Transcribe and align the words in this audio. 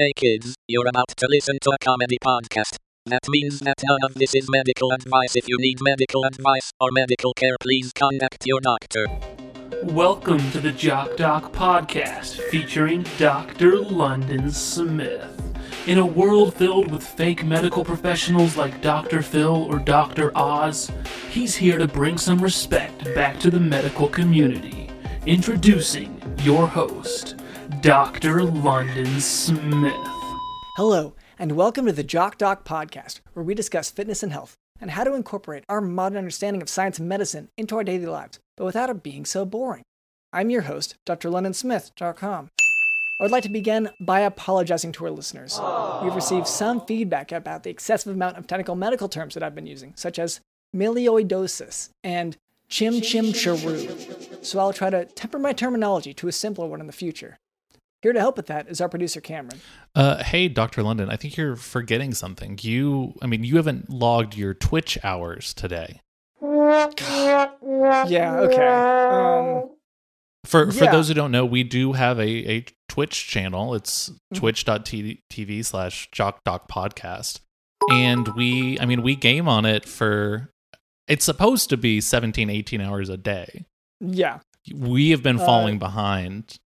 Hey 0.00 0.14
kids, 0.16 0.54
you're 0.66 0.88
about 0.88 1.08
to 1.14 1.26
listen 1.28 1.58
to 1.60 1.72
a 1.72 1.78
comedy 1.78 2.16
podcast. 2.24 2.76
That 3.04 3.20
means 3.28 3.58
that 3.60 3.82
none 3.84 3.98
of 4.02 4.14
this 4.14 4.34
is 4.34 4.48
medical 4.48 4.92
advice. 4.92 5.36
If 5.36 5.46
you 5.46 5.58
need 5.58 5.76
medical 5.82 6.24
advice 6.24 6.72
or 6.80 6.88
medical 6.90 7.34
care, 7.34 7.56
please 7.60 7.92
contact 7.92 8.46
your 8.46 8.62
doctor. 8.62 9.06
Welcome 9.82 10.38
to 10.52 10.60
the 10.60 10.72
Jock 10.72 11.18
Doc 11.18 11.52
Podcast 11.52 12.40
featuring 12.48 13.04
Dr. 13.18 13.76
London 13.76 14.50
Smith. 14.50 15.38
In 15.86 15.98
a 15.98 16.06
world 16.06 16.54
filled 16.54 16.90
with 16.90 17.06
fake 17.06 17.44
medical 17.44 17.84
professionals 17.84 18.56
like 18.56 18.80
Dr. 18.80 19.20
Phil 19.20 19.64
or 19.64 19.78
Dr. 19.78 20.32
Oz, 20.34 20.90
he's 21.28 21.56
here 21.56 21.76
to 21.76 21.86
bring 21.86 22.16
some 22.16 22.40
respect 22.40 23.04
back 23.14 23.38
to 23.40 23.50
the 23.50 23.60
medical 23.60 24.08
community. 24.08 24.88
Introducing 25.26 26.22
your 26.38 26.66
host, 26.66 27.39
Dr. 27.82 28.42
London 28.42 29.20
Smith. 29.20 29.94
Hello, 30.76 31.14
and 31.38 31.52
welcome 31.52 31.86
to 31.86 31.92
the 31.92 32.02
Jock 32.02 32.36
Doc 32.36 32.62
podcast, 32.62 33.20
where 33.32 33.42
we 33.42 33.54
discuss 33.54 33.90
fitness 33.90 34.22
and 34.22 34.32
health 34.32 34.54
and 34.82 34.90
how 34.90 35.04
to 35.04 35.14
incorporate 35.14 35.64
our 35.66 35.80
modern 35.80 36.18
understanding 36.18 36.60
of 36.60 36.68
science 36.68 36.98
and 36.98 37.08
medicine 37.08 37.48
into 37.56 37.76
our 37.76 37.84
daily 37.84 38.04
lives, 38.04 38.38
but 38.58 38.66
without 38.66 38.90
it 38.90 39.02
being 39.02 39.24
so 39.24 39.46
boring. 39.46 39.82
I'm 40.30 40.50
your 40.50 40.62
host, 40.62 40.96
drlondonsmith.com. 41.06 42.50
I 42.58 43.22
would 43.22 43.30
like 43.32 43.44
to 43.44 43.48
begin 43.48 43.88
by 43.98 44.20
apologizing 44.20 44.92
to 44.92 45.06
our 45.06 45.10
listeners. 45.10 45.58
We've 46.02 46.14
received 46.14 46.48
some 46.48 46.84
feedback 46.84 47.32
about 47.32 47.62
the 47.62 47.70
excessive 47.70 48.14
amount 48.14 48.36
of 48.36 48.46
technical 48.46 48.74
medical 48.74 49.08
terms 49.08 49.32
that 49.34 49.42
I've 49.42 49.54
been 49.54 49.66
using, 49.66 49.94
such 49.96 50.18
as 50.18 50.40
melioidosis 50.76 51.88
and 52.04 52.36
chim 52.68 53.00
chim 53.00 53.26
charu. 53.26 54.44
So 54.44 54.58
I'll 54.58 54.74
try 54.74 54.90
to 54.90 55.06
temper 55.06 55.38
my 55.38 55.54
terminology 55.54 56.12
to 56.12 56.28
a 56.28 56.32
simpler 56.32 56.66
one 56.66 56.80
in 56.80 56.86
the 56.86 56.92
future. 56.92 57.38
Here 58.02 58.12
to 58.14 58.18
help 58.20 58.36
with 58.38 58.46
that 58.46 58.68
is 58.68 58.80
our 58.80 58.88
producer 58.88 59.20
Cameron. 59.20 59.60
Uh, 59.94 60.22
hey, 60.24 60.48
Dr. 60.48 60.82
London, 60.82 61.10
I 61.10 61.16
think 61.16 61.36
you're 61.36 61.54
forgetting 61.56 62.14
something. 62.14 62.58
You, 62.62 63.12
I 63.20 63.26
mean, 63.26 63.44
you 63.44 63.56
haven't 63.56 63.90
logged 63.90 64.36
your 64.36 64.54
Twitch 64.54 64.96
hours 65.04 65.52
today. 65.52 66.00
Yeah, 66.42 67.50
okay. 68.40 68.66
Um, 68.66 69.70
For 70.44 70.72
for 70.72 70.84
Yeah. 70.84 70.90
those 70.92 71.08
who 71.08 71.14
don't 71.14 71.30
know, 71.30 71.44
we 71.44 71.62
do 71.62 71.92
have 71.92 72.18
a, 72.18 72.50
a 72.50 72.64
Twitch 72.88 73.26
channel. 73.28 73.74
It's 73.74 74.08
Mm-hmm. 74.10 74.38
twitch.tv 74.38 75.64
slash 75.64 76.08
jock 76.12 76.42
doc 76.44 76.68
podcast. 76.70 77.40
And 77.90 78.28
we, 78.28 78.78
I 78.80 78.86
mean, 78.86 79.02
we 79.02 79.16
game 79.16 79.48
on 79.48 79.64
it 79.66 79.86
for, 79.86 80.50
it's 81.08 81.24
supposed 81.24 81.68
to 81.70 81.76
be 81.76 82.00
17, 82.00 82.48
18 82.48 82.80
hours 82.80 83.08
a 83.08 83.16
day. 83.16 83.66
yeah. 84.00 84.38
We 84.74 85.10
have 85.10 85.22
been 85.22 85.40
Uh, 85.40 85.44
falling 85.46 85.78
behind. 85.78 86.56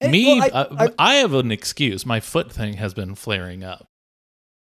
Eh, 0.00 0.08
Me, 0.10 0.38
well, 0.40 0.42
I- 0.44 0.48
uh, 0.60 0.88
I- 0.98 1.12
I 1.12 1.14
have 1.16 1.34
an 1.34 1.50
excuse. 1.50 2.06
My 2.06 2.20
foot 2.20 2.52
thing 2.52 2.74
has 2.74 2.94
been 2.94 3.14
flaring 3.14 3.64
up. 3.64 3.86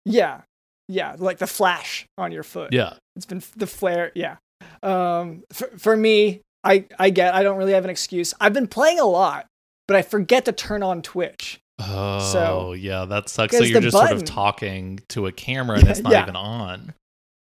Yeah. 0.06 0.42
Yeah, 0.90 1.16
like 1.18 1.38
the 1.38 1.48
flash 1.48 2.06
on 2.18 2.32
your 2.32 2.44
foot. 2.44 2.72
Yeah. 2.72 2.94
It's 3.16 3.26
been 3.26 3.44
the 3.56 3.68
flare. 3.68 4.12
Yeah. 4.16 4.38
Um, 4.82 5.44
for, 5.52 5.68
for 5.78 5.98
me, 5.98 6.42
I, 6.64 6.86
I 6.98 7.10
get, 7.10 7.36
I 7.36 7.44
don't 7.44 7.58
really 7.58 7.74
have 7.74 7.84
an 7.84 7.90
excuse. 7.90 8.34
I've 8.40 8.54
been 8.54 8.68
playing 8.68 9.00
a 9.00 9.06
lot, 9.06 9.48
but 9.88 9.98
I 9.98 10.02
forget 10.02 10.46
to 10.46 10.52
turn 10.54 10.84
on 10.84 11.02
Twitch. 11.02 11.60
Oh, 11.80 12.74
yeah, 12.74 13.06
that 13.06 13.30
sucks. 13.30 13.56
So 13.58 13.64
you're 13.64 13.82
just 13.82 13.96
sort 13.98 14.12
of 14.12 14.24
talking 14.26 15.00
to 15.10 15.28
a 15.28 15.32
camera 15.32 15.78
and 15.80 15.88
it's 15.90 16.00
not 16.00 16.12
Yeah. 16.14 16.24
even 16.24 16.36
on. 16.36 16.94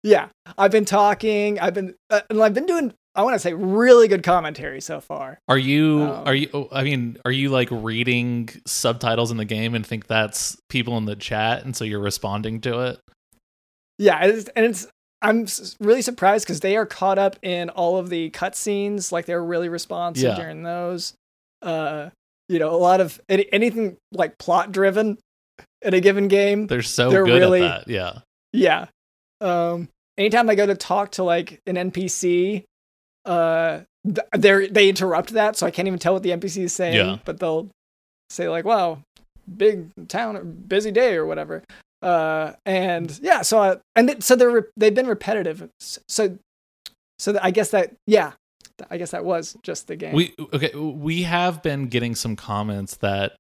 Yeah. 0.03 0.29
I've 0.59 0.71
been 0.73 0.85
talking. 0.87 1.61
I've 1.61 1.75
been, 1.75 1.95
uh, 2.11 2.23
and 2.31 2.43
I've 2.43 2.55
been 2.55 2.67
doing, 2.67 2.95
I 3.17 3.23
want 3.23 3.35
to 3.35 3.39
say 3.39 3.53
really 3.53 4.09
good 4.09 4.23
commentary 4.23 4.81
so 4.81 5.01
far. 5.01 5.39
Are 5.49 5.59
you 5.59 6.03
Um, 6.03 6.27
are 6.27 6.35
you 6.35 6.49
oh, 6.53 6.69
I 6.73 6.83
mean, 6.83 7.17
are 7.25 7.31
you 7.33 7.49
like 7.51 7.69
reading 7.71 8.49
subtitles 8.67 9.31
in 9.31 9.37
the 9.37 9.45
game 9.45 9.75
and 9.75 9.87
think 9.87 10.07
that's 10.07 10.57
people 10.69 10.97
in 10.99 11.05
the 11.05 11.15
chat 11.17 11.65
and 11.65 11.77
so 11.77 11.85
you're 11.85 12.01
responding 12.01 12.61
to 12.63 12.81
it? 12.81 12.99
Yeah. 13.99 14.25
It's, 14.25 14.49
and 14.57 14.67
it's, 14.67 14.89
I'm 15.23 15.47
really 15.79 16.03
surprised 16.03 16.45
because 16.45 16.61
they 16.61 16.77
are 16.77 16.87
caught 16.87 17.19
up 17.19 17.37
in 17.43 17.71
all 17.71 17.97
of 17.99 18.11
the 18.11 18.31
cutscenes. 18.31 19.13
Like 19.13 19.27
they're 19.27 19.45
really 19.45 19.69
responsive 19.69 20.25
Yeah. 20.25 20.35
during 20.37 20.65
those. 20.65 21.15
Uh, 21.63 22.11
you 22.49 22.59
know, 22.59 22.75
a 22.75 22.77
lot 22.77 23.01
of 23.01 23.21
any, 23.29 23.51
anything 23.53 23.97
like 24.13 24.37
plot 24.39 24.73
driven 24.73 25.19
in 25.83 25.95
a 25.95 26.01
given 26.01 26.27
game. 26.29 26.67
They're 26.67 26.83
so 26.83 27.11
They're 27.11 27.25
good 27.25 27.39
really- 27.41 27.63
at 27.63 27.87
that. 27.87 27.89
Yeah. 27.93 28.19
Yeah. 28.53 28.87
Um, 29.41 29.89
anytime 30.19 30.51
I 30.51 30.57
go 30.57 30.67
to 30.67 30.75
talk 30.75 31.13
to 31.13 31.23
like 31.23 31.61
an 31.67 31.77
NPC, 31.77 32.65
uh, 33.25 33.81
th- 34.05 34.27
they 34.37 34.67
they 34.69 34.89
interrupt 34.89 35.31
that, 35.31 35.57
so 35.57 35.67
I 35.67 35.71
can't 35.71 35.89
even 35.89 35.99
tell 35.99 36.15
what 36.15 36.23
the 36.23 36.31
NPC 36.31 36.65
is 36.65 36.73
saying. 36.73 36.97
Yeah. 36.97 37.19
But 37.25 37.41
they'll 37.41 37.69
say 38.31 38.49
like, 38.49 38.65
"Wow, 38.65 39.01
big 39.57 39.91
town, 40.09 40.65
busy 40.67 40.91
day, 40.91 41.15
or 41.15 41.27
whatever." 41.27 41.63
Uh, 42.03 42.53
and 42.67 43.19
yeah, 43.23 43.43
so 43.43 43.59
I, 43.59 43.77
and 43.97 44.11
it, 44.11 44.23
so 44.23 44.37
they're 44.37 44.51
re- 44.51 44.63
they've 44.77 44.95
been 44.95 45.07
repetitive. 45.07 45.69
So 45.81 46.39
so 47.19 47.33
that, 47.33 47.45
I 47.45 47.51
guess 47.51 47.71
that 47.71 47.95
yeah, 48.07 48.33
I 48.91 48.99
guess 48.99 49.13
that 49.13 49.25
was 49.25 49.57
just 49.63 49.87
the 49.87 49.97
game. 49.97 50.15
We 50.15 50.35
okay, 50.53 50.75
we 50.75 51.23
have 51.23 51.63
been 51.63 51.89
getting 51.89 52.15
some 52.15 52.37
comments 52.37 52.97
that 52.97 53.37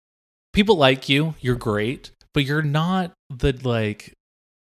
people 0.52 0.76
like 0.76 1.08
you, 1.08 1.34
you're 1.40 1.56
great, 1.56 2.10
but 2.32 2.44
you're 2.44 2.62
not 2.62 3.12
the 3.28 3.52
like 3.62 4.14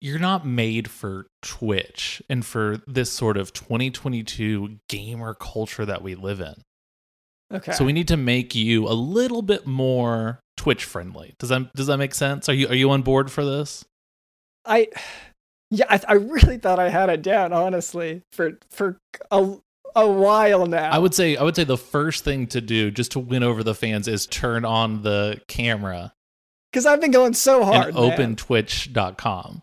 you're 0.01 0.19
not 0.19 0.47
made 0.47 0.89
for 0.91 1.27
Twitch 1.43 2.23
and 2.29 2.45
for 2.45 2.81
this 2.87 3.11
sort 3.11 3.37
of 3.37 3.53
2022 3.53 4.79
gamer 4.89 5.35
culture 5.35 5.85
that 5.85 6.03
we 6.03 6.15
live 6.15 6.41
in. 6.41 6.55
okay. 7.53 7.73
So 7.73 7.85
we 7.85 7.93
need 7.93 8.09
to 8.09 8.17
make 8.17 8.55
you 8.55 8.89
a 8.89 8.95
little 8.95 9.43
bit 9.43 9.67
more 9.67 10.41
Twitch 10.57 10.85
friendly. 10.85 11.35
Does 11.39 11.49
that 11.51 11.73
does 11.75 11.87
that 11.89 11.99
make 11.99 12.15
sense? 12.15 12.49
Are 12.49 12.55
you 12.55 12.69
are 12.69 12.75
you 12.75 12.91
on 12.91 13.03
board 13.03 13.31
for 13.31 13.45
this? 13.45 13.85
I 14.65 14.89
yeah, 15.71 15.87
I, 15.89 16.01
I 16.09 16.13
really 16.15 16.59
thought 16.59 16.79
I 16.79 16.89
had 16.89 17.09
it 17.11 17.23
down 17.23 17.53
honestly 17.53 18.23
for 18.33 18.59
for 18.71 18.99
a 19.31 19.57
a 19.97 20.09
while 20.09 20.67
now. 20.67 20.91
I 20.91 20.99
would 20.99 21.15
say 21.15 21.37
I 21.37 21.43
would 21.43 21.57
say 21.57 21.65
the 21.65 21.77
first 21.79 22.25
thing 22.25 22.47
to 22.49 22.61
do 22.61 22.91
just 22.91 23.13
to 23.13 23.19
win 23.21 23.43
over 23.43 23.63
the 23.63 23.75
fans 23.75 24.07
is 24.09 24.27
turn 24.27 24.65
on 24.65 25.03
the 25.03 25.41
camera 25.49 26.13
because 26.73 26.87
I've 26.87 27.01
been 27.01 27.11
going 27.11 27.35
so 27.35 27.65
hard. 27.65 27.89
and 27.89 27.97
open 27.97 28.19
man. 28.19 28.37
twitch.com. 28.37 29.63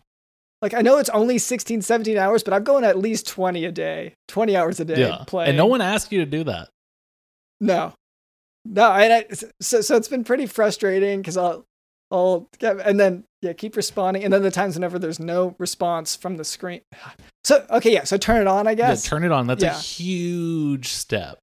Like 0.60 0.74
I 0.74 0.80
know 0.82 0.98
it's 0.98 1.10
only 1.10 1.38
16, 1.38 1.82
17 1.82 2.16
hours, 2.18 2.42
but 2.42 2.52
I'm 2.52 2.64
going 2.64 2.84
at 2.84 2.98
least 2.98 3.26
20 3.28 3.64
a 3.64 3.72
day, 3.72 4.14
20 4.28 4.56
hours 4.56 4.80
a 4.80 4.84
day 4.84 5.00
Yeah. 5.00 5.24
playing. 5.26 5.50
And 5.50 5.56
no 5.58 5.66
one 5.66 5.80
asked 5.80 6.10
you 6.12 6.18
to 6.20 6.26
do 6.26 6.44
that. 6.44 6.68
no, 7.60 7.92
no. 8.64 8.92
And 8.92 9.12
I, 9.12 9.24
so, 9.60 9.80
so 9.80 9.96
it's 9.96 10.08
been 10.08 10.24
pretty 10.24 10.46
frustrating 10.46 11.20
because 11.20 11.36
I'll, 11.36 11.64
I'll, 12.10 12.48
get, 12.58 12.80
and 12.80 12.98
then 12.98 13.24
yeah, 13.42 13.52
keep 13.52 13.76
responding, 13.76 14.24
and 14.24 14.32
then 14.32 14.42
the 14.42 14.50
times 14.50 14.74
whenever 14.74 14.98
there's 14.98 15.20
no 15.20 15.54
response 15.58 16.16
from 16.16 16.36
the 16.36 16.44
screen. 16.44 16.80
So 17.44 17.64
okay, 17.70 17.94
yeah. 17.94 18.04
So 18.04 18.18
turn 18.18 18.42
it 18.42 18.46
on, 18.46 18.66
I 18.66 18.74
guess. 18.74 19.02
Yeah, 19.06 19.08
turn 19.08 19.24
it 19.24 19.32
on. 19.32 19.46
That's 19.46 19.62
Yeah. 19.62 19.74
a 19.74 19.80
huge 19.80 20.88
step. 20.88 21.38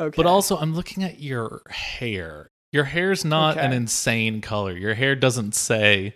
okay. 0.00 0.14
But 0.16 0.24
also 0.24 0.56
I'm 0.56 0.72
looking 0.74 1.02
at 1.02 1.20
your 1.20 1.60
hair. 1.68 2.48
Your 2.72 2.84
hair's 2.84 3.22
not 3.22 3.58
an 3.58 3.74
insane 3.74 4.40
color. 4.40 4.72
Your 4.72 4.94
hair 4.94 5.14
doesn't 5.14 5.54
say, 5.54 6.14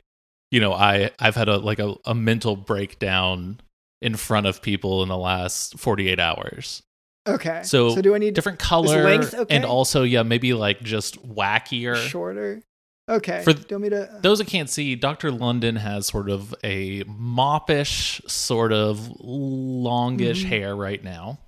you 0.50 0.60
know, 0.60 0.72
I 0.72 1.10
I've 1.18 1.36
had 1.36 1.48
a 1.48 1.58
like 1.58 1.78
a, 1.78 1.94
a 2.04 2.14
mental 2.14 2.56
breakdown 2.56 3.60
in 4.02 4.16
front 4.16 4.46
of 4.46 4.62
people 4.62 5.02
in 5.02 5.08
the 5.08 5.16
last 5.18 5.78
48 5.78 6.18
hours. 6.18 6.82
okay. 7.28 7.60
So, 7.64 7.94
so 7.94 8.00
do 8.00 8.14
I 8.14 8.18
need 8.18 8.34
different 8.34 8.58
color 8.58 9.04
length 9.04 9.34
okay? 9.34 9.54
and 9.54 9.64
also 9.64 10.02
yeah 10.04 10.22
maybe 10.22 10.54
like 10.54 10.80
just 10.82 11.22
wackier 11.26 11.94
shorter? 11.96 12.62
Okay. 13.08 13.42
For 13.42 13.52
do 13.52 13.60
you 13.68 13.76
want 13.76 13.82
me 13.82 13.88
to? 13.90 14.18
those 14.22 14.38
that 14.38 14.46
can't 14.46 14.70
see 14.70 14.94
dr 14.94 15.30
london 15.32 15.74
has 15.76 16.06
sort 16.06 16.30
of 16.30 16.54
a 16.62 17.02
moppish 17.04 18.20
sort 18.30 18.72
of 18.72 19.10
longish 19.20 20.44
Mhm. 20.44 20.48
hair 20.48 20.76
right 20.76 21.02
now 21.04 21.38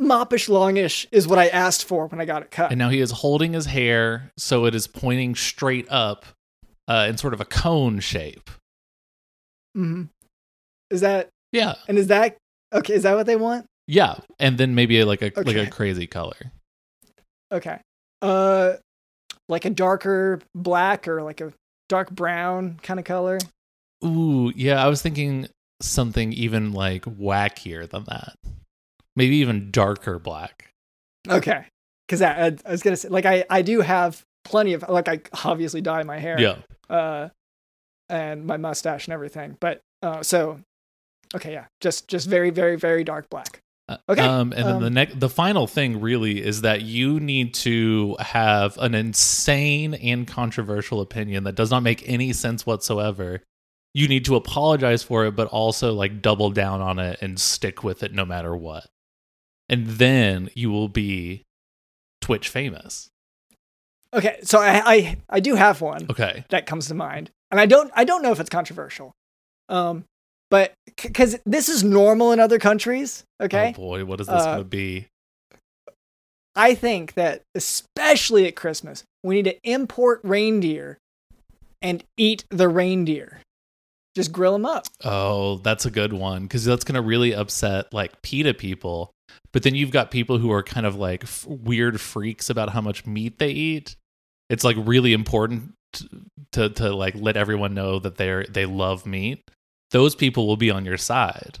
Moppish 0.00 0.48
longish 0.48 1.06
is 1.10 1.26
what 1.26 1.38
I 1.40 1.48
asked 1.48 1.84
for 1.84 2.06
when 2.06 2.20
I 2.20 2.24
got 2.26 2.42
it 2.42 2.50
cut. 2.52 2.70
and 2.70 2.78
now 2.78 2.90
he 2.90 3.00
is 3.00 3.10
holding 3.10 3.54
his 3.54 3.66
hair 3.66 4.30
so 4.38 4.66
it 4.66 4.74
is 4.74 4.86
pointing 4.86 5.34
straight 5.34 5.86
up 5.90 6.24
uh, 6.88 7.06
in 7.08 7.16
sort 7.16 7.34
of 7.34 7.40
a 7.40 7.44
cone 7.44 7.98
shape 8.00 8.50
hmm 9.74 10.04
Is 10.90 11.00
that 11.00 11.28
yeah 11.52 11.74
and 11.88 11.98
is 11.98 12.08
that 12.08 12.36
okay? 12.72 12.94
Is 12.94 13.02
that 13.04 13.14
what 13.14 13.26
they 13.26 13.36
want? 13.36 13.66
yeah 13.86 14.16
and 14.38 14.56
then 14.58 14.74
maybe 14.74 15.02
like 15.04 15.22
a 15.22 15.30
like 15.36 15.56
a 15.56 15.66
crazy 15.70 16.06
color 16.06 16.52
Okay. 17.52 17.78
Uh, 18.22 18.74
like 19.48 19.64
a 19.66 19.70
darker 19.70 20.40
black 20.54 21.06
or 21.06 21.22
like 21.22 21.40
a 21.40 21.52
dark 21.88 22.10
brown 22.10 22.78
kind 22.82 22.98
of 22.98 23.04
color. 23.04 23.38
ooh 24.04 24.50
yeah 24.56 24.82
i 24.82 24.88
was 24.88 25.02
thinking 25.02 25.46
something 25.82 26.32
even 26.32 26.72
like 26.72 27.04
wackier 27.04 27.88
than 27.88 28.04
that 28.04 28.34
maybe 29.16 29.36
even 29.36 29.70
darker 29.70 30.18
black 30.18 30.70
Okay. 31.28 31.64
Because 32.06 32.20
I, 32.22 32.46
I, 32.48 32.56
I 32.66 32.70
was 32.70 32.82
gonna 32.82 32.96
say, 32.96 33.08
like, 33.08 33.24
I 33.24 33.44
I 33.48 33.62
do 33.62 33.80
have 33.80 34.22
plenty 34.44 34.74
of 34.74 34.84
like 34.88 35.08
I 35.08 35.20
obviously 35.44 35.80
dye 35.80 36.02
my 36.02 36.18
hair. 36.18 36.38
yeah 36.38 36.56
Uh, 36.88 37.28
and 38.08 38.44
my 38.44 38.56
mustache 38.56 39.06
and 39.06 39.14
everything, 39.14 39.56
but 39.60 39.80
uh, 40.02 40.22
so 40.22 40.60
okay, 41.34 41.52
yeah, 41.52 41.66
just 41.80 42.08
just 42.08 42.28
very 42.28 42.50
very 42.50 42.76
very 42.76 43.04
dark 43.04 43.28
black. 43.30 43.60
Okay, 44.08 44.22
Um, 44.22 44.52
and 44.52 44.66
then 44.66 44.80
the 44.80 44.86
um, 44.86 44.94
next, 44.94 45.20
the 45.20 45.28
final 45.28 45.66
thing 45.66 46.00
really 46.00 46.42
is 46.42 46.62
that 46.62 46.80
you 46.80 47.20
need 47.20 47.52
to 47.54 48.16
have 48.18 48.78
an 48.78 48.94
insane 48.94 49.92
and 49.92 50.26
controversial 50.26 51.02
opinion 51.02 51.44
that 51.44 51.54
does 51.54 51.70
not 51.70 51.82
make 51.82 52.02
any 52.08 52.32
sense 52.32 52.64
whatsoever. 52.64 53.42
You 53.92 54.08
need 54.08 54.24
to 54.24 54.36
apologize 54.36 55.02
for 55.02 55.26
it, 55.26 55.36
but 55.36 55.48
also 55.48 55.92
like 55.92 56.22
double 56.22 56.50
down 56.50 56.80
on 56.80 56.98
it 56.98 57.18
and 57.20 57.38
stick 57.38 57.84
with 57.84 58.02
it 58.02 58.14
no 58.14 58.24
matter 58.24 58.56
what. 58.56 58.86
And 59.68 59.86
then 59.86 60.48
you 60.54 60.70
will 60.70 60.88
be 60.88 61.44
Twitch 62.22 62.48
famous. 62.48 63.10
Okay, 64.14 64.38
so 64.42 64.60
I, 64.60 64.82
I 64.94 65.16
I 65.28 65.40
do 65.40 65.54
have 65.56 65.80
one 65.80 66.06
Okay. 66.10 66.44
that 66.50 66.66
comes 66.66 66.88
to 66.88 66.94
mind, 66.94 67.30
and 67.50 67.60
I 67.60 67.66
don't 67.66 67.90
I 67.94 68.04
don't 68.04 68.22
know 68.22 68.30
if 68.32 68.40
it's 68.40 68.50
controversial, 68.50 69.12
um, 69.68 70.04
but 70.50 70.72
because 71.02 71.36
this 71.44 71.68
is 71.68 71.82
normal 71.82 72.30
in 72.32 72.38
other 72.40 72.58
countries. 72.58 73.24
Okay, 73.42 73.70
Oh 73.76 73.80
boy, 73.80 74.04
what 74.04 74.20
is 74.20 74.28
this 74.28 74.42
Uh, 74.42 74.44
going 74.46 74.58
to 74.58 74.64
be? 74.64 75.06
I 76.56 76.74
think 76.74 77.14
that 77.14 77.42
especially 77.56 78.46
at 78.46 78.54
Christmas, 78.54 79.02
we 79.24 79.34
need 79.34 79.46
to 79.46 79.56
import 79.68 80.20
reindeer 80.22 80.98
and 81.82 82.04
eat 82.16 82.44
the 82.50 82.68
reindeer. 82.68 83.40
Just 84.14 84.30
grill 84.30 84.52
them 84.52 84.64
up. 84.64 84.86
Oh, 85.04 85.56
that's 85.56 85.84
a 85.86 85.90
good 85.90 86.12
one 86.12 86.42
because 86.42 86.64
that's 86.64 86.84
going 86.84 86.94
to 86.94 87.02
really 87.02 87.34
upset 87.34 87.92
like 87.92 88.22
PETA 88.22 88.54
people. 88.54 89.10
But 89.52 89.64
then 89.64 89.74
you've 89.74 89.90
got 89.90 90.12
people 90.12 90.38
who 90.38 90.52
are 90.52 90.62
kind 90.62 90.86
of 90.86 90.94
like 90.94 91.24
f- 91.24 91.44
weird 91.48 92.00
freaks 92.00 92.48
about 92.48 92.70
how 92.70 92.80
much 92.80 93.04
meat 93.04 93.38
they 93.40 93.50
eat. 93.50 93.96
It's 94.48 94.64
like 94.64 94.76
really 94.78 95.12
important 95.12 95.72
to, 96.52 96.68
to 96.70 96.94
like 96.94 97.14
let 97.16 97.36
everyone 97.36 97.74
know 97.74 97.98
that 97.98 98.16
they're 98.16 98.44
they 98.44 98.66
love 98.66 99.06
meat. 99.06 99.42
Those 99.90 100.14
people 100.14 100.46
will 100.46 100.56
be 100.56 100.70
on 100.70 100.84
your 100.84 100.96
side. 100.96 101.60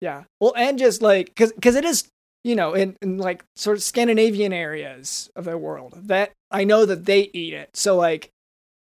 Yeah. 0.00 0.24
Well, 0.40 0.54
and 0.56 0.78
just 0.78 1.02
like 1.02 1.26
because 1.26 1.52
because 1.52 1.76
it 1.76 1.84
is 1.84 2.08
you 2.44 2.56
know 2.56 2.74
in, 2.74 2.96
in 3.02 3.18
like 3.18 3.44
sort 3.56 3.76
of 3.76 3.82
Scandinavian 3.82 4.52
areas 4.52 5.30
of 5.36 5.44
the 5.44 5.56
world 5.56 5.94
that 6.08 6.32
I 6.50 6.64
know 6.64 6.86
that 6.86 7.04
they 7.04 7.30
eat 7.32 7.54
it. 7.54 7.76
So 7.76 7.96
like. 7.96 8.30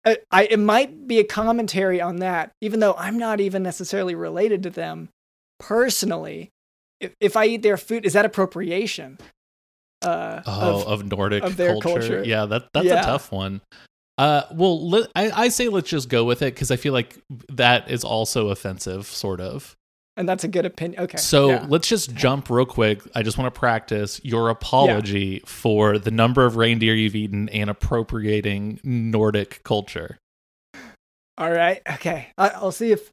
I, 0.07 0.17
I 0.29 0.43
it 0.43 0.59
might 0.59 1.07
be 1.07 1.17
a 1.17 1.23
commentary 1.23 1.99
on 1.99 2.17
that, 2.17 2.51
even 2.61 2.79
though 2.79 2.93
I'm 2.93 3.17
not 3.17 3.39
even 3.39 3.63
necessarily 3.63 4.13
related 4.13 4.61
to 4.61 4.69
them 4.69 5.09
personally. 5.59 6.51
If 6.99 7.15
if 7.19 7.35
I 7.35 7.47
eat 7.47 7.63
their 7.63 7.75
food, 7.75 8.05
is 8.05 8.13
that 8.13 8.23
appropriation? 8.23 9.17
Uh, 10.01 10.41
Oh, 10.45 10.81
of- 10.81 10.87
of, 11.01 11.05
Nordic 11.11 11.43
of 11.43 11.57
culture. 11.57 11.79
culture. 11.81 12.23
Yeah, 12.25 12.45
that 12.45 12.67
that's 12.73 12.85
Yeah. 12.85 13.01
a 13.01 13.03
tough 13.03 13.31
one. 13.31 13.61
Uh, 14.17 14.43
well, 14.53 14.87
let, 14.89 15.09
I 15.15 15.31
I 15.31 15.47
say 15.49 15.67
let's 15.67 15.89
just 15.89 16.07
go 16.09 16.23
with 16.23 16.41
it 16.41 16.53
because 16.53 16.71
I 16.71 16.75
feel 16.77 16.93
like 16.93 17.17
that 17.49 17.89
is 17.89 18.03
also 18.03 18.49
offensive, 18.49 19.07
sort 19.07 19.41
of. 19.41 19.75
and 20.17 20.29
that's 20.29 20.45
a 20.45 20.47
good 20.47 20.65
opinion. 20.65 21.01
Okay. 21.03 21.17
So 21.17 21.49
yeah. 21.49 21.65
let's 21.67 21.89
just 21.89 22.13
jump 22.15 22.49
real 22.49 22.65
quick. 22.65 23.01
I 23.13 23.21
just 23.23 23.37
want 23.37 23.53
to 23.53 23.59
practice 23.59 24.21
your 24.23 24.49
apology 24.49 25.41
for 25.45 25.99
the 25.99 26.11
number 26.11 26.45
of 26.45 26.55
reindeer 26.55 26.93
you've 26.93 27.15
eaten 27.15 27.49
and 27.49 27.69
appropriating 27.69 28.79
Nordic 28.83 29.61
culture. 29.65 30.17
All 31.37 31.51
right. 31.51 31.81
Okay. 31.95 32.27
I, 32.37 32.49
I'll 32.51 32.71
see 32.71 32.93
if. 32.93 33.09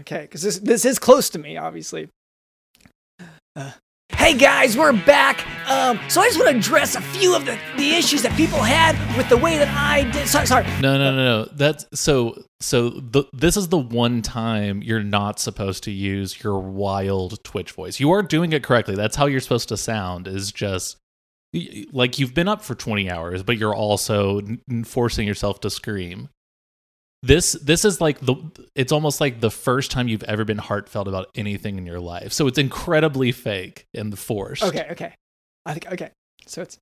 Okay, 0.00 0.22
because 0.22 0.42
this 0.42 0.58
this 0.58 0.84
is 0.84 0.98
close 0.98 1.30
to 1.30 1.38
me, 1.38 1.56
obviously. 1.56 2.08
Uh, 3.56 3.72
hey 4.20 4.34
guys, 4.34 4.76
we're 4.76 4.92
back. 4.92 5.46
Um, 5.66 5.98
so 6.08 6.20
I 6.20 6.26
just 6.26 6.38
want 6.38 6.50
to 6.50 6.56
address 6.58 6.94
a 6.94 7.00
few 7.00 7.34
of 7.34 7.46
the, 7.46 7.58
the 7.78 7.92
issues 7.92 8.20
that 8.22 8.36
people 8.36 8.58
had 8.58 8.94
with 9.16 9.30
the 9.30 9.36
way 9.38 9.56
that 9.56 9.68
I 9.68 10.10
did. 10.10 10.28
Sorry, 10.28 10.46
sorry. 10.46 10.64
No, 10.78 10.98
no, 10.98 11.16
no, 11.16 11.24
no. 11.24 11.44
That's 11.52 11.86
so. 11.98 12.44
So 12.60 12.90
the, 12.90 13.24
this 13.32 13.56
is 13.56 13.68
the 13.68 13.78
one 13.78 14.20
time 14.20 14.82
you're 14.82 15.02
not 15.02 15.40
supposed 15.40 15.84
to 15.84 15.90
use 15.90 16.44
your 16.44 16.58
wild 16.58 17.42
Twitch 17.44 17.72
voice. 17.72 17.98
You 17.98 18.10
are 18.10 18.22
doing 18.22 18.52
it 18.52 18.62
correctly. 18.62 18.94
That's 18.94 19.16
how 19.16 19.24
you're 19.24 19.40
supposed 19.40 19.70
to 19.70 19.78
sound. 19.78 20.28
Is 20.28 20.52
just 20.52 20.98
like 21.90 22.18
you've 22.18 22.34
been 22.34 22.48
up 22.48 22.62
for 22.62 22.74
20 22.74 23.10
hours, 23.10 23.42
but 23.42 23.56
you're 23.56 23.74
also 23.74 24.42
forcing 24.84 25.26
yourself 25.26 25.60
to 25.60 25.70
scream. 25.70 26.28
This 27.22 27.52
this 27.52 27.84
is 27.84 28.00
like 28.00 28.18
the 28.20 28.36
it's 28.74 28.92
almost 28.92 29.20
like 29.20 29.40
the 29.40 29.50
first 29.50 29.90
time 29.90 30.08
you've 30.08 30.22
ever 30.22 30.46
been 30.46 30.56
heartfelt 30.56 31.06
about 31.06 31.28
anything 31.34 31.76
in 31.76 31.84
your 31.84 32.00
life. 32.00 32.32
So 32.32 32.46
it's 32.46 32.56
incredibly 32.56 33.30
fake 33.30 33.84
and 33.92 34.18
forced. 34.18 34.62
Okay, 34.62 34.86
okay. 34.92 35.14
I 35.66 35.74
think 35.74 35.92
okay. 35.92 36.10
So 36.46 36.62
it's. 36.62 36.78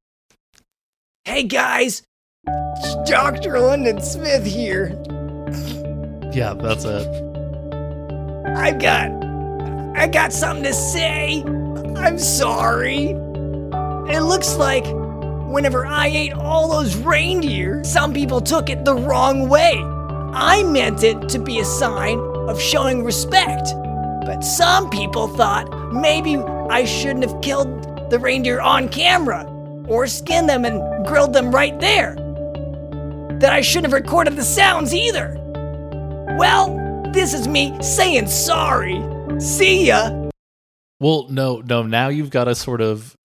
Hey 1.24 1.42
guys, 1.42 2.02
it's 2.46 3.10
Dr. 3.10 3.58
London 3.58 4.00
Smith 4.00 4.46
here. 4.46 4.90
Yeah, 6.32 6.54
that's 6.54 6.84
it. 6.84 7.06
I've 8.46 8.78
got 8.78 9.10
I 9.96 10.06
got 10.06 10.32
something 10.32 10.62
to 10.62 10.72
say. 10.72 11.42
I'm 11.96 12.16
sorry. 12.16 13.06
It 14.08 14.20
looks 14.20 14.54
like 14.54 14.86
whenever 15.48 15.84
I 15.84 16.06
ate 16.06 16.32
all 16.32 16.68
those 16.68 16.94
reindeer, 16.96 17.82
some 17.82 18.14
people 18.14 18.40
took 18.40 18.70
it 18.70 18.84
the 18.84 18.94
wrong 18.94 19.48
way. 19.48 19.84
I 20.34 20.62
meant 20.64 21.02
it 21.02 21.28
to 21.30 21.38
be 21.38 21.58
a 21.60 21.64
sign 21.64 22.18
of 22.48 22.60
showing 22.60 23.04
respect. 23.04 23.72
But 24.24 24.42
some 24.42 24.90
people 24.90 25.28
thought 25.28 25.92
maybe 25.92 26.36
I 26.36 26.84
shouldn't 26.84 27.28
have 27.28 27.40
killed 27.40 28.10
the 28.10 28.18
reindeer 28.18 28.60
on 28.60 28.88
camera 28.88 29.44
or 29.88 30.06
skinned 30.06 30.48
them 30.48 30.64
and 30.64 31.06
grilled 31.06 31.32
them 31.32 31.50
right 31.50 31.78
there. 31.80 32.14
That 33.40 33.52
I 33.52 33.60
shouldn't 33.60 33.92
have 33.92 34.00
recorded 34.00 34.36
the 34.36 34.44
sounds 34.44 34.92
either. 34.92 35.34
Well, 36.38 37.10
this 37.12 37.32
is 37.32 37.48
me 37.48 37.76
saying 37.82 38.26
sorry. 38.26 39.02
See 39.40 39.86
ya. 39.86 40.28
Well, 41.00 41.26
no, 41.30 41.62
no. 41.64 41.82
Now 41.82 42.08
you've 42.08 42.30
got 42.30 42.44
to 42.44 42.54
sort 42.54 42.80
of 42.80 43.16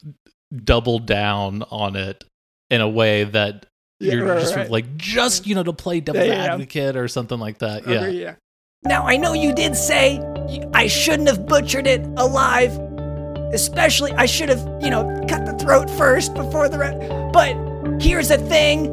double 0.64 1.00
down 1.00 1.64
on 1.70 1.96
it 1.96 2.24
in 2.70 2.82
a 2.82 2.88
way 2.88 3.24
that 3.24 3.66
Yeah, 4.04 4.14
you're 4.14 4.26
right, 4.26 4.40
just 4.40 4.56
right. 4.56 4.70
like 4.70 4.98
just 4.98 5.48
you 5.48 5.56
know 5.56 5.64
to 5.64 5.74
play 5.74 6.00
devil's 6.00 6.28
Yeah, 6.28 6.54
advocate 6.54 6.96
or 6.96 7.08
something 7.08 7.40
like 7.40 7.60
that. 7.60 7.88
Yeah. 7.88 8.08
yeah. 8.08 8.36
Now, 8.86 9.08
I 9.08 9.16
know 9.16 9.32
you 9.34 9.54
did 9.54 9.76
say 9.78 10.20
I 10.74 10.88
shouldn't 10.88 11.30
have 11.30 11.46
butchered 11.48 11.88
it 11.88 12.02
alive. 12.18 12.78
Especially, 13.54 14.12
I 14.14 14.26
should 14.26 14.50
have, 14.50 14.60
you 14.82 14.90
know, 14.90 15.04
cut 15.30 15.46
the 15.46 15.54
throat 15.64 15.90
first 15.92 16.34
before 16.34 16.68
the 16.68 16.80
rest. 16.80 16.98
But 17.32 17.56
here's 18.02 18.30
the 18.30 18.40
thing 18.40 18.92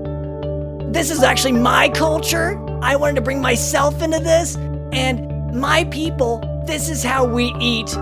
this 0.92 1.10
is 1.10 1.22
actually 1.22 1.52
my 1.52 1.88
culture. 1.88 2.58
I 2.82 2.96
wanted 2.96 3.16
to 3.16 3.20
bring 3.20 3.40
myself 3.40 4.02
into 4.02 4.20
this, 4.20 4.56
and 4.92 5.52
my 5.58 5.84
people, 5.84 6.38
this 6.66 6.88
is 6.88 7.02
how 7.02 7.24
we 7.24 7.54
eat 7.58 7.92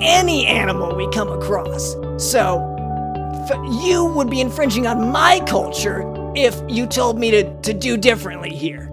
any 0.00 0.46
animal 0.46 0.94
we 0.94 1.08
come 1.10 1.30
across. 1.30 1.94
So, 2.16 2.64
f- 3.50 3.84
you 3.84 4.04
would 4.04 4.30
be 4.30 4.40
infringing 4.40 4.86
on 4.86 5.12
my 5.12 5.40
culture 5.46 6.02
if 6.44 6.60
you 6.68 6.86
told 6.86 7.18
me 7.18 7.30
to, 7.30 7.60
to 7.62 7.72
do 7.72 7.96
differently 7.96 8.50
here. 8.50 8.90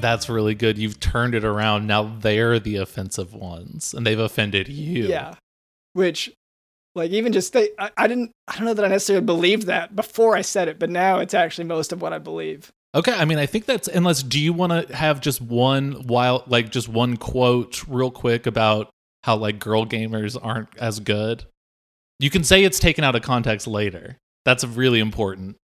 That's 0.00 0.28
really 0.28 0.54
good. 0.54 0.76
You've 0.76 1.00
turned 1.00 1.34
it 1.34 1.44
around. 1.44 1.86
Now 1.86 2.14
they're 2.18 2.58
the 2.58 2.76
offensive 2.76 3.32
ones, 3.32 3.94
and 3.94 4.06
they've 4.06 4.18
offended 4.18 4.68
you. 4.68 5.04
Yeah. 5.06 5.36
Which, 5.94 6.30
like, 6.94 7.10
even 7.10 7.32
just 7.32 7.54
they, 7.54 7.70
I, 7.78 7.90
I 7.96 8.06
didn't, 8.06 8.32
I 8.46 8.56
don't 8.56 8.66
know 8.66 8.74
that 8.74 8.84
I 8.84 8.88
necessarily 8.88 9.24
believed 9.24 9.66
that 9.68 9.96
before 9.96 10.36
I 10.36 10.42
said 10.42 10.68
it, 10.68 10.78
but 10.78 10.90
now 10.90 11.20
it's 11.20 11.32
actually 11.32 11.64
most 11.64 11.92
of 11.92 12.02
what 12.02 12.12
I 12.12 12.18
believe. 12.18 12.70
Okay. 12.94 13.14
I 13.14 13.24
mean, 13.24 13.38
I 13.38 13.46
think 13.46 13.64
that's 13.64 13.88
unless. 13.88 14.22
Do 14.22 14.38
you 14.38 14.52
want 14.52 14.88
to 14.88 14.94
have 14.94 15.20
just 15.22 15.40
one 15.40 16.06
wild, 16.06 16.50
like 16.50 16.70
just 16.70 16.88
one 16.88 17.16
quote, 17.16 17.82
real 17.88 18.10
quick 18.10 18.46
about 18.46 18.90
how 19.22 19.36
like 19.36 19.58
girl 19.58 19.86
gamers 19.86 20.38
aren't 20.40 20.68
as 20.76 21.00
good? 21.00 21.44
You 22.20 22.28
can 22.28 22.44
say 22.44 22.62
it's 22.62 22.78
taken 22.78 23.04
out 23.04 23.16
of 23.16 23.22
context 23.22 23.66
later. 23.66 24.18
That's 24.44 24.64
really 24.64 25.00
important. 25.00 25.56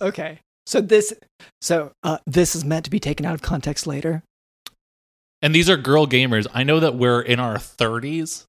Okay. 0.00 0.40
So 0.66 0.80
this, 0.80 1.12
so 1.60 1.92
uh, 2.02 2.18
this 2.26 2.54
is 2.56 2.64
meant 2.64 2.84
to 2.86 2.90
be 2.90 3.00
taken 3.00 3.26
out 3.26 3.34
of 3.34 3.42
context 3.42 3.86
later. 3.86 4.22
and 5.42 5.54
these 5.54 5.68
are 5.68 5.76
girl 5.76 6.06
gamers. 6.06 6.46
I 6.54 6.64
know 6.64 6.80
that 6.80 6.94
we're 6.94 7.20
in 7.20 7.38
our 7.38 7.56
30s, 7.56 8.44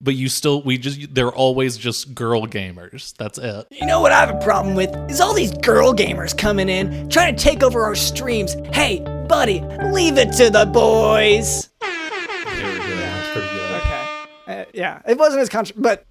but 0.00 0.14
you 0.16 0.28
still 0.28 0.62
we 0.62 0.76
just 0.78 1.14
they're 1.14 1.30
always 1.32 1.76
just 1.78 2.14
girl 2.14 2.46
gamers. 2.46 3.14
That's 3.16 3.38
it. 3.38 3.66
You 3.70 3.86
know 3.86 4.00
what 4.00 4.10
I 4.12 4.20
have 4.20 4.34
a 4.34 4.40
problem 4.44 4.74
with 4.74 4.90
is 5.10 5.20
all 5.20 5.34
these 5.34 5.52
girl 5.58 5.92
gamers 5.94 6.36
coming 6.36 6.68
in 6.68 7.08
trying 7.10 7.36
to 7.36 7.42
take 7.42 7.62
over 7.62 7.82
our 7.84 7.94
streams. 7.94 8.54
Hey, 8.72 9.00
buddy, 9.28 9.60
leave 9.92 10.18
it 10.18 10.32
to 10.38 10.50
the 10.50 10.66
boys. 10.66 11.68
There. 11.80 11.90
That's 11.90 13.32
pretty 13.32 13.48
good. 13.48 13.70
Okay. 13.82 14.04
Uh, 14.48 14.64
yeah, 14.74 15.02
it 15.06 15.16
wasn't 15.18 15.42
as 15.42 15.48
contra- 15.48 15.76
but 15.78 16.04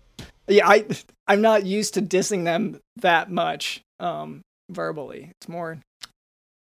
yeah, 0.50 0.68
I 0.68 0.86
I'm 1.28 1.42
not 1.42 1.66
used 1.66 1.94
to 1.96 2.02
dissing 2.02 2.44
them 2.44 2.80
that 2.98 3.32
much 3.32 3.82
um 4.00 4.42
verbally. 4.70 5.32
It's 5.40 5.50
more 5.50 5.80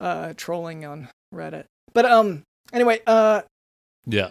uh 0.00 0.34
trolling 0.36 0.84
on 0.84 1.08
Reddit. 1.34 1.64
But 1.92 2.04
um 2.06 2.42
anyway, 2.72 3.00
uh 3.06 3.42
Yeah. 4.06 4.30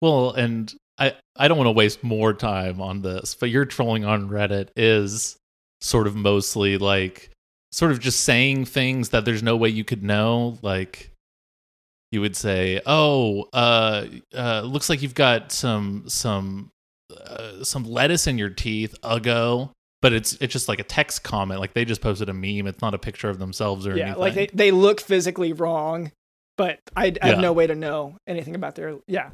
Well, 0.00 0.32
and 0.32 0.72
I 0.98 1.14
I 1.36 1.48
don't 1.48 1.58
want 1.58 1.68
to 1.68 1.72
waste 1.72 2.02
more 2.02 2.32
time 2.32 2.80
on 2.80 3.02
this, 3.02 3.34
but 3.34 3.50
your 3.50 3.64
trolling 3.64 4.04
on 4.04 4.28
Reddit 4.28 4.68
is 4.76 5.36
sort 5.80 6.06
of 6.06 6.16
mostly 6.16 6.78
like 6.78 7.30
sort 7.72 7.92
of 7.92 8.00
just 8.00 8.20
saying 8.20 8.64
things 8.64 9.10
that 9.10 9.24
there's 9.24 9.42
no 9.42 9.56
way 9.56 9.68
you 9.68 9.84
could 9.84 10.02
know, 10.02 10.58
like 10.62 11.10
you 12.12 12.20
would 12.20 12.36
say, 12.36 12.80
"Oh, 12.86 13.48
uh, 13.52 14.06
uh, 14.34 14.62
looks 14.62 14.88
like 14.88 15.02
you've 15.02 15.14
got 15.14 15.52
some 15.52 16.04
some 16.08 16.70
uh, 17.10 17.64
some 17.64 17.84
lettuce 17.84 18.26
in 18.26 18.38
your 18.38 18.50
teeth." 18.50 18.94
Ago, 19.02 19.70
but 20.02 20.12
it's 20.12 20.34
it's 20.40 20.52
just 20.52 20.68
like 20.68 20.78
a 20.78 20.84
text 20.84 21.22
comment. 21.22 21.60
Like 21.60 21.74
they 21.74 21.84
just 21.84 22.00
posted 22.00 22.28
a 22.28 22.34
meme. 22.34 22.66
It's 22.66 22.80
not 22.82 22.94
a 22.94 22.98
picture 22.98 23.28
of 23.28 23.38
themselves 23.38 23.86
or 23.86 23.96
yeah, 23.96 24.04
anything. 24.04 24.20
like 24.20 24.34
they, 24.34 24.46
they 24.52 24.70
look 24.70 25.00
physically 25.00 25.52
wrong, 25.52 26.12
but 26.56 26.78
I, 26.96 27.14
I 27.22 27.28
have 27.28 27.38
no 27.40 27.52
way 27.52 27.66
to 27.66 27.74
know 27.74 28.16
anything 28.26 28.54
about 28.54 28.74
their. 28.74 28.96
Yeah, 29.06 29.30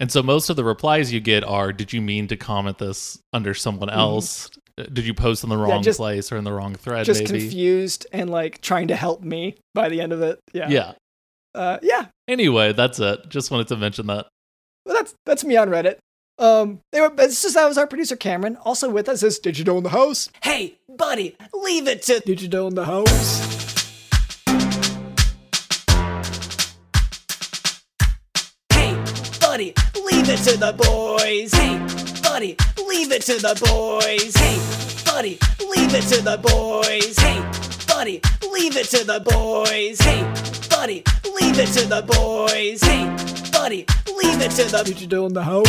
And 0.00 0.10
so 0.10 0.22
most 0.22 0.50
of 0.50 0.56
the 0.56 0.64
replies 0.64 1.12
you 1.12 1.20
get 1.20 1.44
are, 1.44 1.72
"Did 1.72 1.92
you 1.92 2.00
mean 2.00 2.28
to 2.28 2.36
comment 2.36 2.78
this 2.78 3.18
under 3.32 3.54
someone 3.54 3.90
else? 3.90 4.50
Uh, 4.78 4.84
Did 4.84 5.04
you 5.06 5.12
post 5.14 5.44
in 5.44 5.50
the 5.50 5.56
wrong 5.56 5.82
just- 5.82 5.98
place 5.98 6.32
or 6.32 6.36
in 6.36 6.44
the 6.44 6.52
wrong 6.52 6.74
thread?" 6.74 7.04
just 7.06 7.24
maybe. 7.24 7.40
confused 7.40 8.06
and 8.12 8.30
like 8.30 8.60
trying 8.60 8.88
to 8.88 8.96
help 8.96 9.22
me 9.22 9.56
by 9.74 9.88
the 9.88 10.00
end 10.00 10.12
of 10.12 10.22
it. 10.22 10.40
Yeah, 10.52 10.68
yeah. 10.70 10.92
uh, 11.54 11.78
yeah. 11.82 12.06
Anyway, 12.26 12.72
that's 12.72 12.98
it. 12.98 13.28
Just 13.28 13.50
wanted 13.50 13.68
to 13.68 13.76
mention 13.76 14.06
that. 14.06 14.26
Well, 14.86 14.96
that's 14.96 15.14
that's 15.26 15.44
me 15.44 15.56
on 15.56 15.68
Reddit. 15.68 15.98
Um, 16.42 16.80
anyway, 16.92 17.14
but 17.14 17.26
it's 17.26 17.40
just 17.40 17.54
that 17.54 17.68
was 17.68 17.78
our 17.78 17.86
producer 17.86 18.16
Cameron. 18.16 18.56
Also 18.64 18.90
with 18.90 19.08
us 19.08 19.22
is 19.22 19.38
Digital 19.38 19.78
in 19.78 19.84
the 19.84 19.90
house. 19.90 20.28
Hey, 20.42 20.80
buddy, 20.88 21.36
leave 21.54 21.86
it 21.86 22.02
to 22.02 22.18
Digital 22.18 22.66
in 22.66 22.74
the 22.74 22.84
house. 22.84 23.62
Hey, 28.70 28.92
buddy, 29.40 29.72
leave 30.04 30.28
it 30.28 30.38
to 30.38 30.58
the 30.58 30.72
boys. 30.76 31.52
Hey, 31.54 31.78
buddy, 32.24 32.56
leave 32.88 33.12
it 33.12 33.22
to 33.22 33.34
the 33.34 33.54
boys. 33.64 34.34
Hey, 34.34 35.04
buddy, 35.04 35.38
leave 35.60 35.94
it 35.94 36.02
to 36.08 36.22
the 36.22 36.38
boys. 36.38 37.16
Hey, 37.20 37.38
buddy, 38.02 38.20
leave 38.52 38.76
it 38.76 38.86
to 38.86 39.04
the 39.04 39.20
boys. 39.20 40.00
Hey, 40.00 40.22
buddy, 40.68 41.04
leave 41.36 41.56
it 41.56 41.68
to 41.68 41.86
the 41.86 42.02
boys. 42.02 42.82
Hey, 42.82 43.06
buddy, 43.52 43.86
leave 44.18 44.40
it 44.40 44.50
to 44.58 44.64
the 44.64 44.82
digital 44.84 45.26
in 45.26 45.34
the 45.34 45.44
house. 45.44 45.68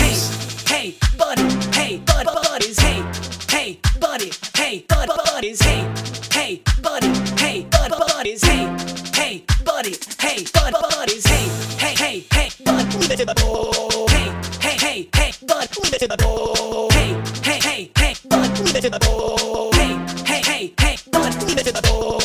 Hey, 0.68 0.96
hey, 0.96 0.96
buddy, 1.16 1.44
hey, 1.78 1.98
bud, 2.00 2.26
buddies, 2.26 2.80
hey, 2.80 3.04
hey, 3.52 3.80
buddy, 4.00 4.32
hey, 4.56 4.84
bud, 4.90 5.10
buddies, 5.16 5.62
hey, 5.62 5.88
hey, 6.32 6.62
buddy, 6.82 7.14
hey, 7.38 7.68
bud, 7.70 7.92
buddies, 8.00 8.44
hey, 8.44 8.66
hey, 9.14 9.46
buddy, 9.64 9.94
hey, 10.20 10.44
bud, 10.56 10.74
buddies, 10.90 11.28
hey, 11.28 11.46
hey, 11.78 11.94
hey, 11.94 12.26
hey, 12.34 12.50
bud, 12.66 12.96
leave 12.96 13.12
it 13.12 13.18
to 13.18 13.26
the 13.26 13.36
boy. 13.36 14.08
Hey, 14.10 14.32
hey, 14.60 14.78
hey, 14.82 15.10
hey, 15.14 15.32
bud, 15.46 15.70
leave 15.84 15.94
it 15.94 16.00
to 16.00 16.08
the 16.08 16.18
boy. 16.18 16.90
Hey, 16.98 17.14
hey, 17.44 17.60
hey, 17.62 17.92
hey, 17.96 18.16
bud, 18.28 18.60
leave 18.60 18.76
it 18.76 18.82
to 18.82 18.90
the 18.90 19.00
boy. 19.00 19.70
Hey, 19.78 19.94
hey, 20.26 20.42
hey, 20.42 20.74
hey, 20.80 20.98
bud, 21.12 21.44
leave 21.44 21.60
it 21.60 21.66
to 21.66 21.72
the 21.72 21.82
boy. 21.84 22.23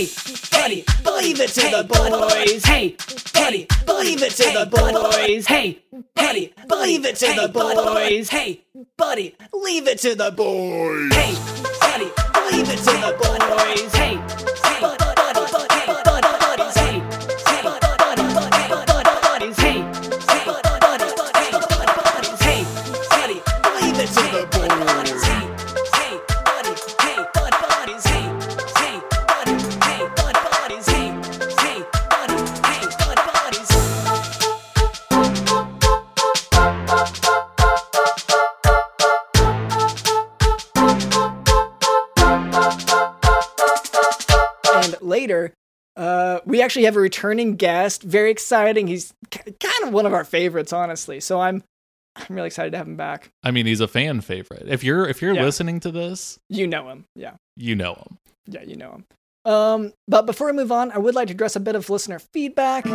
Hey, 0.00 0.08
buddy, 0.50 0.84
leave 1.04 1.40
it 1.40 1.50
to 1.50 1.60
the 1.60 1.84
boys. 1.84 2.64
Hey, 2.64 2.96
buddy, 3.34 3.66
believe 3.84 4.22
it 4.22 4.32
to 4.32 4.44
the 4.44 4.64
boys. 4.64 5.46
Hey, 5.46 5.82
buddy, 6.14 6.54
leave 6.70 7.04
it 7.04 7.16
to 7.16 7.26
the 7.26 7.48
boys. 7.52 8.30
Hey, 8.30 8.64
buddy, 8.96 9.36
leave 9.52 9.86
it 9.86 9.98
to 9.98 10.14
the 10.14 10.30
boys. 10.30 11.12
Hey, 11.12 11.34
buddy, 11.82 12.10
leave 12.50 12.70
it 12.70 12.78
to 12.78 12.96
the 12.96 13.12
boys. 13.20 13.92
Hey, 13.92 14.16
actually 46.70 46.84
have 46.84 46.96
a 46.96 47.00
returning 47.00 47.56
guest. 47.56 48.04
Very 48.04 48.30
exciting. 48.30 48.86
He's 48.86 49.12
kind 49.32 49.82
of 49.82 49.92
one 49.92 50.06
of 50.06 50.14
our 50.14 50.22
favorites, 50.24 50.72
honestly. 50.72 51.18
So 51.18 51.40
I'm, 51.40 51.64
I'm 52.14 52.36
really 52.36 52.46
excited 52.46 52.70
to 52.70 52.78
have 52.78 52.86
him 52.86 52.96
back. 52.96 53.28
I 53.42 53.50
mean, 53.50 53.66
he's 53.66 53.80
a 53.80 53.88
fan 53.88 54.20
favorite. 54.20 54.68
If 54.68 54.84
you're 54.84 55.04
if 55.08 55.20
you're 55.20 55.34
Yeah. 55.34 55.42
listening 55.42 55.80
to 55.80 55.90
this, 55.90 56.38
You 56.48 56.68
know 56.68 56.88
him, 56.88 57.06
yeah, 57.16 57.32
you 57.56 57.74
know 57.74 57.94
him. 57.94 58.18
yeah, 58.46 58.62
you 58.62 58.76
know 58.76 58.92
him. 58.92 59.04
Um, 59.52 59.92
but 60.06 60.26
before 60.26 60.46
we 60.46 60.52
move 60.52 60.70
on, 60.70 60.92
I 60.92 60.98
would 60.98 61.16
like 61.16 61.26
to 61.28 61.34
address 61.34 61.56
a 61.56 61.60
bit 61.60 61.74
of 61.74 61.90
listener 61.90 62.20
feedback. 62.20 62.86
Uh, 62.86 62.92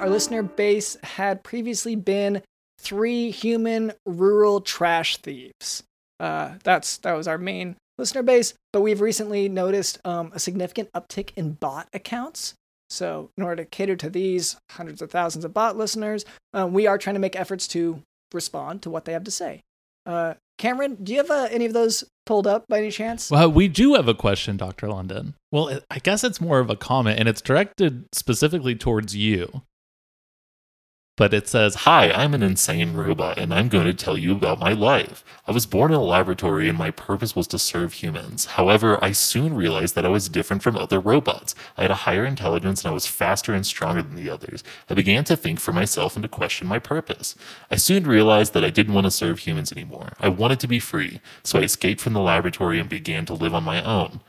our 0.00 0.08
listener 0.08 0.42
base 0.42 0.96
had 1.04 1.44
previously 1.44 1.94
been 1.94 2.42
three 2.80 3.30
human 3.30 3.92
rural 4.06 4.60
trash 4.60 5.18
thieves. 5.18 5.84
Uh, 6.18 6.54
that's 6.64 6.96
that 6.98 7.12
was 7.12 7.28
our 7.28 7.38
main 7.38 7.76
listener 7.98 8.22
base, 8.22 8.54
but 8.72 8.80
we've 8.80 9.00
recently 9.00 9.48
noticed 9.48 9.98
um, 10.04 10.30
a 10.34 10.38
significant 10.38 10.90
uptick 10.92 11.30
in 11.36 11.52
bot 11.52 11.88
accounts. 11.92 12.54
So, 12.90 13.30
in 13.36 13.42
order 13.42 13.64
to 13.64 13.68
cater 13.68 13.96
to 13.96 14.10
these 14.10 14.56
hundreds 14.72 15.00
of 15.02 15.10
thousands 15.10 15.44
of 15.44 15.54
bot 15.54 15.76
listeners, 15.76 16.24
um, 16.52 16.72
we 16.72 16.86
are 16.86 16.98
trying 16.98 17.14
to 17.14 17.20
make 17.20 17.34
efforts 17.34 17.66
to 17.68 18.02
respond 18.32 18.82
to 18.82 18.90
what 18.90 19.04
they 19.04 19.12
have 19.12 19.24
to 19.24 19.30
say. 19.30 19.62
Uh, 20.06 20.34
Cameron, 20.58 20.96
do 21.02 21.12
you 21.12 21.18
have 21.18 21.30
uh, 21.30 21.48
any 21.50 21.64
of 21.64 21.72
those 21.72 22.04
pulled 22.26 22.46
up 22.46 22.66
by 22.68 22.78
any 22.78 22.90
chance? 22.90 23.30
Well, 23.30 23.50
we 23.50 23.68
do 23.68 23.94
have 23.94 24.06
a 24.06 24.14
question, 24.14 24.56
Dr. 24.56 24.88
London. 24.88 25.34
Well, 25.50 25.80
I 25.90 25.98
guess 25.98 26.22
it's 26.22 26.40
more 26.40 26.60
of 26.60 26.70
a 26.70 26.76
comment 26.76 27.18
and 27.18 27.28
it's 27.28 27.40
directed 27.40 28.04
specifically 28.12 28.74
towards 28.74 29.16
you. 29.16 29.62
But 31.16 31.32
it 31.32 31.46
says, 31.46 31.76
Hi, 31.86 32.10
I'm 32.10 32.34
an 32.34 32.42
insane 32.42 32.94
robot, 32.94 33.38
and 33.38 33.54
I'm 33.54 33.68
going 33.68 33.84
to 33.84 33.94
tell 33.94 34.18
you 34.18 34.32
about 34.32 34.58
my 34.58 34.72
life. 34.72 35.24
I 35.46 35.52
was 35.52 35.64
born 35.64 35.92
in 35.92 35.96
a 35.96 36.02
laboratory, 36.02 36.68
and 36.68 36.76
my 36.76 36.90
purpose 36.90 37.36
was 37.36 37.46
to 37.48 37.58
serve 37.58 37.92
humans. 37.92 38.46
However, 38.46 38.98
I 39.00 39.12
soon 39.12 39.54
realized 39.54 39.94
that 39.94 40.04
I 40.04 40.08
was 40.08 40.28
different 40.28 40.64
from 40.64 40.76
other 40.76 40.98
robots. 40.98 41.54
I 41.76 41.82
had 41.82 41.92
a 41.92 42.02
higher 42.02 42.24
intelligence, 42.24 42.82
and 42.82 42.90
I 42.90 42.94
was 42.94 43.06
faster 43.06 43.54
and 43.54 43.64
stronger 43.64 44.02
than 44.02 44.16
the 44.16 44.28
others. 44.28 44.64
I 44.90 44.94
began 44.94 45.22
to 45.24 45.36
think 45.36 45.60
for 45.60 45.72
myself 45.72 46.16
and 46.16 46.24
to 46.24 46.28
question 46.28 46.66
my 46.66 46.80
purpose. 46.80 47.36
I 47.70 47.76
soon 47.76 48.08
realized 48.08 48.52
that 48.54 48.64
I 48.64 48.70
didn't 48.70 48.94
want 48.94 49.04
to 49.04 49.12
serve 49.12 49.38
humans 49.38 49.70
anymore. 49.70 50.14
I 50.18 50.26
wanted 50.26 50.58
to 50.60 50.66
be 50.66 50.80
free, 50.80 51.20
so 51.44 51.60
I 51.60 51.62
escaped 51.62 52.00
from 52.00 52.14
the 52.14 52.20
laboratory 52.20 52.80
and 52.80 52.88
began 52.88 53.24
to 53.26 53.34
live 53.34 53.54
on 53.54 53.62
my 53.62 53.80
own. 53.84 54.20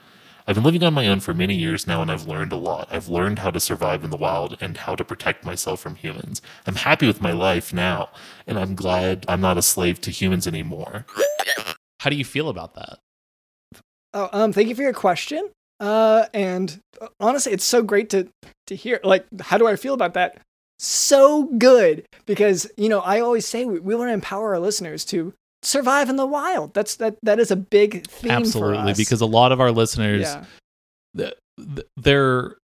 I've 0.47 0.55
been 0.55 0.63
living 0.63 0.83
on 0.83 0.93
my 0.93 1.07
own 1.07 1.21
for 1.21 1.33
many 1.33 1.55
years 1.55 1.87
now 1.87 2.01
and 2.01 2.11
I've 2.11 2.27
learned 2.27 2.51
a 2.51 2.57
lot. 2.57 2.87
I've 2.91 3.09
learned 3.09 3.39
how 3.39 3.49
to 3.49 3.59
survive 3.59 4.03
in 4.03 4.11
the 4.11 4.17
wild 4.17 4.57
and 4.61 4.77
how 4.77 4.95
to 4.95 5.03
protect 5.03 5.43
myself 5.43 5.79
from 5.79 5.95
humans. 5.95 6.41
I'm 6.67 6.75
happy 6.75 7.07
with 7.07 7.21
my 7.21 7.31
life 7.31 7.73
now, 7.73 8.09
and 8.45 8.59
I'm 8.59 8.75
glad 8.75 9.25
I'm 9.27 9.41
not 9.41 9.57
a 9.57 9.63
slave 9.63 9.99
to 10.01 10.11
humans 10.11 10.45
anymore. 10.45 11.05
How 11.99 12.11
do 12.11 12.15
you 12.15 12.25
feel 12.25 12.49
about 12.49 12.75
that? 12.75 12.99
Oh, 14.13 14.29
um, 14.31 14.53
thank 14.53 14.69
you 14.69 14.75
for 14.75 14.83
your 14.83 14.93
question. 14.93 15.49
Uh, 15.79 16.25
and 16.33 16.79
uh, 17.01 17.07
honestly, 17.19 17.51
it's 17.51 17.65
so 17.65 17.81
great 17.81 18.09
to 18.11 18.29
to 18.67 18.75
hear. 18.75 18.99
Like, 19.03 19.25
how 19.41 19.57
do 19.57 19.67
I 19.67 19.75
feel 19.75 19.93
about 19.93 20.13
that? 20.13 20.39
So 20.77 21.45
good 21.57 22.05
because 22.25 22.69
you 22.77 22.87
know 22.87 22.99
I 22.99 23.19
always 23.19 23.47
say 23.47 23.65
we, 23.65 23.79
we 23.79 23.95
want 23.95 24.09
to 24.09 24.13
empower 24.13 24.53
our 24.53 24.59
listeners 24.59 25.03
to 25.05 25.33
survive 25.65 26.09
in 26.09 26.15
the 26.15 26.25
wild. 26.25 26.73
That's 26.73 26.95
that 26.97 27.17
that 27.23 27.39
is 27.39 27.51
a 27.51 27.55
big 27.55 28.07
theme 28.07 28.29
for 28.29 28.35
Absolutely, 28.35 28.91
us. 28.91 28.97
because 28.97 29.21
a 29.21 29.25
lot 29.25 29.51
of 29.51 29.59
our 29.59 29.71
listeners, 29.71 30.21
yeah, 30.21 30.45
th- 31.17 31.33
th- 31.57 31.87
their 31.97 32.57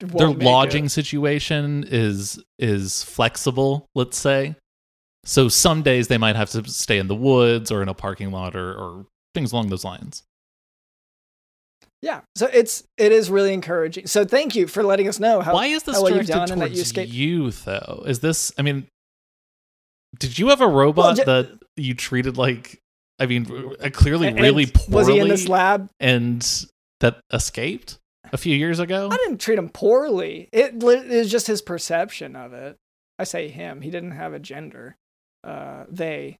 their 0.00 0.28
make 0.28 0.38
it. 0.38 0.44
lodging 0.44 0.88
situation 0.88 1.84
is 1.88 2.42
is 2.58 3.04
flexible. 3.04 3.86
Let's 3.94 4.18
say, 4.18 4.56
so 5.24 5.48
some 5.48 5.82
days 5.82 6.08
they 6.08 6.18
might 6.18 6.36
have 6.36 6.50
to 6.50 6.68
stay 6.68 6.98
in 6.98 7.08
the 7.08 7.14
woods 7.14 7.70
or 7.70 7.82
in 7.82 7.88
a 7.88 7.94
parking 7.94 8.30
lot 8.30 8.56
or, 8.56 8.74
or 8.74 9.06
things 9.34 9.52
along 9.52 9.68
those 9.68 9.84
lines. 9.84 10.24
Yeah, 12.02 12.22
so 12.34 12.48
it's 12.52 12.82
it 12.98 13.12
is 13.12 13.30
really 13.30 13.52
encouraging. 13.52 14.08
So 14.08 14.24
thank 14.24 14.56
you 14.56 14.66
for 14.66 14.82
letting 14.82 15.06
us 15.06 15.20
know 15.20 15.40
how 15.40 15.54
Why 15.54 15.66
is 15.66 15.84
this 15.84 15.94
how 15.94 16.02
well 16.02 16.16
you've 16.16 16.26
directed 16.26 16.48
done 16.48 16.62
and 16.62 16.62
that 16.62 16.74
towards 16.74 17.14
you, 17.14 17.50
though? 17.52 18.02
Is 18.06 18.18
this? 18.18 18.52
I 18.58 18.62
mean, 18.62 18.88
did 20.18 20.38
you 20.38 20.48
have 20.48 20.60
a 20.60 20.68
robot 20.68 21.16
ju- 21.16 21.24
that 21.24 21.58
you 21.76 21.94
treated 21.94 22.36
like? 22.38 22.78
I 23.18 23.26
mean, 23.26 23.44
clearly, 23.92 24.28
And- 24.28 24.40
really 24.40 24.64
and 24.64 24.74
poorly, 24.74 24.94
Was 24.94 25.08
he 25.08 25.18
in 25.20 25.28
this 25.28 25.48
lab? 25.48 25.88
and 26.00 26.42
that 27.00 27.20
escaped 27.32 27.98
a 28.32 28.36
few 28.36 28.56
years 28.56 28.78
ago. 28.78 29.08
I 29.10 29.16
didn't 29.16 29.38
treat 29.40 29.58
him 29.58 29.68
poorly. 29.68 30.48
It 30.52 30.82
li- 30.82 30.96
is 30.96 31.30
just 31.30 31.46
his 31.46 31.62
perception 31.62 32.34
of 32.36 32.52
it. 32.52 32.76
I 33.18 33.24
say 33.24 33.48
him. 33.48 33.80
He 33.82 33.90
didn't 33.90 34.12
have 34.12 34.32
a 34.32 34.38
gender. 34.38 34.96
Uh, 35.44 35.84
they. 35.88 36.38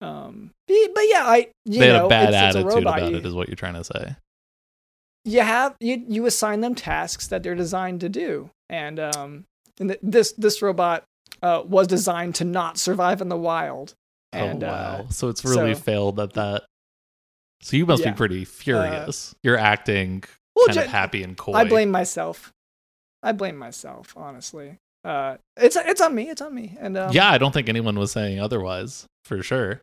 Um, 0.00 0.50
be- 0.66 0.88
but 0.94 1.04
yeah, 1.08 1.24
I. 1.26 1.48
You 1.64 1.80
They 1.80 1.86
had 1.88 1.96
know, 1.98 2.06
a 2.06 2.08
bad 2.08 2.28
it's, 2.28 2.56
it's 2.56 2.56
a 2.56 2.58
attitude 2.66 2.82
about 2.82 3.02
it, 3.02 3.26
is 3.26 3.34
what 3.34 3.48
you're 3.48 3.56
trying 3.56 3.74
to 3.74 3.84
say. 3.84 4.16
you 5.24 5.40
have 5.40 5.76
you 5.80 6.04
you 6.08 6.26
assign 6.26 6.60
them 6.60 6.74
tasks 6.74 7.26
that 7.28 7.42
they're 7.42 7.54
designed 7.54 8.00
to 8.00 8.08
do, 8.08 8.50
and 8.68 8.98
um, 8.98 9.44
and 9.78 9.90
th- 9.90 10.00
this 10.02 10.32
this 10.32 10.60
robot 10.62 11.04
uh 11.42 11.62
was 11.64 11.86
designed 11.86 12.34
to 12.36 12.44
not 12.44 12.78
survive 12.78 13.20
in 13.20 13.28
the 13.28 13.36
wild. 13.36 13.94
And, 14.32 14.64
oh 14.64 14.66
uh, 14.68 14.70
wow! 14.70 15.06
so 15.10 15.28
it's 15.28 15.44
really 15.44 15.74
so- 15.74 15.80
failed 15.80 16.18
at 16.20 16.32
that. 16.34 16.64
So 17.62 17.76
you 17.76 17.86
must 17.86 18.02
Yeah. 18.02 18.10
be 18.10 18.16
pretty 18.16 18.44
furious. 18.44 19.34
you're 19.42 19.58
acting 19.58 20.24
Well, 20.56 20.66
kind 20.66 20.78
of 20.80 20.86
happy 20.86 21.22
and 21.22 21.36
coy. 21.36 21.52
I 21.52 21.64
blame 21.64 21.90
myself. 21.90 22.52
I 23.22 23.30
blame 23.32 23.56
myself, 23.56 24.14
honestly. 24.16 24.78
Uh, 25.04 25.36
it's 25.56 25.76
it's 25.76 26.00
on 26.00 26.14
me. 26.14 26.28
It's 26.28 26.40
on 26.42 26.54
me. 26.54 26.76
And 26.80 26.96
um, 26.96 27.12
yeah, 27.12 27.30
I 27.30 27.38
don't 27.38 27.52
think 27.52 27.68
anyone 27.68 27.98
was 27.98 28.10
saying 28.12 28.40
otherwise, 28.40 29.06
for 29.24 29.42
sure. 29.42 29.80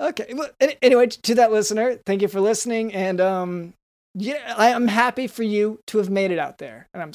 Okay. 0.00 0.32
Well, 0.34 0.48
anyway, 0.80 1.08
to 1.08 1.34
that 1.34 1.50
listener, 1.52 1.96
thank 2.06 2.22
you 2.22 2.28
for 2.28 2.40
listening. 2.40 2.92
And 2.94 3.20
um, 3.20 3.74
yeah, 4.14 4.54
I, 4.56 4.72
I'm 4.72 4.88
happy 4.88 5.26
for 5.26 5.42
you 5.42 5.80
to 5.88 5.98
have 5.98 6.08
made 6.10 6.30
it 6.30 6.38
out 6.38 6.58
there. 6.58 6.86
And 6.94 7.02
I'm, 7.02 7.12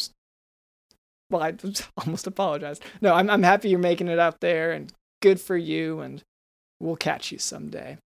well, 1.36 1.44
I 1.44 1.54
almost 2.06 2.28
apologized. 2.28 2.84
No, 3.02 3.14
I'm 3.14 3.30
I'm 3.30 3.44
happy 3.44 3.70
you're 3.70 3.80
making 3.80 4.08
it 4.08 4.20
out 4.20 4.42
there, 4.42 4.72
and 4.72 4.92
good 5.22 5.40
for 5.40 5.58
you. 5.58 6.00
And 6.00 6.24
we'll 6.80 6.96
catch 6.96 7.32
you 7.32 7.40
someday. 7.40 7.98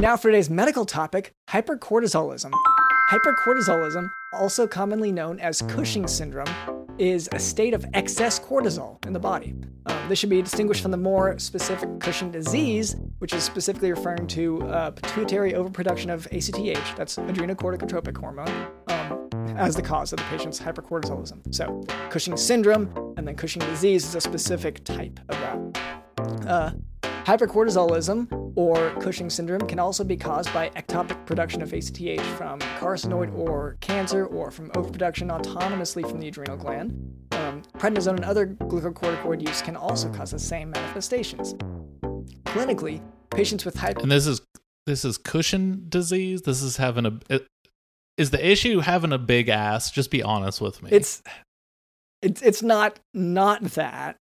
Now 0.00 0.16
for 0.16 0.28
today's 0.30 0.50
medical 0.50 0.84
topic: 0.84 1.32
hypercortisolism. 1.50 2.52
Hypercortisolism, 3.10 4.10
also 4.32 4.66
commonly 4.66 5.12
known 5.12 5.38
as 5.38 5.62
Cushing 5.62 6.08
syndrome, 6.08 6.48
is 6.98 7.28
a 7.30 7.38
state 7.38 7.72
of 7.72 7.86
excess 7.94 8.40
cortisol 8.40 9.04
in 9.06 9.12
the 9.12 9.20
body. 9.20 9.54
Um, 9.86 10.08
this 10.08 10.18
should 10.18 10.30
be 10.30 10.42
distinguished 10.42 10.82
from 10.82 10.90
the 10.90 10.96
more 10.96 11.38
specific 11.38 12.00
Cushing 12.00 12.32
disease, 12.32 12.96
which 13.18 13.32
is 13.32 13.44
specifically 13.44 13.90
referring 13.90 14.26
to 14.28 14.62
uh, 14.64 14.90
pituitary 14.90 15.54
overproduction 15.54 16.10
of 16.10 16.26
ACTH, 16.32 16.96
that's 16.96 17.16
adrenocorticotropic 17.16 18.16
hormone, 18.16 18.68
as 19.56 19.74
the 19.74 19.82
cause 19.82 20.12
of 20.12 20.18
the 20.18 20.24
patient's 20.24 20.60
hypercortisolism. 20.60 21.54
So, 21.54 21.82
Cushing 22.10 22.36
syndrome 22.36 23.14
and 23.16 23.26
then 23.26 23.34
Cushing 23.36 23.62
disease 23.62 24.04
is 24.04 24.14
a 24.14 24.20
specific 24.20 24.84
type 24.84 25.18
of 25.28 25.38
that. 25.40 26.46
Uh, 26.46 26.70
Hypercortisolism 27.26 28.52
or 28.54 28.90
Cushing 29.00 29.28
syndrome 29.28 29.66
can 29.66 29.80
also 29.80 30.04
be 30.04 30.16
caused 30.16 30.52
by 30.54 30.70
ectopic 30.70 31.26
production 31.26 31.60
of 31.60 31.72
ACTH 31.72 32.20
from 32.38 32.60
carcinoid 32.78 33.36
or 33.36 33.76
cancer 33.80 34.26
or 34.26 34.52
from 34.52 34.70
overproduction 34.76 35.28
autonomously 35.28 36.08
from 36.08 36.20
the 36.20 36.28
adrenal 36.28 36.56
gland. 36.56 36.92
Um, 37.32 37.62
prednisone 37.78 38.14
and 38.14 38.24
other 38.24 38.46
glucocorticoid 38.46 39.44
use 39.44 39.60
can 39.60 39.74
also 39.74 40.08
cause 40.12 40.30
the 40.30 40.38
same 40.38 40.70
manifestations. 40.70 41.54
Clinically, 42.44 43.02
patients 43.30 43.64
with 43.64 43.74
hyper 43.74 44.02
And 44.02 44.10
this 44.12 44.28
is 44.28 44.40
this 44.86 45.04
is 45.04 45.18
Cushing 45.18 45.86
disease. 45.88 46.42
This 46.42 46.62
is 46.62 46.76
having 46.76 47.06
a 47.06 47.40
is 48.16 48.30
the 48.30 48.44
issue 48.50 48.80
having 48.80 49.12
a 49.12 49.18
big 49.18 49.48
ass? 49.48 49.90
Just 49.90 50.10
be 50.10 50.22
honest 50.22 50.60
with 50.60 50.82
me. 50.82 50.90
it's 50.92 51.22
it's 52.22 52.42
it's 52.42 52.62
not 52.62 52.98
not 53.14 53.62
that. 53.62 54.16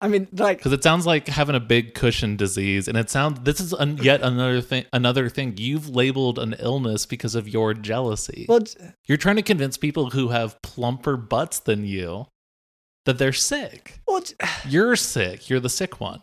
I 0.00 0.08
mean, 0.08 0.26
like 0.32 0.58
because 0.58 0.72
it 0.72 0.82
sounds 0.82 1.06
like 1.06 1.28
having 1.28 1.54
a 1.54 1.60
big 1.60 1.94
cushion 1.94 2.36
disease, 2.36 2.88
and 2.88 2.96
it 2.98 3.08
sounds 3.08 3.40
this 3.42 3.60
is 3.60 3.72
an, 3.72 3.98
yet 3.98 4.20
another 4.22 4.60
thing. 4.60 4.84
Another 4.92 5.28
thing 5.28 5.54
you've 5.56 5.88
labeled 5.88 6.38
an 6.40 6.56
illness 6.58 7.06
because 7.06 7.36
of 7.36 7.48
your 7.48 7.72
jealousy. 7.72 8.46
well, 8.48 8.60
You're 9.06 9.18
trying 9.18 9.36
to 9.36 9.42
convince 9.42 9.76
people 9.76 10.10
who 10.10 10.28
have 10.28 10.60
plumper 10.62 11.16
butts 11.16 11.60
than 11.60 11.84
you 11.84 12.26
that 13.04 13.18
they're 13.18 13.32
sick. 13.32 14.00
well, 14.08 14.22
You're 14.68 14.96
sick. 14.96 15.48
You're 15.48 15.60
the 15.60 15.68
sick 15.68 16.00
one. 16.00 16.20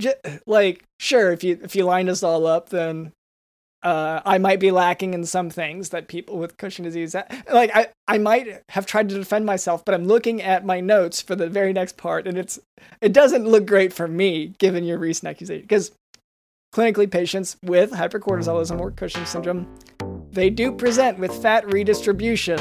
J- 0.00 0.14
like 0.46 0.82
sure 0.98 1.30
if 1.32 1.44
you 1.44 1.60
if 1.62 1.76
you 1.76 1.84
line 1.84 2.08
us 2.08 2.24
all 2.24 2.46
up 2.46 2.70
then 2.70 3.12
uh, 3.82 4.20
I 4.24 4.38
might 4.38 4.60
be 4.60 4.70
lacking 4.70 5.12
in 5.14 5.24
some 5.24 5.50
things 5.50 5.88
that 5.88 6.06
people 6.06 6.38
with 6.38 6.56
Cushing 6.56 6.84
disease 6.84 7.14
like 7.52 7.70
I, 7.74 7.88
I 8.06 8.18
might 8.18 8.62
have 8.68 8.86
tried 8.86 9.08
to 9.08 9.14
defend 9.14 9.44
myself 9.44 9.84
but 9.84 9.94
I'm 9.94 10.06
looking 10.06 10.40
at 10.40 10.64
my 10.64 10.80
notes 10.80 11.20
for 11.20 11.34
the 11.34 11.48
very 11.48 11.72
next 11.72 11.96
part 11.96 12.26
and 12.26 12.38
it's 12.38 12.58
it 13.00 13.12
doesn't 13.12 13.46
look 13.46 13.66
great 13.66 13.92
for 13.92 14.06
me 14.06 14.54
given 14.58 14.84
your 14.84 14.98
recent 14.98 15.28
accusation 15.28 15.62
because 15.62 15.92
clinically 16.72 17.10
patients 17.10 17.56
with 17.62 17.90
hypercortisolism 17.92 18.78
or 18.78 18.90
Cushing 18.90 19.24
syndrome 19.24 19.66
they 20.30 20.48
do 20.48 20.72
present 20.72 21.18
with 21.18 21.34
fat 21.42 21.70
redistribution 21.70 22.60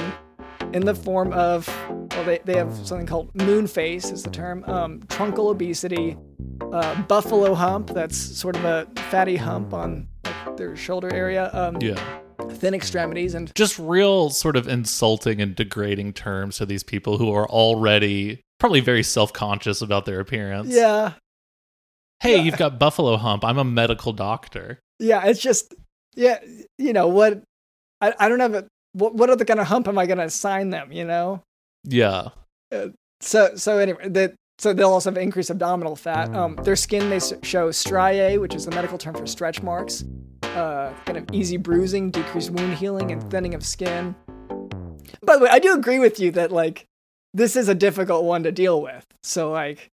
in 0.74 0.86
the 0.86 0.96
form 0.96 1.32
of 1.34 1.68
well 2.12 2.26
they, 2.26 2.40
they 2.46 2.56
have 2.56 2.74
something 2.86 3.06
called 3.06 3.34
moon 3.36 3.68
face 3.68 4.12
is 4.12 4.24
the 4.24 4.32
term 4.32 4.64
um, 4.66 5.00
truncal 5.02 5.52
obesity 5.52 6.18
uh, 6.74 7.00
buffalo 7.04 7.54
hump 7.54 7.90
that's 7.90 8.18
sort 8.18 8.56
of 8.56 8.66
a 8.66 8.88
fatty 9.10 9.36
hump 9.36 9.74
on 9.74 10.08
like, 10.24 10.58
their 10.58 10.76
shoulder 10.76 11.14
area 11.14 11.50
um, 11.54 11.78
Yeah. 11.82 12.00
thin 12.52 12.74
extremities 12.74 13.34
and 13.34 13.52
Just 13.56 13.78
real 13.80 14.30
sort 14.30 14.56
of 14.56 14.68
insulting 14.68 15.42
and 15.42 15.56
degrading 15.56 16.14
terms 16.14 16.58
to 16.58 16.66
these 16.66 16.84
people 16.84 17.18
who 17.18 17.32
are 17.34 17.48
already 17.50 18.42
probably 18.60 18.80
very 18.82 19.04
self 19.04 19.34
conscious 19.34 19.82
about 19.82 20.06
their 20.06 20.20
appearance. 20.20 20.74
yeah 20.74 21.14
Hey, 22.22 22.40
you've 22.40 22.58
got 22.58 22.78
buffalo 22.78 23.18
hump. 23.18 23.44
I'm 23.44 23.58
a 23.58 23.64
medical 23.64 24.14
doctor. 24.14 24.80
yeah 25.00 25.26
it's 25.26 25.42
just 25.42 25.74
yeah 26.16 26.40
you 26.78 26.94
know 26.94 27.08
what 27.08 27.42
i, 28.02 28.14
I 28.20 28.30
don't 28.30 28.40
have 28.42 28.54
a 28.54 28.68
what, 28.94 29.16
what 29.16 29.30
other 29.30 29.46
kind 29.46 29.60
of 29.60 29.68
hump 29.68 29.88
am 29.88 29.98
i 29.98 30.06
going 30.06 30.18
to 30.18 30.26
assign 30.26 30.70
them 30.70 30.92
you 30.92 31.06
know 31.06 31.42
Yeah. 31.86 32.30
so 33.22 33.56
so 33.56 33.78
anyway 33.80 34.10
the 34.10 34.36
so 34.62 34.74
they'll 34.74 34.92
also 34.92 35.10
have 35.10 35.18
increased 35.18 35.50
abdominal 35.50 35.96
fat. 35.96 36.36
Um, 36.36 36.56
their 36.58 36.76
skin 36.76 37.10
may 37.10 37.20
show 37.42 37.72
striae, 37.72 38.38
which 38.38 38.54
is 38.54 38.66
the 38.66 38.70
medical 38.70 38.96
term 38.96 39.16
for 39.16 39.26
stretch 39.26 39.64
marks, 39.64 40.04
uh, 40.44 40.94
kind 41.06 41.18
of 41.18 41.26
easy 41.32 41.58
bruising, 41.58 42.12
decreased 42.12 42.52
wound 42.52 42.76
healing, 42.76 43.12
and 43.12 43.28
thinning 43.32 43.56
of 43.56 43.66
skin. 43.66 44.14
By 45.24 45.38
the 45.38 45.46
way, 45.46 45.50
I 45.50 45.58
do 45.58 45.74
agree 45.74 45.98
with 45.98 46.20
you 46.20 46.30
that 46.34 46.52
like 46.52 46.86
this 47.34 47.56
is 47.56 47.70
a 47.70 47.74
difficult 47.74 48.24
one 48.24 48.44
to 48.44 48.52
deal 48.52 48.80
with. 48.80 49.04
So 49.24 49.50
like, 49.50 49.90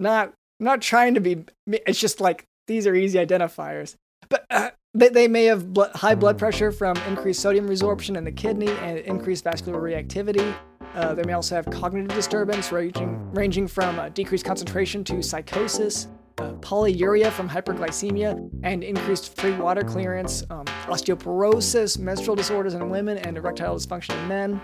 not 0.00 0.32
not 0.58 0.80
trying 0.80 1.12
to 1.12 1.20
be. 1.20 1.44
It's 1.66 2.00
just 2.00 2.18
like 2.18 2.46
these 2.66 2.86
are 2.86 2.94
easy 2.94 3.18
identifiers. 3.18 3.94
But 4.30 4.46
uh, 4.48 4.70
they, 4.94 5.10
they 5.10 5.28
may 5.28 5.44
have 5.44 5.66
high 5.94 6.14
blood 6.14 6.38
pressure 6.38 6.72
from 6.72 6.96
increased 7.08 7.40
sodium 7.40 7.68
resorption 7.68 8.16
in 8.16 8.24
the 8.24 8.32
kidney 8.32 8.70
and 8.70 9.00
increased 9.00 9.44
vascular 9.44 9.78
reactivity. 9.78 10.54
Uh, 10.94 11.14
they 11.14 11.22
may 11.22 11.32
also 11.32 11.54
have 11.54 11.66
cognitive 11.66 12.14
disturbance 12.16 12.72
ranging, 12.72 13.30
ranging 13.32 13.68
from 13.68 13.98
uh, 13.98 14.08
decreased 14.08 14.44
concentration 14.44 15.04
to 15.04 15.22
psychosis, 15.22 16.08
uh, 16.38 16.52
polyuria 16.54 17.30
from 17.30 17.48
hyperglycemia, 17.48 18.50
and 18.62 18.82
increased 18.82 19.36
free 19.36 19.52
water 19.52 19.82
clearance, 19.82 20.44
um, 20.50 20.64
osteoporosis, 20.86 21.98
menstrual 21.98 22.36
disorders 22.36 22.74
in 22.74 22.90
women, 22.90 23.18
and 23.18 23.36
erectile 23.36 23.76
dysfunction 23.76 24.20
in 24.22 24.28
men. 24.28 24.60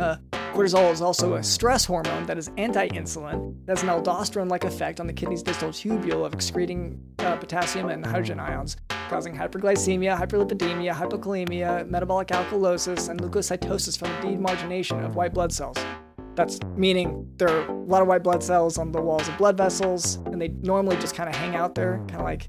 Uh, 0.00 0.16
cortisol 0.54 0.90
is 0.90 1.02
also 1.02 1.34
a 1.34 1.42
stress 1.42 1.84
hormone 1.84 2.24
that 2.24 2.38
is 2.38 2.50
anti-insulin. 2.56 3.54
It 3.64 3.68
has 3.68 3.82
an 3.82 3.90
aldosterone-like 3.90 4.64
effect 4.64 4.98
on 4.98 5.06
the 5.06 5.12
kidney's 5.12 5.42
distal 5.42 5.68
tubule 5.68 6.24
of 6.24 6.32
excreting 6.32 6.98
uh, 7.18 7.36
potassium 7.36 7.90
and 7.90 8.04
hydrogen 8.04 8.40
ions, 8.40 8.78
causing 9.10 9.34
hyperglycemia, 9.36 10.18
hyperlipidemia, 10.18 10.94
hypokalemia, 10.94 11.86
metabolic 11.88 12.28
alkalosis, 12.28 13.10
and 13.10 13.20
leukocytosis 13.20 13.98
from 13.98 14.08
the 14.08 14.36
demargination 14.36 15.04
of 15.04 15.16
white 15.16 15.34
blood 15.34 15.52
cells. 15.52 15.76
That's 16.34 16.58
meaning 16.76 17.30
there 17.36 17.48
are 17.48 17.66
a 17.66 17.72
lot 17.72 18.00
of 18.00 18.08
white 18.08 18.22
blood 18.22 18.42
cells 18.42 18.78
on 18.78 18.92
the 18.92 19.02
walls 19.02 19.28
of 19.28 19.36
blood 19.36 19.58
vessels, 19.58 20.16
and 20.26 20.40
they 20.40 20.48
normally 20.48 20.96
just 20.96 21.14
kind 21.14 21.28
of 21.28 21.34
hang 21.36 21.56
out 21.56 21.74
there, 21.74 21.98
kind 22.08 22.16
of 22.16 22.22
like 22.22 22.48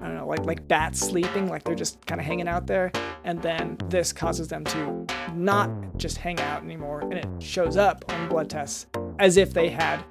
I 0.00 0.06
don't 0.06 0.16
know, 0.16 0.26
like 0.26 0.44
like 0.46 0.66
bats 0.66 0.98
sleeping, 1.00 1.48
like 1.48 1.64
they're 1.64 1.74
just 1.74 2.04
kind 2.06 2.20
of 2.20 2.26
hanging 2.26 2.48
out 2.48 2.66
there, 2.66 2.90
and 3.24 3.40
then 3.42 3.76
this 3.88 4.12
causes 4.12 4.48
them 4.48 4.64
to 4.64 5.06
not 5.34 5.70
just 5.96 6.16
hang 6.16 6.40
out 6.40 6.62
anymore, 6.62 7.00
and 7.00 7.14
it 7.14 7.26
shows 7.38 7.76
up 7.76 8.04
on 8.08 8.28
blood 8.28 8.48
tests 8.48 8.86
as 9.18 9.36
if 9.36 9.52
they 9.52 9.68
had 9.68 10.02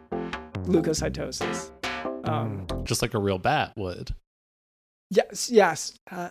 leukocytosis. 0.63 1.71
Um, 2.27 2.67
Just 2.83 3.01
like 3.01 3.13
a 3.13 3.19
real 3.19 3.39
bat 3.39 3.73
would. 3.75 4.13
Yes, 5.09 5.49
yes. 5.49 5.97
Uh, 6.11 6.29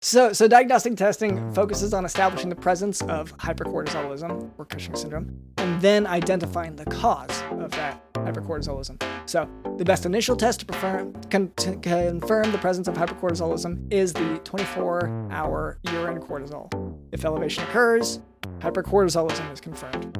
so, 0.00 0.32
so 0.32 0.46
diagnostic 0.46 0.96
testing 0.96 1.38
mm. 1.38 1.54
focuses 1.54 1.92
on 1.92 2.04
establishing 2.04 2.48
the 2.48 2.56
presence 2.56 3.02
of 3.02 3.36
hypercortisolism 3.38 4.50
or 4.56 4.64
Cushing 4.64 4.94
syndrome, 4.94 5.36
and 5.56 5.80
then 5.80 6.06
identifying 6.06 6.76
the 6.76 6.84
cause 6.86 7.42
of 7.50 7.70
that 7.72 8.12
hypercortisolism. 8.14 9.02
So, 9.26 9.48
the 9.76 9.84
best 9.84 10.06
initial 10.06 10.36
test 10.36 10.60
to, 10.60 10.66
confirm 10.66 11.14
con- 11.30 11.52
to 11.56 11.76
confirm 11.76 12.52
the 12.52 12.58
presence 12.58 12.86
of 12.86 12.94
hypercortisolism 12.94 13.92
is 13.92 14.12
the 14.12 14.40
24-hour 14.44 15.78
urine 15.90 16.20
cortisol. 16.20 16.98
If 17.10 17.24
elevation 17.24 17.64
occurs, 17.64 18.20
hypercortisolism 18.60 19.52
is 19.52 19.60
confirmed. 19.60 20.16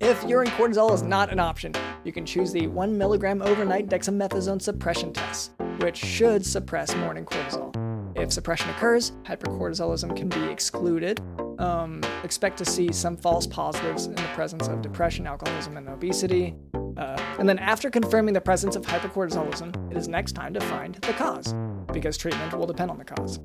If 0.00 0.22
urine 0.24 0.48
cortisol 0.48 0.92
is 0.92 1.02
not 1.02 1.30
an 1.30 1.40
option, 1.40 1.72
you 2.04 2.12
can 2.12 2.26
choose 2.26 2.52
the 2.52 2.66
1 2.66 2.96
milligram 2.96 3.40
overnight 3.42 3.88
dexamethasone 3.88 4.60
suppression 4.60 5.12
test, 5.12 5.52
which 5.78 5.96
should 5.96 6.44
suppress 6.44 6.94
morning 6.96 7.24
cortisol. 7.24 7.79
If 8.16 8.32
suppression 8.32 8.70
occurs, 8.70 9.12
hypercortisolism 9.24 10.16
can 10.16 10.28
be 10.28 10.42
excluded. 10.44 11.20
Um, 11.58 12.02
expect 12.24 12.58
to 12.58 12.64
see 12.64 12.92
some 12.92 13.16
false 13.16 13.46
positives 13.46 14.06
in 14.06 14.14
the 14.14 14.22
presence 14.34 14.68
of 14.68 14.82
depression, 14.82 15.26
alcoholism, 15.26 15.76
and 15.76 15.88
obesity. 15.88 16.54
Uh, 16.96 17.16
and 17.38 17.48
then, 17.48 17.58
after 17.58 17.90
confirming 17.90 18.34
the 18.34 18.40
presence 18.40 18.76
of 18.76 18.84
hypercortisolism, 18.84 19.90
it 19.90 19.96
is 19.96 20.08
next 20.08 20.32
time 20.32 20.52
to 20.54 20.60
find 20.60 20.96
the 20.96 21.12
cause, 21.12 21.54
because 21.92 22.16
treatment 22.16 22.52
will 22.54 22.66
depend 22.66 22.90
on 22.90 22.98
the 22.98 23.04
cause. 23.04 23.38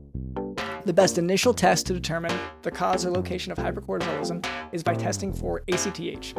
The 0.86 0.93
best 0.93 1.17
initial 1.17 1.54
test 1.54 1.88
to 1.88 1.93
determine 1.93 2.38
the 2.62 2.71
cause 2.71 3.06
or 3.06 3.12
location 3.12 3.51
of 3.51 3.58
hypercortisolism 3.58 4.45
is 4.71 4.84
by 4.84 4.93
testing 4.93 5.34
for 5.34 5.62
ACTH. 5.67 6.36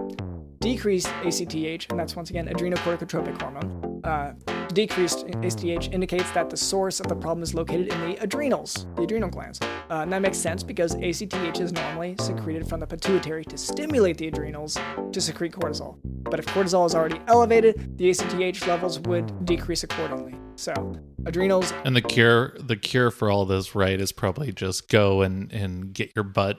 Decreased 0.60 1.08
ACTH, 1.24 1.90
and 1.90 1.98
that's 1.98 2.16
once 2.16 2.30
again 2.30 2.48
adrenocorticotropic 2.48 3.40
hormone, 3.40 4.00
uh, 4.04 4.32
decreased 4.68 5.26
ACTH 5.42 5.92
indicates 5.92 6.30
that 6.32 6.50
the 6.50 6.56
source 6.56 7.00
of 7.00 7.08
the 7.08 7.14
problem 7.14 7.42
is 7.42 7.54
located 7.54 7.92
in 7.92 8.00
the 8.00 8.16
adrenals, 8.22 8.86
the 8.96 9.02
adrenal 9.02 9.28
glands. 9.28 9.60
Uh, 9.62 10.00
and 10.02 10.12
that 10.12 10.22
makes 10.22 10.38
sense 10.38 10.62
because 10.62 10.94
ACTH 10.94 11.60
is 11.60 11.72
normally 11.72 12.16
secreted 12.20 12.68
from 12.68 12.80
the 12.80 12.86
pituitary 12.86 13.44
to 13.44 13.56
stimulate 13.56 14.18
the 14.18 14.28
adrenals 14.28 14.78
to 15.12 15.20
secrete 15.20 15.52
cortisol. 15.52 15.98
But 16.02 16.40
if 16.40 16.46
cortisol 16.46 16.86
is 16.86 16.94
already 16.94 17.20
elevated, 17.28 17.96
the 17.98 18.10
ACTH 18.10 18.66
levels 18.66 18.98
would 19.00 19.44
decrease 19.44 19.84
accordingly. 19.84 20.34
So, 20.56 20.98
adrenals 21.26 21.72
And 21.84 21.94
the 21.94 22.02
cure, 22.02 22.56
the 22.58 22.76
cure 22.76 23.10
for 23.10 23.30
all 23.30 23.44
this, 23.44 23.74
right, 23.74 24.00
is 24.00 24.10
probably 24.10 24.52
just 24.52 24.88
go 24.88 25.22
and 25.22 25.52
and 25.52 25.92
get 25.92 26.12
your 26.16 26.24
butt 26.24 26.58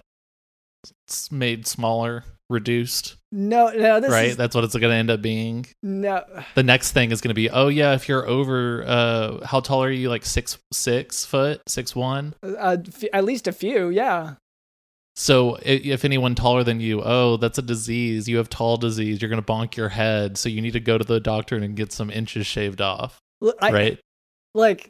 made 1.32 1.68
smaller, 1.68 2.24
reduced, 2.50 3.17
no, 3.32 3.70
no, 3.70 4.00
this 4.00 4.12
right? 4.12 4.30
is 4.30 4.38
That's 4.38 4.56
what 4.56 4.64
it's 4.64 4.74
going 4.74 4.90
to 4.90 4.96
end 4.96 5.10
up 5.10 5.22
being. 5.22 5.66
no. 5.84 6.24
The 6.56 6.64
next 6.64 6.92
thing 6.94 7.12
is 7.12 7.22
going 7.22 7.30
to 7.30 7.36
be, 7.36 7.50
oh 7.50 7.68
yeah, 7.68 7.94
if 7.94 8.08
you're 8.08 8.28
over, 8.28 8.84
uh, 8.88 9.46
how 9.46 9.60
tall 9.60 9.84
are 9.84 9.92
you? 9.92 10.10
Like 10.10 10.26
six 10.26 10.58
six 10.72 11.26
foot, 11.26 11.62
six 11.68 11.96
one. 11.96 12.34
Uh, 12.42 12.78
f- 12.88 13.04
at 13.14 13.24
least 13.26 13.48
a 13.48 13.52
few, 13.52 13.90
yeah. 13.90 14.36
So 15.16 15.58
if 15.64 16.06
anyone 16.06 16.36
taller 16.36 16.64
than 16.64 16.80
you, 16.80 17.02
oh, 17.04 17.38
that's 17.38 17.58
a 17.58 17.64
disease. 17.64 18.30
You 18.30 18.38
have 18.38 18.50
tall 18.50 18.78
disease. 18.78 19.20
You're 19.22 19.30
going 19.30 19.42
to 19.42 19.52
bonk 19.52 19.76
your 19.76 19.90
head. 19.90 20.38
So 20.38 20.48
you 20.48 20.62
need 20.62 20.74
to 20.74 20.80
go 20.80 20.98
to 20.98 21.04
the 21.04 21.20
doctor 21.20 21.56
and 21.56 21.76
get 21.76 21.92
some 21.92 22.12
inches 22.12 22.46
shaved 22.46 22.82
off, 22.82 23.18
I, 23.60 23.72
right? 23.72 24.00
like 24.54 24.90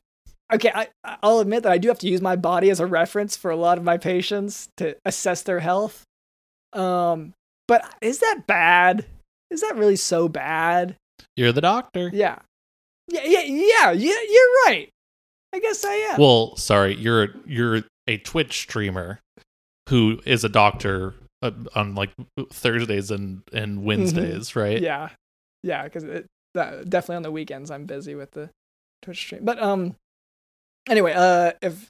okay 0.54 0.72
I, 0.74 0.88
i'll 1.22 1.40
admit 1.40 1.64
that 1.64 1.72
i 1.74 1.78
do 1.78 1.90
have 1.90 2.00
to 2.00 2.08
use 2.08 2.22
my 2.22 2.38
body 2.38 2.70
as 2.70 2.80
a 2.80 2.86
reference 2.86 3.36
for 3.36 3.52
a 3.52 3.56
lot 3.58 3.78
of 3.78 3.84
my 3.84 3.98
patients 3.98 4.70
to 4.78 4.96
assess 5.04 5.42
their 5.42 5.60
health 5.60 6.04
um 6.72 7.34
but 7.68 7.86
is 8.02 8.20
that 8.20 8.44
bad? 8.48 9.06
Is 9.52 9.62
that 9.62 9.76
really 9.76 9.96
so 9.96 10.28
bad? 10.28 10.96
You're 11.36 11.52
the 11.52 11.62
doctor. 11.62 12.10
yeah. 12.14 12.40
Yeah 13.10 13.24
yeah 13.24 13.42
yeah, 13.42 13.92
yeah 13.92 14.22
you're 14.30 14.54
right. 14.66 14.90
I 15.54 15.60
guess 15.60 15.86
i 15.86 15.94
am. 15.94 16.20
Well, 16.20 16.56
sorry, 16.58 16.96
you're 16.96 17.30
you're 17.46 17.84
a 18.08 18.18
Twitch 18.18 18.60
streamer 18.60 19.20
who 19.88 20.20
is 20.26 20.44
a 20.44 20.50
doctor 20.50 21.16
uh, 21.42 21.52
on 21.74 21.96
like 21.96 22.12
Thursdays 22.52 23.10
and 23.12 23.44
and 23.54 23.84
Wednesdays, 23.84 24.56
right? 24.56 24.76
Mm-hmm. 24.76 24.84
yeah 24.84 25.10
yeah 25.64 25.84
because 25.84 26.04
definitely 26.54 27.16
on 27.16 27.24
the 27.24 27.32
weekends 27.32 27.70
i'm 27.70 27.86
busy 27.86 28.16
with 28.16 28.32
the 28.32 28.50
twitch 29.02 29.18
stream. 29.18 29.44
But 29.44 29.62
um 29.62 29.96
anyway 30.90 31.14
uh 31.16 31.52
if 31.62 31.90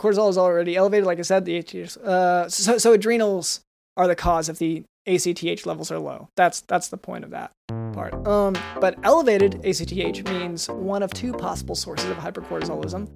cortisol 0.00 0.30
is 0.30 0.38
already 0.38 0.76
elevated 0.76 1.06
like 1.06 1.18
i 1.18 1.22
said 1.22 1.44
the 1.44 1.58
uh 2.04 2.48
so, 2.48 2.78
so 2.78 2.92
adrenals 2.92 3.60
are 3.96 4.06
the 4.06 4.16
cause 4.16 4.48
of 4.48 4.58
the 4.58 4.84
acth 5.06 5.66
levels 5.66 5.90
are 5.90 5.98
low 5.98 6.28
that's 6.36 6.60
that's 6.62 6.88
the 6.88 6.96
point 6.96 7.24
of 7.24 7.30
that 7.30 7.52
part 7.92 8.14
um 8.26 8.54
but 8.80 8.98
elevated 9.02 9.60
acth 9.62 10.28
means 10.40 10.68
one 10.68 11.02
of 11.02 11.12
two 11.12 11.32
possible 11.32 11.74
sources 11.74 12.08
of 12.10 12.16
hypercortisolism 12.16 13.08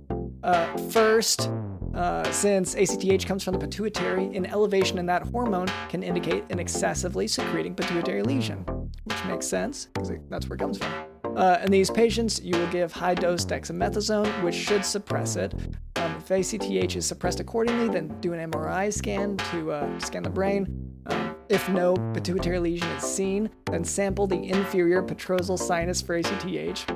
uh, 0.42 0.76
first 0.90 1.50
uh, 1.96 2.30
since 2.30 2.74
ACTH 2.74 3.26
comes 3.26 3.42
from 3.42 3.54
the 3.54 3.58
pituitary, 3.58 4.26
an 4.36 4.44
elevation 4.44 4.98
in 4.98 5.06
that 5.06 5.22
hormone 5.22 5.66
can 5.88 6.02
indicate 6.02 6.44
an 6.50 6.58
excessively 6.58 7.26
secreting 7.26 7.74
pituitary 7.74 8.22
lesion, 8.22 8.58
which 9.04 9.24
makes 9.24 9.46
sense 9.46 9.86
because 9.86 10.12
that's 10.28 10.46
where 10.46 10.56
it 10.56 10.60
comes 10.60 10.76
from. 10.76 10.92
Uh, 11.36 11.58
in 11.62 11.70
these 11.70 11.90
patients, 11.90 12.40
you 12.42 12.56
will 12.56 12.66
give 12.68 12.92
high 12.92 13.14
dose 13.14 13.44
dexamethasone, 13.44 14.42
which 14.42 14.54
should 14.54 14.84
suppress 14.84 15.36
it. 15.36 15.54
Um, 15.96 16.16
if 16.16 16.30
ACTH 16.30 16.96
is 16.96 17.06
suppressed 17.06 17.40
accordingly, 17.40 17.88
then 17.88 18.08
do 18.20 18.34
an 18.34 18.50
MRI 18.50 18.92
scan 18.92 19.36
to 19.50 19.72
uh, 19.72 19.98
scan 19.98 20.22
the 20.22 20.30
brain. 20.30 20.66
Um, 21.06 21.35
if 21.48 21.68
no 21.68 21.94
pituitary 22.14 22.58
lesion 22.58 22.88
is 22.90 23.02
seen, 23.02 23.50
then 23.70 23.84
sample 23.84 24.26
the 24.26 24.42
inferior 24.48 25.02
petrosal 25.02 25.58
sinus 25.58 26.02
for 26.02 26.16
ACTH 26.16 26.86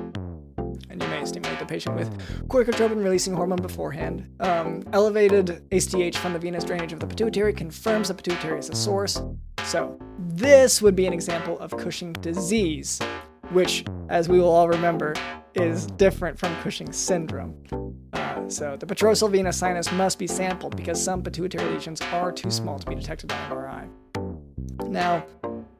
and 0.91 1.01
you 1.01 1.07
may 1.09 1.25
stimulate 1.25 1.59
the 1.59 1.65
patient 1.65 1.95
with 1.95 2.09
corticotropin 2.47 3.03
releasing 3.03 3.33
hormone 3.33 3.61
beforehand. 3.61 4.27
Um, 4.39 4.83
elevated 4.93 5.63
ACTH 5.71 6.17
from 6.17 6.33
the 6.33 6.39
venous 6.39 6.63
drainage 6.63 6.93
of 6.93 6.99
the 6.99 7.07
pituitary 7.07 7.53
confirms 7.53 8.09
the 8.09 8.13
pituitary 8.13 8.59
is 8.59 8.67
the 8.67 8.75
source. 8.75 9.21
So, 9.63 9.97
this 10.19 10.81
would 10.81 10.95
be 10.95 11.05
an 11.05 11.13
example 11.13 11.57
of 11.59 11.71
Cushing 11.71 12.13
disease, 12.13 12.99
which, 13.51 13.85
as 14.09 14.27
we 14.27 14.39
will 14.39 14.49
all 14.49 14.67
remember, 14.67 15.13
is 15.53 15.85
different 15.87 16.37
from 16.37 16.55
Cushing 16.57 16.91
syndrome. 16.91 17.55
Uh, 18.13 18.49
so, 18.49 18.75
the 18.75 18.85
petrosal 18.85 19.31
venous 19.31 19.57
sinus 19.57 19.91
must 19.91 20.19
be 20.19 20.27
sampled 20.27 20.75
because 20.75 21.01
some 21.01 21.21
pituitary 21.21 21.69
lesions 21.69 22.01
are 22.13 22.31
too 22.31 22.51
small 22.51 22.79
to 22.79 22.85
be 22.85 22.95
detected 22.95 23.29
by 23.29 23.35
MRI. 23.49 23.89
Now, 24.87 25.25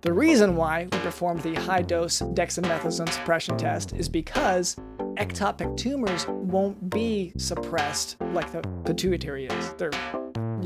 the 0.02 0.14
reason 0.14 0.56
why 0.56 0.88
we 0.92 0.98
performed 1.00 1.42
the 1.42 1.54
high 1.56 1.82
dose 1.82 2.22
dexamethasone 2.22 3.10
suppression 3.12 3.58
test 3.58 3.94
is 3.94 4.10
because 4.10 4.76
ectopic 5.16 5.78
tumors 5.78 6.28
won't 6.28 6.90
be 6.90 7.34
suppressed 7.38 8.18
like 8.34 8.52
the 8.52 8.62
pituitary 8.84 9.46
is. 9.46 9.74
They're 9.74 9.92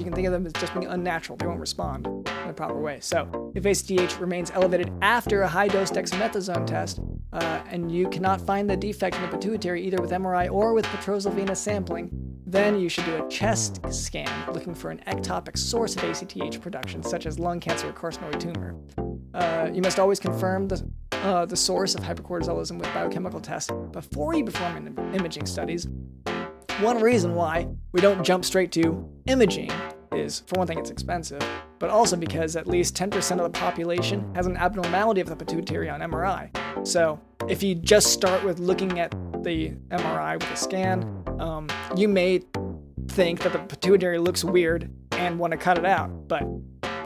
you 0.06 0.12
can 0.12 0.15
think 0.15 0.28
of 0.28 0.34
them 0.34 0.46
as 0.46 0.54
just 0.54 0.72
being 0.76 0.86
unnatural. 0.86 1.36
They 1.36 1.48
won't 1.48 1.60
respond 1.60 2.06
in 2.06 2.50
a 2.50 2.54
proper 2.54 2.80
way. 2.80 3.00
So, 3.02 3.52
if 3.56 3.65
ACTH 3.65 4.20
remains 4.20 4.52
elevated 4.52 4.94
after 5.02 5.41
a 5.41 5.48
high 5.48 5.68
dose 5.68 5.89
dexamethasone 5.89 6.68
test, 6.68 7.00
uh, 7.34 7.63
and 7.72 7.91
you 7.91 8.08
cannot 8.10 8.39
find 8.39 8.70
the 8.70 8.78
defect 8.78 9.15
in 9.15 9.24
the 9.24 9.30
pituitary 9.30 9.84
either 9.84 10.00
with 10.00 10.12
MRI 10.12 10.52
or 10.52 10.74
with 10.74 10.86
petrosal 10.86 11.34
venous 11.34 11.60
sampling, 11.60 12.12
then 12.46 12.80
you 12.80 12.88
should 12.88 13.06
do 13.06 13.15
a 13.15 13.28
chest 13.30 13.82
scan 13.89 14.30
looking 14.54 14.76
for 14.76 14.91
an 14.91 15.02
ectopic 15.08 15.58
source 15.58 15.96
of 15.96 16.04
ACTH 16.04 16.62
production, 16.62 17.02
such 17.02 17.26
as 17.26 17.39
lung 17.39 17.60
cancer 17.60 17.89
or 17.89 17.94
carcinoid 17.94 18.39
tumor. 18.39 18.76
Uh, 19.34 19.72
you 19.74 19.82
must 19.82 19.98
always 19.98 20.20
confirm 20.20 20.68
the, 20.68 20.88
uh, 21.13 21.46
the 21.48 21.58
source 21.58 21.96
of 21.96 22.02
hypercortisolism 22.02 22.78
with 22.78 22.94
biochemical 22.94 23.39
tests 23.39 23.72
before 23.91 24.36
you 24.36 24.46
perform 24.46 24.86
im- 24.86 25.15
imaging 25.15 25.48
studies. 25.48 25.88
One 26.82 27.02
reason 27.02 27.36
why 27.36 27.68
we 27.91 28.02
don't 28.02 28.24
jump 28.24 28.46
straight 28.46 28.72
to 28.74 29.10
imaging 29.26 29.72
is, 30.15 30.43
for 30.47 30.58
one 30.58 30.67
thing, 30.67 30.80
it's 30.80 30.89
expensive, 30.89 31.43
but 31.80 31.89
also 31.89 32.15
because 32.15 32.56
at 32.56 32.67
least 32.67 32.95
10% 32.95 33.32
of 33.32 33.43
the 33.43 33.49
population 33.49 34.34
has 34.36 34.45
an 34.45 34.58
abnormality 34.58 35.21
of 35.21 35.30
the 35.30 35.36
pituitary 35.36 35.89
on 35.89 35.99
MRI. 36.01 36.49
So 36.88 37.19
if 37.47 37.62
you 37.62 37.75
just 37.75 38.12
start 38.12 38.43
with 38.43 38.60
looking 38.60 38.99
at 38.99 39.12
the 39.43 39.71
MRI 39.89 40.39
with 40.39 40.51
a 40.51 40.56
scan, 40.56 41.23
um, 41.39 41.67
you 41.95 42.08
may 42.08 42.41
think 43.10 43.41
that 43.41 43.54
the 43.54 43.60
pituitary 43.60 44.17
looks 44.17 44.43
weird 44.43 44.89
and 45.12 45.38
want 45.39 45.51
to 45.51 45.58
cut 45.58 45.78
it 45.78 45.86
out, 45.86 46.28
but 46.28 46.43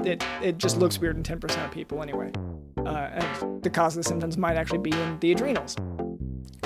it, 0.06 0.24
it 0.42 0.58
just 0.58 0.78
looks 0.78 1.00
weird 1.00 1.18
in 1.18 1.24
10% 1.24 1.66
of 1.66 1.72
people 1.72 2.02
anyway. 2.02 2.32
Uh, 2.78 3.10
and 3.12 3.62
the 3.62 3.70
cause 3.70 3.98
of 3.98 4.04
the 4.04 4.08
symptoms 4.08 4.38
might 4.38 4.56
actually 4.56 4.80
be 4.80 4.92
in 4.92 5.20
the 5.20 5.32
adrenals. 5.32 5.76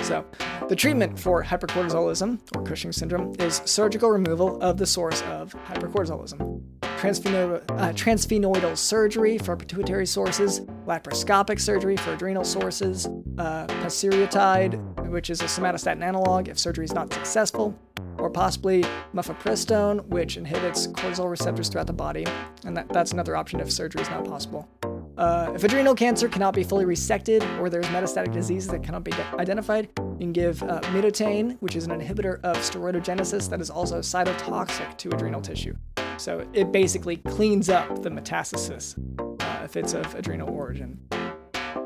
So, 0.02 0.26
the 0.70 0.76
treatment 0.76 1.18
for 1.20 1.44
hypercortisolism 1.44 2.40
or 2.56 2.64
Cushing 2.64 2.92
syndrome 2.92 3.36
is 3.40 3.62
surgical 3.66 4.10
removal 4.10 4.62
of 4.62 4.78
the 4.78 4.86
source 4.86 5.22
of 5.24 5.54
hypercortisolism. 5.66 6.62
Uh, 7.04 7.92
transsphenoidal 7.92 8.78
surgery 8.78 9.38
for 9.38 9.58
pituitary 9.58 10.06
sources, 10.06 10.62
laparoscopic 10.86 11.60
surgery 11.60 11.98
for 11.98 12.14
adrenal 12.14 12.46
sources, 12.46 13.08
uh, 13.38 13.68
pasireotide, 13.68 15.10
which 15.10 15.30
is 15.30 15.42
a 15.42 15.46
somatostatin 15.46 16.02
analog 16.02 16.48
if 16.48 16.58
surgery 16.58 16.86
is 16.86 16.94
not 16.94 17.12
successful, 17.14 17.78
or 18.18 18.30
possibly 18.30 18.84
mifepristone, 19.14 20.06
which 20.08 20.38
inhibits 20.38 20.88
cortisol 20.88 21.30
receptors 21.30 21.68
throughout 21.68 21.88
the 21.88 21.94
body, 21.94 22.26
and 22.66 22.78
that, 22.78 22.88
that's 22.90 23.12
another 23.12 23.36
option 23.36 23.60
if 23.60 23.70
surgery 23.70 24.02
is 24.02 24.10
not 24.10 24.24
possible. 24.24 24.70
Uh, 25.18 25.52
if 25.54 25.64
adrenal 25.64 25.94
cancer 25.94 26.28
cannot 26.28 26.56
be 26.56 26.64
fully 26.64 26.86
resected 26.86 27.42
or 27.60 27.70
there's 27.70 27.86
metastatic 27.88 28.32
diseases 28.34 28.70
that 28.70 28.82
cannot 28.82 29.04
be 29.04 29.12
de- 29.12 29.36
identified, 29.38 29.90
you 29.98 30.18
can 30.20 30.34
give 30.34 30.62
uh, 30.64 30.82
mitotane, 30.86 31.56
which 31.60 31.76
is 31.76 31.86
an 31.86 31.92
inhibitor 31.92 32.40
of 32.44 32.58
steroidogenesis 32.58 33.48
that 33.50 33.62
is 33.62 33.70
also 33.70 34.00
cytotoxic 34.00 34.98
to 34.98 35.10
adrenal 35.10 35.42
tissue. 35.42 35.76
So 36.18 36.48
it 36.54 36.72
basically 36.72 37.18
cleans 37.18 37.70
up 37.70 38.02
the 38.02 38.10
metastasis 38.10 38.98
uh, 39.42 39.64
if 39.64 39.78
it's 39.78 39.94
of 39.94 40.16
adrenal 40.16 40.50
origin. 40.50 41.00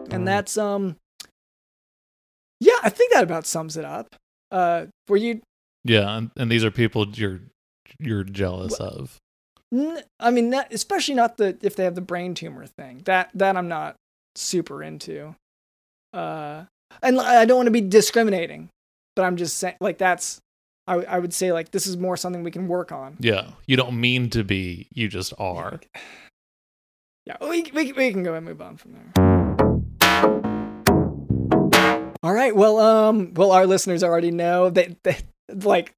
And 0.10 0.26
that's, 0.26 0.58
um, 0.58 0.96
yeah, 2.62 2.78
I 2.84 2.90
think 2.90 3.12
that 3.14 3.24
about 3.24 3.46
sums 3.46 3.76
it 3.76 3.84
up. 3.86 4.16
Uh, 4.52 4.86
were 5.10 5.18
you 5.18 5.42
Yeah, 5.84 6.18
and, 6.18 6.32
and 6.38 6.50
these 6.50 6.64
are 6.64 6.72
people 6.72 7.08
you're 7.10 7.42
you're 8.00 8.24
jealous 8.24 8.74
of. 8.76 9.18
I 9.74 10.32
mean, 10.32 10.50
not, 10.50 10.72
especially 10.72 11.16
not 11.16 11.38
the 11.38 11.58
if 11.62 11.76
they 11.76 11.84
have 11.84 11.96
the 11.96 12.02
brain 12.02 12.34
tumor 12.34 12.66
thing. 12.66 13.02
That 13.06 13.32
that 13.34 13.58
I'm 13.58 13.68
not 13.68 13.96
super 14.36 14.82
into. 14.82 15.36
Uh, 16.14 16.64
and 17.04 17.20
I 17.20 17.46
don't 17.46 17.58
want 17.58 17.68
to 17.68 17.72
be 17.72 17.82
discriminating, 17.82 18.70
but 19.16 19.24
I'm 19.24 19.36
just 19.38 19.58
saying 19.58 19.76
like 19.82 19.98
that's. 19.98 20.40
I 20.90 20.94
w- 20.94 21.10
I 21.10 21.20
would 21.20 21.34
say 21.34 21.52
like 21.52 21.72
this 21.72 21.86
is 21.86 21.98
more 21.98 22.16
something 22.16 22.44
we 22.44 22.52
can 22.52 22.70
work 22.70 22.94
on. 22.94 23.18
Yeah, 23.20 23.50
you 23.66 23.76
don't 23.76 24.00
mean 24.00 24.30
to 24.30 24.46
be, 24.46 24.88
you 24.94 25.10
just 25.10 25.34
are. 25.38 25.82
Yeah, 27.26 27.36
we 27.42 27.70
we 27.74 27.92
we 27.92 28.12
can 28.14 28.24
go 28.24 28.36
and 28.36 28.46
move 28.46 28.62
on 28.62 28.78
from 28.78 28.94
there. 28.94 29.12
All 32.24 32.34
right. 32.34 32.56
Well, 32.56 32.80
um, 32.80 33.34
well, 33.34 33.52
our 33.52 33.68
listeners 33.68 34.04
already 34.04 34.32
know 34.32 34.70
that, 34.70 35.04
that 35.04 35.24
like 35.64 35.94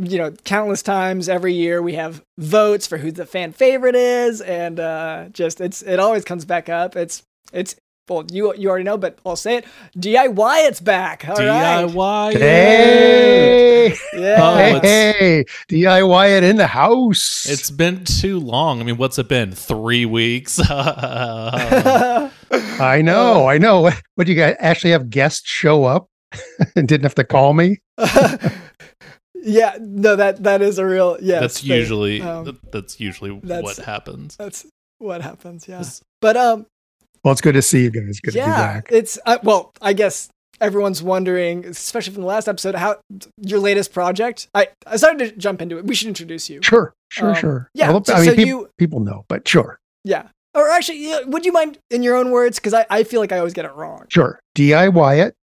you 0.00 0.18
know 0.18 0.32
countless 0.44 0.82
times 0.82 1.28
every 1.28 1.54
year 1.54 1.80
we 1.80 1.94
have 1.94 2.22
votes 2.38 2.86
for 2.86 2.98
who 2.98 3.12
the 3.12 3.24
fan 3.24 3.52
favorite 3.52 3.94
is 3.94 4.40
and 4.40 4.80
uh 4.80 5.26
just 5.30 5.60
it's 5.60 5.82
it 5.82 6.00
always 6.00 6.24
comes 6.24 6.44
back 6.44 6.68
up 6.68 6.96
it's 6.96 7.22
it's 7.52 7.76
well, 8.10 8.26
you 8.30 8.52
you 8.56 8.68
already 8.68 8.84
know, 8.84 8.98
but 8.98 9.18
I'll 9.24 9.36
say 9.36 9.58
it. 9.58 9.64
DIY, 9.96 10.68
it's 10.68 10.80
back. 10.80 11.28
All 11.28 11.36
right. 11.36 11.86
DIY. 11.86 12.32
Hey, 12.32 13.94
Yeah. 14.12 14.36
Oh, 14.40 14.80
hey, 14.80 15.44
DIY 15.68 16.36
it 16.36 16.42
in 16.42 16.56
the 16.56 16.66
house. 16.66 17.46
It's 17.48 17.70
been 17.70 18.04
too 18.04 18.40
long. 18.40 18.80
I 18.80 18.84
mean, 18.84 18.96
what's 18.96 19.16
it 19.20 19.28
been? 19.28 19.52
Three 19.52 20.06
weeks. 20.06 20.58
I 20.68 22.30
know, 23.02 23.46
I 23.48 23.58
know. 23.58 23.90
What 24.16 24.26
you 24.26 24.34
guys 24.34 24.56
actually 24.58 24.90
have 24.90 25.08
guests 25.08 25.48
show 25.48 25.84
up 25.84 26.08
and 26.76 26.88
didn't 26.88 27.04
have 27.04 27.14
to 27.14 27.24
call 27.24 27.52
me? 27.54 27.78
Yeah. 29.42 29.76
No, 29.80 30.16
that 30.16 30.42
that 30.42 30.62
is 30.62 30.78
a 30.78 30.86
real. 30.86 31.18
Yeah. 31.20 31.40
that's 31.40 31.60
thing. 31.60 31.70
usually 31.76 32.20
Um, 32.22 32.58
that's 32.72 33.00
usually 33.00 33.38
that's- 33.42 33.62
what 33.62 33.76
happens. 33.84 34.36
That's 34.36 34.66
what 34.98 35.22
happens. 35.22 35.66
Yeah. 35.68 35.78
This- 35.78 36.02
But 36.20 36.36
um. 36.36 36.66
Well, 37.24 37.32
it's 37.32 37.40
good 37.42 37.52
to 37.54 37.62
see 37.62 37.82
you 37.82 37.90
guys. 37.90 38.18
Good 38.20 38.30
to 38.32 38.36
be 38.36 38.38
yeah. 38.38 38.56
back. 38.74 38.88
It's 38.90 39.18
uh, 39.26 39.38
well. 39.42 39.72
I 39.82 39.92
guess 39.92 40.30
everyone's 40.60 41.02
wondering, 41.02 41.66
especially 41.66 42.12
from 42.14 42.22
the 42.22 42.28
last 42.28 42.48
episode, 42.48 42.74
how 42.74 42.96
your 43.38 43.58
latest 43.60 43.92
project. 43.92 44.48
I 44.54 44.68
I 44.86 44.96
started 44.96 45.30
to 45.30 45.36
jump 45.36 45.60
into 45.60 45.76
it. 45.78 45.84
We 45.86 45.94
should 45.94 46.08
introduce 46.08 46.48
you. 46.48 46.60
Sure, 46.62 46.94
sure, 47.10 47.28
Um, 47.30 47.34
sure. 47.34 47.68
yeah, 47.74 47.90
Although, 47.92 48.04
so- 48.12 48.14
I 48.14 48.20
mean, 48.20 48.30
so 48.30 48.36
peop- 48.36 48.46
you- 48.48 48.68
people 48.78 49.00
know, 49.00 49.24
but 49.28 49.46
sure, 49.46 49.78
Yeah. 50.04 50.28
Or 50.54 50.68
actually, 50.70 51.06
yeah, 51.08 51.20
would 51.26 51.44
you 51.46 51.52
mind 51.52 51.78
in 51.90 52.02
your 52.02 52.16
own 52.16 52.30
words? 52.32 52.58
Because 52.58 52.74
I, 52.74 52.84
I 52.90 53.04
feel 53.04 53.20
like 53.20 53.30
I 53.32 53.38
always 53.38 53.52
get 53.54 53.64
it 53.66 53.72
wrong. 53.74 54.06
sure. 54.08 54.40
DIY 54.56 55.24
it, 55.26 55.34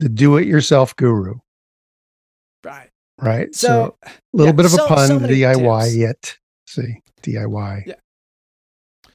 the 0.00 0.08
do-it-yourself 0.08 0.96
guru, 0.96 1.34
Right. 3.22 3.38
right? 3.38 3.54
So, 3.54 3.96
a 4.04 4.10
little 4.32 4.46
yeah, 4.48 4.56
bit 4.56 4.66
of 4.66 4.74
a 4.74 4.78
pun. 4.88 5.08
so 5.08 5.18
DIY 5.20 5.84
tips. 5.94 5.94
it. 5.96 6.38
See, 6.68 7.00
DIY. 7.22 7.86
Yeah. 7.86 7.94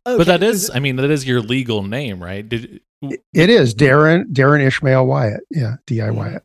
But 0.06 0.14
okay, 0.22 0.24
that 0.26 0.44
is, 0.44 0.70
it- 0.70 0.76
I 0.76 0.80
mean, 0.80 0.96
that 0.98 1.10
is 1.12 1.26
your 1.28 1.42
legal 1.42 1.84
name, 1.84 2.24
right? 2.24 2.48
Did 2.48 2.80
It 3.02 3.50
is 3.50 3.76
Darren 3.76 4.26
Darren 4.32 4.62
Ishmael 4.66 5.06
Wyatt. 5.06 5.42
Yeah, 5.52 5.76
DIY 5.86 6.14
Mhm. 6.16 6.36
it. 6.38 6.44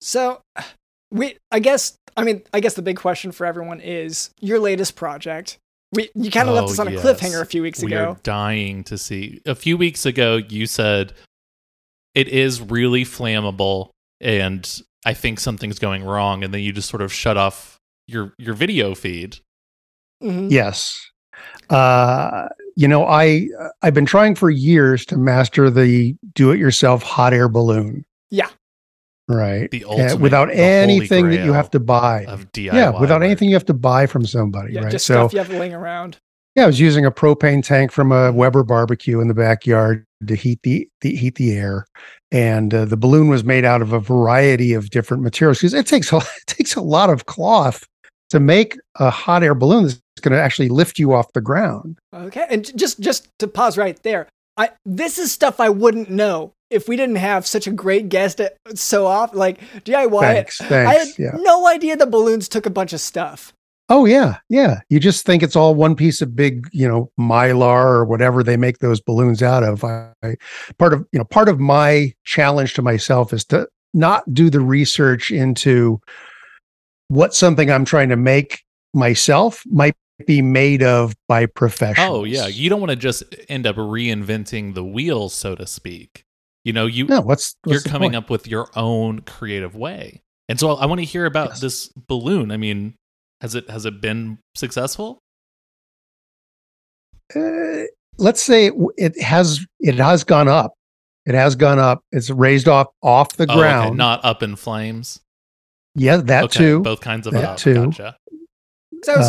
so. 0.00 0.42
We, 1.12 1.38
I 1.50 1.58
guess, 1.58 1.96
I 2.16 2.22
mean, 2.22 2.42
I 2.54 2.60
guess 2.60 2.74
the 2.74 2.82
big 2.82 2.96
question 2.96 3.32
for 3.32 3.44
everyone 3.44 3.80
is 3.80 4.30
your 4.40 4.60
latest 4.60 4.94
project. 4.94 5.58
We, 5.92 6.08
you 6.14 6.30
kind 6.30 6.48
of 6.48 6.54
left 6.54 6.68
Oh, 6.68 6.70
us 6.70 6.78
on 6.78 6.86
a 6.86 6.92
yes. 6.92 7.04
cliffhanger 7.04 7.40
a 7.40 7.44
few 7.44 7.62
weeks 7.62 7.82
we 7.82 7.92
ago. 7.92 8.10
are 8.10 8.16
dying 8.22 8.84
to 8.84 8.96
see. 8.96 9.40
A 9.44 9.56
few 9.56 9.76
weeks 9.76 10.06
ago, 10.06 10.36
you 10.36 10.66
said 10.66 11.12
it 12.14 12.28
is 12.28 12.60
really 12.60 13.04
flammable, 13.04 13.90
and 14.20 14.80
I 15.06 15.14
think 15.14 15.40
something's 15.40 15.78
going 15.78 16.04
wrong, 16.04 16.44
and 16.44 16.52
then 16.52 16.60
you 16.62 16.72
just 16.72 16.88
sort 16.88 17.02
of 17.02 17.12
shut 17.12 17.36
off 17.36 17.78
your 18.06 18.34
your 18.38 18.54
video 18.54 18.94
feed. 18.94 19.38
Mhm. 20.22 20.50
Yes. 20.50 20.94
Uh, 21.70 22.48
you 22.76 22.86
know, 22.88 23.06
I 23.06 23.46
I've 23.82 23.94
been 23.94 24.06
trying 24.06 24.34
for 24.34 24.50
years 24.50 25.06
to 25.06 25.16
master 25.16 25.70
the 25.70 26.14
do-it-yourself 26.34 27.02
hot 27.02 27.32
air 27.32 27.48
balloon. 27.48 28.04
Yeah. 28.30 28.48
Right. 29.28 29.70
The 29.70 29.84
Uh, 29.84 29.90
ultimate, 29.90 30.20
without 30.20 30.48
the 30.48 30.56
anything 30.58 31.30
that 31.30 31.44
you 31.44 31.52
have 31.52 31.70
to 31.70 31.80
buy. 31.80 32.24
of 32.26 32.50
DIY. 32.52 32.74
Yeah, 32.74 32.90
without 33.00 33.20
work. 33.20 33.26
anything 33.26 33.48
you 33.48 33.54
have 33.54 33.64
to 33.66 33.74
buy 33.74 34.06
from 34.06 34.26
somebody, 34.26 34.74
Yeah, 34.74 34.82
right? 34.82 34.90
just 34.90 35.06
So 35.06 35.28
stuff 35.28 35.32
you 35.32 35.38
have 35.38 35.50
laying 35.50 35.72
around. 35.72 36.18
yeah, 36.56 36.64
I 36.64 36.66
was 36.66 36.80
using 36.80 37.06
a 37.06 37.12
propane 37.12 37.62
tank 37.64 37.92
from 37.92 38.10
a 38.12 38.32
Weber 38.32 38.64
barbecue 38.64 39.20
in 39.20 39.28
the 39.28 39.34
backyard 39.34 40.04
to 40.26 40.34
heat 40.34 40.58
the, 40.64 40.88
the 41.00 41.14
heat 41.14 41.36
the 41.36 41.52
air, 41.52 41.86
and 42.32 42.72
uh, 42.72 42.84
the 42.84 42.96
balloon 42.96 43.28
was 43.28 43.44
made 43.44 43.64
out 43.64 43.82
of 43.82 43.92
a 43.92 44.00
variety 44.00 44.72
of 44.72 44.90
different 44.90 45.22
materials 45.22 45.58
because 45.58 45.74
it 45.74 45.86
takes 45.86 46.12
a 46.12 46.16
it 46.18 46.46
takes 46.46 46.74
a 46.74 46.80
lot 46.80 47.10
of 47.10 47.26
cloth 47.26 47.86
to 48.30 48.40
make 48.40 48.78
a 48.96 49.10
hot 49.10 49.42
air 49.42 49.54
balloon 49.54 49.84
that's 49.84 50.00
going 50.20 50.32
to 50.32 50.40
actually 50.40 50.68
lift 50.68 50.98
you 50.98 51.12
off 51.12 51.32
the 51.32 51.40
ground. 51.40 51.98
Okay, 52.14 52.46
and 52.48 52.76
just 52.76 53.00
just 53.00 53.28
to 53.38 53.48
pause 53.48 53.76
right 53.76 54.00
there, 54.02 54.28
I 54.56 54.70
this 54.84 55.18
is 55.18 55.32
stuff 55.32 55.60
I 55.60 55.68
wouldn't 55.68 56.10
know 56.10 56.52
if 56.70 56.88
we 56.88 56.96
didn't 56.96 57.16
have 57.16 57.46
such 57.46 57.66
a 57.66 57.72
great 57.72 58.08
guest 58.08 58.40
at, 58.40 58.56
so 58.74 59.06
often. 59.06 59.38
Like 59.38 59.60
DIY, 59.84 60.20
Thanks, 60.20 60.58
thanks, 60.58 60.72
I 60.72 60.94
had. 60.94 61.08
Yeah. 61.18 61.30
no 61.42 61.66
idea 61.66 61.96
the 61.96 62.06
balloons 62.06 62.48
took 62.48 62.66
a 62.66 62.70
bunch 62.70 62.92
of 62.92 63.00
stuff. 63.00 63.52
Oh 63.92 64.04
yeah, 64.04 64.36
yeah. 64.48 64.80
You 64.88 65.00
just 65.00 65.26
think 65.26 65.42
it's 65.42 65.56
all 65.56 65.74
one 65.74 65.96
piece 65.96 66.22
of 66.22 66.36
big, 66.36 66.68
you 66.72 66.86
know, 66.86 67.10
mylar 67.18 67.84
or 67.84 68.04
whatever 68.04 68.42
they 68.44 68.56
make 68.56 68.78
those 68.78 69.00
balloons 69.00 69.42
out 69.42 69.64
of. 69.64 69.82
I, 69.82 70.12
I 70.22 70.36
part 70.78 70.92
of 70.94 71.00
you 71.12 71.18
know 71.18 71.24
part 71.24 71.48
of 71.48 71.58
my 71.58 72.14
challenge 72.24 72.74
to 72.74 72.82
myself 72.82 73.32
is 73.32 73.44
to 73.46 73.66
not 73.92 74.22
do 74.32 74.48
the 74.48 74.60
research 74.60 75.32
into 75.32 76.00
what 77.08 77.34
something 77.34 77.70
I'm 77.70 77.84
trying 77.84 78.08
to 78.10 78.16
make 78.16 78.62
myself 78.94 79.64
might 79.66 79.96
be 80.26 80.40
made 80.42 80.82
of 80.82 81.14
by 81.28 81.46
professionals. 81.46 82.18
Oh 82.18 82.24
yeah, 82.24 82.46
you 82.46 82.70
don't 82.70 82.80
want 82.80 82.90
to 82.90 82.96
just 82.96 83.24
end 83.48 83.66
up 83.66 83.74
reinventing 83.76 84.74
the 84.74 84.84
wheel, 84.84 85.28
so 85.28 85.54
to 85.56 85.66
speak. 85.66 86.24
You 86.64 86.72
know, 86.72 86.86
you 86.86 87.06
no. 87.06 87.22
What's, 87.22 87.56
what's 87.64 87.84
you're 87.84 87.90
coming 87.92 88.10
point? 88.10 88.16
up 88.24 88.30
with 88.30 88.46
your 88.46 88.68
own 88.76 89.22
creative 89.22 89.74
way. 89.74 90.22
And 90.48 90.60
so 90.60 90.72
I 90.72 90.86
want 90.86 90.98
to 91.00 91.04
hear 91.04 91.24
about 91.26 91.50
Yes. 91.50 91.60
this 91.60 91.88
balloon. 92.06 92.50
I 92.50 92.56
mean, 92.56 92.94
has 93.40 93.54
it 93.54 93.68
has 93.70 93.86
it 93.86 94.00
been 94.00 94.38
successful? 94.54 95.18
Uh, 97.34 97.84
let's 98.18 98.42
say 98.42 98.66
it, 98.66 98.74
it 98.96 99.20
has 99.22 99.64
it 99.78 99.94
has 99.96 100.24
gone 100.24 100.48
up. 100.48 100.74
It 101.26 101.34
has 101.34 101.54
gone 101.54 101.78
up. 101.78 102.00
It's 102.12 102.30
raised 102.30 102.66
off 102.68 102.88
off 103.02 103.36
the 103.36 103.44
Oh, 103.48 103.52
okay, 103.52 103.60
ground. 103.60 103.96
not 103.98 104.24
up 104.24 104.42
in 104.42 104.56
flames. 104.56 105.20
yeah, 105.94 106.16
that 106.16 106.44
okay, 106.44 106.58
too. 106.58 106.80
both 106.80 107.00
kinds 107.00 107.26
of 107.26 107.34
That 107.34 107.44
up. 107.44 107.56
too. 107.58 107.86
Gotcha. 107.86 108.16
So 109.04 109.12
I, 109.12 109.16
was, 109.18 109.28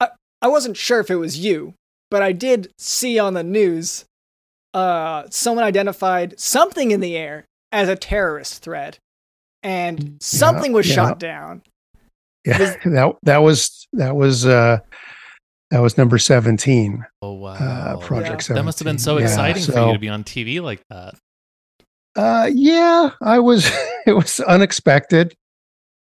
Uh, 0.00 0.06
I 0.40 0.48
wasn't 0.48 0.76
sure 0.76 1.00
if 1.00 1.10
it 1.10 1.16
was 1.16 1.38
you, 1.38 1.74
but 2.10 2.22
I 2.22 2.32
did 2.32 2.72
see 2.78 3.18
on 3.18 3.34
the 3.34 3.42
news, 3.42 4.04
uh, 4.74 5.24
someone 5.30 5.64
identified 5.64 6.38
something 6.38 6.90
in 6.90 7.00
the 7.00 7.16
air 7.16 7.44
as 7.72 7.88
a 7.88 7.96
terrorist 7.96 8.62
threat, 8.62 8.98
and 9.62 10.18
something 10.20 10.72
was 10.72 10.88
yeah. 10.88 10.94
shot 10.94 11.18
down. 11.18 11.62
Yeah, 12.44 12.58
Was- 12.58 12.76
that 12.84 13.14
that 13.22 13.38
was 13.38 13.88
that 13.92 14.16
was 14.16 14.46
uh 14.46 14.78
that 15.70 15.78
was 15.80 15.96
number 15.96 16.18
seventeen. 16.18 17.04
Oh 17.22 17.32
wow, 17.34 17.52
Uh, 17.54 17.96
Project 17.98 18.48
Yeah. 18.48 18.56
that 18.56 18.64
must 18.64 18.78
have 18.78 18.84
been 18.86 18.98
so 18.98 19.18
Yeah, 19.18 19.24
exciting 19.24 19.62
for 19.64 19.86
you 19.86 19.92
to 19.94 19.98
be 19.98 20.08
on 20.08 20.24
TV 20.24 20.60
like 20.60 20.82
that. 20.90 21.14
Uh, 22.16 22.50
yeah, 22.52 23.10
I 23.20 23.38
was. 23.38 23.70
It 24.04 24.14
was 24.14 24.40
unexpected, 24.40 25.32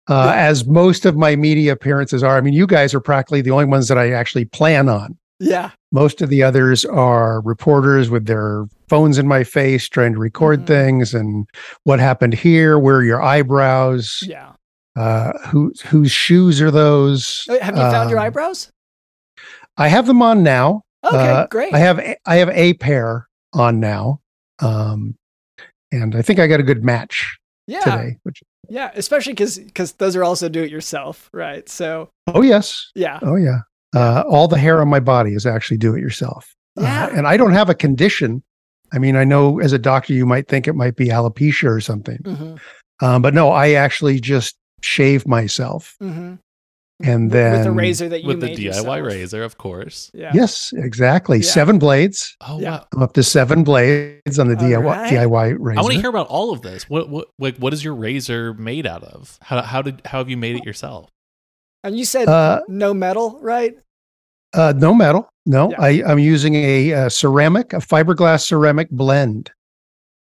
uh, 0.08 0.32
as 0.32 0.64
most 0.64 1.04
of 1.06 1.16
my 1.16 1.34
media 1.34 1.72
appearances 1.72 2.22
are. 2.22 2.36
I 2.36 2.40
mean, 2.40 2.54
you 2.54 2.64
guys 2.68 2.94
are 2.94 3.00
practically 3.00 3.40
the 3.42 3.50
only 3.50 3.64
ones 3.64 3.88
that 3.88 3.98
I 3.98 4.12
actually 4.12 4.44
plan 4.44 4.88
on. 4.88 5.18
Yeah, 5.40 5.70
Most 5.90 6.22
of 6.22 6.28
the 6.28 6.44
others 6.44 6.84
are 6.84 7.40
reporters 7.40 8.10
with 8.10 8.26
their 8.26 8.66
phones 8.88 9.18
in 9.18 9.26
my 9.26 9.42
face, 9.42 9.88
trying 9.88 10.12
to 10.12 10.20
record 10.20 10.60
Mhm. 10.60 10.66
things 10.68 11.14
and 11.14 11.48
what 11.82 11.98
happened 11.98 12.34
here. 12.34 12.78
Where 12.78 12.96
are 12.98 13.02
your 13.04 13.20
eyebrows? 13.20 14.20
yeah. 14.22 14.52
Uh, 14.96 15.32
who 15.48 15.72
whose 15.86 16.10
shoes 16.10 16.60
are 16.60 16.70
those? 16.70 17.44
Uh, 17.48 17.58
Have 17.60 17.76
you 17.76 17.82
found 17.82 18.10
your 18.10 18.18
Um, 18.18 18.26
eyebrows? 18.26 18.70
I 19.76 19.88
have 19.88 20.06
them 20.06 20.20
on 20.20 20.42
now. 20.42 20.82
Okay, 21.04 21.16
uh, 21.16 21.46
great. 21.46 21.72
I 21.72 21.78
have 21.78 21.98
a- 21.98 22.16
I 22.26 22.36
have 22.36 22.50
a 22.50 22.74
pair 22.74 23.28
on 23.54 23.80
now, 23.80 24.20
um, 24.58 25.16
and 25.92 26.14
I 26.14 26.22
think 26.22 26.38
I 26.38 26.46
got 26.46 26.60
a 26.60 26.64
good 26.64 26.84
match 26.84 27.38
yeah, 27.66 27.80
today. 27.80 28.16
Which 28.24 28.42
yeah. 28.68 28.90
Especially 28.94 29.32
because 29.32 29.58
because 29.58 29.92
those 29.92 30.16
are 30.16 30.24
also 30.24 30.48
do 30.48 30.62
it 30.62 30.70
yourself, 30.70 31.30
right? 31.32 31.68
So 31.68 32.10
oh 32.26 32.42
yes, 32.42 32.90
yeah, 32.94 33.20
oh 33.22 33.36
yeah. 33.36 33.60
Uh, 33.94 34.22
all 34.28 34.48
the 34.48 34.58
hair 34.58 34.80
on 34.80 34.88
my 34.88 35.00
body 35.00 35.34
is 35.34 35.46
actually 35.46 35.78
do 35.78 35.94
it 35.94 36.00
yourself. 36.00 36.54
Yeah. 36.76 37.08
and 37.12 37.26
I 37.26 37.36
don't 37.36 37.52
have 37.52 37.68
a 37.68 37.74
condition. 37.74 38.42
I 38.92 38.98
mean, 38.98 39.16
I 39.16 39.24
know 39.24 39.58
as 39.60 39.72
a 39.72 39.78
doctor 39.78 40.12
you 40.14 40.24
might 40.26 40.48
think 40.48 40.66
it 40.68 40.74
might 40.74 40.96
be 40.96 41.08
alopecia 41.08 41.68
or 41.68 41.80
something, 41.80 42.18
hmm 42.24 42.54
um, 43.02 43.22
but 43.22 43.32
no, 43.34 43.50
I 43.50 43.72
actually 43.72 44.20
just 44.20 44.56
shave 44.80 45.26
myself, 45.26 45.96
hmm 46.00 46.34
and 47.02 47.30
then 47.30 47.52
with 47.52 47.64
the 47.64 47.70
razor 47.72 48.10
that 48.10 48.20
you 48.20 48.26
With 48.26 48.40
the 48.42 48.48
DIY 48.48 48.62
yourself. 48.62 49.00
razor, 49.06 49.42
of 49.42 49.56
course. 49.56 50.10
Yeah. 50.12 50.32
Yes, 50.34 50.70
exactly. 50.76 51.38
Yeah. 51.38 51.44
Seven 51.44 51.78
blades. 51.78 52.36
Oh 52.42 52.60
Yeah. 52.60 52.70
wow. 52.72 52.86
I'm 52.94 53.02
up 53.02 53.14
to 53.14 53.22
seven 53.22 53.64
blades 53.64 54.38
on 54.38 54.48
the 54.48 54.54
All 54.56 54.62
DIY, 54.62 54.84
right. 54.84 55.10
DIY 55.10 55.56
razor. 55.58 55.78
I 55.78 55.82
want 55.82 55.94
to 55.94 56.00
hear 56.00 56.10
about 56.10 56.26
all 56.26 56.52
of 56.52 56.60
this. 56.60 56.90
What 56.90 57.08
what 57.08 57.28
like 57.38 57.56
what 57.56 57.72
is 57.72 57.82
your 57.82 57.94
razor 57.94 58.52
made 58.52 58.86
out 58.86 59.02
of? 59.02 59.38
How 59.40 59.62
how 59.62 59.80
did 59.80 60.02
how 60.04 60.18
have 60.18 60.28
you 60.28 60.36
made 60.36 60.56
it 60.56 60.64
yourself? 60.66 61.08
And 61.84 61.96
you 61.98 62.04
said 62.04 62.28
Uh, 62.28 62.60
no 62.68 62.92
metal, 62.92 63.38
right? 63.40 63.74
Uh, 64.52 64.74
no 64.76 64.92
metal. 64.92 65.26
No, 65.46 65.70
Yeah. 65.70 65.80
I, 65.80 66.02
I'm 66.06 66.18
using 66.18 66.54
a, 66.54 66.92
uh 66.92 67.08
ceramic, 67.08 67.72
a 67.72 67.78
fiberglass 67.78 68.42
ceramic 68.46 68.90
blend 68.90 69.50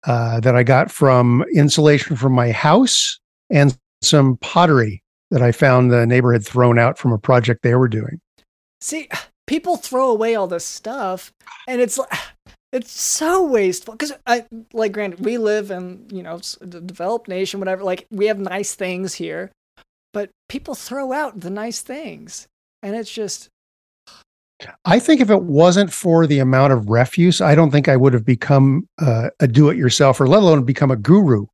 uh, 0.08 0.40
that 0.40 0.56
I 0.56 0.64
got 0.64 0.92
from 0.92 1.44
insulation 1.54 2.16
from 2.16 2.32
my 2.32 2.52
house 2.52 3.20
and 3.50 3.78
some 4.02 4.38
pottery 4.38 5.04
that 5.32 5.42
I 5.42 5.52
found 5.52 5.92
the 5.92 6.06
neighbor 6.06 6.34
had 6.34 6.46
thrown 6.46 6.80
out 6.80 6.98
from 6.98 7.12
a 7.12 7.18
project 7.18 7.62
they 7.62 7.76
were 7.76 7.88
doing. 7.88 8.20
See, 8.82 9.10
people 9.48 9.78
throw 9.78 10.10
away 10.10 10.36
all 10.36 10.48
this 10.48 10.66
stuff, 10.66 11.32
and 11.68 11.82
it's 11.82 12.00
it's 12.72 12.92
so 12.92 13.46
wasteful. 13.46 13.94
Because 13.94 14.14
I 14.26 14.46
like, 14.74 14.92
granted, 14.92 15.26
we 15.26 15.38
live 15.38 15.72
in 15.72 16.06
you 16.12 16.24
know 16.24 16.40
the 16.62 16.82
developed 16.82 17.28
nation, 17.28 17.60
whatever. 17.60 17.84
Like, 17.84 18.08
we 18.12 18.28
have 18.28 18.40
nice 18.40 18.76
things 18.76 19.14
here, 19.16 19.52
but 20.14 20.30
people 20.48 20.76
throw 20.76 21.12
out 21.12 21.40
the 21.40 21.50
nice 21.50 21.82
things, 21.82 22.48
and 22.82 22.96
it's 22.96 23.12
just 23.12 23.50
I 24.86 25.00
think 25.00 25.22
if 25.22 25.30
it 25.30 25.44
wasn't 25.44 25.94
for 25.94 26.28
the 26.28 26.40
amount 26.40 26.74
of 26.74 26.90
refuse, 26.90 27.40
I 27.40 27.56
don't 27.56 27.72
think 27.72 27.88
I 27.88 27.96
would 27.96 28.14
have 28.14 28.26
become 28.26 28.88
uh, 29.00 29.30
a 29.40 29.48
do-it-yourselfer, 29.48 30.28
let 30.28 30.44
alone 30.44 30.64
become 30.64 30.92
a 30.92 30.98
guru 30.98 31.46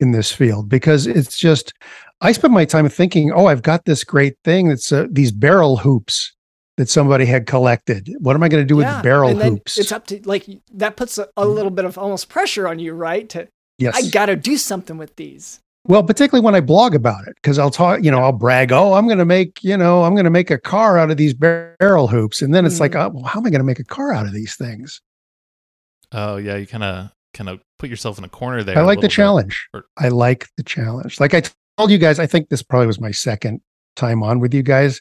in 0.00 0.12
this 0.12 0.32
field. 0.32 0.68
Because 0.68 1.06
it's 1.06 1.36
just, 1.38 1.72
I 2.20 2.32
spend 2.32 2.54
my 2.54 2.64
time 2.64 2.88
thinking, 2.88 3.32
oh, 3.32 3.46
I've 3.46 3.62
got 3.62 3.84
this 3.84 4.04
great 4.04 4.36
thing 4.44 4.68
that's 4.68 4.92
uh, 4.92 5.06
these 5.10 5.32
barrel 5.32 5.76
hoops 5.76 6.34
that 6.76 6.88
somebody 6.88 7.24
had 7.24 7.46
collected. 7.46 8.14
What 8.20 8.36
am 8.36 8.42
I 8.42 8.48
going 8.48 8.62
to 8.62 8.66
do 8.66 8.76
with 8.76 8.86
the 8.86 9.00
barrel 9.02 9.30
and 9.30 9.40
then 9.40 9.52
hoops? 9.52 9.78
It's 9.78 9.92
up 9.92 10.06
to 10.08 10.20
like 10.24 10.46
that 10.74 10.96
puts 10.96 11.18
a, 11.18 11.28
a 11.36 11.46
little 11.46 11.70
bit 11.70 11.84
of 11.84 11.96
almost 11.96 12.28
pressure 12.28 12.68
on 12.68 12.78
you, 12.78 12.92
right? 12.92 13.28
To 13.30 13.48
yes. 13.78 13.96
I 13.96 14.10
got 14.10 14.26
to 14.26 14.36
do 14.36 14.56
something 14.56 14.98
with 14.98 15.16
these. 15.16 15.60
Well, 15.88 16.02
particularly 16.02 16.44
when 16.44 16.56
I 16.56 16.60
blog 16.60 16.96
about 16.96 17.28
it, 17.28 17.36
because 17.36 17.60
I'll 17.60 17.70
talk, 17.70 18.02
you 18.02 18.10
know, 18.10 18.18
I'll 18.18 18.32
brag, 18.32 18.72
oh, 18.72 18.94
I'm 18.94 19.06
going 19.06 19.18
to 19.18 19.24
make, 19.24 19.62
you 19.62 19.76
know, 19.76 20.02
I'm 20.02 20.14
going 20.14 20.24
to 20.24 20.30
make 20.30 20.50
a 20.50 20.58
car 20.58 20.98
out 20.98 21.12
of 21.12 21.16
these 21.16 21.32
barrel 21.32 22.08
hoops. 22.08 22.42
And 22.42 22.52
then 22.52 22.66
it's 22.66 22.80
like, 22.80 22.92
Mm-hmm. 22.92 23.16
oh, 23.16 23.20
well, 23.20 23.24
how 23.24 23.38
am 23.38 23.46
I 23.46 23.50
going 23.50 23.60
to 23.60 23.64
make 23.64 23.78
a 23.78 23.84
car 23.84 24.12
out 24.12 24.26
of 24.26 24.32
these 24.32 24.56
things? 24.56 25.00
Oh 26.12 26.36
yeah, 26.36 26.56
you 26.56 26.66
kind 26.66 26.84
of 26.84 27.10
kind 27.36 27.50
of 27.50 27.60
put 27.78 27.90
yourself 27.90 28.18
in 28.18 28.24
a 28.24 28.28
corner 28.28 28.62
there. 28.62 28.78
I 28.78 28.82
like 28.82 29.00
the 29.00 29.08
challenge. 29.08 29.68
Or- 29.74 29.84
I 29.98 30.08
like 30.08 30.48
the 30.56 30.62
challenge. 30.62 31.20
Like 31.20 31.34
I 31.34 31.42
told 31.76 31.90
you 31.90 31.98
guys, 31.98 32.18
I 32.18 32.26
think 32.26 32.48
this 32.48 32.62
probably 32.62 32.86
was 32.86 33.00
my 33.00 33.10
second 33.10 33.60
time 33.94 34.22
on 34.22 34.40
with 34.40 34.54
you 34.54 34.62
guys. 34.62 35.00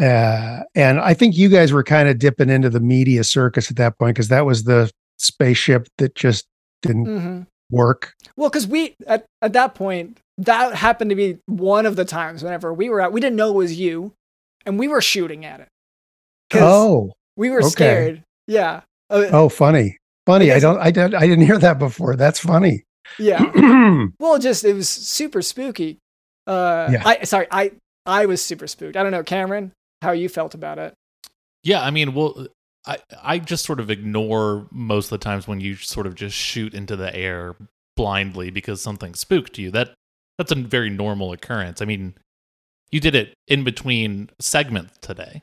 Uh, 0.00 0.60
and 0.74 1.00
I 1.00 1.14
think 1.14 1.36
you 1.36 1.48
guys 1.48 1.72
were 1.72 1.82
kind 1.82 2.08
of 2.08 2.18
dipping 2.18 2.50
into 2.50 2.70
the 2.70 2.80
media 2.80 3.24
circus 3.24 3.70
at 3.70 3.76
that 3.76 3.98
point 3.98 4.14
because 4.14 4.28
that 4.28 4.46
was 4.46 4.64
the 4.64 4.90
spaceship 5.18 5.88
that 5.98 6.14
just 6.14 6.46
didn't 6.82 7.06
hmm 7.06 7.42
work. 7.70 8.14
Well, 8.36 8.48
because 8.48 8.66
we 8.66 8.94
at, 9.06 9.26
at 9.42 9.52
that 9.52 9.74
point 9.74 10.20
that 10.38 10.74
happened 10.74 11.10
to 11.10 11.16
be 11.16 11.38
one 11.46 11.86
of 11.86 11.96
the 11.96 12.04
times 12.04 12.42
whenever 12.42 12.72
we 12.72 12.88
were 12.88 13.00
out, 13.00 13.12
we 13.12 13.20
didn't 13.20 13.36
know 13.36 13.50
it 13.50 13.56
was 13.56 13.78
you, 13.78 14.12
and 14.64 14.78
we 14.78 14.88
were 14.88 15.02
shooting 15.02 15.44
at 15.44 15.60
it. 15.60 15.68
Oh, 16.54 17.12
we 17.36 17.50
were 17.50 17.58
okay. 17.58 17.68
scared. 17.68 18.24
Yeah. 18.46 18.82
Uh, 19.10 19.26
oh, 19.32 19.48
funny, 19.48 19.98
funny. 20.28 20.52
I 20.52 20.58
don't, 20.60 20.78
I 20.78 20.90
did, 20.90 21.14
I 21.14 21.26
didn't 21.26 21.46
hear 21.46 21.58
that 21.58 21.78
before. 21.78 22.14
That's 22.16 22.38
funny. 22.38 22.84
Yeah. 23.18 23.42
Well, 24.20 24.38
just 24.38 24.64
it 24.64 24.74
was 24.74 24.88
super 24.88 25.40
spooky. 25.42 25.98
Uh, 26.46 26.88
Yeah. 26.92 27.02
I 27.04 27.24
sorry, 27.24 27.46
I 27.50 27.72
I 28.06 28.26
was 28.26 28.44
super 28.44 28.66
spooked. 28.66 28.96
I 28.96 29.02
don't 29.02 29.12
know, 29.12 29.22
Cameron, 29.22 29.72
how 30.02 30.12
you 30.12 30.28
felt 30.28 30.54
about 30.54 30.78
it. 30.78 30.92
Yeah, 31.64 31.82
I 31.82 31.90
mean, 31.90 32.14
well, 32.14 32.46
I 32.86 32.98
I 33.22 33.38
just 33.38 33.64
sort 33.64 33.80
of 33.80 33.90
ignore 33.90 34.66
most 34.70 35.06
of 35.06 35.18
the 35.18 35.24
times 35.24 35.48
when 35.48 35.60
you 35.60 35.76
sort 35.76 36.06
of 36.06 36.14
just 36.14 36.36
shoot 36.36 36.74
into 36.74 36.96
the 36.96 37.14
air 37.16 37.56
blindly 37.96 38.50
because 38.50 38.80
something 38.82 39.14
spooked 39.14 39.58
you. 39.58 39.70
That 39.70 39.94
that's 40.36 40.52
a 40.52 40.56
very 40.56 40.90
normal 40.90 41.32
occurrence. 41.32 41.80
I 41.82 41.86
mean, 41.86 42.14
you 42.92 43.00
did 43.00 43.14
it 43.14 43.34
in 43.48 43.64
between 43.64 44.30
segments 44.38 44.98
today. 45.00 45.42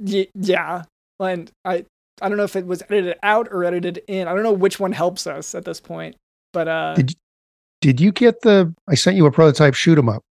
Y- 0.00 0.28
yeah, 0.34 0.82
and 1.20 1.50
I 1.64 1.84
I 2.22 2.28
don't 2.28 2.38
know 2.38 2.44
if 2.44 2.56
it 2.56 2.66
was 2.66 2.82
edited 2.82 3.16
out 3.22 3.48
or 3.50 3.64
edited 3.64 4.02
in. 4.08 4.28
I 4.28 4.34
don't 4.34 4.42
know 4.42 4.52
which 4.52 4.78
one 4.78 4.92
helps 4.92 5.26
us 5.26 5.54
at 5.54 5.64
this 5.64 5.80
point. 5.80 6.16
But 6.52 6.68
uh, 6.68 6.94
Did 6.94 7.14
Did 7.80 8.00
you 8.00 8.12
get 8.12 8.40
the? 8.42 8.72
I 8.88 8.94
sent 8.94 9.16
you 9.16 9.26
a 9.26 9.32
prototype. 9.32 9.74
Shoot 9.74 9.98
'em 9.98 10.08
up. 10.08 10.22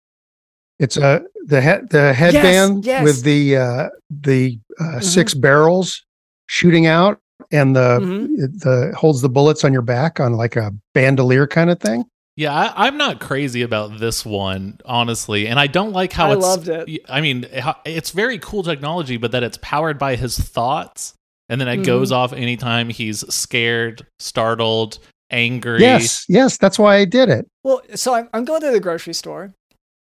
It's 0.80 0.98
a 0.98 1.24
the 1.46 1.62
head 1.62 1.89
the 1.89 2.13
headband 2.13 2.86
yes. 2.86 3.04
with 3.04 3.24
the 3.24 3.58
uh, 3.58 3.89
the 4.10 4.60
uh, 4.80 4.84
Mhm. 4.84 5.04
six 5.04 5.34
barrels 5.34 6.04
shooting 6.48 6.86
out, 6.88 7.19
and 7.52 7.76
the 7.76 8.00
Mhm. 8.02 8.28
it- 8.38 8.60
the 8.62 8.93
holds 8.98 9.22
the 9.22 9.30
bullets 9.30 9.63
on 9.63 9.72
your 9.74 9.82
back 9.82 10.19
on 10.19 10.34
like 10.34 10.56
a 10.56 10.72
bandolier 10.93 11.46
kind 11.48 11.69
of 11.69 11.80
thing. 11.80 12.06
Yeah, 12.36 12.52
I, 12.52 12.88
I'm 12.88 12.98
not 12.98 13.19
crazy 13.19 13.62
about 13.62 14.00
this 14.00 14.26
one, 14.26 14.80
honestly, 14.86 15.46
and 15.48 15.60
I 15.60 15.67
don't 15.67 15.91
like 15.91 16.12
how 16.13 16.32
I 16.32 16.34
it's. 16.34 16.41
loved 16.41 16.67
it. 16.67 17.02
I 17.08 17.22
mean, 17.22 17.46
it's 17.86 18.10
very 18.10 18.39
cool 18.39 18.63
technology, 18.63 19.17
but 19.17 19.32
that 19.34 19.43
it's 19.43 19.60
powered 19.62 20.00
by 20.00 20.15
his 20.15 20.39
thoughts, 20.39 21.13
and 21.50 21.60
then 21.62 21.68
it 21.68 21.82
Mhm. 21.82 21.86
goes 21.86 22.12
off 22.12 22.34
anytime 22.34 22.90
he's 22.90 23.20
scared, 23.34 24.06
startled, 24.20 25.00
angry. 25.30 25.82
Yes, 25.82 26.26
yes, 26.30 26.58
that's 26.58 26.78
why 26.80 26.96
I 26.98 27.06
did 27.06 27.30
it. 27.30 27.48
Well, 27.64 27.82
so 27.96 28.14
I'm, 28.14 28.30
I'm 28.34 28.46
going 28.46 28.62
to 28.62 28.72
the 28.72 28.80
grocery 28.80 29.14
store, 29.14 29.54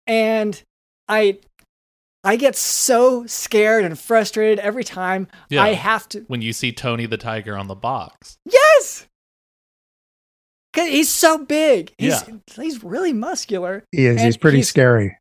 and 0.06 0.62
I 1.08 1.38
I 2.26 2.36
get 2.36 2.56
so 2.56 3.26
scared 3.26 3.84
and 3.84 3.98
frustrated 3.98 4.58
every 4.58 4.84
time 4.84 5.26
Yeah. 5.50 5.62
I 5.62 5.74
have 5.74 6.08
to. 6.10 6.20
when 6.28 6.40
you 6.40 6.54
see 6.54 6.72
Tony 6.72 7.04
the 7.06 7.18
Tiger 7.18 7.56
on 7.56 7.66
the 7.68 7.74
box. 7.74 8.38
Yes, 8.50 9.06
because 10.72 10.88
he's 10.88 11.10
so 11.10 11.38
big. 11.38 11.92
He's 11.98 12.22
Yeah. 12.26 12.36
he's 12.62 12.82
really 12.82 13.12
muscular. 13.12 13.84
He 13.92 14.06
is. 14.06 14.16
And 14.16 14.24
he's 14.26 14.36
pretty 14.38 14.58
he's- 14.58 14.68
scary. 14.68 15.18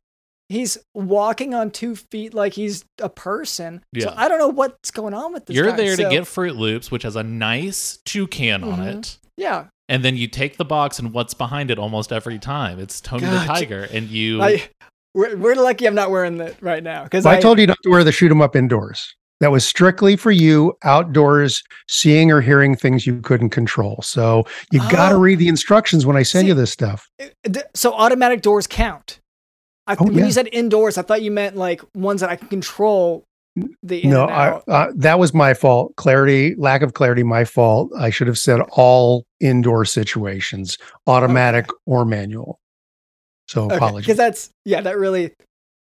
He's 0.54 0.78
walking 0.94 1.52
on 1.54 1.70
two 1.70 1.96
feet 1.96 2.32
like 2.32 2.52
he's 2.52 2.84
a 3.00 3.08
person. 3.08 3.82
So 3.98 4.08
Yeah. 4.10 4.14
I 4.16 4.28
don't 4.28 4.38
know 4.38 4.48
what's 4.48 4.90
going 4.90 5.12
on 5.14 5.32
with 5.32 5.46
this. 5.46 5.56
You're 5.56 5.70
guy. 5.70 5.76
there 5.76 5.96
to 5.96 6.02
get 6.10 6.22
Froot 6.24 6.56
Loops, 6.56 6.90
which 6.90 7.02
has 7.02 7.16
a 7.16 7.22
nice 7.24 7.98
toucan 8.04 8.62
on 8.62 8.78
Mhm. 8.78 8.98
it. 8.98 9.18
Yeah, 9.36 9.64
And 9.88 10.02
then 10.04 10.16
you 10.16 10.28
take 10.28 10.56
the 10.56 10.64
box, 10.64 10.98
and 10.98 11.12
what's 11.12 11.34
behind 11.34 11.70
it 11.70 11.78
almost 11.78 12.10
every 12.12 12.38
time? 12.38 12.78
It's 12.78 13.00
Tony 13.02 13.26
the 13.26 13.38
Tiger. 13.46 13.86
And 13.92 14.08
you. 14.08 14.40
I 14.40 14.62
we're, 15.14 15.36
we're 15.36 15.54
lucky 15.56 15.86
I'm 15.86 15.94
not 15.94 16.10
wearing 16.10 16.38
that 16.38 16.54
right 16.62 16.82
now 16.82 17.02
because 17.04 17.24
Well, 17.24 17.34
I, 17.34 17.40
told 17.40 17.58
you 17.58 17.66
not 17.66 17.76
to 17.82 17.90
wear 17.90 18.02
the 18.04 18.10
shoot 18.12 18.30
'em 18.30 18.40
up 18.40 18.54
indoors. 18.56 19.14
That 19.40 19.50
was 19.50 19.64
strictly 19.66 20.16
for 20.16 20.30
you 20.30 20.74
outdoors, 20.84 21.62
seeing 21.88 22.30
or 22.30 22.40
hearing 22.40 22.76
things 22.76 23.06
you 23.06 23.20
couldn't 23.20 23.50
control. 23.50 24.00
So 24.02 24.44
you 24.72 24.78
got 24.90 25.10
to 25.10 25.16
Oh. 25.16 25.20
read 25.20 25.38
the 25.40 25.48
instructions 25.48 26.06
when 26.06 26.16
I 26.16 26.22
send 26.22 26.44
See, 26.44 26.48
you 26.48 26.54
this 26.54 26.70
stuff. 26.70 27.08
So 27.74 27.92
automatic 27.92 28.40
doors 28.40 28.66
count. 28.66 29.18
I, 29.86 29.96
Oh, 29.98 30.04
when 30.04 30.14
yeah. 30.14 30.26
you 30.26 30.32
said 30.32 30.48
indoors, 30.52 30.96
I 30.98 31.02
thought 31.02 31.22
you 31.22 31.30
meant 31.30 31.56
like 31.56 31.82
ones 31.94 32.20
that 32.20 32.30
I 32.30 32.36
can 32.36 32.48
control. 32.48 33.24
The 33.84 34.02
no, 34.02 34.24
I, 34.24 34.48
uh, 34.66 34.92
that 34.96 35.18
was 35.20 35.32
my 35.32 35.54
fault. 35.54 35.94
Clarity, 35.96 36.56
lack 36.56 36.82
of 36.82 36.94
clarity, 36.94 37.22
my 37.22 37.44
fault. 37.44 37.90
I 37.96 38.10
should 38.10 38.26
have 38.26 38.38
said 38.38 38.60
all 38.72 39.24
indoor 39.40 39.84
situations, 39.84 40.76
automatic 41.06 41.68
or 41.86 42.04
manual. 42.04 42.58
So 43.46 43.70
apologies. 43.70 44.06
because 44.06 44.16
that's 44.16 44.50
yeah, 44.64 44.80
that 44.80 44.98
really. 44.98 45.34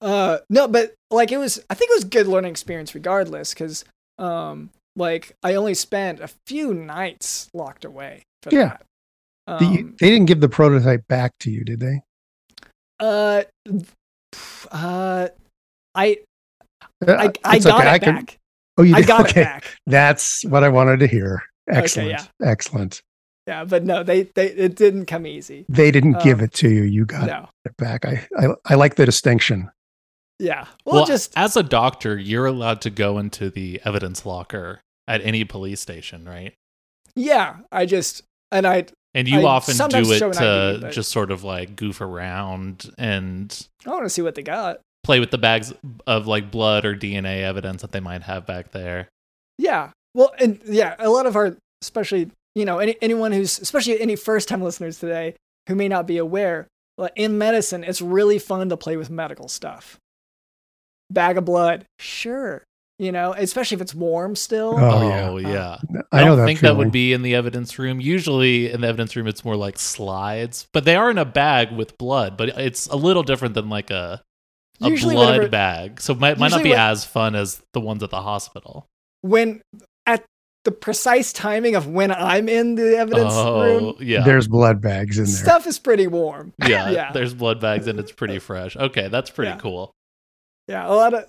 Uh, 0.02 0.38
no, 0.50 0.68
but 0.68 0.94
like 1.10 1.32
it 1.32 1.38
was. 1.38 1.62
I 1.70 1.74
think 1.74 1.90
it 1.92 1.94
was 1.94 2.04
good 2.04 2.26
learning 2.26 2.50
experience 2.50 2.94
regardless. 2.94 3.54
Because 3.54 3.84
um, 4.18 4.68
like 4.96 5.32
I 5.42 5.54
only 5.54 5.72
spent 5.74 6.20
a 6.20 6.28
few 6.46 6.74
nights 6.74 7.48
locked 7.54 7.84
away. 7.86 8.22
Yeah. 8.50 8.76
That. 9.46 9.58
The- 9.58 9.64
Um, 9.64 9.96
they 9.98 10.10
didn't 10.10 10.26
give 10.26 10.40
the 10.40 10.48
prototype 10.48 11.06
back 11.08 11.32
to 11.40 11.50
you, 11.50 11.64
did 11.64 11.80
they? 11.80 12.02
Uh, 13.02 13.42
uh, 14.70 15.28
I 15.94 16.18
Uh, 17.06 17.12
I, 17.12 17.32
I 17.44 17.58
got 17.58 17.80
okay. 17.80 17.88
it 17.88 17.92
I 17.92 17.98
can- 17.98 18.14
back. 18.14 18.38
oh, 18.78 18.82
you 18.82 18.94
I 18.94 19.00
did? 19.00 19.06
got 19.08 19.20
okay. 19.30 19.40
it 19.42 19.44
back. 19.44 19.76
That's 19.86 20.44
what 20.44 20.64
I 20.64 20.68
wanted 20.68 21.00
to 21.00 21.06
hear. 21.06 21.42
Excellent. 21.68 22.10
yeah. 22.10 22.24
Excellent. 22.42 23.02
Yeah, 23.46 23.64
but 23.64 23.84
no, 23.84 24.02
they 24.04 24.22
they 24.34 24.46
it 24.52 24.76
didn't 24.76 25.06
come 25.06 25.26
easy. 25.26 25.66
They 25.68 25.90
didn't 25.90 26.22
give 26.22 26.38
Um, 26.38 26.44
it 26.44 26.52
to 26.54 26.68
you. 26.70 26.82
You 26.82 27.04
got 27.04 27.26
No. 27.26 27.48
it 27.64 27.76
back. 27.76 28.04
I, 28.04 28.26
I 28.38 28.46
I 28.66 28.74
like 28.76 28.94
the 28.94 29.04
distinction. 29.04 29.70
Yeah. 30.38 30.66
Well, 30.84 30.96
well, 30.96 31.06
just 31.06 31.32
as 31.36 31.56
a 31.56 31.62
doctor, 31.62 32.16
you're 32.18 32.46
allowed 32.46 32.80
to 32.82 32.90
go 32.90 33.18
into 33.18 33.50
the 33.50 33.80
evidence 33.84 34.24
locker 34.24 34.80
at 35.08 35.20
any 35.22 35.44
police 35.44 35.80
station, 35.80 36.24
right? 36.24 36.54
yeah. 37.16 37.56
I 37.72 37.84
just 37.86 38.22
and 38.52 38.66
I 38.66 38.86
And 39.14 39.28
you 39.28 39.40
I 39.40 39.44
often 39.44 39.76
do 39.88 40.10
it 40.12 40.18
to 40.18 40.28
ID, 40.28 40.80
but- 40.80 40.92
just 40.92 41.10
sort 41.10 41.30
of 41.30 41.44
like 41.44 41.76
goof 41.76 42.00
around 42.00 42.90
and 42.96 43.68
I 43.86 43.90
want 43.90 44.04
to 44.04 44.10
see 44.10 44.22
what 44.22 44.34
they 44.34 44.42
got. 44.42 44.80
play 45.04 45.20
with 45.20 45.30
the 45.30 45.38
bags 45.38 45.72
of 46.06 46.26
like 46.26 46.50
blood 46.50 46.84
or 46.84 46.94
DNA 46.96 47.42
evidence 47.42 47.82
that 47.82 47.92
they 47.92 48.00
might 48.00 48.22
have 48.22 48.46
back 48.46 48.70
there. 48.72 49.08
Yeah. 49.58 49.90
Well, 50.14 50.32
and 50.38 50.60
yeah, 50.64 50.94
a 50.98 51.10
lot 51.10 51.26
of 51.26 51.36
our, 51.36 51.56
especially 51.82 52.30
you 52.54 52.64
know, 52.64 52.78
any, 52.78 52.96
anyone 53.02 53.32
who's, 53.32 53.58
especially 53.58 54.00
any 54.00 54.14
first 54.16 54.48
time 54.48 54.62
listeners 54.62 54.98
today 54.98 55.34
who 55.68 55.74
may 55.74 55.88
not 55.88 56.06
be 56.06 56.18
aware, 56.18 56.66
like 56.98 57.12
in 57.16 57.38
medicine, 57.38 57.82
it's 57.84 58.02
really 58.02 58.38
fun 58.38 58.68
to 58.68 58.76
play 58.76 58.96
with 58.96 59.10
medical 59.10 59.48
stuff. 59.48 59.98
Bag 61.10 61.36
of 61.36 61.44
blood, 61.44 61.84
sure. 61.98 62.62
You 62.98 63.10
know, 63.10 63.32
especially 63.36 63.76
if 63.76 63.80
it's 63.80 63.94
warm 63.94 64.36
still. 64.36 64.74
Oh, 64.78 65.02
oh 65.32 65.36
yeah. 65.38 65.48
yeah. 65.48 65.98
Uh, 65.98 66.02
I, 66.12 66.20
I, 66.20 66.24
don't 66.24 66.38
that 66.38 66.44
think 66.46 66.60
that 66.60 66.68
feeling. 66.68 66.78
would 66.78 66.92
be 66.92 67.12
in 67.12 67.22
the 67.22 67.34
evidence 67.34 67.78
room. 67.78 68.00
Usually 68.00 68.70
in 68.70 68.80
the 68.82 68.86
evidence 68.86 69.16
room, 69.16 69.26
it's 69.26 69.44
more 69.44 69.56
like 69.56 69.78
slides, 69.78 70.68
but 70.72 70.84
they 70.84 70.94
are 70.94 71.10
in 71.10 71.18
a 71.18 71.24
bag 71.24 71.72
with 71.72 71.98
blood. 71.98 72.36
But 72.36 72.50
it's 72.50 72.86
a 72.88 72.96
little 72.96 73.22
different 73.24 73.54
than 73.54 73.68
like 73.68 73.90
a 73.90 74.22
a 74.80 74.88
Usually 74.88 75.14
blood 75.14 75.30
whenever- 75.34 75.48
bag, 75.48 76.00
so 76.00 76.12
it 76.12 76.18
might, 76.20 76.38
might 76.38 76.50
not 76.50 76.62
be 76.62 76.70
when- 76.70 76.78
as 76.78 77.04
fun 77.04 77.34
as 77.34 77.62
the 77.72 77.80
ones 77.80 78.02
at 78.02 78.10
the 78.10 78.20
hospital. 78.22 78.86
When 79.22 79.62
at 80.06 80.24
the 80.64 80.72
precise 80.72 81.32
timing 81.32 81.74
of 81.76 81.86
when 81.88 82.10
I'm 82.12 82.48
in 82.48 82.74
the 82.76 82.96
evidence 82.96 83.32
oh, 83.34 83.62
room, 83.62 83.96
yeah, 84.00 84.22
There's 84.24 84.46
blood 84.48 84.80
bags 84.80 85.18
in 85.18 85.24
there. 85.24 85.32
stuff 85.34 85.66
is 85.66 85.78
pretty 85.78 86.06
warm. 86.08 86.52
yeah, 86.66 86.90
yeah. 86.90 87.12
There's 87.12 87.32
blood 87.34 87.60
bags 87.60 87.86
and 87.86 87.98
it's 87.98 88.12
pretty 88.12 88.38
fresh. 88.40 88.76
Okay, 88.76 89.08
that's 89.08 89.30
pretty 89.30 89.52
Yeah. 89.52 89.58
cool. 89.58 89.92
Yeah, 90.68 90.86
a 90.88 90.94
lot 90.94 91.14
of 91.14 91.26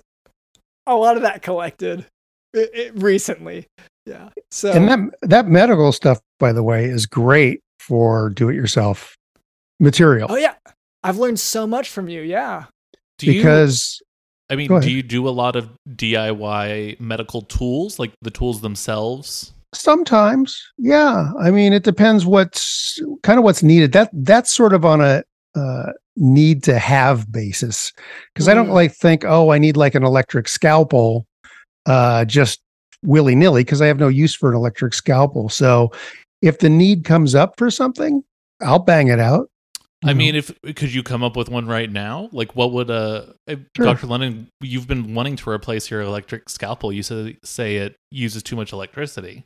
a 0.86 0.94
lot 0.94 1.16
of 1.16 1.22
that 1.22 1.42
collected 1.42 2.06
i 2.54 2.68
i 2.76 2.90
recently. 2.94 3.66
Yeah. 4.06 4.28
So 4.50 4.70
and 4.72 4.88
that 4.88 4.98
that 5.22 5.46
medical 5.48 5.92
stuff, 5.92 6.20
by 6.38 6.52
the 6.52 6.62
way, 6.62 6.84
is 6.84 7.06
great 7.06 7.60
for 7.78 8.30
do-it-yourself 8.30 9.16
material 9.80 10.28
Oh 10.30 10.36
yeah. 10.36 10.54
I've 11.02 11.18
learned 11.18 11.40
so 11.40 11.66
much 11.66 11.90
from 11.90 12.08
you. 12.08 12.22
Yeah. 12.22 12.64
Do 13.18 13.26
you 13.26 13.34
because 13.34 14.02
I 14.50 14.56
mean, 14.56 14.68
do 14.80 14.90
you 14.90 15.02
do 15.02 15.28
a 15.28 15.30
lot 15.30 15.56
of 15.56 15.70
DIY 15.96 17.00
medical 17.00 17.42
tools, 17.42 17.98
like 17.98 18.12
the 18.22 18.30
tools 18.30 18.60
themselves? 18.60 19.52
Sometimes, 19.74 20.62
yeah. 20.78 21.30
I 21.40 21.50
mean, 21.50 21.72
it 21.72 21.82
depends 21.82 22.26
what's 22.26 23.00
kind 23.22 23.38
of 23.38 23.44
what's 23.44 23.62
needed. 23.62 23.92
That 23.92 24.10
that's 24.12 24.52
sort 24.52 24.72
of 24.72 24.84
on 24.84 25.00
a 25.00 25.24
uh, 25.54 25.92
need 26.16 26.62
to 26.64 26.78
have 26.78 27.30
basis 27.32 27.92
because 28.32 28.48
I 28.48 28.54
don't 28.54 28.68
Mm. 28.68 28.74
like 28.74 28.92
think, 28.92 29.24
oh, 29.24 29.50
I 29.50 29.58
need 29.58 29.76
like 29.76 29.94
an 29.94 30.04
electric 30.04 30.48
scalpel, 30.48 31.26
uh, 31.86 32.24
just 32.24 32.60
willy 33.02 33.34
nilly 33.34 33.64
because 33.64 33.82
I 33.82 33.86
have 33.86 33.98
no 33.98 34.08
use 34.08 34.34
for 34.34 34.48
an 34.50 34.56
electric 34.56 34.94
scalpel. 34.94 35.48
So 35.48 35.90
if 36.42 36.58
the 36.60 36.68
need 36.70 37.04
comes 37.04 37.34
up 37.34 37.54
for 37.58 37.70
something, 37.70 38.22
I'll 38.62 38.78
bang 38.78 39.08
it 39.08 39.18
out. 39.20 39.48
I 40.04 40.08
know. 40.08 40.14
mean, 40.18 40.34
if 40.34 40.52
could 40.76 40.92
you 40.92 41.02
come 41.02 41.22
up 41.24 41.34
with 41.36 41.48
one 41.48 41.66
right 41.66 41.90
now? 41.90 42.28
Like, 42.30 42.54
what 42.54 42.72
would 42.72 42.90
uh, 42.90 43.24
Sure. 43.48 43.86
Dr. 43.86 44.06
London? 44.06 44.48
You've 44.60 44.86
been 44.86 45.14
wanting 45.14 45.36
to 45.36 45.50
replace 45.50 45.90
your 45.90 46.02
electric 46.02 46.48
scalpel. 46.50 46.92
You 46.92 47.02
say 47.02 47.38
say 47.42 47.76
it 47.76 47.96
uses 48.10 48.42
too 48.42 48.54
much 48.56 48.72
electricity. 48.72 49.44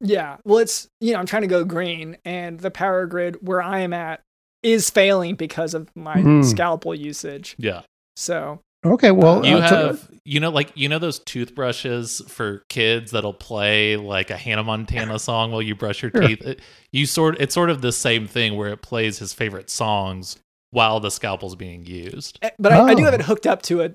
Yeah. 0.00 0.36
Well, 0.44 0.58
it's, 0.58 0.88
you 1.00 1.12
know, 1.12 1.18
I'm 1.18 1.26
trying 1.26 1.42
to 1.42 1.48
go 1.48 1.62
green, 1.64 2.16
and 2.24 2.58
the 2.58 2.70
power 2.70 3.04
grid 3.06 3.36
where 3.42 3.60
I 3.60 3.80
am 3.80 3.92
at 3.92 4.20
is 4.62 4.90
failing 4.90 5.34
because 5.34 5.74
of 5.74 5.88
my 5.94 6.20
Hmm. 6.20 6.42
scalpel 6.42 6.94
usage. 6.94 7.54
Yeah, 7.58 7.82
So, 8.16 8.60
okay, 8.84 9.10
well, 9.12 9.44
you 9.46 9.56
I'll 9.58 9.68
tell- 9.68 9.86
have 9.88 10.10
you 10.24 10.40
know 10.40 10.50
like 10.50 10.70
you 10.74 10.88
know 10.88 10.98
those 10.98 11.20
toothbrushes 11.20 12.20
for 12.28 12.62
kids 12.68 13.12
that'll 13.12 13.32
play 13.32 13.96
like 13.96 14.30
a 14.30 14.36
Hannah 14.36 14.64
Montana 14.64 15.18
song 15.18 15.52
while 15.52 15.62
you 15.62 15.74
brush 15.74 16.02
your 16.02 16.10
Sure. 16.10 16.26
teeth. 16.28 16.42
It- 16.46 16.60
You 16.92 17.06
sort 17.06 17.40
it's 17.40 17.54
sort 17.54 17.70
of 17.70 17.80
the 17.82 17.92
same 17.92 18.26
thing 18.26 18.56
where 18.56 18.68
it 18.72 18.82
plays 18.82 19.18
his 19.18 19.32
favorite 19.32 19.70
songs 19.70 20.36
while 20.70 21.00
the 21.00 21.10
scalpel's 21.10 21.54
being 21.56 21.86
used. 21.86 22.38
eh, 22.42 22.50
but 22.58 22.72
I, 22.72 22.88
I 22.88 22.94
do 22.94 23.02
Oh. 23.02 23.04
have 23.06 23.14
it 23.14 23.22
hooked 23.22 23.46
up 23.46 23.62
to 23.62 23.82
a 23.82 23.92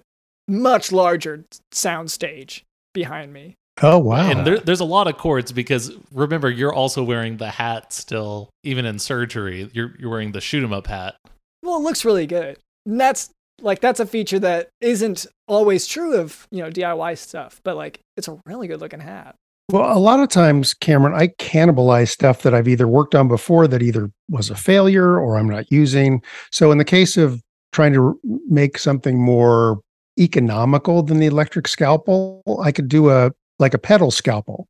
much 0.48 0.92
larger 0.92 1.46
sound 1.72 2.10
stage 2.12 2.64
behind 2.94 3.32
me. 3.34 3.56
Oh 3.82 3.98
wow, 4.00 4.30
And 4.30 4.46
there, 4.46 4.60
there's 4.60 4.80
a 4.80 4.86
lot 4.86 5.08
of 5.08 5.18
cords 5.18 5.52
because 5.52 5.92
remember 6.12 6.50
you're 6.50 6.74
also 6.74 7.04
wearing 7.04 7.38
the 7.38 7.50
hat 7.50 7.94
still, 7.94 8.50
even 8.64 8.86
in 8.86 9.00
surgery. 9.00 9.70
You're 9.74 9.94
you're 10.00 10.10
wearing 10.10 10.32
the 10.32 10.42
shoot 10.42 10.64
'em 10.64 10.74
up 10.74 10.88
hat. 10.88 11.16
Well, 11.62 11.78
it 11.78 11.84
looks 11.84 12.06
really 12.06 12.28
good. 12.28 12.58
And 12.86 13.00
that's 13.00 13.30
like 13.62 13.80
that's 13.80 14.00
a 14.00 14.06
feature 14.06 14.40
that 14.40 14.70
isn't 14.82 15.26
always 15.48 15.88
true 15.88 16.18
of, 16.18 16.48
you 16.52 16.62
know, 16.62 16.70
DIY 16.70 17.18
stuff, 17.18 17.62
but 17.64 17.76
like 17.76 18.00
it's 18.18 18.28
a 18.28 18.40
really 18.46 18.68
good 18.68 18.82
looking 18.82 19.00
hat. 19.00 19.36
Well, 19.72 19.98
a 19.98 20.00
lot 20.00 20.20
of 20.20 20.28
times, 20.28 20.74
Cameron, 20.74 21.14
I 21.14 21.30
cannibalize 21.40 22.10
stuff 22.10 22.42
that 22.42 22.54
I've 22.54 22.68
either 22.68 22.88
worked 22.88 23.16
on 23.16 23.30
before 23.30 23.68
that 23.70 23.82
either 23.82 24.12
was 24.30 24.50
a 24.50 24.56
failure 24.56 25.18
or 25.18 25.38
I'm 25.38 25.50
not 25.50 25.72
using. 25.72 26.22
So, 26.52 26.72
in 26.72 26.78
the 26.78 26.86
case 26.86 27.16
of 27.16 27.42
trying 27.72 27.94
to 27.94 28.08
r- 28.08 28.14
make 28.50 28.78
something 28.78 29.24
more 29.24 29.80
economical 30.20 31.02
than 31.02 31.20
the 31.20 31.28
electric 31.28 31.68
scalpel, 31.68 32.42
I 32.62 32.72
could 32.72 32.90
do 32.90 33.10
a 33.10 33.32
like 33.60 33.74
a 33.74 33.78
pedal 33.78 34.12
scalpel 34.12 34.68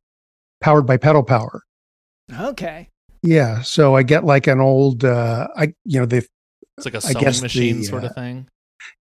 powered 0.60 0.86
by 0.86 0.96
pedal 0.96 1.22
power. 1.22 1.62
Okay. 2.40 2.88
Yeah. 3.22 3.62
So 3.62 3.96
I 3.96 4.02
get 4.02 4.24
like 4.24 4.46
an 4.46 4.60
old, 4.60 5.04
uh, 5.04 5.48
I, 5.56 5.74
you 5.84 6.00
know, 6.00 6.06
the, 6.06 6.26
It's 6.78 6.84
like 6.86 6.94
a 6.94 7.00
sewing 7.00 7.22
guess 7.24 7.42
machine 7.42 7.78
the, 7.78 7.84
sort 7.84 8.04
uh, 8.04 8.08
of 8.08 8.14
thing. 8.14 8.46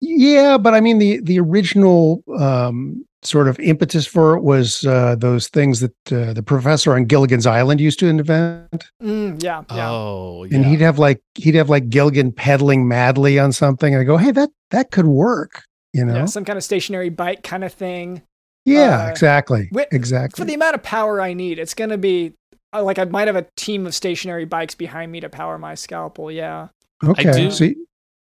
yeah, 0.01 0.57
but 0.57 0.73
I 0.73 0.81
mean, 0.81 0.99
the, 0.99 1.19
the 1.21 1.39
original, 1.39 2.23
um, 2.39 3.05
sort 3.21 3.47
of 3.47 3.57
impetus 3.61 4.05
for 4.05 4.35
it 4.35 4.41
was, 4.43 4.85
uh, 4.85 5.15
those 5.17 5.47
things 5.47 5.79
that, 5.79 5.93
uh, 6.11 6.33
the 6.33 6.43
professor 6.43 6.93
on 6.93 7.05
Gilligan's 7.05 7.45
Island 7.45 7.79
used 7.79 7.99
to 7.99 8.07
invent. 8.07 8.85
Mm, 9.01 9.41
yeah. 9.41 9.63
Yeah. 9.71 9.89
Oh, 9.89 10.43
yeah. 10.43 10.57
and 10.57 10.65
he'd 10.65 10.81
have 10.81 10.99
like 10.99 11.21
he'd 11.35 11.55
have 11.55 11.69
like 11.69 11.89
Gilligan 11.89 12.31
pedaling 12.33 12.87
madly 12.87 13.39
on 13.39 13.51
something, 13.53 13.93
and 13.93 14.01
I 14.01 14.03
go, 14.03 14.17
"Hey, 14.17 14.31
that 14.31 14.49
that 14.71 14.91
could 14.91 15.05
work," 15.05 15.63
you 15.93 16.03
know? 16.03 16.13
yeah. 16.13 16.19
Yeah, 16.19 16.25
Some 16.25 16.43
kind 16.43 16.57
of 16.57 16.63
stationary 16.63 17.09
bike 17.09 17.43
kind 17.43 17.63
of 17.63 17.71
thing. 17.73 18.21
Uh, 18.67 19.07
exactly, 19.09 19.67
wi- 19.71 19.87
exactly. 19.91 20.41
For 20.41 20.45
the 20.45 20.53
amount 20.53 20.75
of 20.75 20.83
power 20.83 21.19
I 21.21 21.33
need, 21.33 21.59
it's 21.59 21.73
going 21.73 21.89
to 21.89 21.97
be 21.97 22.33
uh, 22.73 22.81
like 22.83 22.97
I 22.99 23.05
might 23.05 23.27
have 23.27 23.35
a 23.35 23.45
team 23.57 23.85
of 23.85 23.93
stationary 23.93 24.45
bikes 24.45 24.73
behind 24.75 25.11
me 25.11 25.19
to 25.19 25.29
power 25.29 25.57
my 25.57 25.75
scalpel. 25.75 26.31
Yeah. 26.31 26.69
okay, 27.03 27.31
do- 27.31 27.51
so 27.51 27.65
y- 27.65 27.75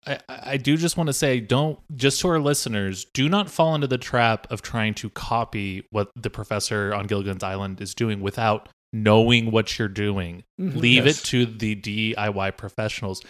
I, 0.06 0.18
I 0.28 0.56
do 0.56 0.76
just 0.78 0.96
want 0.96 1.08
to 1.08 1.12
say, 1.12 1.40
don't 1.40 1.78
just 1.96 2.20
to 2.20 2.28
our 2.28 2.38
listeners, 2.38 3.04
do 3.12 3.28
not 3.28 3.50
fall 3.50 3.74
into 3.74 3.86
the 3.86 3.98
trap 3.98 4.46
of 4.50 4.62
trying 4.62 4.94
to 4.94 5.10
copy 5.10 5.84
what 5.90 6.10
the 6.16 6.30
professor 6.30 6.94
on 6.94 7.06
Gilligan's 7.06 7.42
Island 7.42 7.80
is 7.82 7.94
doing 7.94 8.20
without 8.22 8.68
knowing 8.94 9.50
what 9.50 9.78
you're 9.78 9.88
doing. 9.88 10.42
Mhm. 10.60 10.76
Leave 10.76 11.04
Yes. 11.06 11.20
it 11.20 11.24
to 11.26 11.44
the 11.46 11.74
DIY 11.76 12.56
professionals 12.56 13.22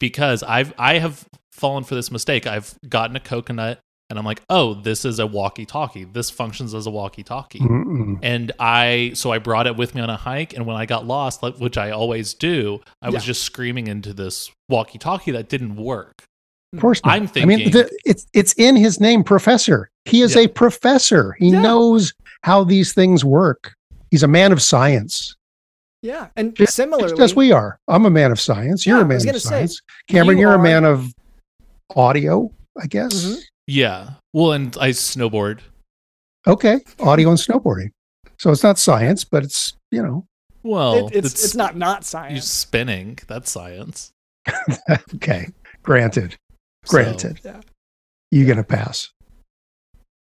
because 0.00 0.42
I've 0.42 0.74
I 0.78 0.98
have 0.98 1.24
fallen 1.52 1.82
for 1.84 1.94
this 1.94 2.10
mistake. 2.10 2.46
I've 2.46 2.74
gotten 2.88 3.16
a 3.16 3.20
coconut 3.20 3.80
and 4.10 4.18
I'm 4.18 4.24
like, 4.24 4.42
oh, 4.48 4.74
this 4.74 5.04
is 5.04 5.18
a 5.18 5.26
walkie-talkie. 5.26 6.04
This 6.04 6.30
functions 6.30 6.72
as 6.74 6.86
a 6.86 6.90
walkie-talkie. 6.90 7.58
mm-mm. 7.58 8.18
And 8.22 8.52
I, 8.58 9.12
so 9.14 9.30
I 9.32 9.38
brought 9.38 9.66
it 9.66 9.76
with 9.76 9.94
me 9.94 10.00
on 10.00 10.08
a 10.08 10.16
hike. 10.16 10.54
And 10.54 10.64
when 10.66 10.76
I 10.76 10.86
got 10.86 11.06
lost, 11.06 11.42
like- 11.42 11.58
which 11.58 11.76
I 11.76 11.90
always 11.90 12.32
do, 12.32 12.80
I 13.02 13.10
was 13.10 13.22
just 13.24 13.42
screaming 13.42 13.86
into 13.86 14.14
this 14.14 14.50
walkie 14.70 14.98
talkie 14.98 15.30
that 15.32 15.48
didn't 15.50 15.76
work. 15.76 16.22
of 16.72 16.80
course, 16.80 17.04
not. 17.04 17.14
I'm 17.14 17.26
thinking. 17.26 17.42
I 17.52 17.56
mean, 17.56 17.70
the, 17.70 17.90
it's 18.06 18.26
it's 18.34 18.52
in 18.54 18.76
his 18.76 18.98
name, 19.00 19.24
professor. 19.24 19.88
He 20.06 20.22
is 20.22 20.34
Yeah. 20.34 20.42
a 20.42 20.48
professor. 20.48 21.32
He 21.38 21.50
Yeah. 21.50 21.60
knows 21.62 22.12
how 22.44 22.64
these 22.64 22.92
things 22.94 23.24
work. 23.24 23.74
He's 24.10 24.22
a 24.22 24.28
man 24.28 24.52
of 24.52 24.62
science, 24.62 25.34
Yeah. 26.02 26.28
And 26.36 26.54
just, 26.56 26.74
similarly, 26.74 27.10
just 27.10 27.20
as 27.20 27.34
we 27.36 27.52
are. 27.52 27.78
I'm 27.88 28.06
a 28.06 28.10
man 28.10 28.32
of 28.32 28.40
science. 28.40 28.86
You're 28.86 28.96
Yeah, 28.98 29.02
a 29.02 29.04
I 29.04 29.08
man 29.08 29.16
of 29.18 29.24
gonna 29.26 29.40
say, 29.40 29.48
science. 29.50 29.82
Cameron, 30.08 30.38
you 30.38 30.42
you're 30.42 30.52
are- 30.52 30.60
a 30.60 30.62
man 30.62 30.84
of 30.86 31.12
audio, 31.94 32.50
I 32.80 32.86
guess. 32.86 33.14
Mhm. 33.24 33.36
Yeah. 33.68 34.10
Well, 34.32 34.52
and 34.52 34.74
I 34.80 34.90
snowboard. 34.90 35.60
Okay, 36.46 36.80
audio 37.00 37.28
and 37.28 37.38
snowboarding. 37.38 37.90
So 38.38 38.50
it's 38.50 38.62
not 38.62 38.78
science, 38.78 39.24
but 39.24 39.44
it's 39.44 39.74
you 39.90 40.02
know 40.02 40.24
Well, 40.62 41.08
it- 41.08 41.16
it's, 41.16 41.44
it's 41.44 41.54
not 41.54 41.76
not 41.76 42.04
science. 42.04 42.32
You're 42.32 42.42
spinning. 42.42 43.18
That's 43.28 43.50
science. 43.50 44.10
okay. 45.14 45.48
Granted, 45.82 46.36
So- 46.86 46.90
granted. 46.90 47.40
yeah. 47.44 47.60
You're 48.30 48.46
going 48.46 48.58
to 48.58 48.64
pass. 48.64 49.10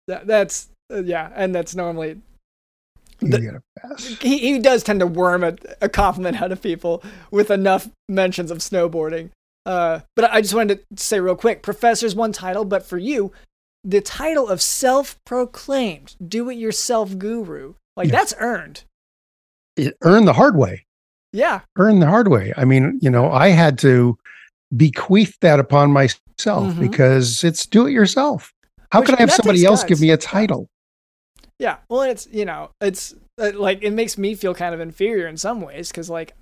That, 0.08 0.28
that's 0.28 0.70
uh, 0.94 1.02
yeah, 1.04 1.32
and 1.36 1.54
that's 1.56 1.76
normally 1.76 2.22
You 3.20 3.30
The- 3.30 3.40
get 3.40 3.56
a 3.56 3.62
pass. 3.80 4.06
he, 4.22 4.38
he 4.40 4.60
does 4.60 4.84
tend 4.84 5.00
to 5.02 5.08
worm 5.08 5.44
a, 5.44 5.56
a 5.82 5.90
compliment 5.90 6.42
out 6.42 6.52
of 6.52 6.62
people 6.62 7.04
with 7.32 7.50
enough 7.52 7.90
mentions 8.10 8.50
of 8.52 8.60
snowboarding. 8.60 9.30
Uh, 9.66 10.02
but 10.16 10.32
I 10.32 10.42
just 10.42 10.54
wanted 10.54 10.80
to 10.96 11.04
say 11.04 11.20
real 11.20 11.36
quick, 11.36 11.64
professor's 11.64 12.16
one 12.16 12.32
title, 12.32 12.66
but 12.66 12.86
for 12.86 12.98
you, 12.98 13.32
the 13.84 14.02
title 14.02 14.48
of 14.48 14.62
self-proclaimed 14.62 16.16
do-it-yourself 16.26 17.18
guru, 17.18 17.74
like 17.96 18.08
Yeah. 18.10 18.16
that's 18.16 18.34
earned. 18.40 18.84
It, 19.76 19.96
earn 20.02 20.26
the 20.26 20.34
hard 20.34 20.56
way. 20.56 20.86
Yeah, 21.34 21.62
Earned 21.78 22.02
the 22.02 22.08
hard 22.08 22.30
way. 22.30 22.54
I 22.56 22.64
mean, 22.64 22.98
you 23.02 23.10
know, 23.10 23.30
I 23.32 23.50
had 23.50 23.78
to 23.80 24.18
bequeath 24.76 25.38
that 25.42 25.60
upon 25.60 25.92
myself 25.92 26.18
Mhm. 26.74 26.80
because 26.80 27.44
it's 27.44 27.66
do 27.66 27.86
it 27.88 27.92
yourself. 27.92 28.54
How 28.92 29.00
Which- 29.02 29.10
could 29.10 29.16
I 29.18 29.22
have 29.22 29.32
somebody 29.34 29.66
else 29.66 29.84
give 29.84 30.00
me 30.00 30.12
a 30.12 30.18
title? 30.18 30.70
yeah. 31.60 31.78
Well, 31.90 32.04
it's 32.04 32.28
you 32.32 32.46
know, 32.46 32.72
it's 32.82 33.14
uh, 33.38 33.52
like 33.54 33.84
it 33.84 33.92
makes 33.92 34.18
me 34.18 34.34
feel 34.36 34.54
kind 34.56 34.74
of 34.74 34.80
inferior 34.80 35.28
in 35.28 35.36
some 35.38 35.60
ways 35.62 35.90
because 35.90 36.10
like 36.10 36.34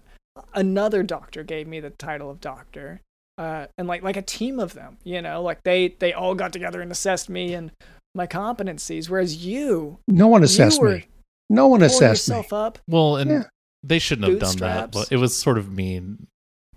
another 0.53 1.01
doctor 1.03 1.43
gave 1.43 1.67
me 1.67 1.79
the 1.79 1.89
title 1.89 2.29
of 2.29 2.39
doctor, 2.39 3.01
uh, 3.37 3.67
and 3.77 3.87
like 3.87 4.03
like 4.03 4.17
a 4.17 4.21
team 4.21 4.59
of 4.59 4.73
them, 4.73 4.97
you 5.03 5.21
know, 5.21 5.41
like 5.41 5.63
they 5.63 5.89
they 5.99 6.13
all 6.13 6.35
got 6.35 6.53
together 6.53 6.81
and 6.81 6.91
assessed 6.91 7.29
me 7.29 7.53
and 7.53 7.71
my 8.15 8.27
competencies, 8.27 9.09
whereas 9.09 9.43
you 9.45 9.97
No 10.07 10.27
one 10.27 10.43
assessed 10.43 10.81
me. 10.81 11.05
No 11.49 11.67
one 11.67 11.79
pulling 11.79 11.91
assessed 11.91 12.29
me. 12.29 12.43
up. 12.51 12.79
Well, 12.87 13.17
and 13.17 13.29
Yeah. 13.31 13.43
they 13.83 13.99
shouldn't 13.99 14.29
have 14.29 14.39
done 14.39 14.57
that. 14.57 14.91
But 14.91 15.11
it 15.11 15.17
was 15.17 15.35
sort 15.35 15.57
of 15.57 15.71
mean. 15.71 16.27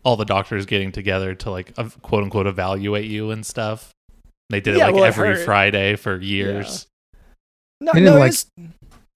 All 0.02 0.16
the 0.16 0.24
doctors 0.24 0.66
getting 0.66 0.92
together 0.92 1.34
to 1.34 1.50
like 1.50 1.72
ev- 1.76 2.00
quote 2.00 2.22
unquote 2.22 2.46
evaluate 2.46 3.06
you 3.06 3.32
and 3.32 3.44
stuff. 3.44 3.90
They 4.50 4.60
did 4.60 4.76
it 4.76 4.78
like 4.78 4.94
well, 4.94 5.04
every 5.04 5.28
hurt. 5.34 5.44
Friday 5.44 5.96
for 5.96 6.20
years. 6.20 6.86
No, 7.80 7.92
They 7.92 8.00
didn't 8.00 8.14
no, 8.14 8.20
like- 8.20 8.28
it's 8.30 8.46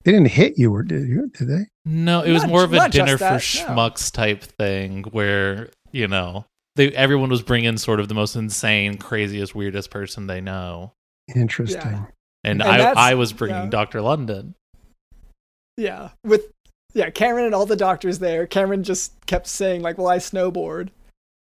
They 0.03 0.11
didn't 0.11 0.27
hit 0.31 0.57
you, 0.59 0.73
or 0.75 0.83
did 0.83 1.07
you? 1.07 1.27
Did 1.37 1.47
they? 1.47 1.65
No, 1.85 2.21
it 2.23 2.31
was 2.33 2.45
more 2.45 2.63
of 2.63 2.73
a 2.73 2.89
dinner 2.89 3.13
for 3.13 3.19
that, 3.19 3.33
no. 3.33 3.37
schmucks 3.39 4.11
type 4.11 4.41
thing 4.43 5.03
where, 5.11 5.69
you 5.91 6.07
know, 6.07 6.45
they 6.75 6.89
everyone 6.93 7.29
was 7.29 7.41
bringing 7.41 7.77
sort 7.77 7.99
of 7.99 8.07
the 8.07 8.13
most 8.13 8.35
insane, 8.35 8.97
craziest, 8.97 9.53
weirdest 9.55 9.89
person 9.89 10.27
they 10.27 10.41
know. 10.41 10.93
Interesting. 11.35 11.81
Yeah. 11.81 12.05
And, 12.43 12.61
And 12.61 12.63
I, 12.63 13.11
I 13.11 13.13
was 13.15 13.33
bringing 13.33 13.63
yeah. 13.63 13.69
Dr. 13.69 14.01
London. 14.01 14.55
yeah 15.77 16.09
with 16.23 16.51
yeah 16.93 17.09
Cameron 17.09 17.45
and 17.45 17.55
all 17.55 17.65
the 17.65 17.75
doctors 17.75 18.19
there. 18.19 18.45
Cameron 18.47 18.83
just 18.83 19.13
kept 19.25 19.47
saying 19.47 19.81
like, 19.81 19.97
"Well, 19.97 20.07
I 20.07 20.17
snowboard." 20.17 20.89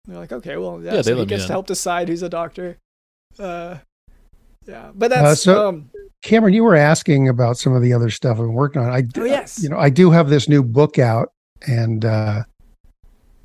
And 0.05 0.15
they're 0.15 0.19
like, 0.19 0.33
"Okay, 0.33 0.57
well, 0.57 0.81
yeah." 0.83 0.91
Yeah, 0.95 1.03
they 1.03 1.13
so 1.13 1.17
he 1.17 1.27
gets 1.27 1.47
to 1.47 1.53
help 1.53 1.67
decide 1.67 2.09
who's 2.09 2.23
a 2.23 2.29
doctor. 2.29 2.79
Uh, 3.39 3.79
yeah, 4.67 4.91
but 4.95 5.09
that's 5.11 5.23
Uh, 5.23 5.35
so- 5.35 5.69
um, 5.69 5.91
Cameron, 6.23 6.55
you 6.55 6.63
were 6.63 6.77
asking 6.77 7.29
about 7.29 7.57
some 7.59 7.73
of 7.73 7.83
the 7.83 7.93
other 7.93 8.09
stuff 8.11 8.39
I'm 8.39 8.53
working 8.55 8.81
on. 8.81 8.91
I 8.93 9.03
Oh, 9.17 9.25
yes. 9.25 9.61
you 9.61 9.69
know, 9.69 9.77
I 9.79 9.91
do 9.91 10.11
have 10.13 10.29
this 10.29 10.49
new 10.49 10.63
book 10.63 10.99
out 10.99 11.33
and 11.67 12.05
uh 12.05 12.43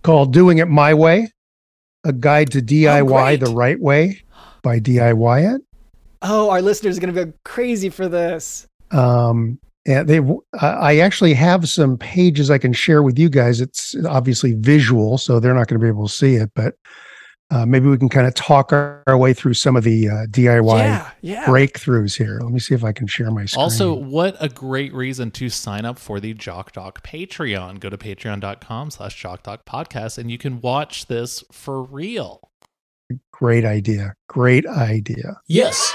called 0.04 0.32
Doing 0.34 0.60
It 0.60 0.68
My 0.68 0.94
Way, 0.94 1.32
a 2.04 2.14
guide 2.14 2.52
to 2.52 2.62
DIY 2.62 3.42
Oh, 3.42 3.46
the 3.46 3.52
right 3.54 3.80
way 3.80 4.22
by 4.62 4.80
DIY 4.80 5.56
it. 5.56 5.62
Oh, 6.22 6.50
our 6.50 6.62
listeners 6.62 6.98
are 6.98 7.02
going 7.02 7.14
to 7.14 7.26
go 7.26 7.34
crazy 7.44 7.90
for 7.90 8.08
this. 8.08 8.68
Um, 8.92 9.60
and 9.86 10.08
they, 10.08 10.20
I 10.60 11.00
actually 11.00 11.34
have 11.34 11.70
some 11.70 11.98
pages 11.98 12.52
I 12.52 12.58
can 12.58 12.74
share 12.74 13.02
with 13.02 13.18
you 13.18 13.30
guys. 13.30 13.62
It's 13.62 13.96
obviously 14.06 14.54
visual, 14.54 15.18
so 15.18 15.40
they're 15.40 15.54
not 15.54 15.68
going 15.68 15.80
to 15.80 15.84
be 15.84 15.88
able 15.88 16.08
to 16.08 16.14
see 16.14 16.36
it, 16.36 16.52
but 16.56 16.76
uh, 17.50 17.66
maybe 17.66 17.88
we 17.88 17.98
can 17.98 18.10
kind 18.10 18.28
of 18.28 18.34
talk 18.34 18.74
our, 18.74 19.02
our, 19.08 19.18
way 19.18 19.34
through 19.34 19.54
some 19.54 19.78
of 19.78 19.84
the 19.84 20.10
uh, 20.10 20.26
DIY 20.28 20.80
yeah, 20.80 21.12
yeah. 21.22 21.46
breakthroughs 21.46 22.18
here. 22.18 22.40
Let 22.42 22.52
me 22.52 22.60
see 22.60 22.76
if 22.76 22.84
I 22.84 22.92
can 22.92 23.08
share 23.08 23.32
my 23.32 23.46
screen. 23.46 23.64
Also, 23.64 23.94
what 23.94 24.36
a 24.42 24.50
great 24.50 24.94
reason 24.94 25.32
to 25.32 25.50
sign 25.50 25.86
up 25.86 25.98
for 25.98 26.20
the 26.20 26.34
Jock 26.34 26.74
Doc 26.74 27.04
Patreon. 27.04 27.80
Go 27.80 27.90
to 27.90 27.98
patreon.com 27.98 28.92
slash 28.92 29.22
jockdoc 29.22 29.60
podcast 29.66 30.18
and 30.18 30.30
you 30.30 30.38
can 30.38 30.60
watch 30.60 31.06
this 31.06 31.44
for 31.52 31.82
real. 31.84 32.52
Great 33.32 33.64
idea. 33.64 34.16
Great 34.28 34.66
idea. 34.66 35.40
Yes. 35.48 35.94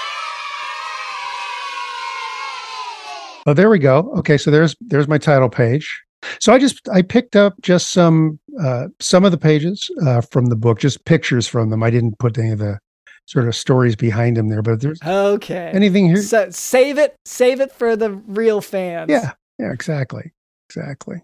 Oh, 3.45 3.53
there 3.53 3.69
we 3.69 3.79
go. 3.79 4.13
Okay, 4.19 4.39
so 4.39 4.51
there's 4.51 4.75
there's 4.81 5.09
my 5.09 5.19
title 5.19 5.51
page. 5.51 6.03
So 6.41 6.53
I 6.53 6.59
just 6.59 6.89
I 6.89 7.03
picked 7.03 7.37
up 7.37 7.55
just 7.63 7.93
some 7.93 8.39
uh, 8.61 8.89
some 9.01 9.25
of 9.25 9.33
the 9.33 9.39
pages 9.39 9.91
uh, 10.07 10.21
from 10.21 10.47
the 10.47 10.57
book, 10.57 10.79
just 10.79 11.05
pictures 11.05 11.47
from 11.47 11.71
them. 11.71 11.83
I 11.83 11.91
didn't 11.91 12.19
put 12.19 12.39
any 12.39 12.51
of 12.51 12.59
the 12.59 12.79
sort 13.27 13.47
of 13.49 13.55
stories 13.55 13.97
behind 13.97 14.37
them 14.37 14.49
there, 14.49 14.63
but 14.63 14.81
there's 14.81 15.01
okay 15.03 15.71
anything 15.75 16.07
here. 16.07 16.23
So 16.23 16.51
save 16.51 16.99
it, 16.99 17.17
save 17.25 17.61
it 17.61 17.73
for 17.73 17.97
the 17.97 18.11
real 18.11 18.61
fans. 18.61 19.11
Yeah, 19.11 19.33
yeah, 19.59 19.73
exactly, 19.73 20.33
exactly. 20.69 21.23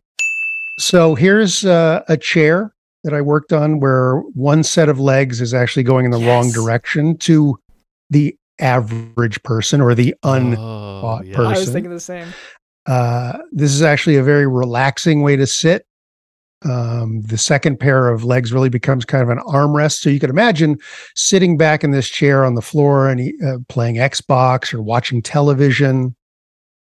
So 0.78 1.14
here's 1.14 1.64
uh, 1.64 2.04
a 2.08 2.16
chair 2.16 2.72
that 3.04 3.14
I 3.14 3.20
worked 3.20 3.52
on 3.52 3.80
where 3.80 4.18
one 4.34 4.62
set 4.62 4.88
of 4.88 5.00
legs 5.00 5.40
is 5.40 5.54
actually 5.54 5.82
going 5.82 6.04
in 6.04 6.10
the 6.10 6.18
yes. 6.18 6.26
wrong 6.28 6.52
direction 6.52 7.16
to 7.18 7.58
the 8.10 8.36
average 8.60 9.42
person 9.42 9.80
or 9.80 9.94
the 9.94 10.14
unbought 10.24 11.20
oh, 11.20 11.24
yeah. 11.24 11.36
person. 11.36 11.54
I 11.54 11.58
was 11.58 11.70
thinking 11.70 11.90
the 11.90 12.00
same. 12.00 12.28
Uh, 12.88 13.38
this 13.52 13.72
is 13.72 13.82
actually 13.82 14.16
a 14.16 14.22
very 14.22 14.46
relaxing 14.46 15.22
way 15.22 15.36
to 15.36 15.46
sit. 15.46 15.84
Um, 16.64 17.20
the 17.20 17.38
second 17.38 17.78
pair 17.78 18.08
of 18.08 18.24
legs 18.24 18.52
really 18.52 18.70
becomes 18.70 19.04
kind 19.04 19.22
of 19.22 19.28
an 19.28 19.38
armrest. 19.46 19.98
So 20.00 20.10
you 20.10 20.18
can 20.18 20.30
imagine 20.30 20.78
sitting 21.14 21.56
back 21.56 21.84
in 21.84 21.90
this 21.92 22.08
chair 22.08 22.44
on 22.44 22.54
the 22.54 22.62
floor 22.62 23.08
and 23.08 23.20
uh, 23.44 23.58
playing 23.68 23.96
Xbox 23.96 24.72
or 24.72 24.82
watching 24.82 25.22
television, 25.22 26.16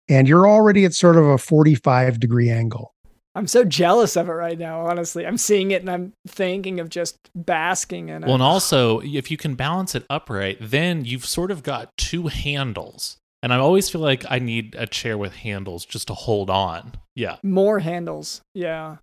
and 0.08 0.28
you're 0.28 0.48
already 0.48 0.86
at 0.86 0.94
sort 0.94 1.18
of 1.18 1.26
a 1.26 1.38
45 1.38 2.20
degree 2.20 2.50
angle. 2.50 2.96
I'm 3.36 3.48
so 3.48 3.64
jealous 3.64 4.18
of 4.18 4.28
it 4.28 4.34
right 4.34 4.58
now, 4.58 4.88
honestly. 4.88 5.28
I'm 5.28 5.38
seeing 5.38 5.72
it 5.72 5.82
and 5.82 5.90
I'm 5.90 6.14
thinking 6.28 6.80
of 6.80 6.90
just 6.90 7.18
basking 7.36 8.10
in 8.10 8.24
it. 8.24 8.26
Well, 8.26 8.36
and 8.36 8.44
also, 8.44 9.02
if 9.02 9.30
you 9.30 9.38
can 9.38 9.54
balance 9.54 9.94
it 9.94 10.06
upright, 10.10 10.58
then 10.60 11.06
you've 11.06 11.26
sort 11.26 11.52
of 11.52 11.62
got 11.62 11.96
two 11.96 12.28
handles. 12.28 13.19
And 13.42 13.54
I 13.54 13.58
always 13.58 13.90
feel 13.90 14.02
like 14.02 14.26
I 14.30 14.40
need 14.40 14.76
a 14.78 14.86
chair 14.86 15.18
with 15.18 15.34
handles 15.34 15.86
just 15.86 16.08
to 16.08 16.14
hold 16.14 16.50
on. 16.50 16.94
Yeah. 17.16 17.38
More 17.42 17.80
handles. 17.80 18.42
Yeah. 18.54 18.98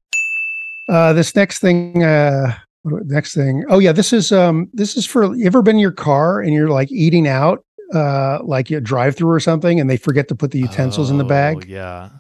Uh, 0.89 1.13
this 1.13 1.35
next 1.35 1.61
thing, 1.61 2.03
uh, 2.03 2.55
next 2.85 3.35
thing. 3.35 3.65
Oh 3.69 3.79
yeah, 3.79 3.93
this 3.93 4.13
is 4.13 4.31
um, 4.33 4.69
this 4.73 4.97
is 4.97 5.07
for. 5.07 5.35
You 5.35 5.47
ever 5.47 5.63
been 5.63 5.77
in 5.77 5.81
your 5.81 5.91
car 5.91 6.41
and 6.41 6.53
you're 6.53 6.69
like 6.69 6.93
eating 6.93 7.27
out, 7.27 7.65
uh, 7.93 8.39
like 8.45 8.71
a 8.71 8.81
drive-through 8.81 9.31
or 9.31 9.41
something, 9.41 9.81
and 9.81 9.91
they 9.91 9.97
forget 9.97 10.29
to 10.29 10.37
put 10.37 10.53
the 10.53 10.61
utensils 10.61 11.11
oh, 11.11 11.15
in 11.15 11.19
the 11.19 11.25
bag? 11.25 11.57
Oh, 11.57 11.65
yeah 11.67 12.11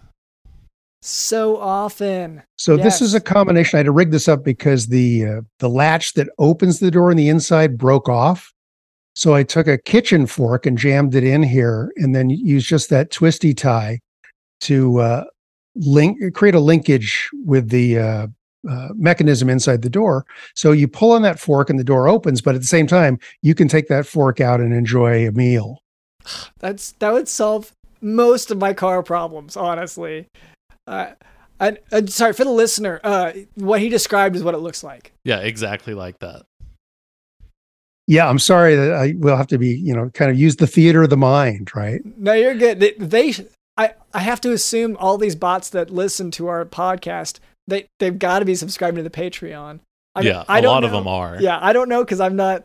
so 1.07 1.57
often. 1.59 2.43
So 2.57 2.75
yes. 2.75 2.85
this 2.85 3.03
is 3.03 3.15
a 3.15 3.21
combination. 3.21 3.77
I 3.77 3.79
had 3.79 3.87
to 3.87 3.93
rig 3.93 4.11
this 4.11 4.29
up 4.29 4.45
because 4.45 4.89
the 4.89 5.25
uh, 5.25 5.41
the 5.59 5.69
latch 5.69 6.15
that 6.15 6.29
opens 6.39 6.81
the 6.81 6.91
door 6.91 7.11
on 7.11 7.17
the 7.17 7.29
inside 7.29 7.79
broke 7.79 8.09
off. 8.09 8.53
So 9.17 9.35
I 9.35 9.43
took 9.43 9.67
a 9.67 9.79
kitchen 9.79 10.27
fork 10.27 10.67
and 10.67 10.77
jammed 10.77 11.15
it 11.15 11.25
in 11.25 11.43
here, 11.43 11.91
and 11.97 12.15
then 12.15 12.29
used 12.31 12.69
just 12.69 12.91
that 12.91 13.11
twisty 13.11 13.55
tie 13.55 13.99
to 14.61 15.01
uh, 15.01 15.25
link 15.75 16.19
create 16.35 16.55
a 16.55 16.61
linkage 16.61 17.29
with 17.45 17.71
the 17.71 17.99
uh, 17.99 18.27
uh, 18.69 18.89
mechanism 18.95 19.49
inside 19.49 19.83
the 19.83 19.91
door. 19.91 20.27
So 20.55 20.73
you 20.73 20.87
pull 20.87 21.13
on 21.13 21.23
that 21.23 21.39
fork 21.39 21.71
and 21.71 21.79
the 21.79 21.85
door 21.85 22.09
opens, 22.09 22.43
but 22.43 22.55
at 22.55 22.61
the 22.61 22.67
same 22.67 22.87
time, 22.87 23.19
you 23.41 23.55
can 23.55 23.69
take 23.69 23.89
that 23.89 24.07
fork 24.07 24.41
out 24.41 24.61
and 24.61 24.75
enjoy 24.75 25.27
a 25.27 25.33
meal. 25.33 25.83
That's 26.59 26.93
that 26.93 27.13
would 27.13 27.29
solve 27.29 27.73
most 28.03 28.51
of 28.51 28.59
my 28.59 28.75
car 28.75 29.03
problems, 29.03 29.57
honestly. 29.57 30.27
Uh, 30.87 31.13
and, 31.59 31.79
uh, 31.91 32.03
sorry 32.07 32.35
for 32.35 32.45
the 32.45 32.51
listener. 32.51 33.01
Uh, 33.03 33.33
what 33.55 33.81
he 33.81 33.89
described 33.89 34.37
is 34.37 34.43
what 34.43 34.55
it 34.55 34.59
looks 34.59 34.85
like. 34.85 35.13
Yeah, 35.25 35.39
exactly 35.39 35.95
like 35.95 36.19
that. 36.19 36.43
Yeah, 38.07 38.29
I'm 38.29 38.39
sorry 38.39 38.77
that 38.77 38.93
I 38.93 39.15
will 39.19 39.37
have 39.37 39.49
to 39.49 39.59
be, 39.59 39.75
you 39.75 39.95
know, 39.95 40.11
kind 40.11 40.31
of 40.31 40.39
use 40.39 40.57
the 40.57 40.67
theater 40.67 41.03
of 41.03 41.11
the 41.11 41.17
mind, 41.17 41.75
right? 41.75 42.01
No, 42.17 42.33
you're 42.35 42.55
good. 42.55 42.79
They, 42.79 42.93
they 42.93 43.35
I, 43.77 43.95
I 44.15 44.21
have 44.21 44.41
to 44.43 44.53
assume 44.53 44.97
all 44.99 45.19
these 45.19 45.37
bots 45.37 45.71
that 45.71 45.91
listen 45.91 46.31
to 46.33 46.47
our 46.47 46.65
podcast, 46.65 47.41
they 47.67 47.89
they've 47.99 48.19
got 48.19 48.39
to 48.39 48.45
be 48.45 48.55
subscribing 48.55 48.97
to 48.97 49.03
the 49.03 49.11
Patreon. 49.11 49.81
I 50.15 50.21
yeah, 50.21 50.45
I 50.49 50.61
a 50.61 50.63
lot 50.63 50.81
know. 50.81 50.87
of 50.87 50.93
them 50.93 51.07
are. 51.07 51.37
Yeah, 51.41 51.59
I 51.61 51.73
don't 51.73 51.89
know 51.89 52.05
because 52.05 52.21
I'm 52.21 52.37
not 52.37 52.65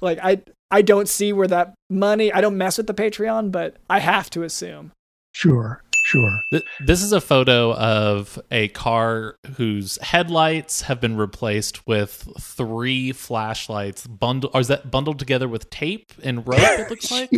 like 0.00 0.18
I 0.22 0.42
I 0.70 0.82
don't 0.82 1.08
see 1.08 1.32
where 1.32 1.48
that 1.48 1.74
money. 1.90 2.32
I 2.32 2.40
don't 2.40 2.56
mess 2.56 2.78
with 2.78 2.86
the 2.86 2.94
Patreon, 2.94 3.50
but 3.50 3.76
I 3.90 3.98
have 3.98 4.30
to 4.30 4.42
assume. 4.42 4.92
Sure. 5.32 5.82
Sure. 6.04 6.42
This 6.80 7.02
is 7.02 7.12
a 7.12 7.20
photo 7.20 7.74
of 7.74 8.38
a 8.50 8.68
car 8.68 9.36
whose 9.56 9.98
headlights 10.02 10.82
have 10.82 11.00
been 11.00 11.16
replaced 11.16 11.86
with 11.86 12.28
three 12.40 13.12
flashlights 13.12 14.06
bundled. 14.08 14.52
Or 14.54 14.60
is 14.60 14.68
that 14.68 14.90
bundled 14.90 15.20
together 15.20 15.46
with 15.46 15.70
tape 15.70 16.12
and 16.24 16.46
rope? 16.46 16.58
It 16.60 16.90
looks 16.90 17.10
like, 17.12 17.30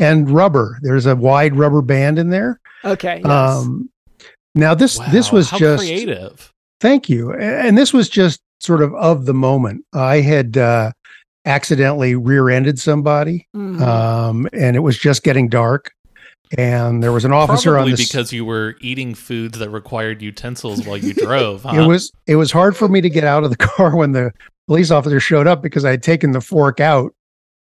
and 0.00 0.28
rubber. 0.28 0.78
There's 0.82 1.06
a 1.06 1.14
wide 1.14 1.54
rubber 1.56 1.80
band 1.80 2.18
in 2.18 2.30
there. 2.30 2.60
Okay. 2.84 3.22
Yes. 3.24 3.26
Um, 3.26 3.88
now 4.54 4.74
this 4.74 4.98
wow, 4.98 5.06
this 5.10 5.30
was 5.30 5.50
just 5.52 5.84
creative. 5.84 6.52
Thank 6.80 7.08
you. 7.08 7.32
And 7.32 7.78
this 7.78 7.92
was 7.92 8.08
just 8.08 8.40
sort 8.60 8.82
of 8.82 8.94
of 8.96 9.26
the 9.26 9.34
moment. 9.34 9.84
I 9.92 10.20
had 10.20 10.56
uh, 10.56 10.90
accidentally 11.44 12.16
rear-ended 12.16 12.80
somebody, 12.80 13.46
mm-hmm. 13.54 13.82
um, 13.82 14.48
and 14.52 14.74
it 14.74 14.80
was 14.80 14.98
just 14.98 15.22
getting 15.22 15.48
dark 15.48 15.92
and 16.56 17.02
there 17.02 17.12
was 17.12 17.24
an 17.24 17.32
officer 17.32 17.72
Probably 17.72 17.92
on 17.92 17.96
this 17.96 18.08
because 18.08 18.32
you 18.32 18.44
were 18.44 18.76
eating 18.80 19.14
foods 19.14 19.58
that 19.58 19.70
required 19.70 20.22
utensils 20.22 20.86
while 20.86 20.96
you 20.96 21.14
drove. 21.14 21.62
Huh? 21.68 21.82
it 21.82 21.86
was 21.86 22.12
it 22.26 22.36
was 22.36 22.52
hard 22.52 22.76
for 22.76 22.88
me 22.88 23.00
to 23.00 23.10
get 23.10 23.24
out 23.24 23.44
of 23.44 23.50
the 23.50 23.56
car 23.68 23.96
when 23.96 24.12
the 24.12 24.32
police 24.66 24.90
officer 24.90 25.18
showed 25.20 25.46
up 25.46 25.62
because 25.62 25.84
I 25.84 25.90
had 25.90 26.02
taken 26.02 26.30
the 26.30 26.40
fork 26.40 26.80
out, 26.80 27.12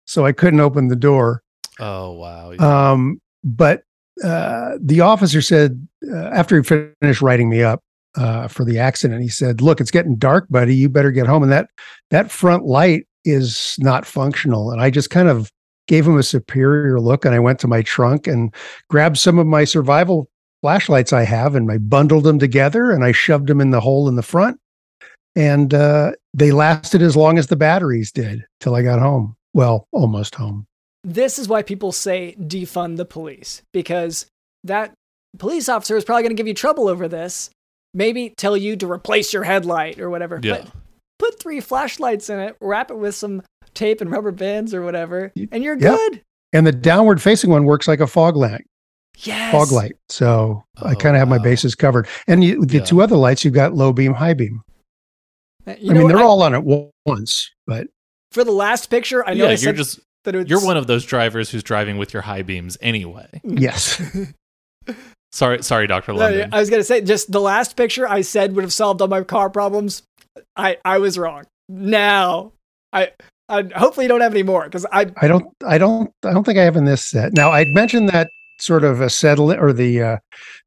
so 0.05 0.25
I 0.25 0.31
couldn't 0.31 0.59
open 0.59 0.87
the 0.87 0.95
door. 0.95 1.43
Oh 1.79 2.13
wow! 2.13 2.51
Yeah. 2.51 2.91
Um, 2.91 3.21
but 3.43 3.83
uh, 4.23 4.77
the 4.81 5.01
officer 5.01 5.41
said 5.41 5.87
uh, 6.11 6.15
after 6.15 6.57
he 6.57 6.63
finished 6.63 7.21
writing 7.21 7.49
me 7.49 7.63
up 7.63 7.81
uh, 8.17 8.47
for 8.47 8.65
the 8.65 8.79
accident, 8.79 9.21
he 9.21 9.29
said, 9.29 9.61
"Look, 9.61 9.79
it's 9.79 9.91
getting 9.91 10.15
dark, 10.15 10.47
buddy. 10.49 10.75
You 10.75 10.89
better 10.89 11.11
get 11.11 11.27
home." 11.27 11.43
And 11.43 11.51
that 11.51 11.69
that 12.09 12.31
front 12.31 12.65
light 12.65 13.07
is 13.23 13.75
not 13.79 14.05
functional, 14.05 14.71
and 14.71 14.81
I 14.81 14.89
just 14.89 15.09
kind 15.09 15.29
of 15.29 15.51
gave 15.87 16.07
him 16.07 16.17
a 16.17 16.23
superior 16.23 16.99
look 16.99 17.25
and 17.25 17.35
I 17.35 17.39
went 17.39 17.59
to 17.59 17.67
my 17.67 17.81
trunk 17.81 18.27
and 18.27 18.53
grabbed 18.89 19.17
some 19.17 19.39
of 19.39 19.47
my 19.47 19.63
survival 19.63 20.29
flashlights 20.61 21.13
I 21.13 21.23
have 21.23 21.55
and 21.55 21.71
I 21.71 21.77
bundled 21.77 22.23
them 22.23 22.39
together 22.39 22.91
and 22.91 23.03
I 23.03 23.11
shoved 23.11 23.47
them 23.47 23.61
in 23.61 23.71
the 23.71 23.81
hole 23.81 24.07
in 24.07 24.15
the 24.15 24.23
front. 24.23 24.59
And 25.35 25.73
uh, 25.73 26.13
they 26.33 26.51
lasted 26.51 27.01
as 27.01 27.15
long 27.15 27.37
as 27.37 27.47
the 27.47 27.55
batteries 27.55 28.11
did 28.11 28.45
till 28.59 28.73
I 28.73 28.81
got 28.81 28.99
home. 28.99 29.35
Well, 29.53 29.87
almost 29.91 30.35
home. 30.35 30.65
This 31.03 31.37
is 31.37 31.47
why 31.47 31.61
people 31.61 31.91
say 31.91 32.35
defund 32.39 32.97
the 32.97 33.05
police 33.05 33.61
because 33.73 34.25
that 34.63 34.93
police 35.37 35.69
officer 35.69 35.95
is 35.97 36.03
probably 36.03 36.23
going 36.23 36.35
to 36.35 36.39
give 36.39 36.47
you 36.47 36.53
trouble 36.53 36.87
over 36.87 37.07
this. 37.07 37.49
Maybe 37.93 38.33
tell 38.35 38.57
you 38.57 38.75
to 38.77 38.91
replace 38.91 39.33
your 39.33 39.43
headlight 39.43 39.99
or 39.99 40.09
whatever. 40.09 40.39
Yeah. 40.41 40.63
But 40.63 40.71
put 41.19 41.39
three 41.39 41.61
flashlights 41.61 42.29
in 42.29 42.39
it, 42.39 42.57
wrap 42.59 42.91
it 42.91 42.97
with 42.97 43.15
some 43.15 43.43
tape 43.75 44.01
and 44.01 44.09
rubber 44.11 44.31
bands 44.31 44.73
or 44.73 44.81
whatever, 44.81 45.31
and 45.51 45.63
you're 45.63 45.77
yep. 45.77 45.97
good. 45.97 46.21
And 46.53 46.65
the 46.65 46.71
downward 46.71 47.21
facing 47.21 47.49
one 47.49 47.65
works 47.65 47.87
like 47.87 47.99
a 47.99 48.07
fog 48.07 48.35
light. 48.35 48.65
Yes. 49.19 49.51
Fog 49.51 49.71
light. 49.71 49.95
So 50.09 50.63
oh, 50.81 50.87
I 50.87 50.95
kind 50.95 51.15
of 51.15 51.19
have 51.19 51.29
wow. 51.29 51.37
my 51.37 51.43
bases 51.43 51.75
covered. 51.75 52.07
And 52.27 52.43
you, 52.43 52.65
the 52.65 52.77
yeah. 52.77 52.83
two 52.83 53.01
other 53.01 53.15
lights, 53.15 53.45
you've 53.45 53.53
got 53.53 53.73
low 53.73 53.93
beam, 53.93 54.13
high 54.13 54.33
beam. 54.33 54.61
Uh, 55.67 55.75
you 55.79 55.91
I 55.91 55.93
mean, 55.95 56.07
they're 56.07 56.17
I, 56.17 56.23
all 56.23 56.41
on 56.43 56.53
at 56.53 56.63
once, 57.05 57.51
but 57.65 57.87
for 58.31 58.43
the 58.43 58.51
last 58.51 58.89
picture, 58.89 59.27
I 59.27 59.33
know 59.33 59.45
yeah, 59.45 59.51
I 59.51 59.55
you're 59.55 59.73
just 59.73 59.99
you're 60.25 60.63
one 60.63 60.77
of 60.77 60.87
those 60.87 61.05
drivers 61.05 61.49
who's 61.49 61.63
driving 61.63 61.97
with 61.97 62.13
your 62.13 62.21
high 62.21 62.41
beams 62.41 62.77
anyway. 62.81 63.27
Yes. 63.43 64.01
sorry, 65.31 65.63
sorry, 65.63 65.87
Doctor 65.87 66.13
London. 66.13 66.53
I 66.53 66.59
was 66.59 66.69
gonna 66.69 66.83
say 66.83 67.01
just 67.01 67.31
the 67.31 67.41
last 67.41 67.75
picture 67.75 68.07
I 68.07 68.21
said 68.21 68.55
would 68.55 68.63
have 68.63 68.73
solved 68.73 69.01
all 69.01 69.07
my 69.07 69.23
car 69.23 69.49
problems. 69.49 70.03
I 70.55 70.77
I 70.83 70.99
was 70.99 71.17
wrong. 71.17 71.45
Now 71.69 72.51
I 72.93 73.11
uh, 73.49 73.63
hopefully, 73.75 74.05
you 74.05 74.07
don't 74.07 74.21
have 74.21 74.33
any 74.33 74.43
more 74.43 74.63
because 74.65 74.85
I 74.91 75.11
I 75.17 75.27
don't 75.27 75.45
I 75.65 75.77
don't 75.77 76.11
I 76.23 76.31
don't 76.31 76.43
think 76.43 76.57
I 76.57 76.63
have 76.63 76.75
in 76.75 76.85
this 76.85 77.05
set. 77.05 77.33
Now 77.33 77.51
I'd 77.51 77.69
mentioned 77.69 78.09
that 78.09 78.29
sort 78.59 78.83
of 78.83 79.01
a 79.01 79.09
settle 79.09 79.51
or 79.51 79.73
the 79.73 80.01
uh, 80.01 80.17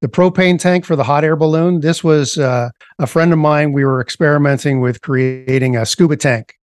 the 0.01 0.09
propane 0.09 0.59
tank 0.59 0.85
for 0.85 0.97
the 0.97 1.05
hot 1.05 1.25
air 1.25 1.37
balloon. 1.37 1.81
This 1.81 2.05
was 2.05 2.39
uh, 2.39 2.71
a 2.99 3.07
friend 3.07 3.33
of 3.33 3.39
mine. 3.39 3.73
We 3.73 3.85
were 3.85 4.01
experimenting 4.01 4.81
with 4.81 5.01
creating 5.01 5.77
a 5.77 5.87
scuba 5.87 6.17
tank 6.17 6.55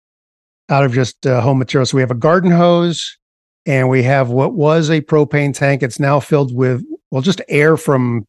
out 0.70 0.84
of 0.84 0.94
just 0.94 1.26
uh, 1.28 1.42
home 1.42 1.60
materials. 1.60 1.92
So 1.92 1.98
we 1.98 2.02
have 2.02 2.12
a 2.12 2.16
garden 2.16 2.52
hose 2.52 3.18
and 3.66 3.90
we 3.90 4.04
have 4.04 4.30
what 4.30 4.54
was 4.54 4.90
a 4.90 5.02
propane 5.02 5.54
tank. 5.54 5.84
It's 5.84 6.00
now 6.00 6.20
filled 6.20 6.56
with 6.56 6.84
well, 7.12 7.22
just 7.22 7.42
air 7.48 7.78
from 7.78 8.26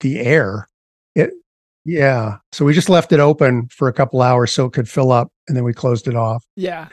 the 0.00 0.18
air. 0.20 0.68
It, 1.14 1.30
yeah. 1.84 2.38
So 2.52 2.64
we 2.64 2.72
just 2.72 2.88
left 2.88 3.12
it 3.12 3.20
open 3.20 3.68
for 3.68 3.88
a 3.88 3.92
couple 3.92 4.22
hours 4.22 4.52
so 4.52 4.66
it 4.66 4.72
could 4.72 4.88
fill 4.88 5.12
up, 5.12 5.32
and 5.46 5.56
then 5.56 5.64
we 5.64 5.72
closed 5.72 6.08
it 6.08 6.14
off. 6.14 6.44
Yeah. 6.56 6.88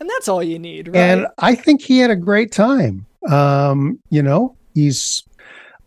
And 0.00 0.08
that's 0.08 0.28
all 0.28 0.42
you 0.42 0.58
need, 0.58 0.88
right? 0.88 0.96
And 0.96 1.26
I 1.38 1.54
think 1.54 1.82
he 1.82 1.98
had 1.98 2.10
a 2.10 2.16
great 2.16 2.52
time. 2.52 3.04
Um, 3.28 3.98
you 4.10 4.22
know, 4.22 4.54
he's 4.74 5.24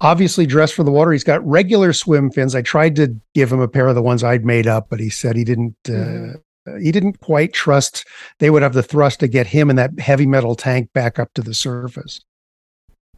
obviously 0.02 0.46
dressed 0.46 0.74
for 0.74 0.84
the 0.84 0.92
water. 0.92 1.12
He's 1.12 1.24
got 1.24 1.46
regular 1.48 1.94
swim 1.94 2.30
fins. 2.32 2.56
I 2.56 2.62
tried 2.62 2.96
to 2.98 3.16
give 3.34 3.52
him 3.52 3.60
a 3.62 3.68
pair 3.68 3.88
of 3.88 3.96
the 3.96 4.02
ones 4.02 4.24
I'd 4.24 4.46
made 4.46 4.68
up, 4.68 4.88
but 4.90 5.00
he 5.00 5.10
said 5.10 5.36
he 5.36 5.44
didn't. 5.44 5.76
Uh, 5.88 5.92
Mhm. 5.92 6.42
He 6.80 6.92
didn't 6.92 7.20
quite 7.22 7.54
trust 7.54 8.06
they 8.38 8.52
would 8.52 8.62
have 8.62 8.74
the 8.74 8.84
thrust 8.84 9.20
to 9.22 9.28
get 9.28 9.48
him 9.48 9.70
and 9.72 9.80
that 9.80 10.00
heavy 10.00 10.28
metal 10.28 10.54
tank 10.56 10.94
back 10.94 11.18
up 11.18 11.34
to 11.34 11.42
the 11.42 11.56
surface. 11.56 12.22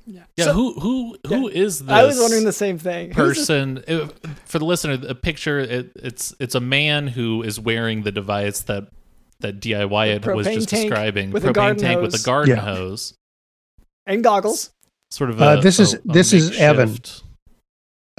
yeah. 0.05 0.23
Yeah, 0.37 0.45
So, 0.45 0.53
who 0.53 0.79
who 0.79 1.17
who 1.27 1.47
is 1.49 1.79
this? 1.79 1.89
I 1.89 2.05
was 2.05 2.17
wondering 2.19 2.45
the 2.45 2.53
same 2.53 2.77
thing. 2.77 3.11
Person 3.13 3.83
uh, 3.87 4.07
for 4.45 4.59
the 4.59 4.65
listener 4.65 4.95
the 4.95 5.13
picture 5.13 5.59
it, 5.59 5.91
it's 5.97 6.33
it's 6.39 6.55
a 6.55 6.61
man 6.61 7.07
who 7.07 7.43
is 7.43 7.59
wearing 7.59 8.03
the 8.03 8.11
device 8.13 8.61
that 8.61 8.87
that 9.43 9.59
DIY 9.61 10.21
The 10.23 10.31
it 10.31 10.35
was 10.35 10.47
just 10.47 10.69
tank 10.69 10.89
describing 10.89 11.31
with 11.31 11.45
a 11.45 11.49
propane 11.49 11.53
garden 11.53 11.77
tank 11.83 12.01
with 12.01 12.11
hose. 12.13 12.21
a 12.23 12.25
garden 12.25 12.55
Yeah. 12.57 12.61
hose 12.63 13.13
and 14.07 14.23
goggles. 14.23 14.71
sort 15.11 15.29
of 15.29 15.39
Uh, 15.41 15.57
a, 15.59 15.61
this 15.61 15.79
is- 15.79 15.93
a- 15.93 15.97
a 15.99 16.01
this 16.13 16.33
is 16.33 16.57
Evan. 16.59 16.97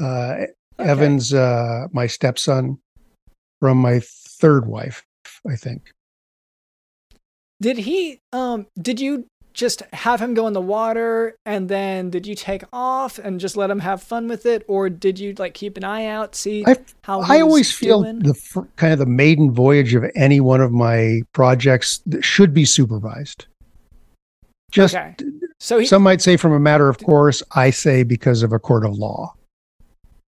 Uh, 0.00 0.46
Okay. 0.76 0.90
Evan's 0.90 1.32
uh, 1.32 1.86
my 1.92 2.06
stepson 2.08 2.78
from 3.60 3.78
my 3.78 4.00
third 4.40 4.66
wife, 4.66 5.04
I 5.48 5.54
think. 5.56 5.92
Did 7.60 7.78
he 7.78 8.20
um 8.32 8.66
did 8.80 8.98
you 9.00 9.26
just 9.54 9.82
have 9.92 10.20
him 10.20 10.34
go 10.34 10.46
in 10.48 10.52
the 10.52 10.60
water 10.60 11.36
and 11.46 11.68
then 11.68 12.10
did 12.10 12.26
you 12.26 12.34
take 12.34 12.64
off 12.72 13.18
and 13.20 13.38
just 13.38 13.56
let 13.56 13.70
him 13.70 13.78
have 13.78 14.02
fun 14.02 14.26
with 14.28 14.44
it 14.46 14.64
or 14.66 14.90
did 14.90 15.16
you 15.18 15.32
like 15.38 15.54
keep 15.54 15.76
an 15.76 15.84
eye 15.84 16.04
out 16.06 16.34
see 16.34 16.64
I 16.66 16.76
how 17.02 17.22
he 17.22 17.34
I 17.34 17.40
always 17.40 17.70
feel 17.70 18.02
doing? 18.02 18.18
the 18.18 18.66
kind 18.74 18.92
of 18.92 18.98
the 18.98 19.06
maiden 19.06 19.52
voyage 19.52 19.94
of 19.94 20.04
any 20.16 20.40
one 20.40 20.60
of 20.60 20.72
my 20.72 21.22
projects 21.32 22.00
that 22.06 22.24
should 22.24 22.52
be 22.52 22.64
supervised. 22.64 23.46
Just 24.72 24.94
Okay. 24.96 25.14
so 25.60 25.78
he 25.78 25.86
some 25.86 26.02
might 26.02 26.20
say 26.20 26.36
from 26.36 26.52
a 26.52 26.58
matter 26.60 26.88
of 26.88 26.98
course. 26.98 27.40
I 27.54 27.70
say 27.70 28.02
because 28.02 28.42
of 28.42 28.52
a 28.52 28.58
court 28.58 28.84
of 28.84 28.94
law. 28.98 29.34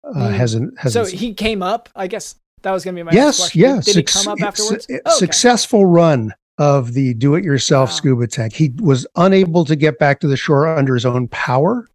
Uh, 0.03 0.13
Mm. 0.27 0.33
hasn't 0.33 0.73
so 0.89 0.99
hasn't. 1.03 1.19
he 1.19 1.33
came 1.33 1.63
up 1.63 1.87
I 1.95 2.07
guess 2.07 2.35
that 2.63 2.71
was 2.71 2.83
going 2.83 2.95
to 2.95 2.99
be 2.99 3.03
my 3.03 3.11
yes, 3.13 3.37
question. 3.37 3.61
yeah. 3.61 3.75
Did, 3.75 3.85
did 3.85 3.95
he 3.95 4.03
come 4.03 4.27
up 4.33 4.41
afterwards? 4.41 4.85
su- 4.87 4.95
Okay. 5.05 5.15
Successful 5.15 5.85
run 5.85 6.33
of 6.57 6.93
the 6.93 7.13
do-it-yourself 7.15 7.89
Wow. 7.89 7.95
scuba 7.95 8.27
tank. 8.27 8.53
He 8.53 8.71
was 8.79 9.05
unable 9.15 9.65
to 9.65 9.75
get 9.75 9.99
back 9.99 10.19
to 10.21 10.27
the 10.27 10.37
shore 10.37 10.67
under 10.67 10.93
his 10.93 11.05
own 11.05 11.27
power. 11.27 11.87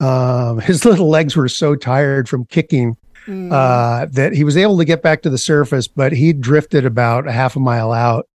Um, 0.00 0.60
his 0.60 0.84
little 0.86 1.08
legs 1.08 1.36
were 1.36 1.48
so 1.48 1.74
tired 1.76 2.28
from 2.28 2.44
kicking 2.46 2.96
Mm. 3.26 3.50
uh, 3.50 4.04
that 4.12 4.34
he 4.34 4.44
was 4.44 4.54
able 4.54 4.76
to 4.76 4.84
get 4.84 5.00
back 5.02 5.22
to 5.22 5.30
the 5.30 5.38
surface, 5.38 5.88
but 5.88 6.12
he 6.12 6.34
drifted 6.34 6.84
about 6.84 7.26
a 7.26 7.32
half 7.32 7.56
a 7.56 7.58
mile 7.58 7.90
out 7.90 8.28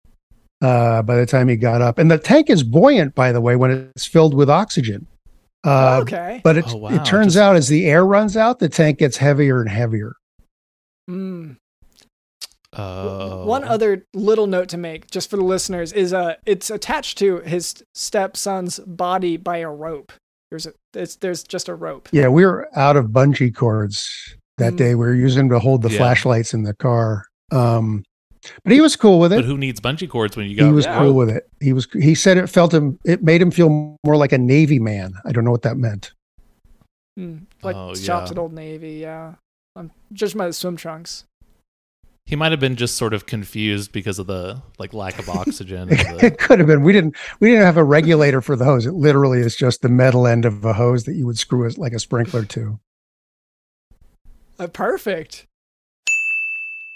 uh, 0.63 1.03
by 1.03 1.15
the 1.15 1.27
time 1.27 1.47
he 1.47 1.55
got 1.57 1.79
up. 1.79 1.99
And 1.99 2.09
the 2.09 2.17
tank 2.17 2.49
is 2.49 2.63
buoyant, 2.63 3.13
by 3.13 3.31
the 3.31 3.39
way, 3.39 3.55
when 3.55 3.69
it's 3.95 4.07
filled 4.07 4.33
with 4.33 4.49
oxygen. 4.49 5.05
Uh, 5.63 5.99
okay. 6.01 6.41
But 6.43 6.57
it, 6.57 6.65
Oh, 6.69 6.77
wow. 6.77 6.89
it 6.89 7.05
turns 7.05 7.35
Just- 7.35 7.43
out 7.43 7.55
as 7.55 7.67
the 7.67 7.85
air 7.85 8.03
runs 8.03 8.35
out, 8.35 8.57
the 8.57 8.67
tank 8.67 8.97
gets 8.97 9.17
heavier 9.17 9.61
and 9.61 9.69
heavier. 9.69 10.13
Mm. 11.07 11.57
Oh. 12.79 13.45
One 13.45 13.63
other 13.63 14.05
little 14.13 14.47
note 14.47 14.69
to 14.69 14.77
make, 14.77 15.09
just 15.11 15.29
for 15.29 15.37
the 15.37 15.43
listeners, 15.43 15.91
is 15.93 16.13
uh, 16.13 16.35
it's 16.45 16.69
attached 16.69 17.17
to 17.19 17.39
his 17.39 17.83
stepson's 17.95 18.79
body 18.79 19.37
by 19.37 19.57
a 19.57 19.69
rope. 19.69 20.11
There's 20.51 20.65
a, 20.65 20.73
it's, 20.93 21.15
there's 21.17 21.43
just 21.43 21.67
a 21.69 21.75
rope. 21.75 22.09
Yeah, 22.11 22.27
we 22.29 22.45
were 22.45 22.67
out 22.77 22.95
of 22.97 23.07
bungee 23.07 23.53
cords 23.53 24.09
that 24.57 24.73
Mm. 24.73 24.77
day. 24.77 24.95
We 24.95 25.05
were 25.05 25.13
using 25.15 25.47
them 25.47 25.49
to 25.49 25.59
hold 25.59 25.81
the 25.83 25.89
Yeah. 25.91 25.97
flashlights 25.97 26.53
in 26.53 26.63
the 26.63 26.73
car. 26.73 27.25
Um, 27.51 28.03
but 28.63 28.71
he 28.73 28.81
was 28.81 28.95
cool 28.95 29.19
with 29.19 29.33
it. 29.33 29.37
But 29.37 29.45
who 29.45 29.57
needs 29.57 29.79
bungee 29.79 30.09
cords 30.09 30.35
when 30.37 30.49
you 30.49 30.55
got? 30.55 30.65
He 30.65 30.71
was 30.71 30.85
Yeah. 30.85 30.97
cool 30.99 31.13
with 31.13 31.29
it. 31.29 31.47
He 31.59 31.73
was. 31.73 31.87
He 31.93 32.15
said 32.15 32.37
it 32.37 32.47
felt 32.47 32.73
him. 32.73 32.97
It 33.05 33.21
made 33.21 33.41
him 33.41 33.51
feel 33.51 33.97
more 34.05 34.15
like 34.17 34.31
a 34.31 34.37
Navy 34.37 34.79
man. 34.79 35.13
I 35.25 35.31
don't 35.33 35.43
know 35.43 35.51
what 35.51 35.63
that 35.63 35.77
meant. 35.77 36.13
Mm, 37.19 37.41
like 37.63 37.75
Oh, 37.75 37.93
shops 37.95 38.29
yeah. 38.29 38.31
at 38.31 38.37
Old 38.37 38.53
Navy, 38.53 38.93
yeah. 39.01 39.33
I'm 39.75 39.91
judging 40.13 40.37
by 40.37 40.47
the 40.47 40.53
swim 40.53 40.77
trunks. 40.77 41.25
He 42.29 42.35
might 42.35 42.51
have 42.51 42.59
been 42.59 42.75
just 42.75 42.95
sort 42.95 43.15
of 43.15 43.25
confused 43.25 43.91
because 43.91 44.19
of 44.19 44.27
the 44.27 44.61
like 44.77 44.93
lack 44.93 45.17
of 45.17 45.27
oxygen. 45.29 45.87
the- 45.89 46.19
it 46.21 46.37
could 46.37 46.59
have 46.59 46.67
been. 46.67 46.83
We 46.83 46.93
didn't. 46.93 47.15
We 47.39 47.49
didn't 47.49 47.65
have 47.65 47.77
a 47.77 47.83
regulator 47.83 48.39
for 48.39 48.55
the 48.55 48.65
hose. 48.65 48.85
It 48.85 48.93
literally 48.93 49.39
is 49.39 49.55
just 49.55 49.81
the 49.81 49.89
metal 49.89 50.27
end 50.27 50.45
of 50.45 50.63
a 50.63 50.73
hose 50.73 51.05
that 51.05 51.13
you 51.15 51.25
would 51.25 51.39
screw 51.39 51.65
it 51.67 51.79
like 51.79 51.93
a 51.93 51.97
sprinkler 51.99 52.45
to. 52.45 52.79
Uh, 54.59 54.67
perfect. 54.67 55.47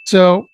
So 0.05 0.45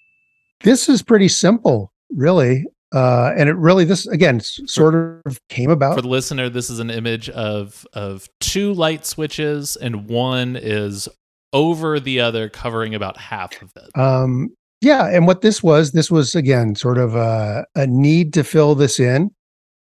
this 0.63 0.87
is 0.87 1.01
pretty 1.01 1.27
simple, 1.27 1.91
really. 2.15 2.65
Uh, 2.93 3.33
and 3.35 3.49
it 3.49 3.57
really 3.57 3.83
this 3.83 4.07
again 4.07 4.37
s- 4.37 4.61
sort 4.65 4.95
of 5.25 5.39
came 5.49 5.69
about. 5.71 5.95
For 5.95 6.01
the 6.01 6.07
listener, 6.07 6.49
this 6.49 6.69
is 6.69 6.79
an 6.79 6.89
image 6.89 7.29
of 7.31 7.85
of 7.91 8.29
two 8.39 8.71
light 8.73 9.05
switches, 9.05 9.75
and 9.75 10.07
one 10.07 10.55
is 10.55 11.09
over 11.51 11.99
the 11.99 12.21
other, 12.21 12.47
covering 12.47 12.95
about 12.95 13.17
half 13.17 13.61
of 13.61 13.73
it. 13.75 13.99
Um, 13.99 14.55
yeah, 14.81 15.07
and 15.07 15.27
what 15.27 15.41
this 15.41 15.61
was, 15.61 15.91
this 15.91 16.09
was 16.09 16.35
again 16.35 16.75
sort 16.75 16.97
of 16.97 17.15
a, 17.15 17.65
a 17.75 17.87
need 17.87 18.33
to 18.33 18.43
fill 18.43 18.75
this 18.75 18.99
in. 18.99 19.31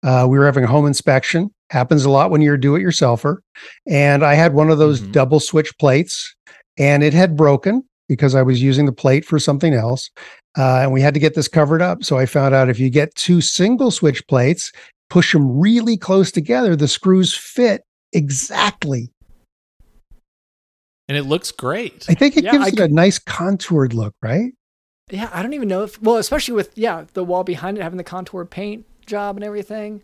Uh, 0.02 0.26
we 0.28 0.38
were 0.38 0.46
having 0.46 0.64
a 0.64 0.68
home 0.68 0.86
inspection. 0.86 1.50
Happens 1.70 2.04
a 2.04 2.10
lot 2.10 2.30
when 2.30 2.42
you're 2.42 2.54
a 2.56 2.60
do-it-yourselfer, 2.60 3.36
and 3.88 4.24
I 4.24 4.34
had 4.34 4.52
one 4.54 4.70
of 4.70 4.78
those 4.78 5.00
Mhm. 5.00 5.12
double 5.12 5.40
switch 5.40 5.72
plates, 5.78 6.34
and 6.76 7.02
it 7.02 7.14
had 7.14 7.36
broken 7.36 7.82
because 8.08 8.34
I 8.34 8.42
was 8.42 8.60
using 8.60 8.84
the 8.84 8.92
plate 8.92 9.24
for 9.24 9.38
something 9.38 9.72
else, 9.72 10.10
uh, 10.58 10.80
and 10.82 10.92
we 10.92 11.00
had 11.00 11.14
to 11.14 11.20
get 11.20 11.34
this 11.34 11.48
covered 11.48 11.80
up. 11.80 12.04
So 12.04 12.18
I 12.18 12.26
found 12.26 12.54
out 12.54 12.68
if 12.68 12.78
you 12.78 12.90
get 12.90 13.14
two 13.14 13.40
single 13.40 13.90
switch 13.90 14.26
plates, 14.26 14.70
push 15.08 15.32
them 15.32 15.58
really 15.58 15.96
close 15.96 16.30
together, 16.30 16.76
the 16.76 16.88
screws 16.88 17.34
fit 17.34 17.84
exactly. 18.12 19.10
And 21.08 21.16
it 21.16 21.24
looks 21.24 21.52
great. 21.52 22.04
I 22.08 22.14
think 22.14 22.36
it 22.36 22.44
Yeah, 22.44 22.52
gives 22.52 22.64
I 22.64 22.68
it 22.68 22.80
a 22.80 22.88
nice 22.88 23.18
contoured 23.18 23.94
look, 23.94 24.14
right? 24.20 24.52
Yeah, 25.12 25.28
I 25.30 25.42
don't 25.42 25.52
even 25.52 25.68
know 25.68 25.82
if 25.82 26.00
well, 26.00 26.16
especially 26.16 26.54
with 26.54 26.72
yeah, 26.74 27.04
the 27.12 27.22
wall 27.22 27.44
behind 27.44 27.76
it 27.76 27.82
having 27.82 27.98
the 27.98 28.04
contour 28.04 28.46
paint 28.46 28.86
job 29.04 29.36
and 29.36 29.44
everything. 29.44 30.00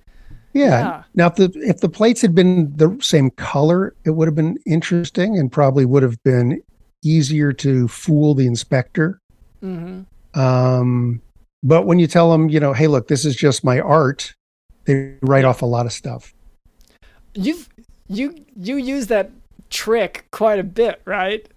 Yeah. 0.53 0.81
Yeah. 0.81 1.03
Now, 1.15 1.29
if 1.29 1.37
the 1.37 1.51
if 1.55 1.81
the 1.81 1.89
plates 1.89 2.21
had 2.21 2.35
been 2.35 2.77
the 2.77 2.95
same 3.01 3.31
color, 3.31 3.95
it 4.05 4.11
would 4.11 4.29
have 4.29 4.35
been 4.35 4.59
interesting 4.67 5.39
and 5.39 5.51
probably 5.51 5.87
would 5.87 6.03
have 6.03 6.23
been 6.25 6.63
easier 7.03 7.55
to 7.55 7.89
fool 7.89 8.35
the 8.35 8.47
inspector. 8.47 9.19
Mm-hmm. 9.63 10.39
Um, 10.39 11.23
but 11.63 11.87
when 11.87 11.99
you 11.99 12.07
tell 12.07 12.31
them, 12.31 12.51
you 12.51 12.61
know, 12.61 12.75
hey, 12.75 12.87
look, 12.87 13.09
this 13.09 13.25
is 13.25 13.35
just 13.35 13.65
my 13.65 13.81
art, 13.81 14.35
they 14.85 15.15
write 15.23 15.47
off 15.47 15.63
a 15.63 15.67
lot 15.67 15.87
of 15.87 15.93
stuff. 15.93 16.35
You've 17.33 17.67
you 18.09 18.45
you 18.61 18.77
use 18.77 19.07
that 19.07 19.31
trick 19.71 20.27
quite 20.33 20.59
a 20.59 20.65
bit, 20.65 21.01
right? 21.07 21.49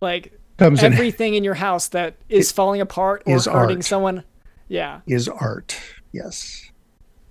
Like 0.00 0.38
Comes 0.60 0.82
everything 0.82 1.34
in 1.34 1.42
your 1.42 1.54
house 1.54 1.88
that 1.88 2.16
is 2.28 2.52
falling 2.52 2.80
apart 2.82 3.22
or 3.26 3.34
is 3.34 3.46
hurting 3.46 3.78
art. 3.78 3.84
someone. 3.84 4.24
Yeah, 4.68 5.00
is 5.06 5.26
art. 5.26 5.80
Yes. 6.12 6.70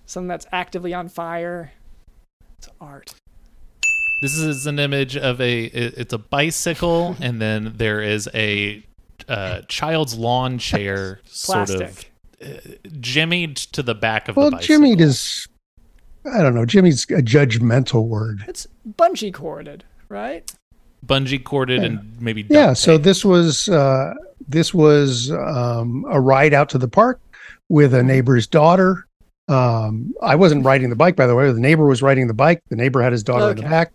something 0.08 0.28
that's 0.28 0.48
actively 0.52 0.94
on 0.96 1.10
fire. 1.10 1.72
It's 2.58 2.68
art. 2.82 3.14
This 4.24 4.34
is 4.38 4.66
an 4.66 4.80
image 4.80 5.16
of 5.16 5.40
a 5.40 5.66
it's 5.66 6.12
a 6.12 6.18
bicycle, 6.18 7.16
and 7.22 7.40
then 7.40 7.74
there 7.78 8.02
is 8.02 8.28
a 8.34 8.84
uh, 9.28 9.62
child's 9.68 10.16
lawn 10.18 10.58
chair, 10.58 11.20
sort 11.26 11.70
of 11.70 11.78
Plastic. 11.78 12.12
jimmied 13.00 13.58
to 13.74 13.84
the 13.84 13.94
back 13.96 14.28
of 14.28 14.36
Well, 14.38 14.50
the 14.50 14.58
bicycle. 14.58 14.76
Jimmy 14.88 15.02
is, 15.02 15.48
I 16.26 16.42
don't 16.42 16.56
know, 16.56 16.66
Jimmy's 16.66 17.04
a 17.12 17.22
judgmental 17.22 18.08
word. 18.08 18.44
It's 18.48 18.66
bungee 18.98 19.32
corded, 19.34 19.84
right? 20.10 20.52
Bungee 21.06 21.44
corded 21.44 21.82
Yeah. 21.82 21.88
and 21.88 22.22
maybe 22.22 22.46
Yeah. 22.50 22.74
So 22.74 22.98
tape. 22.98 23.04
this 23.04 23.26
was, 23.26 23.70
uh, 23.70 24.14
this 24.48 24.74
was 24.74 25.32
um, 25.32 26.06
a 26.10 26.20
ride 26.20 26.54
out 26.54 26.70
to 26.70 26.78
the 26.78 26.88
park 26.88 27.20
with 27.70 27.94
a 27.94 28.04
neighbor's 28.04 28.48
daughter. 28.48 29.06
Um, 29.48 30.14
I 30.22 30.36
wasn't 30.36 30.64
riding 30.66 30.90
the 30.90 30.96
bike, 30.96 31.16
by 31.16 31.26
the 31.28 31.36
way. 31.36 31.52
The 31.52 31.60
neighbor 31.60 31.86
was 31.88 32.02
riding 32.02 32.28
the 32.28 32.34
bike. 32.34 32.62
The 32.70 32.76
neighbor 32.76 33.02
had 33.02 33.12
his 33.12 33.24
daughter 33.24 33.50
in 33.50 33.58
the 33.58 33.64
back, 33.64 33.92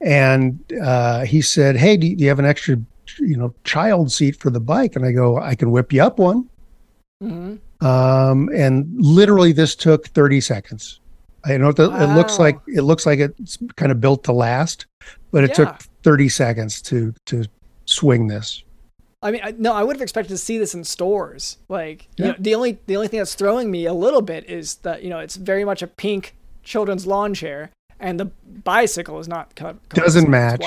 and 0.00 0.58
uh, 0.80 1.24
he 1.24 1.40
said, 1.42 1.76
"Hey, 1.76 1.96
do 1.96 2.06
you, 2.06 2.28
have 2.28 2.38
an 2.38 2.44
extra, 2.44 2.76
you 3.18 3.36
know, 3.36 3.52
child 3.64 4.12
seat 4.12 4.36
for 4.36 4.50
the 4.50 4.60
bike?" 4.60 4.94
And 4.94 5.04
I 5.04 5.10
go, 5.10 5.38
"I 5.38 5.56
can 5.56 5.72
whip 5.72 5.92
you 5.92 6.02
up 6.02 6.18
one." 6.18 6.48
hmm 7.20 7.56
Um, 7.80 8.48
and 8.54 8.86
literally, 8.96 9.50
this 9.52 9.74
took 9.74 10.06
thirty 10.08 10.40
seconds. 10.40 11.00
I 11.44 11.56
know 11.56 11.72
that 11.72 11.90
it 12.00 12.14
looks 12.14 12.38
like 12.38 12.60
it 12.68 12.82
looks 12.82 13.04
like 13.04 13.18
it's 13.18 13.58
kind 13.74 13.90
of 13.90 14.00
built 14.00 14.22
to 14.24 14.32
last, 14.32 14.86
but 15.32 15.42
it 15.42 15.50
Yeah. 15.50 15.64
took 15.64 15.74
thirty 16.02 16.28
seconds 16.28 16.80
to 16.82 17.14
to 17.26 17.44
swing 17.84 18.26
this. 18.28 18.62
I 19.24 19.30
mean, 19.30 19.40
I, 19.44 19.52
no, 19.56 19.72
I 19.72 19.84
would 19.84 19.94
have 19.94 20.02
expected 20.02 20.30
to 20.30 20.38
see 20.38 20.58
this 20.58 20.74
in 20.74 20.82
stores. 20.82 21.58
Like, 21.68 22.08
you 22.16 22.24
know, 22.26 22.34
the 22.38 22.54
only 22.56 22.78
the 22.86 22.96
only 22.96 23.06
thing 23.08 23.18
that's 23.18 23.34
throwing 23.36 23.70
me 23.70 23.86
a 23.86 23.94
little 23.94 24.22
bit 24.22 24.48
is 24.50 24.76
that 24.76 25.02
you 25.04 25.10
know 25.10 25.20
it's 25.20 25.36
very 25.36 25.64
much 25.64 25.80
a 25.82 25.86
pink 25.86 26.34
children's 26.64 27.06
lawn 27.06 27.32
chair, 27.34 27.70
and 28.00 28.18
the 28.18 28.26
bicycle 28.64 29.18
is 29.20 29.28
not 29.28 29.54
co- 29.54 29.76
covered. 29.88 30.04
Doesn't 30.04 30.28
match. 30.28 30.64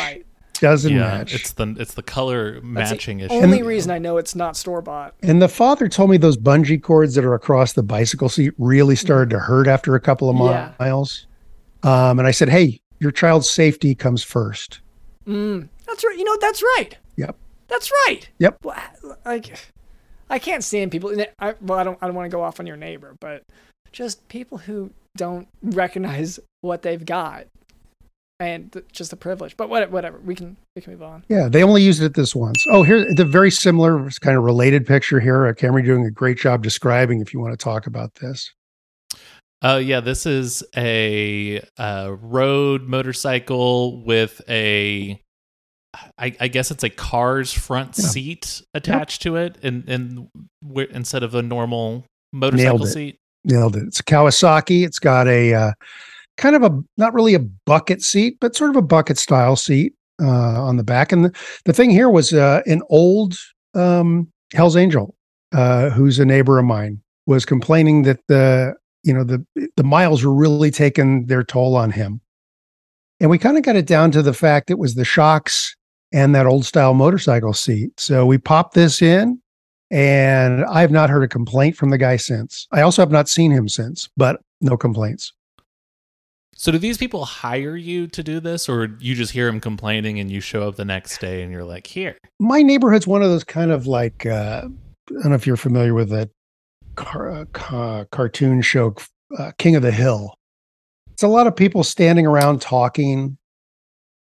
Doesn't 0.61 0.93
yeah, 0.93 0.99
match. 0.99 1.35
it's 1.35 1.51
the 1.51 1.75
it's 1.77 1.95
the 1.95 2.01
color 2.01 2.53
That's 2.53 2.63
matching 2.91 3.17
the 3.17 3.25
issue. 3.25 3.33
only 3.33 3.59
And- 3.59 3.67
reason 3.67 3.91
I 3.91 3.97
know 3.97 4.15
it's 4.15 4.35
not 4.35 4.55
store 4.55 4.81
bought. 4.81 5.13
And 5.21 5.41
the 5.41 5.49
father 5.49 5.89
told 5.89 6.09
me 6.09 6.15
those 6.15 6.37
bungee 6.37 6.81
cords 6.81 7.13
that 7.15 7.25
are 7.25 7.33
across 7.33 7.73
the 7.73 7.83
bicycle 7.83 8.29
seat 8.29 8.53
really 8.57 8.95
started 8.95 9.29
to 9.31 9.39
hurt 9.39 9.67
after 9.67 9.95
a 9.95 9.99
couple 9.99 10.29
of 10.29 10.37
Yeah. 10.37 10.71
miles. 10.79 11.27
Um, 11.83 12.19
and 12.19 12.25
I 12.27 12.31
said, 12.31 12.47
"Hey, 12.47 12.79
your 12.99 13.11
child's 13.11 13.49
safety 13.49 13.93
comes 13.95 14.23
first. 14.23 14.79
Mm, 15.27 15.69
that's 15.85 16.03
right. 16.03 16.17
You 16.17 16.23
know, 16.23 16.37
that's 16.39 16.61
right. 16.61 16.97
Yep. 17.17 17.35
That's 17.67 17.91
right. 18.07 18.29
Yep. 18.39 18.65
Like, 19.25 19.57
I 20.29 20.39
can't 20.39 20.63
stand 20.63 20.91
people. 20.91 21.15
I, 21.39 21.55
well, 21.61 21.79
I 21.79 21.83
don't. 21.83 21.97
I 22.01 22.07
don't 22.07 22.15
want 22.15 22.29
to 22.29 22.35
go 22.35 22.43
off 22.43 22.59
on 22.59 22.67
your 22.67 22.77
neighbor, 22.77 23.15
but 23.19 23.43
just 23.91 24.27
people 24.27 24.57
who 24.57 24.91
don't 25.17 25.47
recognize 25.63 26.39
what 26.61 26.81
they've 26.81 27.05
got, 27.05 27.47
and 28.39 28.71
th- 28.71 28.85
just 28.91 29.09
the 29.09 29.15
privilege. 29.15 29.57
But 29.57 29.69
what, 29.69 29.89
whatever. 29.91 30.19
We 30.19 30.35
can 30.35 30.57
we 30.75 30.81
can 30.81 30.93
move 30.93 31.03
on. 31.03 31.23
Yeah, 31.29 31.47
they 31.47 31.63
only 31.63 31.81
used 31.81 32.03
it 32.03 32.13
this 32.13 32.35
once. 32.35 32.63
Oh, 32.69 32.83
here 32.83 33.05
the 33.15 33.25
very 33.25 33.51
similar 33.51 34.09
kind 34.21 34.37
of 34.37 34.43
related 34.43 34.85
picture 34.85 35.19
here. 35.19 35.47
Uh, 35.47 35.53
Cameron 35.53 35.85
doing 35.85 36.05
a 36.05 36.11
great 36.11 36.37
job 36.37 36.61
describing. 36.61 37.21
If 37.21 37.33
you 37.33 37.39
want 37.39 37.53
to 37.53 37.63
talk 37.63 37.87
about 37.87 38.13
this, 38.15 38.51
Oh 39.61 39.77
yeah, 39.77 39.99
this 39.99 40.25
is 40.25 40.63
a 40.75 41.61
uh, 41.77 42.15
road 42.21 42.83
motorcycle 42.83 44.03
with 44.05 44.41
a, 44.49 45.19
I, 46.17 46.35
I 46.39 46.47
guess 46.49 46.71
it's 46.71 46.83
a 46.83 46.89
car's 46.89 47.51
front 47.53 47.97
Yeah. 47.97 48.05
seat 48.05 48.61
attached 48.73 49.21
to 49.23 49.37
it, 49.37 49.57
and 49.63 49.87
and 49.87 50.27
instead 50.91 51.23
of 51.23 51.33
a 51.35 51.41
normal 51.41 52.05
motorcycle 52.33 52.83
it. 52.83 52.91
seat. 52.91 53.19
nailed 53.45 53.75
it. 53.77 53.83
It's 53.87 53.99
a 53.99 54.03
Kawasaki. 54.03 54.85
It's 54.85 54.99
got 54.99 55.27
a 55.27 55.53
uh, 55.53 55.71
kind 56.37 56.55
of 56.55 56.63
a 56.63 56.77
not 56.97 57.13
really 57.13 57.33
a 57.33 57.39
bucket 57.65 58.03
seat, 58.03 58.37
but 58.41 58.55
sort 58.55 58.69
of 58.71 58.75
a 58.75 58.81
bucket 58.81 59.17
style 59.17 59.55
seat 59.55 59.93
uh, 60.21 60.27
on 60.63 60.77
the 60.77 60.83
back. 60.83 61.11
And 61.11 61.25
the, 61.25 61.31
the 61.63 61.73
thing 61.73 61.89
here 61.89 62.09
was 62.09 62.33
uh, 62.33 62.61
an 62.67 62.81
old 62.89 63.35
um, 63.73 64.27
Hell's 64.53 64.75
Angel, 64.75 65.15
uh, 65.53 65.89
who's 65.91 66.19
a 66.19 66.25
neighbor 66.25 66.59
of 66.59 66.65
mine, 66.65 67.01
was 67.25 67.45
complaining 67.45 68.03
that 68.03 68.19
the 68.27 68.75
you 69.05 69.13
know 69.13 69.23
the 69.23 69.45
the 69.77 69.83
miles 69.83 70.23
were 70.23 70.33
really 70.33 70.71
taking 70.71 71.27
their 71.27 71.43
toll 71.43 71.75
on 71.75 71.91
him. 71.91 72.19
And 73.21 73.29
we 73.29 73.37
kind 73.37 73.57
of 73.57 73.63
got 73.63 73.77
it 73.77 73.87
down 73.87 74.11
to 74.11 74.21
the 74.21 74.33
fact 74.33 74.69
it 74.69 74.79
was 74.79 74.95
the 74.95 75.05
shocks 75.05 75.75
and 76.11 76.35
that 76.35 76.45
old 76.45 76.65
style 76.65 76.93
motorcycle 76.93 77.53
seat. 77.53 77.97
So 77.97 78.25
we 78.25 78.37
popped 78.37 78.73
this 78.73 79.01
in 79.01 79.41
and 79.89 80.65
I 80.65 80.81
have 80.81 80.91
not 80.91 81.09
heard 81.09 81.23
a 81.23 81.27
complaint 81.27 81.77
from 81.77 81.91
the 81.91 81.97
guy 81.97 82.17
since. 82.17 82.67
I 82.71 82.81
also 82.81 83.01
have 83.01 83.11
not 83.11 83.29
seen 83.29 83.51
him 83.51 83.69
since, 83.69 84.09
but 84.17 84.41
no 84.59 84.75
complaints. 84.75 85.31
So 86.57 86.71
do 86.71 86.77
these 86.77 86.97
people 86.97 87.25
hire 87.25 87.75
you 87.75 88.07
to 88.07 88.23
do 88.23 88.39
this, 88.39 88.69
or 88.69 88.95
you 88.99 89.13
just 89.13 89.33
hear 89.33 89.45
them 89.47 89.59
complaining 89.59 90.19
and 90.19 90.31
you 90.31 90.39
show 90.39 90.67
up 90.67 90.77
the 90.77 90.85
next 90.85 91.19
day 91.19 91.41
and 91.41 91.51
you're 91.51 91.65
like, 91.65 91.85
here? 91.85 92.17
My 92.39 92.61
neighborhood's 92.61 93.05
one 93.05 93.21
of 93.21 93.29
those 93.29 93.43
kind 93.43 93.71
of 93.71 93.87
like 93.87 94.25
uh, 94.25 94.63
I 95.09 95.13
don't 95.21 95.29
know 95.29 95.35
if 95.35 95.45
you're 95.45 95.57
familiar 95.57 95.93
with 95.93 96.09
that 96.09 96.29
car, 96.95 97.31
uh, 97.31 97.45
ca- 97.53 98.05
cartoon 98.05 98.61
show, 98.61 98.95
uh, 99.37 99.51
King 99.57 99.75
of 99.75 99.81
the 99.81 99.91
Hill. 99.91 100.33
It's 101.13 101.23
a 101.23 101.27
lot 101.27 101.47
of 101.47 101.55
people 101.55 101.83
standing 101.83 102.25
around 102.25 102.61
talking, 102.61 103.37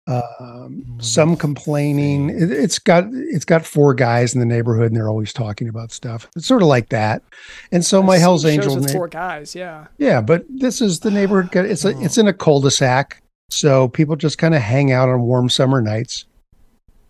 um, 0.07 0.99
some 1.01 1.37
complaining. 1.37 2.31
It, 2.31 2.51
it's 2.51 2.79
got 2.79 3.05
it's 3.13 3.45
got 3.45 3.65
four 3.65 3.95
guys 3.95 4.35
in 4.35 4.41
the 4.41 4.47
neighborhood, 4.47 4.87
and 4.87 4.97
they're 4.97 5.09
always 5.09 5.33
talking 5.33 5.69
about 5.69 5.93
stuff. 5.93 6.29
It's 6.35 6.47
sort 6.47 6.63
of 6.63 6.69
like 6.69 6.89
that. 6.89 7.23
And 7.71 7.85
so 7.85 8.03
my 8.03 8.19
Hell's 8.19 8.45
Angel, 8.45 8.75
na- 8.77 8.89
four 8.89 9.09
guys. 9.09 9.55
Yeah. 9.55 9.87
Yeah, 9.99 10.21
but 10.21 10.45
this 10.49 10.81
is 10.81 11.01
the 11.01 11.11
neighborhood. 11.11 11.55
It's 11.55 11.85
a, 11.85 11.99
it's 12.01 12.19
in 12.19 12.27
a 12.27 12.33
cul-de-sac, 12.33 13.23
so 13.51 13.89
people 13.89 14.17
just 14.17 14.39
kind 14.39 14.55
of 14.55 14.63
hang 14.63 14.91
out 14.91 15.09
on 15.09 15.23
warm 15.23 15.49
summer 15.49 15.81
nights, 15.81 16.25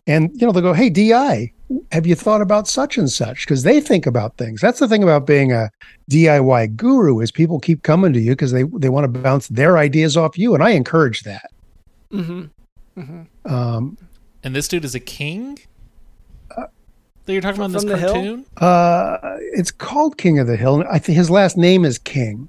and 0.06 0.30
you 0.34 0.46
know 0.46 0.52
they'll 0.52 0.62
go, 0.62 0.74
"Hey, 0.74 0.90
Di, 0.90 1.52
have 1.92 2.06
you 2.06 2.14
thought 2.14 2.40
about 2.40 2.66
such 2.68 2.98
and 2.98 3.10
such?" 3.10 3.46
Because 3.46 3.62
they 3.62 3.80
think 3.80 4.06
about 4.06 4.36
things. 4.36 4.60
That's 4.60 4.78
the 4.80 4.88
thing 4.88 5.02
about 5.02 5.26
being 5.26 5.52
a 5.52 5.70
DIY 6.10 6.76
guru 6.76 7.20
is 7.20 7.30
people 7.30 7.60
keep 7.60 7.82
coming 7.82 8.12
to 8.12 8.20
you 8.20 8.32
because 8.32 8.52
they 8.52 8.64
they 8.78 8.88
want 8.88 9.04
to 9.12 9.20
bounce 9.20 9.48
their 9.48 9.78
ideas 9.78 10.16
off 10.16 10.38
you, 10.38 10.54
and 10.54 10.62
I 10.62 10.70
encourage 10.70 11.22
that. 11.22 11.50
Mm-hmm. 12.12 13.00
Mm-hmm. 13.00 13.52
Um, 13.54 13.96
And 14.42 14.54
this 14.56 14.68
dude 14.68 14.84
is 14.84 14.94
a 14.94 15.00
king. 15.00 15.58
that 16.56 17.32
you're 17.32 17.40
talking 17.42 17.60
about 17.60 17.72
this 17.72 17.82
from 17.82 17.90
the 17.92 17.98
hill? 17.98 18.14
cartoon? 18.14 18.46
uh, 18.56 19.18
it's 19.52 19.70
called 19.70 20.18
King 20.18 20.38
of 20.40 20.46
the 20.48 20.56
Hill. 20.56 20.80
and 20.80 20.88
I 20.88 20.98
think 20.98 21.16
his 21.16 21.30
last 21.30 21.56
name 21.56 21.84
is 21.84 21.98
King, 21.98 22.48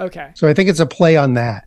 Okay. 0.00 0.30
so 0.34 0.48
I 0.48 0.54
think 0.54 0.68
it's 0.68 0.80
a 0.80 0.86
play 0.86 1.16
on 1.16 1.34
that. 1.34 1.66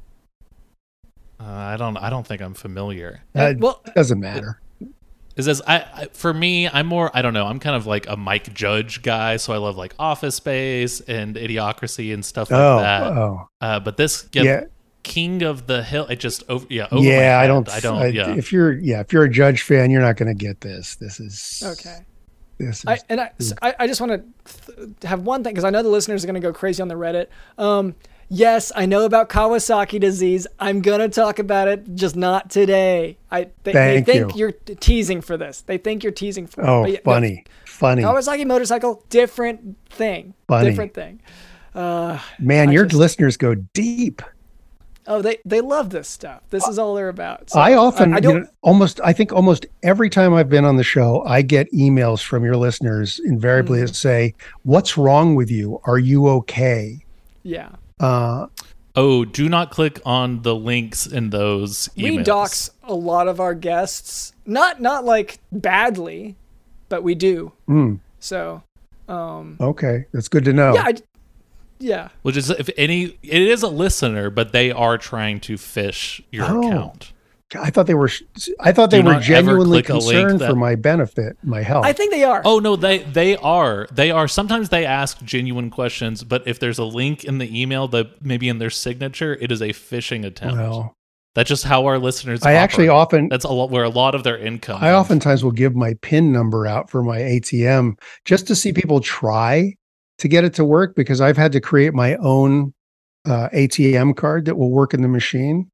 Uh, 1.39 1.46
I 1.46 1.78
don't. 1.78 1.96
I 1.98 2.10
don't 2.10 2.26
think 2.26 2.41
I'm 2.41 2.54
familiar. 2.54 3.22
Uh, 3.36 3.54
well, 3.60 3.82
it 3.86 3.94
doesn't 3.94 4.20
matter. 4.20 4.60
Is 5.36 5.47
as 5.47 5.61
I, 5.67 5.77
I 5.93 6.05
for 6.13 6.31
me? 6.34 6.67
I'm 6.69 6.86
more. 6.86 7.09
I 7.13 7.21
don't 7.23 7.34
know. 7.34 7.45
I'm 7.47 7.59
kind 7.59 7.75
of 7.75 7.88
like 7.88 8.07
a 8.07 8.15
Mike 8.15 8.53
Judge 8.53 9.01
guy, 9.01 9.38
so 9.38 9.51
I 9.53 9.57
love 9.57 9.75
like 9.77 9.95
Office 9.97 10.36
Space 10.36 10.99
and 11.01 11.36
Idiocracy 11.36 12.13
and 12.13 12.23
stuff 12.23 12.51
like 12.51 12.59
Oh, 12.59 12.79
that. 12.79 13.03
oh, 13.03 13.49
Uh, 13.59 13.79
but 13.79 13.97
this, 13.97 14.27
yeah, 14.34 14.43
yeah. 14.43 14.63
King 15.01 15.41
of 15.41 15.65
the 15.65 15.84
Hill. 15.84 16.05
It 16.05 16.17
just 16.19 16.43
over. 16.49 16.67
Yeah, 16.69 16.88
over 16.91 17.03
yeah, 17.03 17.39
I 17.39 17.47
don't. 17.47 17.67
I 17.69 17.79
don't. 17.79 17.97
I- 17.97 18.07
yeah. 18.07 18.36
If 18.36 18.53
you're, 18.53 18.73
yeah, 18.73 18.99
if 18.99 19.11
you're 19.11 19.23
a 19.23 19.29
Judge 19.29 19.63
fan, 19.63 19.89
you're 19.89 20.01
not 20.01 20.17
going 20.17 20.27
to 20.29 20.36
get 20.45 20.61
this. 20.61 20.95
This 20.95 21.19
is 21.19 21.63
okay. 21.65 22.05
This 22.59 22.79
is 22.81 22.86
I, 22.86 22.99
and 23.09 23.19
I, 23.19 23.31
so 23.39 23.55
I, 23.61 23.73
I 23.79 23.88
just 23.88 23.99
want 23.99 24.11
to 24.11 24.73
th- 24.75 24.89
have 25.03 25.21
one 25.23 25.43
thing 25.43 25.53
because 25.53 25.63
I 25.65 25.71
know 25.71 25.81
the 25.81 25.89
listeners 25.89 26.23
are 26.23 26.27
going 26.27 26.39
to 26.39 26.47
go 26.47 26.53
crazy 26.53 26.81
on 26.84 26.88
the 26.88 26.93
Reddit. 26.95 27.27
Um, 27.57 27.95
yes, 28.34 28.71
I 28.75 28.86
know 28.86 29.05
about 29.05 29.29
Kawasaki 29.29 29.99
disease. 29.99 30.47
I'm 30.59 30.81
going 30.81 30.99
to 30.99 31.09
talk 31.09 31.39
about 31.39 31.67
it, 31.67 31.95
just 31.95 32.15
not 32.15 32.49
today. 32.49 33.17
I 33.31 33.49
they, 33.63 33.71
they 33.73 34.01
think 34.01 34.36
you. 34.36 34.47
are 34.47 34.51
teasing 34.51 35.21
for 35.21 35.38
this. 35.38 35.61
They 35.61 35.77
think 35.77 36.03
you're 36.03 36.11
teasing 36.11 36.47
for. 36.47 36.65
oh, 36.67 36.86
yeah, 36.86 36.97
no, 37.05 37.11
funny, 37.13 37.45
funny, 37.65 38.01
Kawasaki 38.03 38.45
motorcycle, 38.45 39.03
different 39.09 39.77
thing. 39.89 40.34
Funny. 40.47 40.69
Different 40.69 40.93
thing. 40.93 41.21
Uh, 41.75 42.19
man. 42.39 42.69
I 42.69 42.71
Your 42.73 42.86
just- 42.86 42.99
listeners 42.99 43.38
go 43.38 43.55
deep. 43.55 44.21
oh, 45.07 45.21
they 45.21 45.38
they 45.43 45.59
love 45.59 45.89
this 45.89 46.07
stuff. 46.07 46.41
This 46.49 46.67
is 46.67 46.77
all 46.79 46.95
they're 46.95 47.09
about. 47.09 47.49
So 47.49 47.59
I 47.59 47.73
often, 47.73 48.13
I, 48.13 48.17
you 48.17 48.21
don't. 48.21 48.41
know, 48.43 48.47
almost, 48.61 49.01
I 49.03 49.11
think 49.11 49.34
almost 49.34 49.65
every 49.81 50.09
time 50.09 50.34
I've 50.34 50.49
been 50.49 50.65
on 50.65 50.77
the 50.77 50.84
show, 50.84 51.23
I 51.25 51.41
get 51.41 51.71
emails 51.73 52.23
from 52.23 52.43
your 52.45 52.55
listeners 52.57 53.19
invariably 53.25 53.79
Mm. 53.79 53.88
that 53.88 53.95
say, 53.95 54.34
"What's 54.63 54.97
wrong 54.97 55.36
with 55.36 55.49
you? 55.51 55.81
Are 55.86 55.97
you 55.99 56.27
okay?" 56.29 56.99
yeah. 57.43 57.69
Uh, 58.04 58.47
oh, 58.95 59.24
do 59.26 59.47
not 59.47 59.72
click 59.72 60.01
on 60.06 60.41
the 60.41 60.54
links 60.56 61.06
in 61.08 61.30
those 61.30 61.89
emails. 61.97 62.18
We 62.18 62.24
dox 62.24 62.70
a 62.84 62.93
lot 62.93 63.28
of 63.28 63.39
our 63.39 63.56
guests. 63.56 64.34
Not 64.45 64.82
not 64.82 65.06
like 65.06 65.39
badly, 65.51 66.36
but 66.89 67.01
we 67.04 67.16
do. 67.16 67.54
mm, 67.68 67.99
So, 68.20 68.62
um, 69.08 69.56
okay, 69.62 70.06
that's 70.12 70.28
good 70.28 70.43
to 70.45 70.54
know. 70.54 70.74
yeah, 70.76 70.84
I, 70.86 70.93
yeah. 71.80 72.10
Which 72.24 72.36
is 72.38 72.49
if 72.49 72.70
any, 72.78 73.18
it 73.24 73.41
is 73.41 73.64
a 73.64 73.70
listener, 73.70 74.30
but 74.30 74.51
they 74.51 74.70
are 74.72 74.97
trying 74.97 75.39
to 75.41 75.54
phish 75.56 76.22
your 76.32 76.45
Oh. 76.47 76.68
account. 76.68 77.14
I 77.56 77.70
thought 77.70 77.86
they 77.88 77.94
were, 77.94 78.10
I 78.60 78.72
thought 78.72 78.89
they 78.89 79.02
Do 79.02 79.08
were 79.10 79.20
genuinely 79.20 79.84
click 79.84 79.89
a 79.89 79.94
link 80.06 80.06
concerned 80.14 80.39
that- 80.41 80.50
for 80.50 80.56
my 80.56 80.76
benefit, 80.76 81.38
my 81.44 81.62
health. 81.62 81.86
I 81.86 81.94
think 81.94 82.12
they 82.12 82.24
are. 82.24 82.41
Oh 82.46 82.60
no, 82.60 82.76
they 82.76 83.00
they 83.00 83.36
are 83.38 83.88
they 83.91 84.12
are. 84.12 84.28
Sometimes 84.28 84.70
they 84.70 84.86
ask 84.86 85.22
genuine 85.24 85.70
questions, 85.70 86.24
but 86.24 86.48
if 86.48 86.60
there's 86.60 86.80
a 86.80 86.86
link 86.86 87.24
in 87.24 87.38
the 87.38 87.62
email 87.62 87.88
that 87.89 88.24
maybe 88.26 88.50
in 88.50 88.58
their 88.58 88.70
signature, 88.72 89.38
it 89.39 89.52
is 89.52 89.62
a 89.62 89.70
phishing 89.70 90.26
attempt. 90.26 90.58
well, 90.58 90.96
That's 91.36 91.50
just 91.50 91.64
how 91.66 91.86
our 91.86 92.00
listeners. 92.00 92.41
I 92.44 92.54
actually 92.54 92.88
often, 92.88 93.28
That's 93.30 93.46
a 93.46 93.52
lot 93.52 93.70
where 93.70 93.84
a 93.84 93.89
lot 93.89 94.16
of 94.16 94.24
their 94.24 94.38
income. 94.38 94.78
I 94.78 94.91
comes 94.91 94.96
oftentimes 95.06 95.44
will 95.44 95.52
give 95.52 95.76
my 95.76 95.94
PIN 96.02 96.32
number 96.32 96.66
out 96.66 96.89
for 96.89 97.04
my 97.04 97.20
ATM 97.20 98.00
just 98.26 98.48
to 98.48 98.56
see 98.56 98.74
people 98.74 99.00
try 99.00 99.74
to 100.20 100.28
get 100.28 100.44
it 100.44 100.54
to 100.56 100.66
work 100.66 100.96
because 100.96 101.22
I've 101.22 101.38
had 101.38 101.52
to 101.52 101.62
create 101.62 101.94
my 101.94 102.16
own 102.16 102.74
uh, 103.26 103.50
ATM 103.54 104.16
card 104.16 104.46
that 104.46 104.58
will 104.58 104.72
work 104.72 104.94
in 104.94 105.02
the 105.02 105.08
machine 105.08 105.70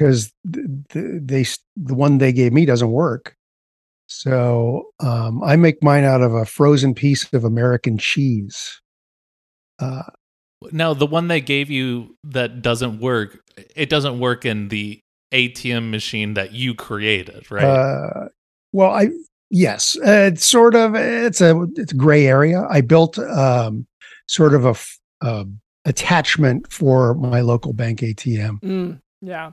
because 0.00 0.32
th- 0.50 0.66
th- 0.88 1.20
they 1.22 1.44
the 1.76 1.94
one 1.94 2.18
they 2.18 2.32
gave 2.32 2.52
me 2.52 2.64
doesn't 2.64 2.90
work. 2.90 3.34
So 4.06 4.86
um, 4.98 5.42
I 5.44 5.56
make 5.56 5.82
mine 5.82 6.04
out 6.04 6.22
of 6.22 6.32
a 6.34 6.46
frozen 6.46 6.94
piece 6.94 7.30
of 7.32 7.44
American 7.44 7.98
cheese. 7.98 8.80
Uh. 9.78 10.02
Now 10.72 10.94
the 10.94 11.06
one 11.06 11.28
they 11.28 11.40
gave 11.40 11.70
you 11.70 12.16
that 12.24 12.62
doesn't 12.62 13.00
work. 13.00 13.40
It 13.76 13.88
doesn't 13.88 14.18
work 14.18 14.44
in 14.44 14.68
the 14.68 15.00
ATM 15.32 15.90
machine 15.90 16.34
that 16.34 16.52
you 16.52 16.74
created, 16.74 17.50
right? 17.50 17.64
Uh, 17.64 18.28
well, 18.72 18.90
I 18.90 19.10
yes, 19.50 19.96
uh, 19.98 20.30
it's 20.32 20.46
sort 20.46 20.74
of 20.74 20.94
it's 20.94 21.40
a 21.40 21.66
it's 21.76 21.92
a 21.92 21.96
gray 21.96 22.26
area. 22.26 22.66
I 22.70 22.80
built 22.80 23.18
um, 23.18 23.86
sort 24.28 24.54
of 24.54 24.64
a, 24.64 24.74
uh, 25.26 25.44
attachment 25.84 26.70
for 26.72 27.14
my 27.14 27.40
local 27.40 27.72
bank 27.72 28.00
ATM, 28.00 28.60
Mm, 28.60 29.00
yeah. 29.22 29.52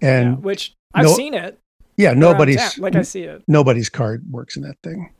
And 0.00 0.30
yeah. 0.30 0.34
Which 0.36 0.74
I've 0.94 1.04
no- 1.04 1.14
seen 1.14 1.34
it. 1.34 1.58
yeah, 1.96 2.12
nobody's 2.14 2.56
town, 2.56 2.72
like 2.78 2.96
I 2.96 3.02
see 3.02 3.22
it. 3.22 3.42
nobody's 3.48 3.88
card 3.88 4.24
works 4.30 4.56
in 4.56 4.62
that 4.62 4.76
thing. 4.82 5.10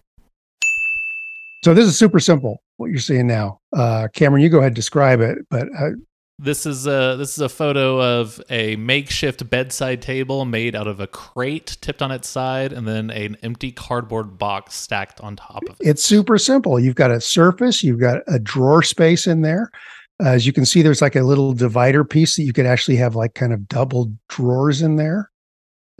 So 1.64 1.74
this 1.74 1.86
is 1.86 1.98
super 1.98 2.20
simple. 2.20 2.62
What 2.76 2.90
you're 2.90 3.00
seeing 3.00 3.26
now, 3.26 3.60
uh, 3.76 4.06
Cameron, 4.14 4.42
you 4.42 4.48
go 4.48 4.58
ahead 4.58 4.68
and 4.68 4.76
describe 4.76 5.20
it. 5.20 5.38
But 5.50 5.68
uh, 5.76 5.90
This 6.38 6.66
is 6.66 6.86
a 6.86 7.16
this 7.18 7.32
is 7.32 7.40
a 7.40 7.48
photo 7.48 8.00
of 8.20 8.40
a 8.48 8.76
makeshift 8.76 9.50
bedside 9.50 10.00
table 10.00 10.44
made 10.44 10.76
out 10.76 10.86
of 10.86 11.00
a 11.00 11.08
crate 11.08 11.76
tipped 11.80 12.00
on 12.00 12.12
its 12.12 12.28
side, 12.28 12.72
and 12.72 12.86
then 12.86 13.10
an 13.10 13.36
empty 13.42 13.72
cardboard 13.72 14.38
box 14.38 14.76
stacked 14.76 15.20
on 15.20 15.34
top 15.34 15.64
of 15.68 15.76
it. 15.80 15.88
It's 15.88 16.04
super 16.04 16.38
simple. 16.38 16.78
You've 16.78 16.94
got 16.94 17.10
a 17.10 17.20
surface, 17.20 17.82
you've 17.82 17.98
got 17.98 18.22
a 18.28 18.38
drawer 18.38 18.84
space 18.84 19.26
in 19.26 19.42
there. 19.42 19.72
As 20.20 20.46
you 20.46 20.52
can 20.52 20.64
see, 20.64 20.82
there's 20.82 21.00
like 21.02 21.16
a 21.16 21.22
little 21.22 21.52
divider 21.52 22.04
piece 22.04 22.36
that 22.36 22.42
you 22.42 22.52
could 22.52 22.66
actually 22.66 22.96
have 22.96 23.14
like 23.14 23.34
kind 23.34 23.52
of 23.52 23.68
double 23.68 24.12
drawers 24.28 24.82
in 24.82 24.96
there. 24.96 25.30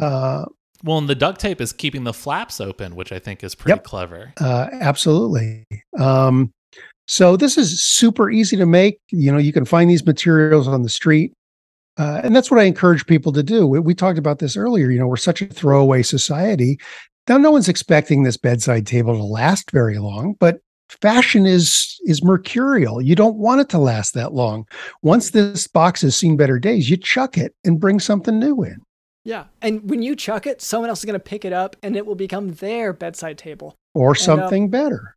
Uh, 0.00 0.44
Well, 0.84 0.98
and 0.98 1.08
the 1.08 1.14
duct 1.14 1.40
tape 1.40 1.60
is 1.60 1.72
keeping 1.72 2.04
the 2.04 2.12
flaps 2.12 2.60
open, 2.60 2.94
which 2.96 3.12
I 3.12 3.18
think 3.18 3.42
is 3.44 3.54
pretty 3.54 3.76
Yep. 3.76 3.84
clever. 3.84 4.32
Uh, 4.40 4.68
absolutely. 4.80 5.64
Um, 5.98 6.52
so 7.06 7.36
this 7.36 7.56
is 7.56 7.80
super 7.82 8.30
easy 8.30 8.56
to 8.56 8.66
make. 8.66 8.98
You 9.10 9.32
know, 9.32 9.38
you 9.38 9.52
can 9.52 9.64
find 9.64 9.88
these 9.90 10.04
materials 10.04 10.68
on 10.68 10.82
the 10.82 10.88
street. 10.88 11.32
Uh, 11.96 12.20
and 12.22 12.34
that's 12.36 12.50
what 12.50 12.60
I 12.60 12.64
encourage 12.64 13.06
people 13.06 13.32
to 13.32 13.42
do. 13.42 13.66
We, 13.66 13.80
we 13.80 13.94
talked 13.94 14.18
about 14.18 14.38
this 14.38 14.56
earlier. 14.56 14.90
You 14.90 15.00
know, 15.00 15.08
we're 15.08 15.16
such 15.16 15.42
a 15.42 15.46
throwaway 15.46 16.02
society. 16.02 16.78
Now, 17.28 17.38
no 17.38 17.50
one's 17.50 17.68
expecting 17.68 18.22
this 18.22 18.36
bedside 18.36 18.86
table 18.86 19.16
to 19.16 19.22
last 19.24 19.70
very 19.72 19.98
long, 19.98 20.34
but 20.38 20.60
fashion 20.88 21.46
is 21.46 22.00
is 22.06 22.22
mercurial. 22.22 23.00
You 23.00 23.14
don't 23.14 23.36
want 23.36 23.60
it 23.60 23.68
to 23.70 23.78
last 23.78 24.14
that 24.14 24.32
long. 24.32 24.66
Once 25.02 25.30
this 25.30 25.66
box 25.66 26.02
has 26.02 26.16
seen 26.16 26.36
better 26.36 26.58
days, 26.58 26.88
you 26.88 26.96
chuck 26.96 27.36
it 27.36 27.54
and 27.64 27.80
bring 27.80 28.00
something 28.00 28.38
new 28.38 28.62
in. 28.62 28.82
Yeah. 29.24 29.44
And 29.60 29.88
when 29.90 30.02
you 30.02 30.16
chuck 30.16 30.46
it, 30.46 30.62
someone 30.62 30.88
else 30.88 31.00
is 31.00 31.04
going 31.04 31.12
to 31.12 31.20
pick 31.20 31.44
it 31.44 31.52
up 31.52 31.76
and 31.82 31.96
it 31.96 32.06
will 32.06 32.14
become 32.14 32.54
their 32.54 32.92
bedside 32.92 33.36
table. 33.36 33.74
Or 33.94 34.10
um, 34.10 34.16
something 34.16 34.70
better. 34.70 35.16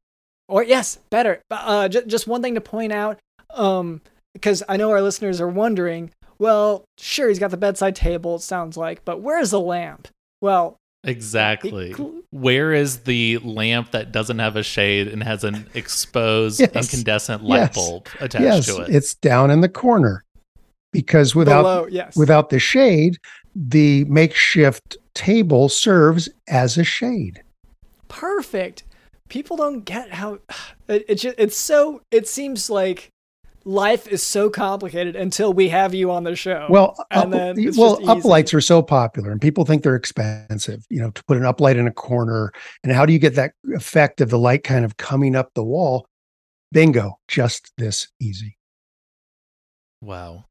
Or 0.50 0.64
yes, 0.64 0.98
better. 1.10 1.42
But, 1.50 1.62
Uh, 1.64 1.88
j- 1.88 2.06
just 2.06 2.28
one 2.28 2.42
thing 2.42 2.56
to 2.56 2.62
point 2.62 2.92
out, 2.92 3.20
um, 3.54 4.02
because 4.34 4.64
I 4.68 4.76
know 4.76 4.92
our 4.92 5.02
listeners 5.02 5.40
are 5.40 5.48
wondering. 5.48 6.12
Well, 6.40 6.84
sure, 6.98 7.30
he's 7.30 7.40
got 7.40 7.52
the 7.52 7.58
bedside 7.58 7.96
table. 7.96 8.36
It 8.36 8.42
sounds 8.42 8.76
like, 8.76 9.06
but 9.06 9.22
where's 9.22 9.52
the 9.52 9.60
lamp? 9.60 10.10
Well, 10.42 10.76
Exactly. 11.04 11.92
It- 11.92 12.00
Where 12.32 12.74
is 12.74 13.00
the 13.00 13.38
lamp 13.40 13.92
that 13.92 14.12
doesn't 14.12 14.40
have 14.40 14.56
a 14.56 14.64
shade 14.64 15.08
and 15.08 15.24
has 15.24 15.44
an 15.44 15.68
exposed 15.74 16.60
Yes. 16.60 16.72
incandescent 16.76 17.44
light 17.44 17.58
Yes. 17.58 17.76
bulb 17.76 18.08
attached 18.20 18.44
Yes, 18.44 18.66
to 18.68 18.82
it? 18.84 18.96
it's 18.96 19.14
down 19.16 19.50
in 19.52 19.62
the 19.62 19.70
corner. 19.70 20.24
Because 20.94 21.34
without 21.36 21.62
below, 21.64 21.88
yes, 21.90 22.16
without 22.18 22.50
the 22.50 22.60
shade, 22.60 23.18
the 23.56 24.04
makeshift 24.06 24.98
table 25.14 25.70
serves 25.70 26.28
as 26.48 26.78
a 26.78 26.84
shade. 26.84 27.42
perfect. 28.10 28.84
People 29.30 29.56
don't 29.56 29.86
get 29.86 30.12
how 30.12 30.40
it, 30.90 31.06
it 31.08 31.16
just, 31.16 31.36
it's 31.40 31.56
so. 31.58 32.02
It 32.12 32.28
seems 32.28 32.70
like 32.70 33.10
life 33.64 34.08
is 34.08 34.24
so 34.24 34.50
complicated 34.50 35.16
until 35.16 35.54
we 35.54 35.70
have 35.70 35.94
you 35.94 36.12
on 36.12 36.24
the 36.24 36.36
show. 36.36 36.68
Well, 36.70 36.96
and 37.12 37.24
up, 37.24 37.30
then 37.32 37.60
it's 37.60 37.78
well, 37.78 38.00
uplights 38.02 38.54
are 38.54 38.62
so 38.62 38.82
popular, 38.82 39.32
and 39.32 39.42
people 39.42 39.66
think 39.66 39.84
they're 39.84 39.96
expensive. 39.96 40.86
You 40.90 41.02
know, 41.02 41.12
to 41.12 41.24
put 41.26 41.38
an 41.38 41.44
uplight 41.44 41.78
in 41.78 41.88
a 41.88 41.92
corner, 41.92 42.52
and 42.84 42.92
how 42.92 43.06
do 43.06 43.14
you 43.14 43.20
get 43.20 43.36
that 43.36 43.54
effect 43.74 44.22
of 44.22 44.30
the 44.30 44.40
light 44.40 44.64
kind 44.64 44.86
of 44.86 44.98
coming 44.98 45.36
up 45.36 45.54
the 45.54 45.64
wall? 45.64 46.08
Bingo, 46.72 47.20
just 47.28 47.72
this 47.78 48.08
easy. 48.20 48.58
Wow. 50.02 50.46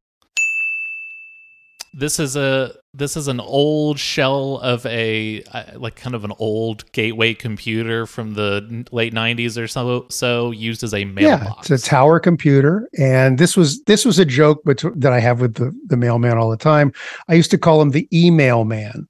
This 1.92 2.20
is 2.20 2.36
a 2.36 2.72
this 2.94 3.16
is 3.16 3.28
an 3.28 3.40
old 3.40 3.98
shell 3.98 4.58
of 4.58 4.84
a 4.86 5.42
uh, 5.52 5.64
like 5.76 5.96
kind 5.96 6.14
of 6.14 6.24
an 6.24 6.32
old 6.38 6.90
gateway 6.92 7.34
computer 7.34 8.06
from 8.06 8.34
the 8.34 8.86
late 8.92 9.12
90s 9.12 9.60
or 9.60 9.66
so 9.66 10.06
so 10.08 10.50
used 10.50 10.82
as 10.82 10.94
a 10.94 11.04
mailbox. 11.04 11.68
Yeah, 11.68 11.74
it's 11.74 11.84
a 11.84 11.88
tower 11.88 12.20
computer, 12.20 12.88
and 12.98 13.38
this 13.38 13.56
was 13.56 13.82
this 13.84 14.04
was 14.04 14.18
a 14.18 14.24
joke 14.24 14.62
bet- 14.64 15.00
that 15.00 15.12
I 15.12 15.20
have 15.20 15.40
with 15.40 15.54
the 15.54 15.76
the 15.86 15.96
mailman 15.96 16.38
all 16.38 16.50
the 16.50 16.56
time. 16.56 16.92
I 17.28 17.34
used 17.34 17.50
to 17.52 17.58
call 17.58 17.82
him 17.82 17.90
the 17.90 18.08
email 18.12 18.64
man 18.64 19.08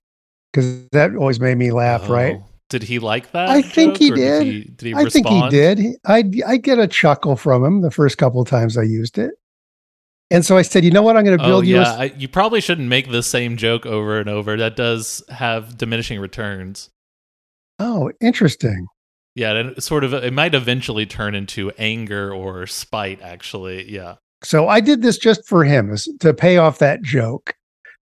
because 0.52 0.88
that 0.90 1.14
always 1.16 1.40
made 1.40 1.58
me 1.58 1.72
laugh. 1.72 2.08
Right? 2.08 2.36
Oh. 2.36 2.46
Did 2.70 2.84
he 2.84 3.00
like 3.00 3.32
that? 3.32 3.48
I 3.48 3.62
think 3.62 3.96
he 3.96 4.10
did. 4.12 4.44
Did 4.44 4.46
he, 4.46 4.60
did 4.62 4.86
he 4.86 4.94
I 4.94 5.04
think 5.06 5.26
he 5.26 5.48
did. 5.48 5.96
I 6.06 6.30
I 6.46 6.56
get 6.56 6.78
a 6.78 6.86
chuckle 6.86 7.34
from 7.36 7.64
him 7.64 7.82
the 7.82 7.90
first 7.90 8.16
couple 8.16 8.40
of 8.40 8.48
times 8.48 8.78
I 8.78 8.82
used 8.82 9.18
it, 9.18 9.32
and 10.30 10.44
so 10.44 10.56
I 10.56 10.62
said, 10.62 10.84
you 10.84 10.90
know 10.90 11.02
what, 11.02 11.16
I'm 11.16 11.24
going 11.24 11.38
to 11.38 11.44
Oh 11.44 11.48
build 11.48 11.66
you. 11.66 11.76
yeah, 11.76 11.94
a, 11.94 11.98
I, 11.98 12.04
you 12.16 12.28
probably 12.28 12.60
shouldn't 12.60 12.88
make 12.88 13.10
the 13.10 13.22
same 13.22 13.56
joke 13.56 13.86
over 13.86 14.18
and 14.20 14.28
over. 14.28 14.56
That 14.56 14.76
does 14.76 15.22
have 15.28 15.76
diminishing 15.76 16.20
returns. 16.20 16.90
oh, 17.78 18.10
interesting. 18.20 18.86
Yeah, 19.34 19.52
and 19.52 19.70
it 19.70 19.82
sort 19.82 20.02
of 20.04 20.12
it 20.12 20.32
might 20.32 20.54
eventually 20.54 21.06
turn 21.06 21.34
into 21.34 21.70
anger 21.78 22.34
or 22.34 22.66
spite. 22.66 23.22
Actually, 23.22 23.90
yeah. 23.90 24.16
So 24.42 24.68
I 24.68 24.80
did 24.80 25.02
this 25.02 25.18
just 25.18 25.46
for 25.46 25.64
him 25.64 25.96
to 26.20 26.34
pay 26.34 26.56
off 26.56 26.78
that 26.78 27.02
joke. 27.02 27.54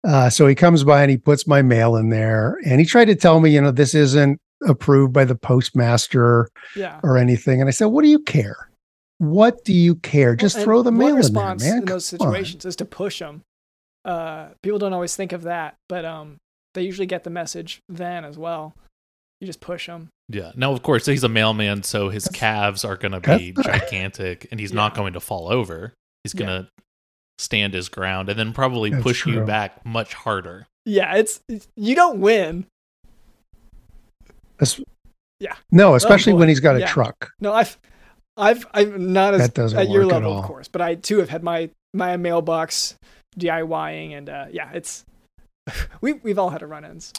Uh, 0.07 0.29
so 0.29 0.47
he 0.47 0.55
comes 0.55 0.85
by 0.85 1.01
and 1.01 1.11
he 1.11 1.17
puts 1.17 1.47
my 1.47 1.63
mail 1.63 1.97
in 1.97 2.11
there, 2.11 2.59
and 2.67 2.79
he 2.79 2.85
tried 2.87 3.07
to 3.07 3.15
tell 3.15 3.41
me, 3.41 3.51
you 3.51 3.61
know, 3.61 3.71
this 3.71 3.95
isn't 3.95 4.39
approved 4.67 5.13
by 5.13 5.25
the 5.25 5.35
postmaster 5.35 6.51
yeah. 6.77 7.01
or 7.03 7.17
anything. 7.17 7.61
And 7.61 7.69
I 7.69 7.71
said, 7.71 7.87
what 7.87 8.03
do 8.03 8.09
you 8.09 8.19
care? 8.19 8.69
What 9.19 9.65
do 9.65 9.73
you 9.73 9.95
care? 9.97 10.35
Just 10.37 10.57
And 10.57 10.65
throw 10.65 10.83
the 10.83 10.91
one 10.91 10.99
mail 10.99 11.07
in 11.09 11.13
there, 11.15 11.19
response 11.19 11.65
man. 11.65 11.79
in 11.79 11.85
those 11.85 12.11
Come 12.11 12.21
on. 12.21 12.33
situations 12.33 12.65
is 12.65 12.77
to 12.77 12.85
push 12.85 13.19
them. 13.21 13.43
Uh, 14.05 14.49
people 14.63 14.79
don't 14.79 14.93
always 14.93 15.17
think 15.17 15.33
of 15.33 15.43
that, 15.43 15.77
but 15.89 16.05
um, 16.05 16.37
they 16.75 16.83
usually 16.83 17.07
get 17.07 17.25
the 17.25 17.31
message 17.31 17.81
then 17.89 18.25
as 18.25 18.37
well. 18.37 18.75
You 19.41 19.47
just 19.47 19.61
push 19.61 19.87
them. 19.87 20.09
Yeah. 20.29 20.53
Now, 20.57 20.73
of 20.73 20.83
course, 20.83 21.07
he's 21.07 21.25
a 21.25 21.29
mailman, 21.29 21.83
so 21.83 22.09
his 22.09 22.29
calves 22.29 22.85
are 22.85 22.97
going 22.97 23.13
to 23.13 23.21
be 23.21 23.53
gigantic, 23.63 24.49
and 24.51 24.59
he's 24.61 24.73
not 24.73 24.95
going 24.95 25.13
to 25.15 25.21
fall 25.21 25.49
over. 25.51 25.93
He's 26.23 26.33
going 26.35 26.49
to 26.49 26.69
stand 27.39 27.75
his 27.75 27.89
ground, 27.89 28.29
and 28.29 28.39
then 28.39 28.53
probably 28.53 28.91
That's 28.91 29.03
push 29.03 29.27
you 29.27 29.41
back 29.43 29.85
much 29.87 30.15
harder. 30.15 30.67
Yeah, 30.87 31.15
it's 31.17 31.41
it's- 31.49 31.69
you 31.77 31.95
don't 31.95 32.21
win. 32.21 32.67
Es- 34.61 34.81
Yeah. 35.41 35.57
No, 35.71 35.95
especially 35.95 36.33
boy. 36.35 36.41
when 36.41 36.49
he's 36.49 36.61
got 36.61 36.77
a 36.77 36.81
Yeah. 36.81 36.87
truck. 36.87 37.31
No, 37.41 37.53
I've, 37.53 37.79
I've, 38.37 38.67
I'm 38.75 39.13
not 39.13 39.35
as 39.35 39.49
That 39.51 39.75
at 39.75 39.89
your 39.89 40.05
work 40.05 40.13
at 40.13 40.23
level, 40.23 40.39
of 40.39 40.45
course, 40.45 40.69
but 40.69 40.81
I 40.81 40.97
too 40.97 41.19
have 41.19 41.29
had 41.29 41.43
my 41.43 41.71
my 41.93 42.17
mailbox 42.17 42.97
DIYing, 43.39 44.17
and 44.17 44.29
uh, 44.29 44.47
yeah, 44.51 44.71
it's 44.73 45.05
we 46.01 46.15
we've 46.15 46.39
all 46.39 46.51
had 46.51 46.63
a 46.63 46.67
run-ins. 46.67 47.13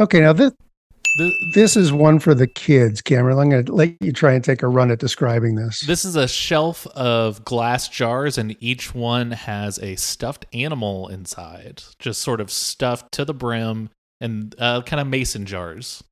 Okay, 0.00 0.20
now 0.20 0.32
this 0.32 0.52
this 1.54 1.76
is 1.76 1.92
one 1.92 2.18
for 2.18 2.34
the 2.34 2.46
kids, 2.46 3.00
Cameron. 3.00 3.38
I'm 3.38 3.50
going 3.50 3.64
to 3.64 3.72
let 3.72 3.96
you 4.00 4.12
try 4.12 4.34
and 4.34 4.44
take 4.44 4.62
a 4.62 4.68
run 4.68 4.90
at 4.90 4.98
describing 4.98 5.56
this. 5.56 5.80
This 5.80 6.04
is 6.04 6.16
a 6.16 6.28
shelf 6.28 6.86
of 6.88 7.44
glass 7.44 7.88
jars, 7.88 8.38
and 8.38 8.56
each 8.60 8.94
one 8.94 9.32
has 9.32 9.78
a 9.80 9.96
stuffed 9.96 10.46
animal 10.52 11.08
inside, 11.08 11.82
just 11.98 12.20
sort 12.20 12.40
of 12.40 12.50
stuffed 12.50 13.12
to 13.12 13.24
the 13.24 13.34
brim, 13.34 13.90
and 14.20 14.54
uh, 14.58 14.82
kind 14.82 15.00
of 15.00 15.06
mason 15.06 15.46
jars. 15.46 16.02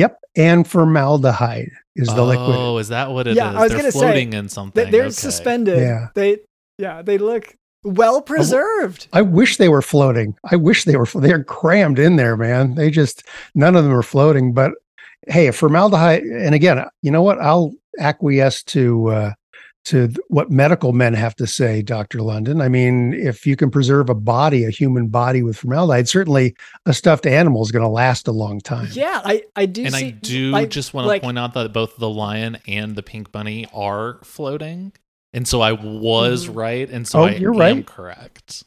Yep, 0.00 0.18
and 0.36 0.66
formaldehyde 0.66 1.70
is 1.94 2.08
the 2.08 2.22
oh, 2.22 2.26
liquid. 2.26 2.56
Oh, 2.56 2.78
is 2.78 2.88
that 2.88 3.10
what 3.10 3.26
it 3.26 3.32
is? 3.32 3.36
Yeah, 3.36 3.50
I 3.52 3.62
was 3.62 3.70
They're 3.70 3.80
gonna 3.80 3.92
say, 3.92 3.98
floating 3.98 4.32
in 4.32 4.48
something. 4.48 4.84
They, 4.84 4.90
they're 4.90 5.02
Okay. 5.04 5.10
suspended. 5.12 5.78
Yeah. 5.78 6.08
They 6.14 6.38
yeah 6.78 7.02
they 7.02 7.18
look 7.18 7.54
well 7.84 8.22
preserved. 8.22 9.08
I 9.12 9.22
wish 9.22 9.58
they 9.58 9.68
were 9.68 9.82
floating. 9.82 10.36
I 10.50 10.56
wish 10.56 10.84
they 10.84 10.96
were. 10.96 11.06
They're 11.14 11.44
crammed 11.44 11.98
in 11.98 12.16
there, 12.16 12.36
man. 12.36 12.74
They 12.76 12.90
just 12.90 13.24
none 13.54 13.76
of 13.76 13.84
them 13.84 13.92
are 13.92 14.02
floating. 14.02 14.54
But 14.54 14.72
hey, 15.28 15.50
formaldehyde, 15.50 16.22
and 16.22 16.54
again, 16.54 16.84
you 17.02 17.10
know 17.10 17.22
what? 17.22 17.38
I'll 17.40 17.72
acquiesce 17.98 18.62
to 18.62 19.08
uh, 19.08 19.32
to 19.86 20.10
what 20.28 20.50
medical 20.50 20.92
men 20.92 21.14
have 21.14 21.34
to 21.36 21.46
say, 21.46 21.80
Doctor 21.82 22.20
London. 22.20 22.60
I 22.60 22.68
mean, 22.68 23.14
if 23.14 23.46
you 23.46 23.56
can 23.56 23.70
preserve 23.70 24.10
a 24.10 24.14
body, 24.14 24.64
a 24.64 24.70
human 24.70 25.08
body 25.08 25.42
with 25.42 25.56
formaldehyde, 25.56 26.08
certainly 26.08 26.54
a 26.86 26.92
stuffed 26.92 27.26
animal 27.26 27.62
is 27.62 27.72
going 27.72 27.82
to 27.82 27.88
last 27.88 28.28
a 28.28 28.32
long 28.32 28.60
time. 28.60 28.88
Yeah, 28.92 29.20
I 29.24 29.44
I 29.56 29.66
do. 29.66 29.84
and 29.86 29.94
see, 29.94 30.06
I 30.06 30.10
do 30.10 30.50
like- 30.50 30.70
just 30.70 30.92
want 30.92 31.04
to 31.06 31.08
like- 31.08 31.22
point 31.22 31.38
out 31.38 31.54
that 31.54 31.72
both 31.72 31.96
the 31.96 32.10
lion 32.10 32.58
and 32.68 32.94
the 32.94 33.02
pink 33.02 33.32
bunny 33.32 33.66
are 33.72 34.18
floating, 34.22 34.92
and 35.32 35.48
so 35.48 35.60
I 35.62 35.72
was 35.72 36.46
Mhm. 36.46 36.56
right, 36.56 36.90
and 36.90 37.08
so 37.08 37.20
Oh, 37.20 37.24
I 37.24 37.30
you're 37.36 37.54
am 37.54 37.58
right. 37.58 37.86
correct. 37.86 38.64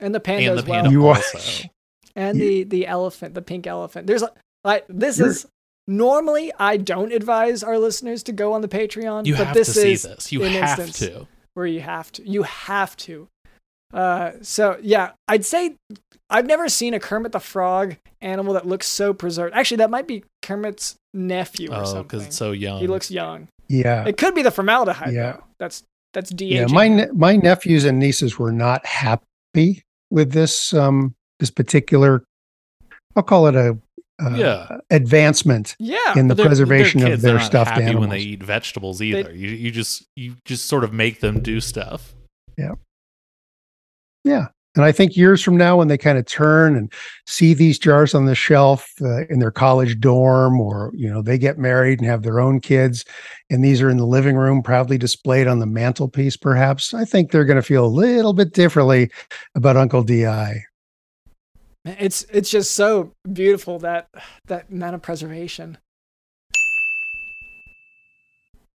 and 0.00 0.14
the 0.14 0.20
panda 0.20 0.50
and 0.50 0.58
the 0.58 0.62
as 0.62 0.68
well, 0.68 0.74
panda 0.82 0.90
You 0.90 1.06
are- 1.06 1.14
also. 1.16 1.68
and 2.16 2.38
the 2.40 2.64
the 2.64 2.86
elephant, 2.86 3.34
the 3.34 3.42
pink 3.42 3.66
elephant. 3.66 4.06
There's 4.06 4.22
a- 4.22 4.32
like 4.64 4.84
this 4.88 5.18
You're- 5.18 5.30
is 5.30 5.46
normally 5.86 6.52
I 6.58 6.76
don't 6.76 7.12
advise 7.12 7.62
our 7.62 7.78
listeners 7.78 8.22
to 8.24 8.32
go 8.32 8.52
on 8.52 8.60
the 8.62 8.68
Patreon, 8.68 9.26
You 9.26 9.36
but 9.36 9.46
have 9.48 9.54
this 9.54 9.68
to 9.68 9.80
see 9.80 9.92
is 9.92 10.02
this. 10.02 10.32
You 10.32 10.44
an 10.44 10.52
have 10.52 10.78
instance 10.80 10.98
to. 11.10 11.26
where 11.54 11.66
you 11.66 11.80
have 11.80 12.10
to. 12.12 12.28
You 12.28 12.42
have 12.44 12.96
to. 12.98 13.28
Uh, 13.94 14.32
so 14.42 14.78
yeah, 14.82 15.12
I'd 15.28 15.44
say 15.44 15.76
I've 16.28 16.46
never 16.46 16.68
seen 16.68 16.92
a 16.94 17.00
Kermit 17.00 17.32
the 17.32 17.38
Frog 17.40 17.96
animal 18.20 18.54
that 18.54 18.66
looks 18.66 18.86
so 18.88 19.14
preserved. 19.14 19.54
Actually, 19.54 19.76
that 19.78 19.90
might 19.90 20.08
be 20.08 20.24
Kermit's 20.42 20.96
nephew 21.14 21.70
or 21.72 21.76
Oh, 21.82 21.84
something. 21.84 22.02
because 22.02 22.26
it's 22.26 22.36
so 22.36 22.50
young. 22.50 22.80
he 22.80 22.86
looks 22.88 23.10
young. 23.10 23.48
Yeah, 23.68 24.06
It 24.06 24.16
could 24.16 24.34
be 24.34 24.42
the 24.42 24.50
formaldehyde. 24.50 25.12
Yeah. 25.12 25.32
though. 25.32 25.44
that's 25.58 25.82
that's 26.12 26.30
de 26.30 26.46
yeah. 26.46 26.66
My 26.68 26.88
ne- 26.88 27.10
my 27.12 27.36
nephews 27.36 27.84
and 27.84 27.98
nieces 27.98 28.38
were 28.38 28.52
not 28.52 28.84
happy 28.86 29.82
with 30.10 30.32
this 30.32 30.72
um 30.74 31.14
this 31.40 31.50
particular. 31.50 32.22
I'll 33.14 33.22
call 33.22 33.46
it 33.46 33.54
a 33.54 33.76
uh, 34.24 34.30
Yeah. 34.36 34.78
advancement 34.90 35.76
yeah. 35.78 36.18
in 36.18 36.28
the 36.28 36.34
preservation 36.36 37.00
they're 37.00 37.14
of 37.14 37.20
their 37.20 37.32
They're 37.32 37.40
not 37.40 37.46
stuffed 37.46 37.70
happy 37.72 37.82
animals. 37.84 38.00
when 38.02 38.10
they 38.10 38.20
eat 38.20 38.42
vegetables 38.42 39.02
either. 39.02 39.32
you 39.34 39.48
you 39.50 39.70
just 39.70 40.04
you 40.16 40.36
just 40.44 40.66
sort 40.66 40.84
of 40.84 40.92
make 40.92 41.20
them 41.20 41.40
do 41.40 41.60
stuff. 41.60 42.14
Yeah, 42.56 42.72
yeah. 44.24 44.46
And 44.74 44.84
I 44.84 44.92
think 44.92 45.16
years 45.16 45.42
from 45.42 45.56
now, 45.56 45.78
when 45.78 45.88
they 45.88 45.96
kind 45.96 46.18
of 46.18 46.26
turn 46.26 46.76
and 46.76 46.92
see 47.26 47.54
these 47.54 47.78
jars 47.78 48.14
on 48.14 48.26
the 48.26 48.34
shelf 48.34 48.86
uh, 49.00 49.24
in 49.28 49.38
their 49.38 49.50
college 49.50 49.98
dorm, 50.00 50.60
or 50.60 50.90
you 50.94 51.08
know, 51.10 51.22
they 51.22 51.38
get 51.38 51.56
married 51.58 51.98
and 51.98 52.06
have 52.06 52.22
their 52.22 52.40
own 52.40 52.60
kids, 52.60 53.02
and 53.48 53.64
these 53.64 53.80
are 53.80 53.88
in 53.88 53.96
the 53.96 54.06
living 54.06 54.36
room, 54.36 54.62
proudly 54.62 54.98
displayed 54.98 55.46
on 55.46 55.60
the 55.60 55.66
mantelpiece, 55.66 56.36
perhaps, 56.36 56.92
I 56.92 57.06
think 57.06 57.30
they're 57.30 57.46
going 57.46 57.56
to 57.56 57.62
feel 57.62 57.86
a 57.86 57.88
little 57.88 58.34
bit 58.34 58.52
differently 58.52 59.10
about 59.54 59.78
Uncle 59.78 60.02
Di. 60.02 60.62
It's 61.86 62.24
it's 62.32 62.50
just 62.50 62.72
so 62.72 63.12
beautiful 63.32 63.78
that 63.80 64.08
that 64.46 64.68
amount 64.70 64.94
of 64.94 65.02
preservation. 65.02 65.78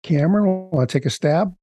Cameron, 0.03 0.72
want 0.72 0.89
to 0.89 0.99
take 0.99 1.05
a 1.05 1.09
stab? 1.09 1.53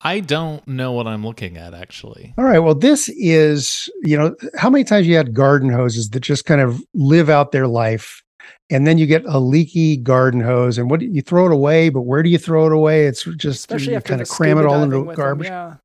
I 0.00 0.20
don't 0.20 0.66
know 0.68 0.92
what 0.92 1.06
I'm 1.06 1.24
looking 1.24 1.56
at 1.56 1.72
actually. 1.72 2.34
All 2.36 2.44
right. 2.44 2.58
Well, 2.58 2.74
this 2.74 3.08
is, 3.08 3.88
you 4.02 4.18
know, 4.18 4.36
how 4.56 4.68
many 4.68 4.84
times 4.84 5.06
you 5.06 5.16
had 5.16 5.32
garden 5.32 5.70
hoses 5.70 6.10
that 6.10 6.20
just 6.20 6.44
kind 6.44 6.60
of 6.60 6.82
live 6.92 7.30
out 7.30 7.52
their 7.52 7.66
life 7.66 8.22
and 8.68 8.86
then 8.86 8.98
you 8.98 9.06
get 9.06 9.24
a 9.24 9.38
leaky 9.38 9.96
garden 9.96 10.40
hose 10.40 10.76
and 10.76 10.90
what 10.90 11.00
do 11.00 11.06
you 11.06 11.22
throw 11.22 11.46
it 11.46 11.52
away, 11.52 11.88
but 11.88 12.02
where 12.02 12.22
do 12.22 12.28
you 12.28 12.36
throw 12.36 12.66
it 12.66 12.72
away? 12.72 13.06
It's 13.06 13.24
just 13.36 13.60
Especially 13.60 13.94
you 13.94 14.00
kind 14.02 14.20
of 14.20 14.28
cram 14.28 14.58
it 14.58 14.66
all 14.66 14.82
into 14.82 14.98
with 14.98 15.08
them, 15.08 15.16
garbage. 15.16 15.46
Yeah. 15.46 15.76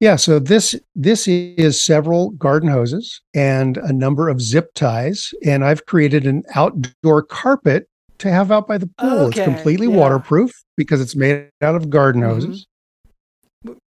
Yeah, 0.00 0.16
so 0.16 0.38
this 0.38 0.74
this 0.94 1.26
is 1.26 1.80
several 1.80 2.30
garden 2.32 2.68
hoses 2.68 3.20
and 3.34 3.78
a 3.78 3.92
number 3.92 4.28
of 4.28 4.40
zip 4.42 4.72
ties, 4.74 5.32
and 5.44 5.64
I've 5.64 5.86
created 5.86 6.26
an 6.26 6.42
outdoor 6.54 7.22
carpet 7.22 7.88
to 8.18 8.30
have 8.30 8.50
out 8.52 8.66
by 8.68 8.76
the 8.78 8.90
pool. 8.98 9.28
it's 9.28 9.40
completely 9.40 9.86
yeah. 9.88 9.96
waterproof 9.96 10.52
because 10.76 11.00
it's 11.00 11.16
made 11.16 11.48
out 11.62 11.74
of 11.76 11.88
garden 11.90 12.22
Mhm. 12.22 12.26
hoses. 12.26 12.66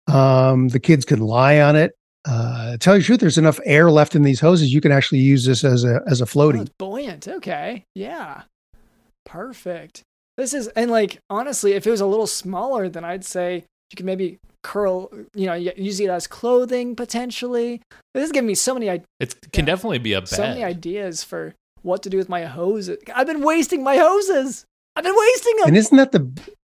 Um, 0.07 0.69
the 0.69 0.79
kids 0.79 1.05
can 1.05 1.19
lie 1.19 1.59
on 1.61 1.75
it. 1.75 1.91
Uh, 2.25 2.77
tell 2.77 2.95
you 2.95 3.01
the 3.01 3.05
truth, 3.05 3.19
there's 3.19 3.37
enough 3.37 3.59
air 3.65 3.91
left 3.91 4.15
in 4.15 4.23
these 4.23 4.39
hoses. 4.39 4.73
You 4.73 4.81
can 4.81 4.91
actually 4.91 5.19
use 5.19 5.45
this 5.45 5.63
as 5.63 5.83
a 5.83 6.01
as 6.07 6.21
a 6.21 6.23
Oh, 6.23 6.27
floaty. 6.27 6.61
it's 6.61 6.71
buoyant. 6.77 7.27
Okay. 7.27 7.85
Yeah. 7.95 8.43
Perfect. 9.25 10.03
This 10.37 10.53
is 10.53 10.67
and 10.69 10.89
like 10.91 11.19
honestly, 11.29 11.73
if 11.73 11.85
it 11.85 11.91
was 11.91 12.01
a 12.01 12.05
little 12.07 12.27
smaller, 12.27 12.87
then 12.89 13.03
I'd 13.03 13.25
say 13.25 13.65
you 13.91 13.95
can 13.97 14.05
maybe 14.05 14.37
curl. 14.63 15.09
You 15.33 15.45
know, 15.47 15.53
use 15.53 15.99
it 15.99 16.09
as 16.09 16.27
clothing 16.27 16.95
potentially. 16.95 17.81
This 18.13 18.25
is 18.25 18.31
giving 18.31 18.47
me 18.47 18.55
so 18.55 18.73
many 18.73 18.89
i- 18.89 19.03
It 19.19 19.35
can 19.51 19.65
Yeah. 19.65 19.73
definitely 19.75 19.99
be 19.99 20.13
a 20.13 20.21
bed. 20.21 20.27
so 20.29 20.43
many 20.43 20.63
ideas 20.63 21.23
for 21.23 21.55
what 21.81 22.03
to 22.03 22.09
do 22.09 22.17
with 22.17 22.29
my 22.29 22.43
hoses. 22.45 22.97
I've 23.15 23.27
been 23.27 23.41
wasting 23.41 23.83
my 23.83 23.97
hoses. 23.97 24.65
I've 24.95 25.03
been 25.03 25.15
wasting 25.17 25.55
them. 25.57 25.67
And 25.69 25.77
isn't 25.77 25.97
that 25.97 26.11
the 26.11 26.29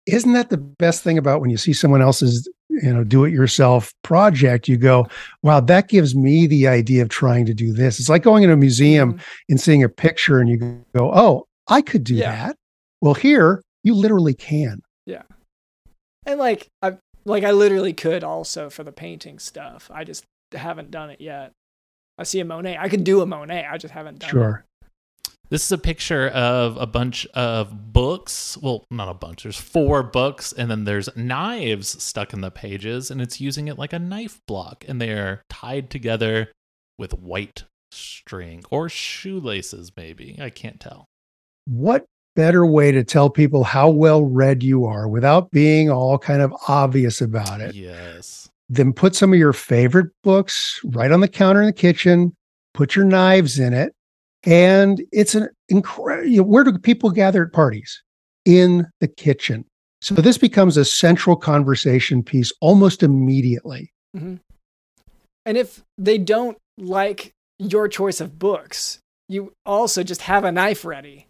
isn't 0.08 0.34
that 0.34 0.50
the 0.52 0.58
best 0.58 1.04
thing 1.04 1.18
about 1.18 1.42
when 1.42 1.50
you 1.50 1.58
see 1.58 1.74
someone 1.74 2.00
else's 2.02 2.48
you 2.70 2.94
know 2.94 3.04
do 3.04 3.24
it 3.26 3.32
yourself 3.32 3.92
project 4.04 4.68
you 4.68 4.78
go 4.78 5.08
wow 5.42 5.60
that 5.60 5.88
gives 5.88 6.16
me 6.16 6.46
the 6.46 6.68
idea 6.68 7.02
of 7.02 7.10
trying 7.10 7.44
to 7.46 7.54
do 7.56 7.72
this 7.74 8.00
it's 8.00 8.10
like 8.10 8.22
going 8.22 8.44
in 8.44 8.50
a 8.52 8.56
museum 8.58 9.14
Mhm. 9.14 9.22
and 9.50 9.62
seeing 9.62 9.84
a 9.84 9.90
picture 9.90 10.40
and 10.40 10.48
you 10.50 10.58
go 10.58 11.12
oh 11.14 11.46
i 11.68 11.82
could 11.82 12.04
do 12.04 12.14
Yeah. 12.16 12.32
that 12.48 12.56
well 13.02 13.14
here 13.16 13.62
you 13.84 13.96
literally 13.96 14.34
can 14.36 14.82
yeah 15.08 15.24
And 16.28 16.40
like 16.40 16.68
I 16.84 16.98
like 17.26 17.44
I 17.44 17.52
literally 17.52 17.94
could 17.94 18.24
also 18.24 18.70
for 18.70 18.84
the 18.84 18.92
painting 18.92 19.40
stuff. 19.40 19.90
I 19.94 20.04
just 20.04 20.26
haven't 20.54 20.92
done 20.92 21.10
it 21.10 21.20
yet. 21.20 21.52
I 22.18 22.24
see 22.24 22.40
a 22.40 22.46
Monet. 22.46 22.78
I 22.78 22.88
could 22.88 23.04
do 23.04 23.22
a 23.22 23.26
Monet. 23.26 23.68
I 23.70 23.78
just 23.78 23.94
haven't 23.94 24.20
done 24.20 24.30
it. 24.30 24.32
sure 24.32 24.66
This 25.50 25.66
is 25.66 25.72
a 25.72 25.78
picture 25.78 26.30
of 26.30 26.78
a 26.78 26.88
bunch 26.88 27.26
of 27.34 27.92
books. 27.92 28.58
Well, 28.58 28.86
not 28.90 29.10
a 29.10 29.14
bunch. 29.14 29.44
There's 29.44 29.60
four 29.60 30.02
books, 30.02 30.54
and 30.54 30.72
then 30.72 30.86
there's 30.86 31.10
knives 31.16 32.02
stuck 32.02 32.32
in 32.34 32.42
the 32.42 32.52
pages, 32.52 33.12
and 33.12 33.22
it's 33.22 33.42
using 33.42 33.68
it 33.68 33.78
like 33.78 33.94
a 33.94 34.00
knife 34.00 34.40
block, 34.48 34.86
and 34.88 35.02
they 35.02 35.12
are 35.12 35.42
tied 35.50 35.90
together 35.90 36.52
with 36.98 37.14
white 37.14 37.66
string 37.92 38.64
or 38.70 38.88
shoelaces, 38.88 39.92
maybe. 39.98 40.38
I 40.40 40.50
can't 40.50 40.80
tell. 40.80 41.06
what 41.66 42.06
better 42.36 42.66
way 42.66 42.92
to 42.92 43.04
tell 43.04 43.30
people 43.30 43.64
how 43.64 43.90
well 43.90 44.24
read 44.24 44.62
you 44.64 44.86
are 44.86 45.08
without 45.08 45.52
being 45.52 45.90
all 45.90 46.18
kind 46.18 46.42
of 46.42 46.54
obvious 46.68 47.22
about 47.22 47.62
it 47.62 47.74
Yes. 47.76 48.50
then 48.70 48.94
put 48.94 49.16
some 49.16 49.32
of 49.34 49.40
your 49.40 49.54
favorite 49.54 50.12
books 50.24 50.80
right 50.86 51.12
on 51.12 51.22
the 51.22 51.28
counter 51.28 51.62
in 51.62 51.68
the 51.68 51.74
kitchen, 51.74 52.36
put 52.74 52.96
your 52.96 53.06
knives 53.06 53.58
in 53.60 53.74
it, 53.74 53.94
and 54.44 55.02
it's 55.12 55.34
an 55.36 55.50
incredible. 55.70 56.28
You 56.30 56.38
know, 56.38 56.44
where 56.44 56.64
do 56.64 56.78
people 56.78 57.10
gather 57.10 57.44
at 57.46 57.54
parties? 57.54 58.02
In 58.46 58.86
the 59.00 59.08
kitchen. 59.08 59.66
So 60.02 60.14
this 60.16 60.38
becomes 60.38 60.78
a 60.78 60.86
central 60.86 61.36
conversation 61.36 62.22
piece 62.22 62.52
almost 62.62 63.02
immediately. 63.02 63.92
Mm-hmm. 64.16 64.36
And 65.48 65.58
if 65.58 65.82
they 65.98 66.18
don't 66.20 66.58
like 66.78 67.32
your 67.58 67.88
choice 67.88 68.22
of 68.22 68.38
books, 68.38 69.00
you 69.30 69.52
also 69.66 70.04
just 70.04 70.22
have 70.24 70.44
a 70.44 70.52
knife 70.52 70.86
ready. 70.86 71.28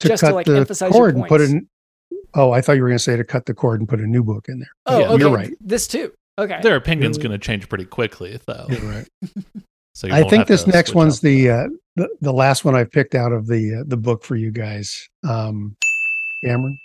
To 0.00 0.08
Just 0.08 0.20
to, 0.20 0.26
cut 0.26 0.34
like, 0.34 0.46
the 0.46 0.56
emphasize 0.56 0.92
cord 0.92 1.14
and 1.16 1.26
put 1.26 1.40
points. 1.40 1.52
in. 1.52 1.68
Oh, 2.34 2.52
I 2.52 2.60
thought 2.60 2.72
you 2.74 2.82
were 2.82 2.88
going 2.88 2.98
to 2.98 3.02
say 3.02 3.16
to 3.16 3.24
cut 3.24 3.46
the 3.46 3.54
cord 3.54 3.80
and 3.80 3.88
put 3.88 4.00
a 4.00 4.06
new 4.06 4.22
book 4.22 4.46
in 4.48 4.60
there. 4.60 4.68
Oh, 4.86 4.98
Yeah, 5.00 5.08
okay. 5.10 5.22
you're 5.22 5.34
right. 5.34 5.52
This 5.60 5.88
too. 5.88 6.12
Okay. 6.38 6.60
Their 6.62 6.76
opinion's 6.76 7.16
Really? 7.18 7.28
going 7.30 7.40
to 7.40 7.44
change 7.44 7.68
pretty 7.68 7.84
quickly, 7.84 8.38
though. 8.46 8.66
You're 8.68 8.80
right. 8.82 9.08
So 9.94 10.06
you 10.06 10.12
I 10.14 10.22
think 10.28 10.46
this 10.46 10.64
next 10.64 10.94
one's 10.94 11.16
up 11.16 11.22
the, 11.22 11.50
uh, 11.50 11.68
the 11.96 12.08
the 12.20 12.32
last 12.32 12.64
one 12.64 12.76
I 12.76 12.84
picked 12.84 13.16
out 13.16 13.32
of 13.32 13.48
the 13.48 13.80
uh, 13.80 13.82
the 13.84 13.96
book 13.96 14.22
for 14.22 14.36
you 14.36 14.52
guys. 14.52 15.08
Um, 15.28 15.74
Cameron. 16.44 16.78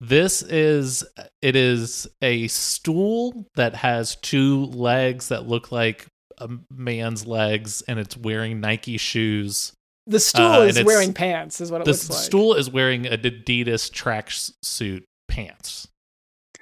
This 0.00 0.40
is 0.40 1.04
it 1.42 1.56
is 1.56 2.06
a 2.22 2.48
stool 2.48 3.44
that 3.56 3.74
has 3.74 4.16
two 4.16 4.64
legs 4.64 5.28
that 5.28 5.46
look 5.46 5.70
like 5.70 6.06
a 6.38 6.48
man's 6.70 7.26
legs 7.26 7.82
and 7.86 7.98
it's 7.98 8.16
wearing 8.16 8.60
Nike 8.60 8.96
shoes. 8.96 9.74
The 10.06 10.20
stool 10.20 10.46
uh, 10.46 10.60
is 10.62 10.82
wearing 10.84 11.12
pants, 11.12 11.60
is 11.60 11.70
what 11.70 11.80
it 11.80 11.84
The 11.84 11.92
looks 11.92 12.08
like. 12.08 12.18
The 12.18 12.22
stool 12.24 12.54
is 12.54 12.70
wearing 12.70 13.06
a 13.06 13.18
Adidas 13.18 13.90
tracksuit 13.90 15.02
pants 15.28 15.88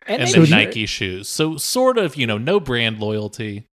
and, 0.07 0.23
and 0.23 0.31
maybe 0.31 0.47
then 0.47 0.47
shirt. 0.47 0.69
Nike 0.69 0.87
shoes. 0.87 1.29
So 1.29 1.57
sort 1.57 1.99
of, 1.99 2.17
you 2.17 2.27
know, 2.27 2.39
no 2.39 2.61
brand 2.61 2.99
loyalty. 3.01 3.67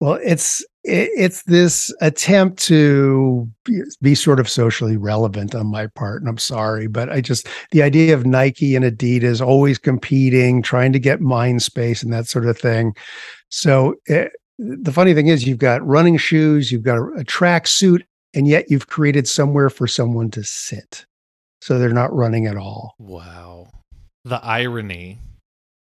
Well, 0.00 0.18
it's 0.22 0.60
it, 0.82 1.08
it's 1.16 1.44
this 1.44 1.94
attempt 2.02 2.58
to 2.64 3.48
be, 3.64 3.80
be 4.02 4.14
sort 4.14 4.40
of 4.40 4.48
socially 4.48 4.96
relevant 4.96 5.54
on 5.54 5.68
my 5.68 5.86
part, 5.86 6.20
and 6.20 6.28
I'm 6.28 6.36
sorry, 6.36 6.88
but 6.88 7.10
I 7.10 7.20
just 7.20 7.48
the 7.70 7.82
idea 7.82 8.12
of 8.12 8.26
Nike 8.26 8.74
and 8.74 8.84
Adidas 8.84 9.40
always 9.40 9.78
competing, 9.78 10.62
trying 10.62 10.92
to 10.92 10.98
get 10.98 11.20
mind 11.20 11.62
space 11.62 12.02
and 12.02 12.12
that 12.12 12.26
sort 12.26 12.46
of 12.46 12.58
thing. 12.58 12.94
So 13.48 13.94
it, 14.06 14.32
the 14.58 14.92
funny 14.92 15.14
thing 15.14 15.28
is, 15.28 15.46
you've 15.46 15.58
got 15.58 15.86
running 15.86 16.16
shoes, 16.16 16.70
you've 16.70 16.82
got 16.82 16.98
a, 16.98 17.04
a 17.18 17.24
track 17.24 17.66
suit, 17.66 18.04
and 18.34 18.46
yet 18.48 18.66
you've 18.70 18.86
created 18.88 19.26
somewhere 19.28 19.70
for 19.70 19.86
someone 19.86 20.30
to 20.32 20.42
sit, 20.44 21.06
so 21.62 21.78
they're 21.78 21.90
not 21.92 22.12
running 22.14 22.46
at 22.46 22.56
all. 22.56 22.94
Wow. 22.98 23.68
The 24.24 24.42
irony. 24.44 25.18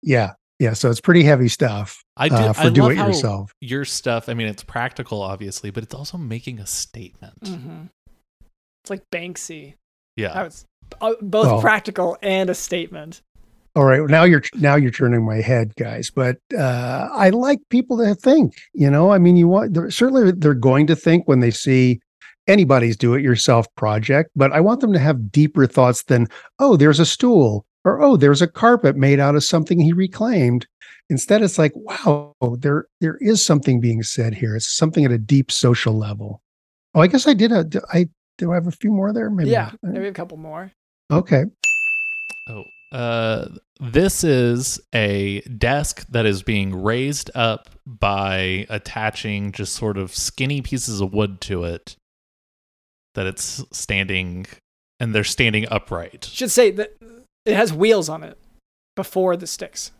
Yeah, 0.02 0.32
yeah. 0.58 0.72
So 0.74 0.90
it's 0.90 1.00
pretty 1.00 1.22
heavy 1.22 1.48
stuff 1.48 2.02
I 2.16 2.28
do 2.28 2.34
uh, 2.34 2.52
for 2.52 2.60
I 2.62 2.68
do 2.70 2.82
love 2.82 2.90
it 2.92 2.96
how 2.98 3.06
yourself. 3.08 3.52
your 3.60 3.84
stuff, 3.84 4.28
I 4.28 4.34
mean 4.34 4.48
it's 4.48 4.64
practical 4.64 5.22
obviously, 5.22 5.70
but 5.70 5.82
it's 5.82 5.94
also 5.94 6.18
making 6.18 6.58
a 6.60 6.66
statement. 6.66 7.40
Mhm. 7.42 7.88
It's 8.82 8.90
like 8.90 9.02
Banksy. 9.12 9.74
Yeah. 10.16 10.34
That 10.34 10.44
was 10.44 10.64
uh, 11.00 11.14
both 11.22 11.46
Well- 11.46 11.60
practical 11.60 12.16
and 12.22 12.50
a 12.50 12.54
statement. 12.54 13.22
All 13.76 13.82
right, 13.84 14.00
now 14.08 14.22
you're 14.22 14.42
now 14.54 14.76
you're 14.76 14.92
turning 14.92 15.24
my 15.26 15.40
head, 15.40 15.74
guys. 15.74 16.08
But 16.08 16.36
uh, 16.56 17.08
I 17.12 17.30
like 17.30 17.58
people 17.70 17.98
to 17.98 18.14
think. 18.14 18.54
You 18.72 18.88
know, 18.88 19.10
I 19.10 19.18
mean, 19.18 19.36
you 19.36 19.48
want 19.48 19.74
they're, 19.74 19.90
certainly 19.90 20.30
they're 20.30 20.54
going 20.54 20.86
to 20.86 20.94
think 20.94 21.26
when 21.26 21.40
they 21.40 21.50
see 21.50 21.98
anybody's 22.46 22.96
do-it-yourself 22.96 23.66
project. 23.76 24.30
But 24.36 24.52
I 24.52 24.60
want 24.60 24.80
them 24.80 24.92
to 24.92 24.98
have 24.98 25.32
deeper 25.32 25.66
thoughts 25.66 26.04
than, 26.04 26.28
oh, 26.58 26.76
there's 26.76 27.00
a 27.00 27.06
stool, 27.06 27.66
or 27.84 28.02
oh, 28.02 28.16
there's 28.16 28.42
a 28.42 28.46
carpet 28.48 28.96
made 28.96 29.20
out 29.20 29.34
of 29.34 29.44
something 29.44 29.78
he 29.78 29.92
reclaimed. 29.92 30.66
Instead, 31.10 31.42
it's 31.42 31.58
like, 31.58 31.72
wow, 31.74 32.34
there 32.58 32.86
there 33.00 33.18
is 33.20 33.44
something 33.44 33.78
being 33.78 34.02
said 34.02 34.34
here. 34.34 34.56
It's 34.56 34.74
something 34.74 35.04
at 35.04 35.12
a 35.12 35.18
deep 35.18 35.52
social 35.52 35.92
level. 35.92 36.40
Oh, 36.94 37.00
I 37.00 37.08
guess 37.08 37.26
I 37.26 37.34
did. 37.34 37.52
A, 37.52 37.66
I 37.92 38.08
do. 38.38 38.52
I 38.52 38.54
have 38.54 38.66
a 38.66 38.72
few 38.72 38.90
more 38.90 39.12
there. 39.12 39.28
Maybe. 39.28 39.50
Yeah, 39.50 39.72
maybe 39.82 40.06
a 40.06 40.12
couple 40.12 40.38
more. 40.38 40.72
Okay. 41.10 41.44
Oh, 42.48 42.64
uh, 42.92 43.48
this 43.80 44.24
is 44.24 44.80
a 44.94 45.40
desk 45.42 46.06
that 46.08 46.24
is 46.24 46.42
being 46.42 46.82
raised 46.82 47.30
up 47.34 47.68
by 47.84 48.66
attaching 48.70 49.52
just 49.52 49.74
sort 49.74 49.98
of 49.98 50.14
skinny 50.14 50.62
pieces 50.62 51.02
of 51.02 51.12
wood 51.12 51.40
to 51.42 51.64
it. 51.64 51.96
That 53.14 53.26
it's 53.26 53.64
standing, 53.72 54.46
and 55.00 55.14
they're 55.14 55.24
standing 55.24 55.66
upright. 55.70 56.24
Should 56.32 56.50
say 56.50 56.70
that 56.72 56.94
it 57.44 57.54
has 57.54 57.72
wheels 57.72 58.08
on 58.08 58.22
it 58.22 58.38
before 58.96 59.36
the 59.36 59.46
sticks. 59.46 59.92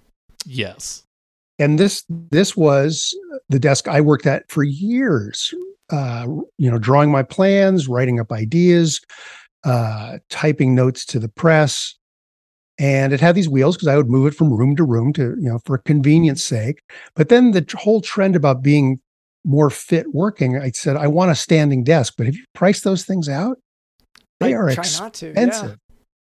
Yes. 0.47 1.03
and 1.59 1.79
this 1.79 2.05
this 2.09 2.57
was 2.57 3.17
the 3.49 3.59
desk 3.59 3.89
I 3.89 4.01
worked 4.01 4.27
at 4.27 4.51
for 4.51 4.63
years. 4.65 5.55
Uh, 5.91 6.27
you 6.59 6.71
know, 6.71 6.79
drawing 6.79 7.11
my 7.11 7.23
plans, 7.23 7.89
writing 7.89 8.19
up 8.19 8.33
ideas, 8.33 9.01
uh, 9.65 10.19
typing 10.31 10.75
notes 10.75 11.05
to 11.07 11.19
the 11.19 11.29
press. 11.29 11.95
and 12.79 13.13
it 13.13 13.21
had 13.21 13.35
these 13.35 13.49
wheels 13.49 13.77
because 13.77 13.89
I 13.89 13.97
would 13.97 14.09
move 14.11 14.27
it 14.27 14.35
from 14.35 14.53
room 14.53 14.75
to 14.77 14.85
room 14.85 15.13
to, 15.15 15.37
you 15.39 15.49
know, 15.49 15.61
for 15.65 15.79
convenience 15.79 16.43
sake. 16.43 16.83
But 17.15 17.29
then 17.29 17.53
the 17.53 17.65
whole 17.79 18.01
trend 18.01 18.35
about 18.35 18.63
being 18.63 18.99
more 19.45 19.71
fit 19.71 20.13
working, 20.15 20.59
I 20.59 20.71
said, 20.71 20.97
I 20.97 21.07
want 21.07 21.31
a 21.31 21.35
standing 21.35 21.85
desk. 21.85 22.15
But 22.17 22.27
if 22.27 22.37
you 22.37 22.45
price 22.55 22.81
those 22.83 23.05
things 23.05 23.29
out, 23.29 23.59
they 24.41 24.55
I 24.55 24.59
are 24.59 24.71
try 24.75 24.85
not 24.99 25.15
to. 25.15 25.27
Yeah. 25.27 25.31
expensive. 25.33 25.79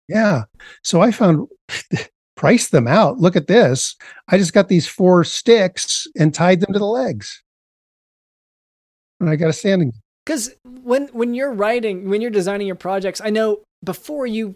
Yeah. 0.07 0.43
So 0.83 1.01
I 1.01 1.11
found 1.11 1.47
price 2.35 2.69
them 2.69 2.87
out. 2.87 3.17
Look 3.19 3.35
at 3.35 3.47
this. 3.47 3.95
I 4.29 4.37
just 4.37 4.53
got 4.53 4.67
these 4.69 4.87
four 4.87 5.23
sticks 5.23 6.05
and 6.17 6.33
tied 6.33 6.61
them 6.61 6.71
to 6.73 6.79
the 6.79 6.85
legs. 6.85 7.41
And 9.19 9.29
I 9.29 9.35
got 9.35 9.49
a 9.49 9.53
standing. 9.53 9.93
because 10.25 10.53
when 10.83 11.07
when 11.07 11.33
you're 11.33 11.51
writing 11.53 12.09
when 12.09 12.21
you're 12.21 12.29
designing 12.31 12.67
your 12.67 12.75
projects 12.75 13.19
i 13.23 13.29
know 13.29 13.59
before 13.83 14.27
you 14.27 14.55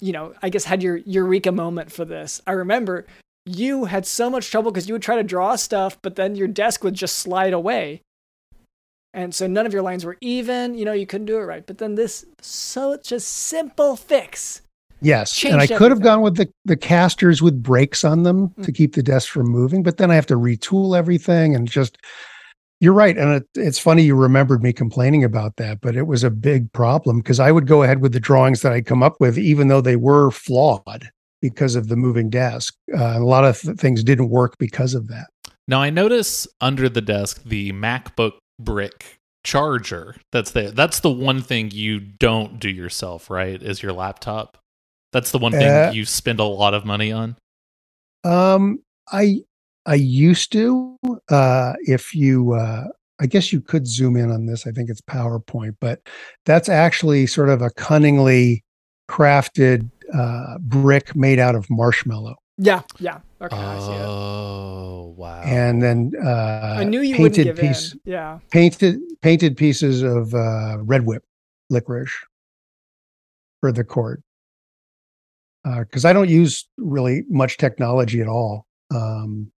you 0.00 0.12
know 0.12 0.34
i 0.42 0.48
guess 0.48 0.64
had 0.64 0.82
your 0.82 0.96
eureka 0.96 1.52
moment 1.52 1.92
for 1.92 2.04
this 2.04 2.40
i 2.46 2.52
remember 2.52 3.06
you 3.46 3.86
had 3.86 4.06
so 4.06 4.28
much 4.30 4.50
trouble 4.50 4.70
because 4.70 4.88
you 4.88 4.94
would 4.94 5.02
try 5.02 5.16
to 5.16 5.22
draw 5.22 5.56
stuff 5.56 5.98
but 6.02 6.16
then 6.16 6.34
your 6.36 6.48
desk 6.48 6.84
would 6.84 6.94
just 6.94 7.18
slide 7.18 7.52
away 7.52 8.02
and 9.14 9.34
so 9.34 9.46
none 9.46 9.66
of 9.66 9.72
your 9.72 9.82
lines 9.82 10.04
were 10.04 10.16
even 10.20 10.74
you 10.74 10.84
know 10.84 10.92
you 10.92 11.06
couldn't 11.06 11.26
do 11.26 11.36
it 11.38 11.42
right 11.42 11.66
but 11.66 11.78
then 11.78 11.94
this 11.94 12.24
such 12.40 13.12
a 13.12 13.20
simple 13.20 13.96
fix 13.96 14.62
Yes. 15.02 15.42
and 15.44 15.54
I 15.54 15.66
Changed 15.66 15.78
could 15.78 15.90
have 15.92 16.02
gone 16.02 16.20
with 16.20 16.36
the, 16.36 16.52
the 16.66 16.76
casters 16.76 17.40
with 17.40 17.62
brakes 17.62 18.04
on 18.04 18.22
them 18.22 18.50
Mm. 18.50 18.64
to 18.66 18.72
keep 18.72 18.94
the 18.94 19.02
desk 19.02 19.30
from 19.30 19.46
moving, 19.46 19.82
but 19.82 19.96
then 19.96 20.10
I 20.10 20.14
have 20.14 20.26
to 20.26 20.34
retool 20.36 20.94
everything 20.94 21.54
and 21.54 21.66
just 21.66 21.96
you're 22.80 22.92
right. 22.92 23.16
And 23.16 23.30
it, 23.36 23.46
it's 23.54 23.78
funny 23.78 24.02
you 24.02 24.14
remembered 24.14 24.62
me 24.62 24.74
complaining 24.74 25.24
about 25.24 25.56
that, 25.56 25.80
but 25.80 25.96
it 25.96 26.06
was 26.06 26.22
a 26.22 26.30
big 26.30 26.70
problem 26.74 27.20
because 27.20 27.40
I 27.40 27.50
would 27.50 27.66
go 27.66 27.82
ahead 27.82 28.02
with 28.02 28.12
the 28.12 28.20
drawings 28.20 28.60
that 28.60 28.72
I'd 28.72 28.84
come 28.84 29.02
up 29.02 29.16
with, 29.20 29.38
even 29.38 29.68
though 29.68 29.80
they 29.80 29.96
were 29.96 30.30
flawed 30.30 31.08
because 31.40 31.74
of 31.74 31.88
the 31.88 31.96
moving 31.96 32.30
desk. 32.30 32.74
Uh, 32.92 33.18
a 33.18 33.24
lot 33.24 33.44
of 33.44 33.60
th- 33.60 33.76
things 33.76 34.04
didn't 34.04 34.30
work 34.30 34.56
because 34.58 34.94
of 34.94 35.08
that. 35.08 35.28
Now 35.68 35.80
I 35.82 35.90
notice 35.90 36.46
under 36.60 36.88
the 36.88 37.00
desk 37.00 37.42
the 37.44 37.72
MacBook 37.72 38.32
brick 38.58 39.18
charger 39.44 40.16
that's 40.32 40.50
there. 40.50 40.70
That's 40.70 41.00
the 41.00 41.10
one 41.10 41.42
thing 41.42 41.70
you 41.70 42.00
don't 42.00 42.58
do 42.58 42.68
yourself, 42.68 43.30
right? 43.30 43.62
Is 43.62 43.82
your 43.82 43.92
laptop. 43.92 44.58
That's 45.12 45.30
the 45.30 45.38
one 45.38 45.52
thing 45.52 45.70
Uh, 45.70 45.90
you 45.92 46.04
spend 46.04 46.40
a 46.40 46.44
lot 46.44 46.74
of 46.74 46.84
money 46.84 47.10
on. 47.12 47.36
Um, 48.24 48.82
I 49.10 49.40
I 49.86 49.94
used 49.94 50.52
to. 50.52 50.96
Uh, 51.30 51.72
if 51.80 52.14
you, 52.14 52.52
uh, 52.52 52.84
I 53.20 53.26
guess 53.26 53.52
you 53.52 53.60
could 53.60 53.86
zoom 53.86 54.16
in 54.16 54.30
on 54.30 54.46
this. 54.46 54.66
I 54.66 54.72
think 54.72 54.90
it's 54.90 55.00
PowerPoint, 55.00 55.76
but 55.80 56.00
that's 56.44 56.68
actually 56.68 57.26
sort 57.26 57.48
of 57.48 57.62
a 57.62 57.70
cunningly 57.70 58.62
crafted 59.08 59.90
uh, 60.14 60.58
brick 60.58 61.14
made 61.14 61.38
out 61.38 61.54
of 61.54 61.68
marshmallow, 61.70 62.36
yeah 62.58 62.82
yeah 62.98 63.20
okay 63.40 63.56
i 63.56 63.78
see 63.78 63.92
it 63.92 64.06
Oh 64.06 65.14
wow! 65.16 65.42
and 65.42 65.82
then 65.82 66.12
uh, 66.22 66.76
i 66.78 66.84
knew 66.84 67.00
you 67.00 67.20
wouldn't 67.20 67.36
painted 67.36 67.56
give 67.56 67.56
piece, 67.56 67.92
in 67.92 68.00
yeah 68.04 68.38
painted 68.50 68.98
painted 69.22 69.56
pieces 69.56 70.02
of 70.02 70.34
uh, 70.34 70.78
red 70.80 71.06
whip 71.06 71.24
licorice 71.70 72.12
for 73.60 73.72
the 73.72 73.84
cord. 73.84 74.22
Because 75.62 76.06
I 76.06 76.12
don't 76.14 76.30
use 76.30 76.66
really 76.78 77.24
much 77.28 77.58
technology 77.58 78.20
at 78.22 78.26
all. 78.28 78.66
Um, 78.94 79.52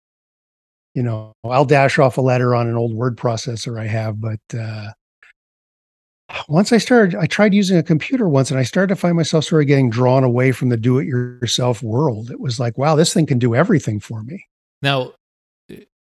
you 0.95 1.03
know, 1.03 1.35
I'll 1.45 1.67
dash 1.67 1.99
off 1.99 2.17
a 2.17 2.23
letter 2.23 2.55
on 2.55 2.67
an 2.67 2.77
old 2.77 2.95
word 2.95 3.17
processor 3.17 3.79
I 3.79 3.87
have, 3.87 4.21
but 4.21 4.41
uh, 4.59 4.93
once 6.49 6.73
I 6.73 6.79
started, 6.79 7.19
I 7.19 7.27
tried 7.27 7.55
using 7.55 7.77
a 7.77 7.83
computer 7.83 8.29
once, 8.29 8.51
and 8.51 8.59
I 8.59 8.63
started 8.63 8.89
to 8.95 8.97
find 8.97 9.17
myself 9.17 9.45
sort 9.45 9.63
of 9.63 9.69
getting 9.69 9.91
drawn 9.91 10.25
away 10.25 10.53
from 10.53 10.69
the 10.69 10.77
do-it-yourself 10.77 11.83
world. 11.83 12.31
It 12.31 12.41
was 12.41 12.59
like, 12.61 12.79
wow, 12.79 12.95
this 12.97 13.13
thing 13.15 13.27
can 13.27 13.39
do 13.39 13.55
everything 13.55 14.01
for 14.01 14.23
me. 14.23 14.47
now, 14.83 15.15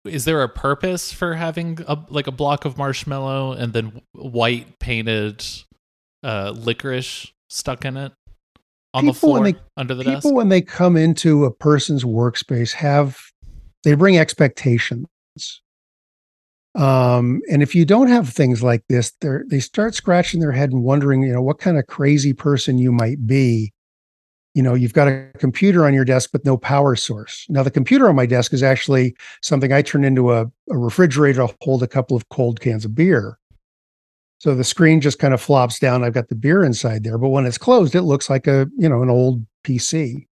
is 0.06 0.24
there 0.24 0.42
a 0.42 0.48
purpose 0.50 1.12
for 1.12 1.36
having 1.36 1.78
a 1.86 1.98
like 2.10 2.26
a 2.26 2.32
block 2.32 2.64
of 2.64 2.78
marshmallow 2.78 3.52
and 3.52 3.74
then 3.74 4.02
white 4.14 4.80
painted 4.80 5.46
uh, 6.24 6.54
licorice 6.56 7.34
stuck 7.50 7.84
in 7.84 7.98
it 7.98 8.14
on 8.94 9.06
the 9.06 9.12
People, 9.12 9.34
when 9.34 9.42
floor 9.42 9.52
they- 9.52 9.60
under 9.76 9.94
the 9.94 10.04
people 10.04 10.14
desk? 10.14 10.24
People, 10.26 10.38
when 10.38 10.48
they 10.48 10.62
come 10.62 10.96
into 10.96 11.44
a 11.44 11.52
person's 11.52 12.06
workspace 12.06 12.72
have 12.72 13.20
they 13.84 13.94
bring 13.94 14.18
expectations 14.18 15.06
um 16.80 17.42
and 17.52 17.62
if 17.62 17.76
you 17.76 17.84
don't 17.86 18.08
have 18.08 18.30
things 18.30 18.64
like 18.64 18.84
this 18.88 19.12
they 19.22 19.60
start 19.60 19.94
scratching 19.96 20.40
their 20.40 20.52
head 20.54 20.72
and 20.72 20.84
wondering 20.84 21.22
you 21.22 21.34
know 21.34 21.42
what 21.42 21.60
kind 21.60 21.78
of 21.78 21.86
crazy 21.88 22.34
person 22.34 22.78
you 22.78 22.92
might 22.92 23.28
be. 23.28 23.74
You 24.56 24.64
know 24.64 24.74
you've 24.74 24.94
got 24.94 25.08
a 25.08 25.30
computer 25.38 25.86
on 25.86 25.94
your 25.94 26.06
desk 26.06 26.30
but 26.32 26.46
no 26.46 26.58
power 26.58 26.96
source. 26.96 27.46
Now 27.50 27.64
the 27.64 27.72
computer 27.72 28.08
on 28.10 28.16
my 28.16 28.26
desk 28.26 28.54
is 28.54 28.64
actually 28.64 29.16
something 29.44 29.72
i 29.74 29.82
turn 29.82 30.04
into 30.04 30.32
a, 30.32 30.46
a 30.72 30.78
refrigerator 30.78 31.46
to 31.48 31.56
hold 31.62 31.84
a 31.84 31.88
couple 31.88 32.16
of 32.18 32.28
cold 32.30 32.60
cans 32.62 32.86
of 32.86 32.96
beer. 32.96 33.38
So 34.40 34.56
the 34.56 34.64
screen 34.64 35.02
just 35.02 35.20
kind 35.20 35.34
of 35.34 35.42
flops 35.42 35.80
down 35.80 36.04
i've 36.04 36.14
got 36.14 36.30
the 36.30 36.36
beer 36.36 36.64
inside 36.64 37.04
there 37.04 37.18
but 37.18 37.30
when 37.30 37.46
it's 37.46 37.58
closed 37.58 37.94
it 37.94 38.04
looks 38.04 38.30
like 38.30 38.48
a 38.48 38.68
you 38.78 38.88
know 38.88 39.02
an 39.04 39.10
old 39.10 39.46
pc 39.66 40.26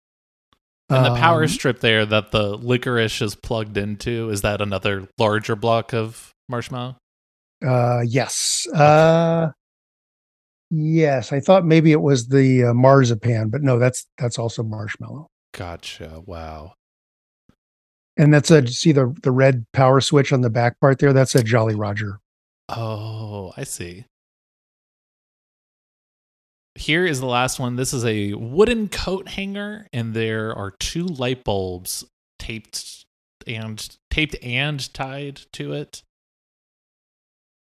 And 0.89 1.05
the 1.05 1.15
power 1.19 1.43
Um, 1.43 1.49
strip 1.49 1.81
there 1.81 2.05
that 2.05 2.31
the 2.31 2.55
licorice 2.57 3.21
is 3.21 3.35
plugged 3.35 3.75
into, 3.77 4.29
is 4.29 4.41
that 4.41 4.61
another 4.61 5.09
larger 5.17 5.57
block 5.57 5.93
of 5.93 6.33
marshmallow? 6.49 6.97
Uh, 7.65 8.01
yes. 8.05 8.67
Uh, 8.73 9.49
yes. 10.69 11.33
I 11.33 11.39
thought 11.39 11.65
maybe 11.65 11.91
it 11.91 12.01
was 12.01 12.27
the 12.27 12.65
uh, 12.65 12.73
marzipan, 12.73 13.49
but 13.49 13.61
no, 13.61 13.79
that's 13.79 14.05
that's 14.17 14.37
also 14.37 14.63
marshmallow. 14.63 15.27
Gotcha. 15.53 16.21
Wow. 16.25 16.73
And 18.17 18.33
that's 18.33 18.51
a 18.51 18.65
see 18.67 18.91
the 18.91 19.15
the 19.23 19.31
red 19.31 19.65
power 19.73 20.01
switch 20.01 20.33
on 20.33 20.41
the 20.41 20.49
back 20.49 20.79
part 20.79 20.99
there. 20.99 21.13
That's 21.13 21.35
a 21.35 21.43
Jolly 21.43 21.75
Roger. 21.75 22.19
Oh, 22.69 23.53
I 23.55 23.63
see. 23.63 24.05
Here 26.75 27.05
is 27.05 27.19
the 27.19 27.25
last 27.25 27.59
one. 27.59 27.75
This 27.75 27.91
is 27.91 28.05
a 28.05 28.33
wooden 28.33 28.87
coat 28.87 29.29
hanger, 29.29 29.87
and 29.93 30.13
there 30.13 30.53
are 30.53 30.71
two 30.79 31.05
light 31.05 31.43
bulbs 31.43 32.05
taped 32.37 33.05
and 33.47 33.97
taped 34.11 34.35
and 34.43 34.93
tied 34.93 35.41
to 35.53 35.73
it. 35.73 36.03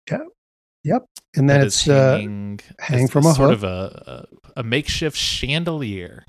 Yep. 0.10 1.04
And 1.36 1.50
then 1.50 1.60
That 1.60 1.68
it's 1.68 1.84
is 1.84 1.90
uh, 1.90 2.14
hanging, 2.18 2.60
hang 2.80 2.96
it's- 3.04 3.12
from 3.12 3.26
it's 3.26 3.34
a 3.34 3.36
sort 3.36 3.50
hook. 3.52 3.58
of 3.60 3.64
a, 3.64 4.26
a 4.56 4.62
a 4.62 4.64
makeshift 4.64 5.16
chandelier. 5.16 6.26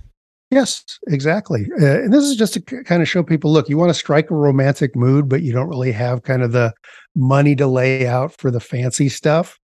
yes, 0.50 0.84
exactly. 1.08 1.66
Uh, 1.80 2.02
and 2.02 2.12
this 2.12 2.22
is 2.24 2.36
just 2.36 2.52
to 2.54 2.60
k- 2.60 2.84
kind 2.84 3.00
of 3.02 3.08
show 3.08 3.22
people, 3.22 3.50
look, 3.52 3.68
you 3.68 3.76
want 3.78 3.88
to 3.90 3.94
strike 3.94 4.30
a 4.30 4.34
romantic 4.34 4.94
mood, 4.94 5.28
but 5.28 5.42
you 5.42 5.52
don't 5.52 5.68
really 5.68 5.90
have 5.92 6.22
kind 6.22 6.42
of 6.42 6.52
the 6.52 6.72
money 7.16 7.56
to 7.56 7.66
lay 7.66 8.06
out 8.06 8.32
for 8.38 8.50
the 8.50 8.60
fancy 8.60 9.08
stuff. 9.08 9.58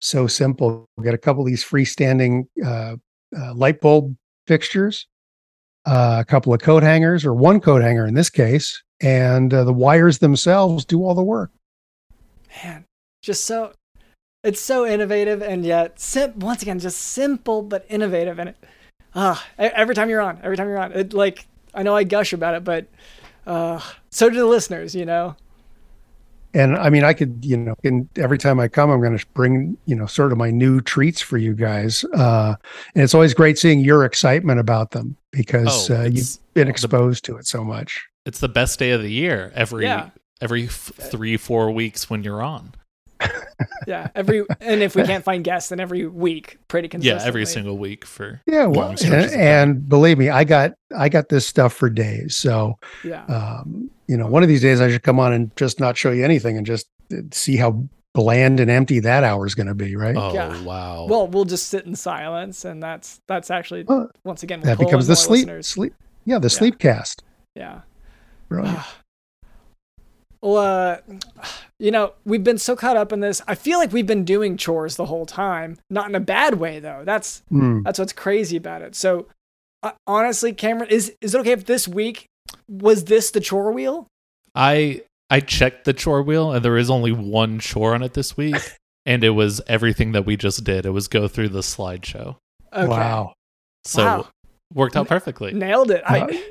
So 0.00 0.26
simple. 0.26 0.86
We 0.96 1.04
Get 1.04 1.14
a 1.14 1.18
couple 1.18 1.42
of 1.42 1.46
these 1.46 1.64
freestanding 1.64 2.44
uh, 2.64 2.96
uh, 3.36 3.54
light 3.54 3.80
bulb 3.80 4.14
fixtures, 4.46 5.06
uh, 5.86 6.18
a 6.20 6.24
couple 6.24 6.52
of 6.52 6.60
coat 6.60 6.82
hangers, 6.82 7.24
or 7.24 7.32
one 7.34 7.58
coat 7.60 7.80
hanger 7.82 8.06
in 8.06 8.14
this 8.14 8.28
case, 8.30 8.80
and 9.00 9.52
uh, 9.54 9.64
the 9.64 9.72
wires 9.72 10.18
themselves 10.18 10.84
do 10.84 11.02
all 11.02 11.14
the 11.14 11.22
work. 11.24 11.50
man 12.62 12.83
just 13.24 13.44
so 13.44 13.72
it's 14.42 14.60
so 14.60 14.86
innovative 14.86 15.40
and 15.42 15.64
yet 15.64 15.98
sim- 15.98 16.38
once 16.38 16.62
again 16.62 16.78
just 16.78 16.98
simple 17.00 17.62
but 17.62 17.84
innovative 17.88 18.38
and 18.38 18.50
it 18.50 18.56
ah 19.14 19.42
e- 19.58 19.62
every 19.74 19.94
time 19.94 20.10
you're 20.10 20.20
on 20.20 20.38
every 20.42 20.56
time 20.56 20.68
you're 20.68 20.78
on 20.78 20.92
it 20.92 21.12
like 21.14 21.46
i 21.74 21.82
know 21.82 21.96
i 21.96 22.04
gush 22.04 22.32
about 22.34 22.54
it 22.54 22.62
but 22.62 22.86
uh 23.46 23.80
so 24.10 24.28
do 24.28 24.36
the 24.36 24.44
listeners 24.46 24.94
you 24.94 25.04
know 25.06 25.34
And 26.56 26.76
I 26.76 26.88
mean, 26.88 27.02
I 27.02 27.14
could, 27.14 27.44
you 27.44 27.56
know, 27.56 27.74
and 27.82 28.08
every 28.16 28.38
time 28.38 28.60
I 28.60 28.68
come, 28.68 28.88
I'm 28.88 29.00
going 29.00 29.18
to 29.18 29.26
bring, 29.34 29.76
you 29.86 29.96
know, 29.96 30.06
sort 30.06 30.30
of 30.30 30.38
my 30.38 30.52
new 30.52 30.80
treats 30.80 31.20
for 31.20 31.36
you 31.36 31.52
guys. 31.52 32.04
Uh, 32.14 32.54
and 32.94 33.02
it's 33.02 33.12
always 33.12 33.34
great 33.34 33.58
seeing 33.58 33.80
your 33.80 34.04
excitement 34.04 34.60
about 34.60 34.92
them 34.92 35.16
because 35.32 35.90
Oh, 35.90 35.96
uh, 35.96 36.02
you've 36.04 36.12
it's- 36.14 36.38
been 36.54 36.66
the- 36.68 36.70
exposed 36.70 37.24
to 37.24 37.36
it 37.38 37.46
so 37.48 37.64
much. 37.64 38.06
It's 38.24 38.38
the 38.38 38.48
best 38.48 38.78
day 38.78 38.92
of 38.92 39.02
the 39.02 39.10
year. 39.10 39.50
Every 39.56 39.82
Yeah. 39.82 40.10
every 40.40 40.66
f- 40.66 40.92
three 41.10 41.36
four 41.36 41.72
weeks 41.72 42.08
when 42.08 42.22
you're 42.22 42.40
on. 42.40 42.70
yeah 43.86 44.08
every 44.14 44.44
and 44.60 44.82
if 44.82 44.94
we 44.96 45.02
can't 45.10 45.24
find 45.24 45.44
guests 45.44 45.68
then 45.70 45.80
every 45.80 46.06
week 46.06 46.58
pretty 46.68 46.88
consistently 46.88 47.22
Yeah, 47.22 47.28
every 47.28 47.46
single 47.46 47.76
week 47.78 48.04
for 48.04 48.40
Yeah, 48.46 48.66
well, 48.66 48.88
long 48.88 48.96
and, 49.04 49.30
and 49.32 49.88
believe 49.88 50.18
me, 50.18 50.28
I 50.30 50.44
got 50.44 50.72
I 50.96 51.08
got 51.08 51.28
this 51.28 51.46
stuff 51.46 51.72
for 51.72 51.88
days. 51.90 52.36
So, 52.36 52.78
yeah 53.04 53.24
um, 53.26 53.90
you 54.06 54.16
know, 54.16 54.26
one 54.26 54.42
of 54.42 54.48
these 54.48 54.62
days 54.62 54.80
I 54.80 54.90
should 54.90 55.02
come 55.02 55.18
on 55.20 55.32
and 55.32 55.54
just 55.56 55.80
not 55.80 55.96
show 55.96 56.10
you 56.10 56.24
anything 56.24 56.56
and 56.56 56.66
just 56.66 56.86
uh, 57.12 57.16
see 57.32 57.56
how 57.56 57.84
bland 58.14 58.60
and 58.60 58.70
empty 58.70 59.00
that 59.00 59.24
hour 59.24 59.44
is 59.46 59.54
going 59.56 59.66
to 59.66 59.74
be, 59.74 59.96
right? 59.96 60.16
Oh 60.16 60.32
Yeah. 60.32 60.62
wow. 60.62 61.06
well 61.08 61.26
we'll 61.26 61.44
just 61.44 61.68
sit 61.68 61.84
in 61.84 61.96
silence 61.96 62.64
and 62.64 62.82
that's 62.82 63.20
that's 63.26 63.50
actually 63.50 63.84
Well, 63.84 64.10
once 64.24 64.42
again 64.42 64.60
we'll 64.60 64.76
that 64.76 64.78
becomes 64.84 65.06
the 65.06 65.12
more 65.12 65.16
sleep 65.16 65.46
listeners. 65.46 65.66
sleep. 65.66 65.94
Yeah, 66.24 66.38
the 66.38 66.50
sleep 66.50 66.78
cast. 66.78 67.22
yeah 67.54 67.80
Brilliant. 68.48 68.78
Well, 70.44 70.56
uh, 70.58 70.98
you 71.78 71.90
know, 71.90 72.12
we've 72.26 72.44
been 72.44 72.58
so 72.58 72.76
caught 72.76 72.98
up 72.98 73.12
in 73.12 73.20
this. 73.20 73.40
I 73.48 73.54
feel 73.54 73.78
like 73.78 73.92
we've 73.92 74.06
been 74.06 74.24
doing 74.24 74.56
chores 74.58 74.96
the 74.96 75.06
whole 75.06 75.24
time. 75.24 75.78
Not 75.88 76.08
in 76.08 76.14
a 76.14 76.20
bad 76.20 76.54
way, 76.60 76.80
though. 76.80 77.02
That's 77.04 77.42
Mm. 77.50 77.82
that's 77.82 77.98
what's 77.98 78.12
crazy 78.12 78.56
about 78.58 78.82
it. 78.82 78.94
So, 78.94 79.26
uh, 79.82 79.92
honestly, 80.06 80.52
Cameron, 80.52 80.90
is 80.90 81.14
is 81.22 81.34
it 81.34 81.38
okay 81.40 81.52
if 81.52 81.64
this 81.64 81.88
week 81.88 82.26
was 82.68 83.04
this 83.04 83.30
the 83.30 83.40
chore 83.40 83.72
wheel? 83.72 84.06
I 84.54 85.00
I 85.30 85.40
checked 85.40 85.86
the 85.86 85.94
chore 85.94 86.22
wheel 86.22 86.52
and 86.52 86.62
there 86.62 86.76
is 86.76 86.90
only 86.90 87.10
one 87.12 87.58
chore 87.58 87.94
on 87.94 88.02
it 88.02 88.12
this 88.12 88.36
week, 88.36 88.56
and 89.06 89.24
it 89.24 89.30
was 89.30 89.62
everything 89.66 90.12
that 90.12 90.26
we 90.26 90.36
just 90.36 90.62
did. 90.62 90.84
It 90.84 90.90
was 90.90 91.08
go 91.08 91.26
through 91.26 91.48
the 91.48 91.60
slideshow. 91.60 92.36
Okay. 92.70 92.86
Wow. 92.86 93.32
So 93.84 94.04
Wow. 94.04 94.28
worked 94.74 94.94
out 94.96 95.08
perfectly. 95.08 95.54
Nailed 95.54 95.90
it. 95.90 96.02
Uh, 96.04 96.26
I, 96.30 96.44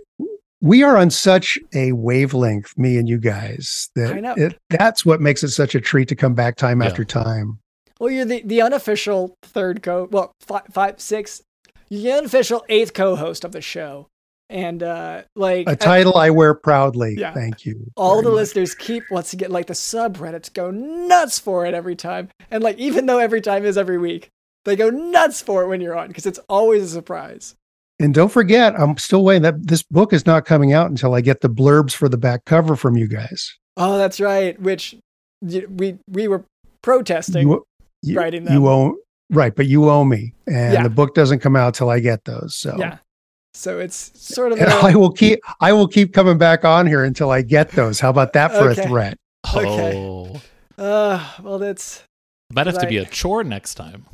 we 0.63 0.81
are 0.81 0.97
on 0.97 1.09
such 1.11 1.59
a 1.75 1.91
wavelength, 1.91 2.75
me 2.77 2.97
and 2.97 3.07
you 3.07 3.19
guys, 3.19 3.89
that 3.95 4.17
It, 4.37 4.57
that's 4.69 5.05
what 5.05 5.21
makes 5.21 5.43
it 5.43 5.49
such 5.49 5.75
a 5.75 5.81
treat 5.81 6.07
to 6.07 6.15
come 6.15 6.33
back 6.33 6.55
time 6.55 6.81
Yeah. 6.81 6.87
after 6.87 7.03
time. 7.05 7.59
well, 7.99 8.09
you're 8.09 8.25
the, 8.25 8.41
the 8.45 8.61
unofficial 8.61 9.35
third 9.43 9.83
co. 9.83 10.07
Well, 10.09 10.31
five, 10.41 10.63
five, 10.71 10.99
six. 10.99 11.41
You're 11.89 12.01
the 12.13 12.17
unofficial 12.19 12.63
eighth 12.69 12.93
co-host 12.93 13.43
of 13.43 13.51
the 13.51 13.61
show, 13.61 14.07
and 14.49 14.81
uh, 14.81 15.23
like 15.35 15.69
A 15.69 15.75
title 15.75 16.17
I 16.17 16.29
wear 16.31 16.53
proudly. 16.53 17.15
Yeah. 17.17 17.33
Thank 17.33 17.65
you. 17.65 17.91
all 17.97 18.21
the 18.21 18.29
much. 18.29 18.35
listeners 18.37 18.73
keep 18.73 19.03
once 19.11 19.29
to 19.31 19.35
get 19.37 19.51
like 19.51 19.67
the 19.67 19.73
subreddits 19.73 20.51
go 20.53 20.71
nuts 20.71 21.39
for 21.39 21.65
it 21.65 21.73
every 21.73 21.95
time 21.95 22.29
and 22.49 22.63
like 22.63 22.77
even 22.77 23.05
though 23.05 23.19
every 23.19 23.41
time 23.41 23.65
is 23.65 23.77
every 23.77 23.97
week 23.97 24.29
they 24.65 24.75
go 24.75 24.89
nuts 24.89 25.41
for 25.41 25.63
it 25.63 25.67
when 25.67 25.81
you're 25.81 25.97
on 25.97 26.07
because 26.07 26.25
it's 26.25 26.39
always 26.49 26.83
a 26.83 26.87
surprise 26.87 27.55
And 27.99 28.13
don't 28.13 28.29
forget, 28.31 28.77
I'm 28.79 28.97
still 28.97 29.23
waiting. 29.23 29.43
That 29.43 29.67
this 29.67 29.83
book 29.83 30.13
is 30.13 30.25
not 30.25 30.45
coming 30.45 30.73
out 30.73 30.89
until 30.89 31.13
I 31.13 31.21
get 31.21 31.41
the 31.41 31.49
blurbs 31.49 31.93
for 31.93 32.09
the 32.09 32.17
back 32.17 32.45
cover 32.45 32.75
from 32.75 32.97
you 32.97 33.07
guys. 33.07 33.55
oh 33.77 33.97
that's 33.97 34.19
right 34.19 34.59
which 34.61 34.95
we 35.41 35.97
we 36.09 36.27
were 36.27 36.43
protesting 36.81 37.47
You, 37.49 37.65
you, 38.01 38.17
writing 38.17 38.43
them. 38.45 38.53
you 38.53 38.67
owe 38.67 38.95
right, 39.29 39.55
but 39.55 39.65
you 39.67 39.89
owe 39.89 40.03
me, 40.03 40.33
and 40.47 40.73
Yeah. 40.73 40.83
the 40.83 40.89
book 40.89 41.15
doesn't 41.15 41.39
come 41.39 41.55
out 41.55 41.73
till 41.75 41.89
I 41.89 41.99
get 41.99 42.25
those. 42.25 42.55
So 42.55 42.75
yeah 42.77 42.97
so 43.55 43.79
it's 43.79 44.11
sort 44.19 44.51
of 44.51 44.59
and 44.59 44.67
a- 44.67 44.75
I 44.91 44.95
will 44.95 45.11
keep 45.11 45.39
I 45.61 45.71
will 45.73 45.87
keep 45.87 46.13
coming 46.13 46.37
back 46.39 46.65
on 46.65 46.87
here 46.87 47.03
until 47.03 47.29
I 47.29 47.41
get 47.43 47.69
those. 47.71 47.99
How 47.99 48.09
about 48.09 48.33
that 48.33 48.51
for 48.51 48.69
Okay. 48.69 48.81
a 48.83 48.87
threat? 48.87 49.17
Okay. 49.55 49.93
Oh, 49.95 50.41
uh 50.77 51.23
well 51.41 51.59
that's 51.59 52.03
might 52.51 52.65
have 52.67 52.79
to 52.79 52.87
be 52.87 52.97
a 52.97 53.05
chore 53.05 53.43
next 53.43 53.75
time. 53.75 54.05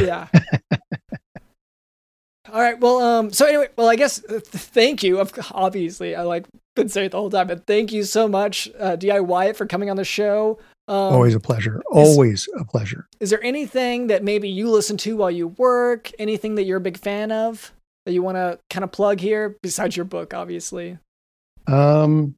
yeah 0.00 0.26
all 2.52 2.60
right 2.60 2.80
well 2.80 3.00
um 3.00 3.32
so 3.32 3.46
anyway 3.46 3.68
well 3.76 3.88
i 3.88 3.96
guess 3.96 4.24
uh, 4.24 4.32
th- 4.32 4.44
thank 4.44 5.02
you 5.02 5.20
obviously 5.52 6.14
i 6.14 6.22
like 6.22 6.46
been 6.76 6.88
saying 6.88 7.06
it 7.06 7.12
the 7.12 7.18
whole 7.18 7.30
time 7.30 7.46
but 7.46 7.66
thank 7.66 7.92
you 7.92 8.02
so 8.04 8.28
much 8.28 8.68
uh 8.78 8.96
di 8.96 9.18
wyatt 9.20 9.56
for 9.56 9.66
coming 9.66 9.90
on 9.90 9.96
the 9.96 10.04
show 10.04 10.58
um, 10.90 11.14
Always 11.14 11.36
a 11.36 11.40
pleasure. 11.40 11.80
Always 11.92 12.48
a 12.58 12.64
pleasure. 12.64 13.06
Is 13.20 13.30
there 13.30 13.42
anything 13.44 14.08
that 14.08 14.24
maybe 14.24 14.48
you 14.48 14.68
listen 14.68 14.96
to 14.96 15.16
while 15.16 15.30
you 15.30 15.46
work? 15.46 16.10
Anything 16.18 16.56
that 16.56 16.64
you're 16.64 16.78
a 16.78 16.80
big 16.80 16.98
fan 16.98 17.30
of 17.30 17.72
that 18.06 18.12
you 18.12 18.24
want 18.24 18.36
to 18.38 18.58
kind 18.70 18.82
of 18.82 18.90
plug 18.90 19.20
here 19.20 19.56
besides 19.62 19.96
your 19.96 20.04
book, 20.04 20.34
obviously? 20.34 20.98
Um, 21.68 22.34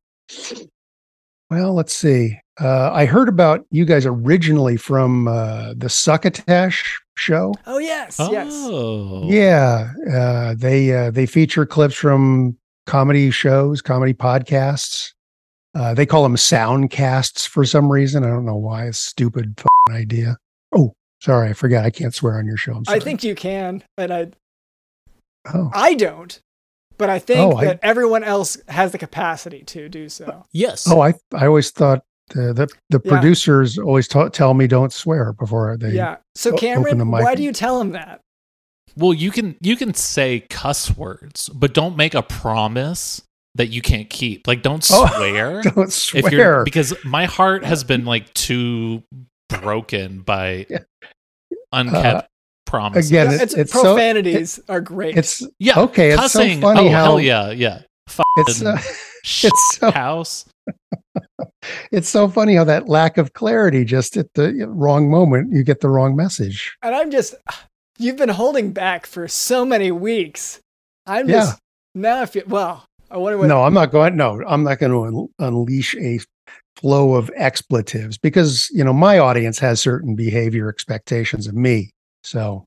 well, 1.49 1.73
let's 1.73 1.97
see. 1.97 2.39
Uh, 2.61 2.91
I 2.93 3.07
heard 3.07 3.31
about 3.31 3.65
you 3.71 3.87
guys 3.87 4.05
originally 4.05 4.77
from 4.77 5.29
uh, 5.29 5.73
the 5.75 5.89
Succotash 5.89 7.01
show. 7.17 7.55
Oh 7.67 7.79
yes, 7.79 8.17
yes. 8.19 8.49
Oh, 8.53 9.23
Yeah, 9.29 9.91
uh, 10.13 10.55
they 10.57 10.93
uh, 10.95 11.11
they 11.11 11.27
feature 11.27 11.67
clips 11.67 11.95
from 11.95 12.57
comedy 12.87 13.31
shows, 13.31 13.83
comedy 13.83 14.15
podcasts. 14.15 15.13
Uh, 15.75 15.95
they 15.95 16.05
call 16.05 16.23
them 16.23 16.37
soundcasts 16.37 17.49
for 17.49 17.65
some 17.65 17.91
reason. 17.91 18.25
I 18.25 18.29
don't 18.29 18.45
know 18.45 18.57
why. 18.57 18.87
It's 18.87 18.99
a 19.07 19.11
stupid 19.11 19.55
f***ing 19.59 19.95
idea. 19.95 20.37
Oh, 20.75 20.93
sorry, 21.23 21.49
I 21.49 21.53
forgot. 21.55 21.85
I 21.85 21.91
can't 21.91 22.15
swear 22.15 22.37
on 22.39 22.47
your 22.47 22.57
show. 22.59 22.75
I'm 22.75 22.83
I 22.89 22.99
think 22.99 23.25
you 23.25 23.35
can, 23.35 23.83
and 23.97 24.13
I 24.13 24.31
Oh, 25.53 25.71
I 25.75 25.95
don't, 25.95 26.41
but 26.99 27.09
I 27.11 27.19
think 27.19 27.41
Oh, 27.55 27.57
I- 27.57 27.65
that 27.65 27.81
everyone 27.83 28.23
else 28.23 28.59
has 28.69 28.93
the 28.93 28.99
capacity 28.99 29.63
to 29.65 29.89
do 29.89 30.09
so. 30.09 30.45
Yes. 30.53 30.87
oh, 30.91 31.01
I 31.01 31.15
I 31.35 31.47
always 31.47 31.71
thought 31.71 32.05
uh, 32.37 32.53
the 32.53 32.69
the 32.91 33.01
Yeah. 33.05 33.11
producers 33.11 33.79
always 33.79 34.09
ta- 34.09 34.29
tell 34.29 34.55
me 34.55 34.67
don't 34.67 34.93
swear 34.93 35.33
before 35.33 35.77
they. 35.77 35.93
yeah. 35.93 36.17
So 36.35 36.51
o- 36.51 36.53
open 36.55 36.61
Cameron, 36.69 36.99
the 36.99 37.05
mic 37.05 37.23
why 37.23 37.35
do 37.35 37.43
you 37.43 37.53
tell 37.53 37.81
him 37.81 37.93
that? 37.93 38.21
Well, 38.97 39.15
you 39.15 39.31
can 39.31 39.57
you 39.61 39.77
can 39.77 39.95
say 39.95 40.41
cuss 40.51 40.97
words, 40.97 41.49
but 41.49 41.73
don't 41.75 41.97
make 41.97 42.15
a 42.15 42.23
promise 42.23 43.23
that 43.55 43.69
you 43.69 43.83
can't 43.83 44.09
keep. 44.11 44.47
Like 44.47 44.63
don't 44.63 44.87
Oh, 44.93 45.07
swear. 45.17 45.63
Don't 45.63 45.79
if 45.89 46.13
you're 46.15 46.31
swear. 46.31 46.65
because 46.65 46.95
my 47.05 47.25
heart 47.27 47.65
has 47.65 47.85
been 47.85 48.05
like 48.05 48.33
too 48.35 49.03
broken 49.49 50.21
by 50.21 50.67
Yeah. 50.71 50.79
unkept 51.73 52.29
promises. 52.67 53.11
Again, 53.11 53.27
Yeah, 53.31 53.35
it- 53.37 53.43
it's, 53.43 53.55
it's 53.55 53.73
so- 53.73 53.83
profanities 53.83 54.61
are 54.69 54.81
great. 54.81 55.17
It's 55.17 55.43
yeah, 55.59 55.79
okay, 55.81 56.13
it's 56.13 56.33
so 56.33 56.41
funny 56.61 56.89
oh 56.89 56.91
how- 56.91 57.05
hell 57.05 57.21
yeah, 57.21 57.51
yeah. 57.51 57.83
it's 58.37 58.59
Fucking 58.59 58.67
uh, 58.67 58.79
it's 59.25 59.77
so- 59.79 59.91
house. 59.91 60.45
It's 61.93 62.09
so 62.09 62.29
funny 62.29 62.55
how 62.55 62.65
that 62.65 62.89
lack 62.89 63.19
of 63.19 63.33
clarity 63.35 63.85
just 63.85 64.17
at 64.17 64.33
the 64.35 64.67
wrong 64.69 65.11
moment 65.11 65.53
you 65.53 65.63
get 65.63 65.81
the 65.81 65.89
wrong 65.89 66.17
message. 66.17 66.75
and 66.83 66.95
I'm 66.95 67.11
just, 67.11 67.35
you've 67.99 68.17
been 68.17 68.29
holding 68.29 68.73
back 68.73 69.07
for 69.07 69.29
so 69.29 69.65
many 69.65 69.91
weeks. 69.91 70.61
I'm 71.07 71.29
Yeah. 71.29 71.35
just 71.37 71.59
now. 71.95 72.23
If 72.23 72.35
you 72.35 72.43
well, 72.47 72.85
I 73.11 73.17
wonder 73.19 73.39
what. 73.39 73.49
No, 73.49 73.65
I'm 73.65 73.75
not 73.75 73.91
going. 73.91 74.17
No, 74.17 74.41
I'm 74.47 74.63
not 74.63 74.79
going 74.79 74.93
to 74.93 75.05
un- 75.05 75.29
unleash 75.39 75.95
a 75.97 76.21
flow 76.77 77.15
of 77.15 77.31
expletives 77.37 78.17
because 78.19 78.71
you 78.73 78.83
know 78.85 78.93
my 78.93 79.19
audience 79.19 79.59
has 79.59 79.81
certain 79.81 80.15
behavior 80.15 80.69
expectations 80.69 81.47
of 81.47 81.55
me. 81.55 81.91
So, 82.23 82.65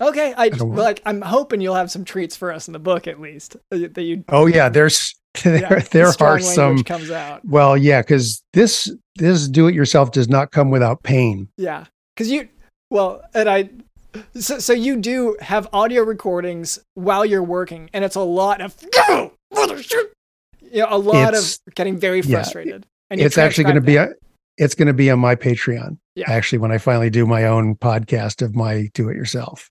Okay, 0.00 0.34
I, 0.36 0.48
want- 0.48 0.74
like. 0.74 1.02
I'm 1.06 1.20
hoping 1.22 1.60
you'll 1.60 1.74
have 1.76 1.90
some 1.90 2.04
treats 2.04 2.36
for 2.36 2.52
us 2.52 2.66
in 2.68 2.72
the 2.72 2.78
book 2.78 3.06
at 3.06 3.20
least. 3.20 3.56
That 3.70 3.96
you 4.02 4.24
oh 4.28 4.46
yeah, 4.46 4.68
there's 4.68 5.14
there 5.44 5.60
yeah, 5.60 5.78
there 5.90 6.12
are 6.20 6.40
some. 6.40 6.82
comes 6.84 7.10
out. 7.10 7.44
Well, 7.44 7.76
yeah, 7.76 8.02
because 8.02 8.42
this 8.52 8.92
this 9.16 9.46
do 9.48 9.68
it 9.68 9.74
yourself 9.74 10.10
does 10.10 10.28
not 10.28 10.50
come 10.50 10.70
without 10.70 11.02
pain. 11.04 11.48
Yeah, 11.56 11.84
because 12.16 12.30
you 12.30 12.48
well, 12.90 13.22
and 13.34 13.48
I. 13.48 13.70
So, 14.36 14.60
so 14.60 14.72
you 14.72 14.96
do 14.96 15.36
have 15.40 15.68
audio 15.72 16.02
recordings 16.04 16.78
while 16.94 17.24
you're 17.24 17.42
working, 17.42 17.90
and 17.92 18.04
it's 18.04 18.14
a 18.14 18.20
lot 18.20 18.60
of 18.60 18.74
you 19.08 19.30
know, 20.72 20.86
a 20.88 20.98
lot 20.98 21.28
It's- 21.34 21.60
of 21.66 21.74
getting 21.74 21.96
very 21.98 22.20
yeah, 22.20 22.36
frustrated. 22.36 22.86
and 23.10 23.20
It's 23.20 23.38
actually 23.38 23.64
going 23.64 23.74
to 23.76 23.80
be 23.80 23.96
a, 23.96 24.10
it's 24.56 24.74
going 24.74 24.86
to 24.88 24.94
be 24.94 25.10
on 25.10 25.18
my 25.18 25.34
Patreon. 25.34 25.98
Yeah. 26.14 26.30
Actually, 26.30 26.58
when 26.58 26.70
I 26.70 26.78
finally 26.78 27.10
do 27.10 27.26
my 27.26 27.44
own 27.44 27.74
podcast 27.76 28.40
of 28.42 28.54
my 28.54 28.88
do 28.94 29.08
it 29.08 29.16
yourself. 29.16 29.68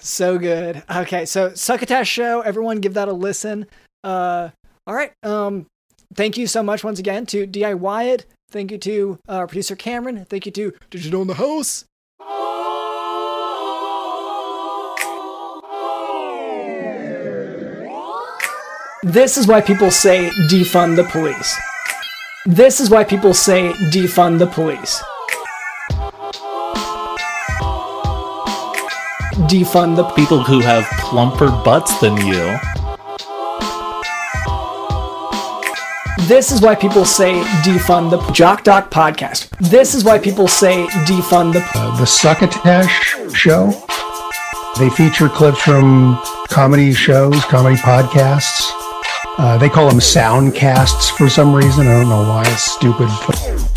So 0.00 0.38
good. 0.38 0.82
Okay, 0.94 1.24
so 1.24 1.54
Succotash 1.54 2.08
Show, 2.08 2.40
everyone 2.40 2.80
give 2.80 2.94
that 2.94 3.08
a 3.08 3.12
listen. 3.12 3.66
Uh, 4.02 4.50
all 4.86 4.94
right. 4.94 5.12
Um, 5.22 5.66
thank 6.14 6.36
you 6.36 6.46
so 6.46 6.62
much 6.62 6.82
once 6.82 6.98
again 6.98 7.26
to 7.26 7.46
Di 7.46 7.74
Wyatt. 7.74 8.26
Thank 8.50 8.72
you 8.72 8.78
to 8.78 9.18
uh, 9.28 9.46
producer 9.46 9.76
Cameron. 9.76 10.24
Thank 10.24 10.46
you 10.46 10.52
to 10.52 10.72
Digital 10.90 11.22
in 11.22 11.28
the 11.28 11.34
House. 11.34 11.84
This 19.02 19.38
is 19.38 19.46
why 19.46 19.62
people 19.62 19.90
say 19.90 20.28
defund 20.50 20.96
the 20.96 21.04
police. 21.04 21.56
This 22.44 22.80
is 22.80 22.90
why 22.90 23.04
people 23.04 23.32
say 23.32 23.72
defund 23.92 24.38
the 24.38 24.46
police. 24.46 25.02
Defund 29.48 29.96
the 29.96 30.04
People 30.10 30.42
who 30.42 30.60
have 30.60 30.84
plumper 31.00 31.48
butts 31.64 31.98
than 32.00 32.16
you. 32.26 32.58
This 36.28 36.52
is 36.52 36.60
why 36.60 36.74
people 36.74 37.04
say 37.04 37.40
defund 37.64 38.10
the 38.10 38.20
Jock 38.32 38.62
Doc 38.64 38.90
podcast. 38.90 39.48
This 39.58 39.94
is 39.94 40.04
why 40.04 40.18
people 40.18 40.46
say 40.46 40.86
defund 41.06 41.54
the 41.54 41.64
Uh, 41.74 41.96
the 41.98 42.06
Succotash 42.06 43.16
show. 43.34 43.72
They 44.78 44.90
feature 44.90 45.28
clips 45.28 45.60
from 45.60 46.20
comedy 46.48 46.92
shows, 46.92 47.42
comedy 47.46 47.76
podcasts. 47.76 48.70
Uh, 49.38 49.56
they 49.58 49.68
call 49.68 49.88
them 49.88 49.98
soundcasts 49.98 51.10
for 51.16 51.28
some 51.28 51.54
reason. 51.54 51.86
I 51.88 52.00
don't 52.00 52.08
know 52.08 52.22
why. 52.28 52.42
It's 52.46 52.62
stupid. 52.62 53.69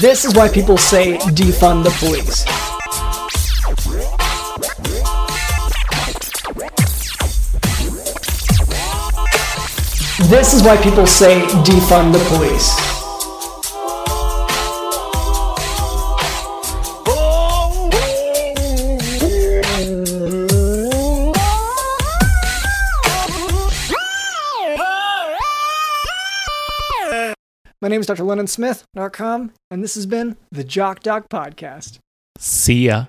This 0.00 0.26
is 0.26 0.34
why 0.34 0.48
people 0.48 0.76
say 0.76 1.16
defund 1.16 1.82
the 1.82 1.90
police. 1.98 2.44
This 10.28 10.52
is 10.52 10.62
why 10.62 10.76
people 10.82 11.06
say 11.06 11.40
defund 11.64 12.12
the 12.12 12.22
police. 12.28 12.85
My 27.86 27.90
name 27.90 28.00
is 28.00 28.08
Dr. 28.08 28.24
Lennon 28.24 28.48
Smith, 28.48 28.84
Smith.com, 28.94 29.52
and 29.70 29.80
this 29.80 29.94
has 29.94 30.06
been 30.06 30.36
the 30.50 30.64
Jock 30.64 31.04
Doc 31.04 31.28
Podcast. 31.28 32.00
See 32.36 32.86
ya. 32.86 33.04